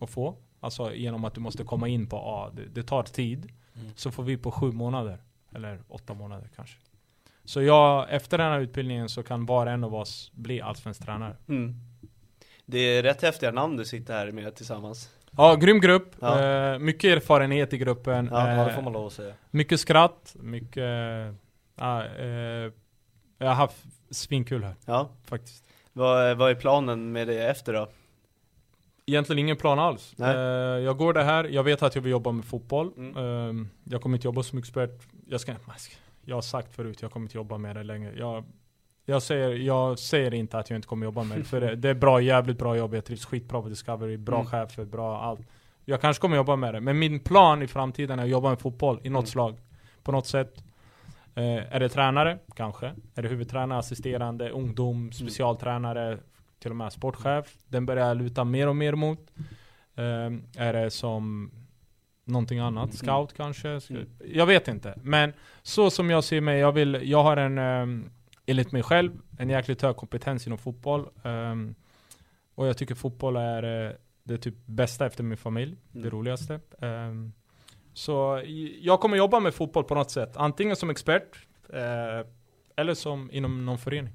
att 0.01 0.11
få. 0.11 0.37
Alltså 0.61 0.95
genom 0.95 1.25
att 1.25 1.35
du 1.35 1.41
måste 1.41 1.65
komma 1.65 1.89
in 1.89 2.07
på 2.07 2.17
A. 2.17 2.51
Det, 2.57 2.63
det 2.69 2.83
tar 2.83 3.03
tid. 3.03 3.53
Mm. 3.75 3.87
Så 3.97 4.11
får 4.11 4.23
vi 4.23 4.37
på 4.37 4.51
sju 4.51 4.73
månader. 4.73 5.23
Eller 5.57 5.79
åtta 5.89 6.15
månader 6.15 6.49
kanske. 6.57 6.77
Så 7.45 7.63
jag, 7.63 8.07
efter 8.11 8.39
den 8.39 8.53
här 8.53 8.61
utbildningen 8.61 9.09
så 9.09 9.23
kan 9.23 9.47
var 9.47 9.67
och 9.67 9.73
en 9.73 9.85
av 9.85 9.95
oss 9.95 10.33
bli 10.35 10.61
allsvensk 10.61 11.05
tränare. 11.05 11.37
mm. 11.49 11.75
Det 12.69 12.79
är 12.79 13.03
rätt 13.03 13.23
häftiga 13.23 13.51
namn 13.51 13.77
du 13.77 13.85
sitter 13.85 14.15
här 14.15 14.33
med 14.33 14.55
tillsammans 14.55 15.11
Ja, 15.31 15.55
grym 15.55 15.81
grupp. 15.81 16.15
Ja. 16.21 16.43
Eh, 16.45 16.79
mycket 16.79 17.17
erfarenhet 17.17 17.73
i 17.73 17.79
gruppen. 17.79 18.29
Ja, 18.33 18.51
Ja, 18.51 18.65
det 18.65 18.71
Eh, 18.71 18.75
får 18.75 18.83
man 18.83 18.93
lov 18.93 19.07
att 19.07 19.13
säga. 19.13 19.35
mycket 19.51 19.81
skratt. 19.81 20.37
Mycket... 20.41 21.35
ja, 21.77 22.05
eh, 22.05 22.27
jag 23.39 23.47
har 23.47 23.55
haft 23.55 23.85
svinkul 24.11 24.65
här 24.65 24.75
Ja, 24.85 25.09
faktiskt. 25.25 25.65
vad, 25.93 26.37
vad 26.37 26.51
är 26.51 26.55
planen 26.55 27.13
med 27.13 27.29
det 27.29 27.47
efter 27.49 27.73
då? 27.73 27.89
Egentligen 29.07 29.39
ingen 29.39 29.57
plan 29.57 29.79
alls. 29.79 30.15
Nej. 30.17 30.35
Eh, 30.37 30.41
jag 30.85 30.97
går 30.97 31.13
det 31.13 31.23
här, 31.23 31.45
jag 31.45 31.63
vet 31.63 31.83
att 31.83 31.95
jag 31.95 32.03
vill 32.03 32.11
jobba 32.13 32.33
med 32.33 32.45
fotboll. 32.45 32.93
Mm. 32.97 33.17
Eh, 33.17 33.67
jag 33.85 34.03
kommer 34.03 34.17
inte 34.17 34.27
jobba 34.29 34.43
som 34.43 34.59
expert. 34.59 35.03
Jag, 35.27 35.41
ska, 35.41 35.55
jag 36.25 36.37
har 36.37 36.43
sagt 36.43 36.75
förut, 36.75 37.03
jag 37.03 37.11
kommer 37.11 37.25
inte 37.27 37.37
jobba 37.37 37.59
med 37.59 37.77
det 37.77 37.83
längre. 37.83 38.13
Jag, 38.19 38.45
jag, 39.05 39.23
säger, 39.23 39.51
jag 39.51 39.99
säger 39.99 40.35
inte 40.35 40.59
att 40.59 40.71
jag 40.71 40.77
inte 40.77 40.89
kommer 40.89 41.07
jobba 41.07 41.23
med 41.23 41.39
det. 41.39 41.45
För 41.45 41.61
det, 41.61 41.77
det 41.77 41.89
är 41.91 41.95
bra, 41.95 42.21
jävligt 42.21 42.59
bra 42.59 42.77
jobb. 42.77 42.95
Jag 42.95 43.05
trivs 43.05 43.25
skitbra 43.27 43.63
på 43.63 43.69
Discovery. 43.69 44.17
Bra 44.17 44.37
Mm. 44.41 44.47
chefer, 44.47 44.85
bra 44.85 45.21
allt. 45.21 45.41
Jag 45.85 46.01
kanske 46.01 46.21
kommer 46.21 46.37
jobba 46.37 46.57
med 46.57 46.75
det. 46.75 46.81
Men 46.81 46.99
min 46.99 47.21
plan 47.21 47.63
i 47.63 47.67
framtiden 47.67 48.19
är 48.19 48.23
att 48.23 48.29
jobba 48.29 48.49
med 48.49 48.61
fotboll 48.61 49.01
i 49.03 49.11
något 49.11 49.21
Mm. 49.21 49.27
slag. 49.27 49.57
på 50.03 50.13
något 50.13 50.27
sätt. 50.27 50.65
Eh, 51.35 51.75
är 51.75 51.81
det 51.81 51.89
tränare? 51.89 52.39
Kanske. 52.57 52.87
Är 53.15 53.23
det 53.23 53.29
huvudtränare, 53.29 53.79
assisterande, 53.79 54.51
ungdom, 54.51 55.13
specialtränare, 55.13 56.19
till 56.59 56.71
och 56.71 56.77
med 56.77 56.93
sportchef? 56.93 57.57
Den 57.69 57.87
börjar 57.87 58.09
jag 58.09 58.17
luta 58.17 58.45
mer 58.45 58.69
och 58.69 58.77
mer 58.77 58.95
mot. 58.95 59.31
Eh, 59.95 60.63
är 60.67 60.73
det 60.73 60.91
som 60.91 61.51
någonting 62.25 62.59
annat? 62.59 62.95
Scout 62.95 63.33
kanske? 63.37 63.81
Ska- 63.81 63.95
Jag 64.25 64.47
vet 64.47 64.69
inte. 64.69 64.99
Men 65.03 65.33
så 65.63 65.91
som 65.91 66.11
jag 66.11 66.25
ser 66.25 66.41
mig, 66.41 66.59
jag, 66.61 66.73
vill, 66.73 67.01
jag 67.05 67.23
har 67.23 67.37
en, 67.37 67.59
um, 67.59 68.11
enligt 68.47 68.73
mig 68.73 68.83
själv, 68.83 69.13
en 69.39 69.51
jäkligt 69.51 69.83
hög 69.83 69.97
kompetens 69.97 70.47
inom 70.47 70.59
fotboll. 70.59 71.09
Ehm, 71.25 71.75
och 72.55 72.67
jag 72.67 72.79
tycker 72.79 72.95
fotboll 72.95 73.37
är 73.37 73.87
eh, 73.87 73.93
det 74.23 74.39
typ 74.39 74.55
bästa 74.67 75.07
efter 75.07 75.25
min 75.25 75.37
familj, 75.39 75.77
det 75.93 75.99
Mm. 75.99 76.11
roligaste. 76.11 76.61
Ehm, 76.81 77.33
så 77.93 78.43
jag 78.81 79.01
kommer 79.01 79.17
jobba 79.17 79.41
med 79.41 79.55
fotboll 79.55 79.85
på 79.85 79.95
något 79.95 80.11
sätt, 80.11 80.37
antingen 80.37 80.77
som 80.77 80.91
expert 80.91 81.37
eh, 81.73 82.27
eller 82.77 82.95
som 82.95 83.31
inom 83.33 83.67
någon 83.67 83.79
förening. 83.79 84.13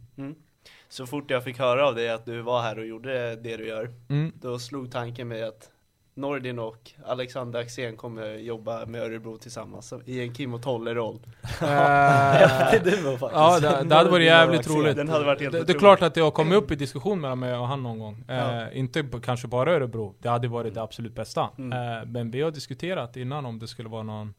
Så 0.92 1.06
fort 1.06 1.32
jag 1.32 1.44
fick 1.44 1.60
höra 1.60 1.88
av 1.88 1.96
dig 1.96 2.10
att 2.10 2.26
du 2.26 2.42
var 2.42 2.62
här 2.62 2.80
och 2.80 2.86
gjorde 2.86 3.36
det 3.36 3.58
du 3.58 3.68
gör, 3.68 3.90
Mm. 4.10 4.32
då 4.42 4.60
slog 4.60 4.92
tanken 4.92 5.28
mig 5.28 5.44
att 5.44 5.70
Nordin 6.16 6.60
och 6.60 6.92
Alexander 7.06 7.60
Axén 7.60 7.98
kommer 7.98 8.28
jobba 8.34 8.86
med 8.86 9.02
Örebro 9.02 9.38
tillsammans 9.38 9.94
i 10.06 10.22
en 10.22 10.34
Kim 10.34 10.54
och 10.54 10.62
Tolle-roll. 10.64 11.20
Eh, 11.62 12.72
du 12.84 12.92
faktiskt. 12.92 13.22
Ja, 13.22 13.60
det, 13.60 13.84
det 13.90 13.96
hade 13.96 14.10
varit 14.10 14.26
jävligt 14.26 14.68
roligt. 14.70 14.96
Den 14.96 15.10
hade 15.10 15.26
varit 15.26 15.42
helt 15.42 15.52
det, 15.52 15.64
det 15.64 15.74
är 15.74 15.80
klart 15.80 16.02
att 16.02 16.14
det 16.14 16.22
har 16.22 16.32
kommit 16.32 16.58
upp 16.58 16.72
i 16.72 16.76
diskussion 16.76 17.22
mellan 17.22 17.40
mig 17.40 17.54
och 17.58 17.68
han 17.68 17.84
någon 17.84 18.00
gång. 18.00 18.24
Eh, 18.28 18.36
Ja. 18.38 18.72
inte 18.72 19.04
på, 19.04 19.20
kanske 19.20 19.48
bara 19.48 19.72
Örebro, 19.74 20.16
det 20.20 20.30
hade 20.30 20.48
varit 20.48 20.74
det 20.74 20.82
absolut 20.82 21.16
bästa. 21.16 21.50
Mm. 21.58 21.98
Eh, 22.00 22.06
men 22.06 22.32
vi 22.32 22.42
har 22.42 22.52
diskuterat 22.52 23.18
innan 23.18 23.46
om 23.46 23.60
det 23.60 23.68
skulle 23.68 23.90
vara 23.90 24.04
någon 24.04 24.34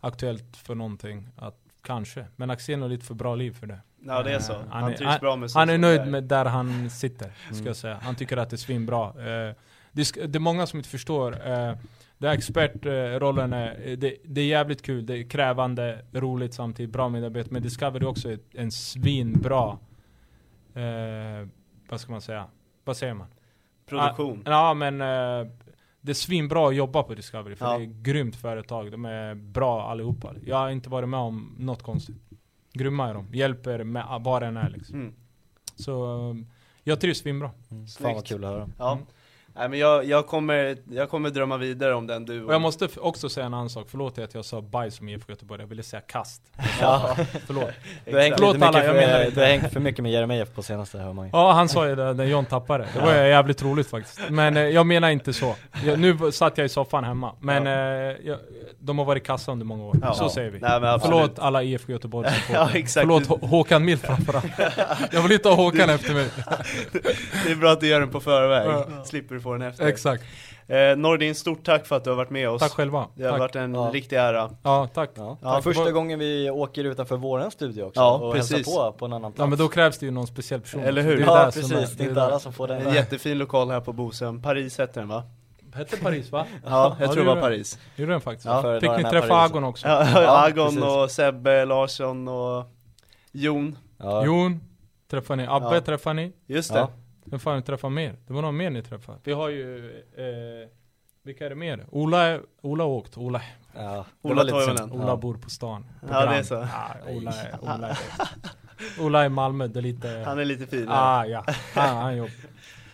aktuellt 0.00 0.56
för 0.56 0.74
någonting. 0.74 1.28
Att 1.36 1.58
kanske. 1.84 2.24
Men 2.36 2.50
Axén 2.50 2.82
har 2.82 2.88
lite 2.88 3.04
för 3.06 3.14
bra 3.14 3.34
liv 3.34 3.50
för 3.60 3.66
det. 3.66 3.78
Ja 4.06 4.22
det 4.22 4.32
är 4.34 4.38
så, 4.38 4.52
Eh, 4.52 4.58
han, 4.70 4.92
är- 4.92 4.96
trivs 4.96 5.20
bra 5.20 5.36
med 5.36 5.50
Han 5.54 5.70
är 5.70 5.78
nöjd 5.78 6.06
med 6.06 6.24
där 6.24 6.44
han 6.44 6.90
sitter, 6.90 7.32
ska 7.46 7.54
Mm. 7.54 7.66
jag 7.66 7.76
säga. 7.76 7.98
Han 8.02 8.14
tycker 8.14 8.36
att 8.36 8.50
det 8.50 8.56
är 8.56 8.58
svinbra. 8.58 9.06
Eh, 9.08 9.54
det, 9.92 10.16
är 10.34 10.38
många 10.38 10.66
som 10.66 10.76
inte 10.78 10.88
förstår. 10.88 11.32
Eh, 11.48 11.74
det 12.18 12.28
här 12.28 12.34
expertrollen 12.34 13.52
är, 13.52 13.96
det, 13.96 14.16
det 14.24 14.40
är 14.40 14.46
jävligt 14.46 14.82
kul, 14.82 15.06
det 15.06 15.18
är 15.18 15.28
krävande, 15.28 15.98
roligt 16.12 16.54
samtidigt, 16.54 16.92
bra 16.92 17.08
medarbete. 17.08 17.48
Men 17.52 17.62
Discovery 17.62 18.04
är 18.04 18.08
också 18.08 18.32
ett, 18.32 18.44
en 18.54 18.72
svinbra, 18.72 19.78
vad 21.88 22.00
ska 22.00 22.12
man 22.12 22.20
säga? 22.20 22.46
Vad 22.84 22.96
säger 22.96 23.14
man? 23.14 23.26
Produktion. 23.86 24.42
Ah, 24.46 24.50
ja 24.50 24.74
men 24.74 25.00
det 26.04 26.12
är 26.12 26.14
svinbra 26.14 26.68
att 26.68 26.74
jobba 26.76 27.02
på 27.02 27.14
Discovery, 27.14 27.56
för 27.56 27.66
Ja. 27.66 27.78
det 27.78 27.84
är 27.84 28.02
grymt 28.02 28.36
företag. 28.36 28.90
De 28.92 29.04
är 29.04 29.34
bra 29.34 29.90
allihopa. 29.90 30.34
Jag 30.46 30.56
har 30.56 30.70
inte 30.70 30.88
varit 30.88 31.08
med 31.08 31.20
om 31.20 31.54
något 31.58 31.82
konstigt. 31.82 32.16
Grymma 32.72 33.08
är 33.08 33.14
de, 33.14 33.26
hjälper 33.34 33.84
med 33.84 34.04
vad 34.20 34.42
det 34.42 34.46
än 34.46 34.56
är 34.56 34.70
liksom. 34.70 34.94
Mm. 35.00 35.14
Så 35.76 36.30
eh, 36.30 36.36
jag 36.82 37.00
trivs 37.00 37.18
svinbra. 37.18 37.50
Mm, 37.70 37.86
Fan 37.86 38.14
vad 38.14 38.26
kul 38.26 38.44
att 38.44 38.50
höra. 38.50 38.70
Ja. 38.78 38.92
Mm. 38.92 39.04
Nej 39.56 39.68
men 39.68 39.78
jag, 39.78 40.04
jag, 40.04 40.26
kommer, 40.26 40.76
jag 40.90 41.10
kommer 41.10 41.30
drömma 41.30 41.56
vidare 41.56 41.94
om 41.94 42.06
den 42.06 42.24
du 42.24 42.44
Och 42.44 42.54
jag 42.54 42.60
måste 42.60 42.88
också 42.96 43.28
säga 43.28 43.46
en 43.46 43.54
annan 43.54 43.70
sak, 43.70 43.86
förlåt 43.90 44.18
att 44.18 44.34
jag 44.34 44.44
sa 44.44 44.60
bajs 44.60 44.96
som 44.96 45.08
IFK 45.08 45.32
Göteborg, 45.32 45.60
jag 45.62 45.66
ville 45.68 45.82
säga 45.82 46.00
kast. 46.00 46.42
Ja. 46.80 47.16
Förlåt. 47.46 47.70
Du 48.04 48.12
har 48.14 48.20
hängt, 48.20 48.34
Förlåt 48.36 48.62
alla, 48.62 48.84
jag 48.84 48.94
menar 48.96 49.12
för, 49.18 49.24
inte. 49.24 49.34
du 49.34 49.40
har 49.40 49.48
hängt 49.48 49.72
för 49.72 49.80
mycket 49.80 50.02
med 50.02 50.12
Jeremejeff 50.12 50.48
på 50.54 50.62
senaste 50.62 50.98
hör 50.98 51.12
man 51.12 51.24
ju. 51.24 51.30
Ja 51.32 51.52
han 51.52 51.68
sa 51.68 51.88
ju 51.88 51.94
det 51.96 52.12
när 52.12 52.24
John 52.24 52.44
tappade, 52.44 52.86
det 52.94 53.00
var 53.00 53.14
ju 53.14 53.28
jävligt 53.28 53.62
roligt 53.62 53.86
faktiskt. 53.90 54.20
Men 54.30 54.56
eh, 54.56 54.62
jag 54.62 54.86
menar 54.86 55.10
inte 55.10 55.32
så. 55.32 55.54
Jag, 55.84 55.98
nu 55.98 56.32
satt 56.32 56.58
jag 56.58 56.64
i 56.64 56.68
soffan 56.68 57.04
hemma, 57.04 57.32
men 57.40 57.66
eh, 57.66 57.72
jag, 58.24 58.38
de 58.78 58.98
har 58.98 59.04
varit 59.04 59.24
kassa 59.26 59.52
under 59.52 59.66
många 59.66 59.84
år. 59.84 59.96
Ja. 60.02 60.14
Så 60.14 60.24
Ja. 60.24 60.30
säger 60.30 60.50
vi. 60.50 60.58
Nej, 60.60 60.80
men 60.80 60.90
absolut. 60.90 61.16
Förlåt 61.16 61.38
alla 61.38 61.62
IFK 61.62 61.92
Göteborg 61.92 62.28
Ja, 62.52 62.70
exakt. 62.74 63.02
Förlåt 63.02 63.26
Hå- 63.28 63.46
Håkan 63.46 63.84
Mild 63.84 64.00
framförallt. 64.00 64.46
Jag 65.12 65.22
vill 65.22 65.32
inte 65.32 65.48
ha 65.48 65.56
Håkan 65.56 65.90
efter 65.90 66.14
mig. 66.14 66.28
Det 67.46 67.50
är 67.52 67.56
bra 67.56 67.70
att 67.72 67.80
du 67.80 67.86
gör 67.86 68.00
den 68.00 68.08
på 68.10 68.20
förväg, 68.20 68.68
Ja. 68.68 69.04
slipper 69.04 69.34
du 69.34 69.40
få 69.44 69.52
den 69.52 69.62
efter 69.62 69.86
Exakt. 69.86 70.24
eh, 70.66 70.96
Nordin, 70.96 71.34
stort 71.34 71.64
tack 71.64 71.86
för 71.86 71.96
att 71.96 72.04
du 72.04 72.10
har 72.10 72.16
varit 72.16 72.30
med 72.30 72.48
oss 72.50 72.62
Tack 72.62 72.72
själva. 72.72 73.06
Det 73.14 73.24
har 73.24 73.30
Tack. 73.30 73.40
varit 73.40 73.56
en 73.56 73.74
Ja. 73.74 73.90
riktig 73.92 74.16
ära 74.16 74.50
Ja, 74.62 74.88
tack. 74.94 75.10
Ja. 75.14 75.38
Ja, 75.42 75.60
Första 75.62 75.82
vad- 75.84 75.92
gången 75.92 76.18
vi 76.18 76.50
åker 76.50 76.84
utanför 76.84 77.16
våran 77.16 77.50
studio 77.50 77.82
också 77.82 78.00
Ja, 78.00 78.14
och 78.18 78.34
precis. 78.34 78.52
hälsar 78.56 78.72
på 78.90 78.98
på 78.98 79.04
en 79.04 79.12
annan 79.12 79.32
plats. 79.32 79.38
Ja 79.38 79.46
men 79.46 79.58
då 79.58 79.68
krävs 79.68 79.98
det 79.98 80.06
ju 80.06 80.12
någon 80.12 80.26
speciell 80.26 80.60
person. 80.60 80.80
Eller 80.82 81.02
hur? 81.02 81.16
Det 81.16 81.22
är 81.22 81.26
Ja 81.26 81.46
det 81.46 81.52
som 81.52 81.60
precis, 81.62 81.70
det 81.70 81.94
är 81.94 81.96
det 81.98 82.02
inte 82.10 82.20
där. 82.20 82.26
alla 82.26 82.38
som 82.38 82.52
får 82.52 82.68
den 82.68 82.86
En 82.86 82.94
jättefin 82.94 83.38
lokal 83.38 83.70
här 83.70 83.80
på 83.80 83.92
Bosön, 83.92 84.42
Paris 84.42 84.80
heter 84.80 85.00
den 85.00 85.08
va? 85.08 85.22
Hette 85.74 85.96
Paris 85.96 86.32
va? 86.32 86.46
Ja, 86.66 86.96
jag 87.00 87.08
Ja, 87.08 87.12
tror 87.12 87.24
det 87.24 87.34
var 87.34 87.40
Paris 87.40 87.78
Gjorde 87.96 88.12
den 88.12 88.20
faktiskt? 88.20 88.46
Ja. 88.46 88.80
Fick 88.80 88.90
ni 88.90 89.02
träffa 89.02 89.28
Paris. 89.28 89.50
Agon 89.50 89.64
också? 89.64 89.88
Ja, 89.88 90.22
Ja, 90.22 90.46
Agon 90.46 90.82
och 90.82 91.10
Sebbe 91.10 91.64
Larsson 91.64 92.28
och 92.28 92.64
Jon 93.32 93.78
Ja. 93.98 94.24
Jon 94.24 94.60
träffade 95.10 95.42
ni, 95.42 95.48
Abbe 95.48 95.74
Ja. 95.74 95.80
träffade 95.80 96.14
ni, 96.14 96.32
Just 96.46 96.72
det, 96.72 96.78
Ja. 96.78 96.90
Vem 97.24 97.40
fan 97.40 97.62
träffade 97.62 97.94
mer? 97.94 98.16
Det 98.26 98.32
var 98.32 98.42
någon 98.42 98.56
mer 98.56 98.70
ni 98.70 98.82
träffade? 98.82 99.18
Vi 99.24 99.32
har 99.32 99.48
ju, 99.48 99.90
eh, 100.16 100.68
vilka 101.22 101.46
är 101.46 101.50
det 101.50 101.56
mer? 101.56 101.86
Ola, 101.90 102.40
Ola 102.60 102.84
har 102.84 102.90
åkt, 102.90 103.16
Ola, 103.16 103.42
Ja, 103.74 104.06
Ola. 104.22 104.42
Ola 104.90 105.06
Ja. 105.08 105.16
bor 105.16 105.34
på 105.34 105.50
stan 105.50 105.86
på 106.00 106.06
Ja, 106.14 106.26
det 106.26 106.36
är 106.36 106.42
så. 106.42 106.54
Ah, 106.56 106.96
Ola, 107.08 107.30
är, 107.32 107.58
Ola, 107.62 107.88
är, 107.88 107.98
Ola 109.00 109.24
är 109.24 109.28
Malmö, 109.28 109.66
det 109.66 109.80
är 109.80 109.82
lite 109.82 110.22
han 110.26 110.38
är 110.38 110.44
lite 110.44 110.66
fin 110.66 110.86
Ah 110.88 111.26
ja, 111.26 111.44
han, 111.74 111.96
han 111.96 112.16
jobbar 112.16 112.32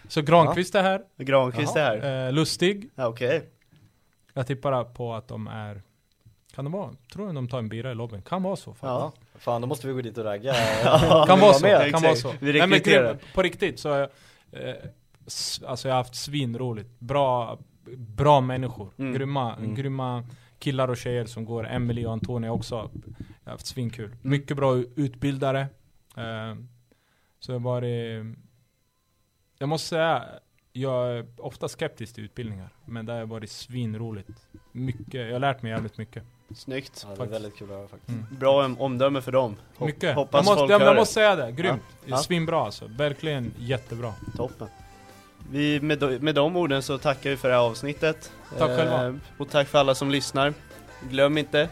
Så 0.09 0.22
Granqvist 0.22 0.74
är 0.74 0.83
här, 0.83 1.03
Granqvist 1.16 1.76
är 1.76 1.81
här, 2.01 2.26
eh, 2.26 2.33
Lustig 2.33 2.91
ja, 2.95 3.07
okej 3.07 3.49
Jag 4.35 4.47
tippar 4.47 4.85
på 4.85 5.14
att 5.14 5.28
de 5.28 5.47
är 5.49 5.83
Kan 6.55 6.64
det 6.64 6.70
vara? 6.70 6.91
Tror 7.12 7.26
du 7.26 7.33
de 7.33 7.49
tar 7.49 7.59
en 7.59 7.68
bira 7.68 7.93
i 7.93 7.95
lobbyn? 7.95 8.22
Kan 8.22 8.43
vara 8.43 8.57
så 8.57 8.74
faktiskt. 8.74 8.83
Ja, 8.85 9.12
Fan 9.41 9.61
då 9.61 9.66
måste 9.66 9.86
vi 9.86 9.93
gå 9.93 10.01
dit 10.01 10.18
och 10.18 10.24
ragga. 10.24 10.55
Ja, 10.84 11.24
Kan 11.28 11.41
vara 11.41 11.53
var 11.53 11.59
så, 11.59 11.62
med. 11.66 11.91
kan 11.93 12.03
vara 12.03 12.14
så. 12.16 12.34
Vi 12.41 12.53
Nej, 12.59 12.66
men 12.66 12.80
grym, 12.82 13.16
på 13.34 13.43
riktigt 13.43 13.78
så 13.80 13.88
har 13.91 13.97
jag, 13.99 14.09
eh, 14.53 14.74
alltså 15.66 15.88
jag 15.88 15.95
har 15.95 15.99
haft 16.03 16.14
svinroligt. 16.14 16.91
Bra, 17.01 17.59
bra 17.97 18.41
människor. 18.41 18.91
Mm. 18.99 19.14
Grymma, 19.14 19.55
Mm. 19.57 19.74
grymma 19.74 20.24
killar 20.59 20.88
och 20.88 20.97
tjejer 20.97 21.24
som 21.26 21.45
går. 21.45 21.68
Emily 21.68 22.05
och 22.07 22.12
Antonia 22.12 22.53
också. 22.53 22.74
Jag 22.74 23.45
har 23.45 23.53
haft 23.53 23.66
svinkul. 23.66 24.16
Mycket 24.22 24.57
bra 24.57 24.76
utbildare. 24.97 25.61
Eh, 26.16 26.55
så 27.38 27.53
jag 27.53 27.59
har 27.59 27.64
varit, 27.64 28.24
jag 29.59 29.68
måste 29.68 29.88
säga, 29.88 30.24
jag 30.72 31.09
är 31.18 31.26
ofta 31.36 31.68
skeptisk 31.68 32.14
till 32.14 32.24
utbildningar. 32.24 32.68
Men 32.86 33.07
det 33.07 33.12
har 33.12 33.26
varit 33.26 33.51
svinroligt. 33.51 34.47
Mycket, 34.72 35.14
jag 35.26 35.32
har 35.32 35.38
lärt 35.38 35.62
mig 35.62 35.72
jävligt 35.72 35.99
mycket. 35.99 36.24
Snyggt 36.57 37.07
Ja, 37.09 37.14
det 37.16 37.22
är 37.22 37.26
väldigt 37.26 37.57
kul 37.57 37.70
att 37.70 37.76
höra 37.76 37.88
faktiskt. 37.88 38.09
Mm. 38.09 38.26
Bra 38.30 38.64
om- 38.64 38.80
omdöme 38.80 39.20
för 39.22 39.32
dem 39.32 39.57
Hop- 39.78 39.86
Mycket. 39.86 40.14
Hoppas 40.14 40.38
jag 40.38 40.44
måste, 40.44 40.59
folk 40.59 40.70
jag, 40.70 40.82
jag 40.82 40.96
måste 40.96 41.14
säga 41.14 41.36
det, 41.36 41.53
grymt. 41.53 41.82
Ja. 42.05 42.16
Svinbra 42.16 42.61
alltså. 42.64 42.84
Verkligen 42.86 43.53
jättebra. 43.59 44.14
Toppen 44.36 44.68
vi, 45.51 45.80
med, 45.80 45.98
de- 45.98 46.18
med 46.18 46.34
de 46.34 46.57
orden 46.57 46.82
så 46.82 46.98
tackar 46.98 47.30
vi 47.30 47.36
för 47.36 47.48
det 47.48 47.55
här 47.55 47.62
avsnittet 47.62 48.32
Tack 48.59 48.68
själva. 48.68 49.07
Eh, 49.07 49.14
Och 49.38 49.51
tack 49.51 49.68
för 49.68 49.78
alla 49.78 49.94
som 49.94 50.11
lyssnar 50.11 50.55
Glöm 51.11 51.38
inte 51.38 51.68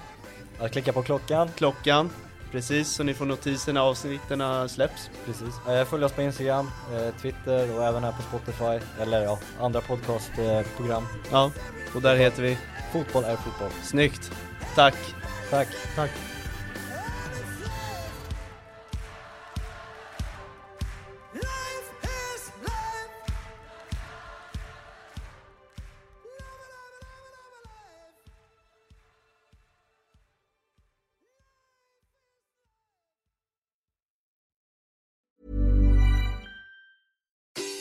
Att 0.60 0.72
klicka 0.72 0.92
på 0.92 1.02
klockan, 1.02 1.48
klockan 1.56 2.10
Precis, 2.52 2.88
så 2.92 3.02
ni 3.02 3.14
får 3.14 3.26
notiser 3.26 3.72
när 3.72 3.80
avsnitten 3.80 4.68
släpps 4.68 5.10
precis. 5.26 5.54
Eh, 5.68 5.84
följ 5.84 6.04
oss 6.04 6.12
på 6.12 6.22
Instagram, 6.22 6.70
eh, 6.94 7.14
Twitter 7.22 7.76
och 7.76 7.84
även 7.84 8.04
här 8.04 8.12
på 8.12 8.22
Spotify. 8.22 8.86
Eller 9.02 9.22
ja, 9.22 9.38
andra 9.60 9.80
podcastprogram. 9.80 11.06
Ja, 11.30 11.50
och 11.94 12.02
där 12.02 12.16
heter 12.16 12.42
vi 12.42 12.58
Fotboll 12.92 13.24
är 13.24 13.36
fotboll. 13.36 13.70
Snyggt 13.82 14.32
Tack 14.78 14.94
Tack. 15.50 15.66
Tack. 15.96 16.10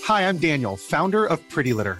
Hi, 0.06 0.28
I'm 0.28 0.40
Daniel, 0.40 0.76
founder 0.76 1.28
of 1.28 1.48
Pretty 1.50 1.74
Litter. 1.74 2.00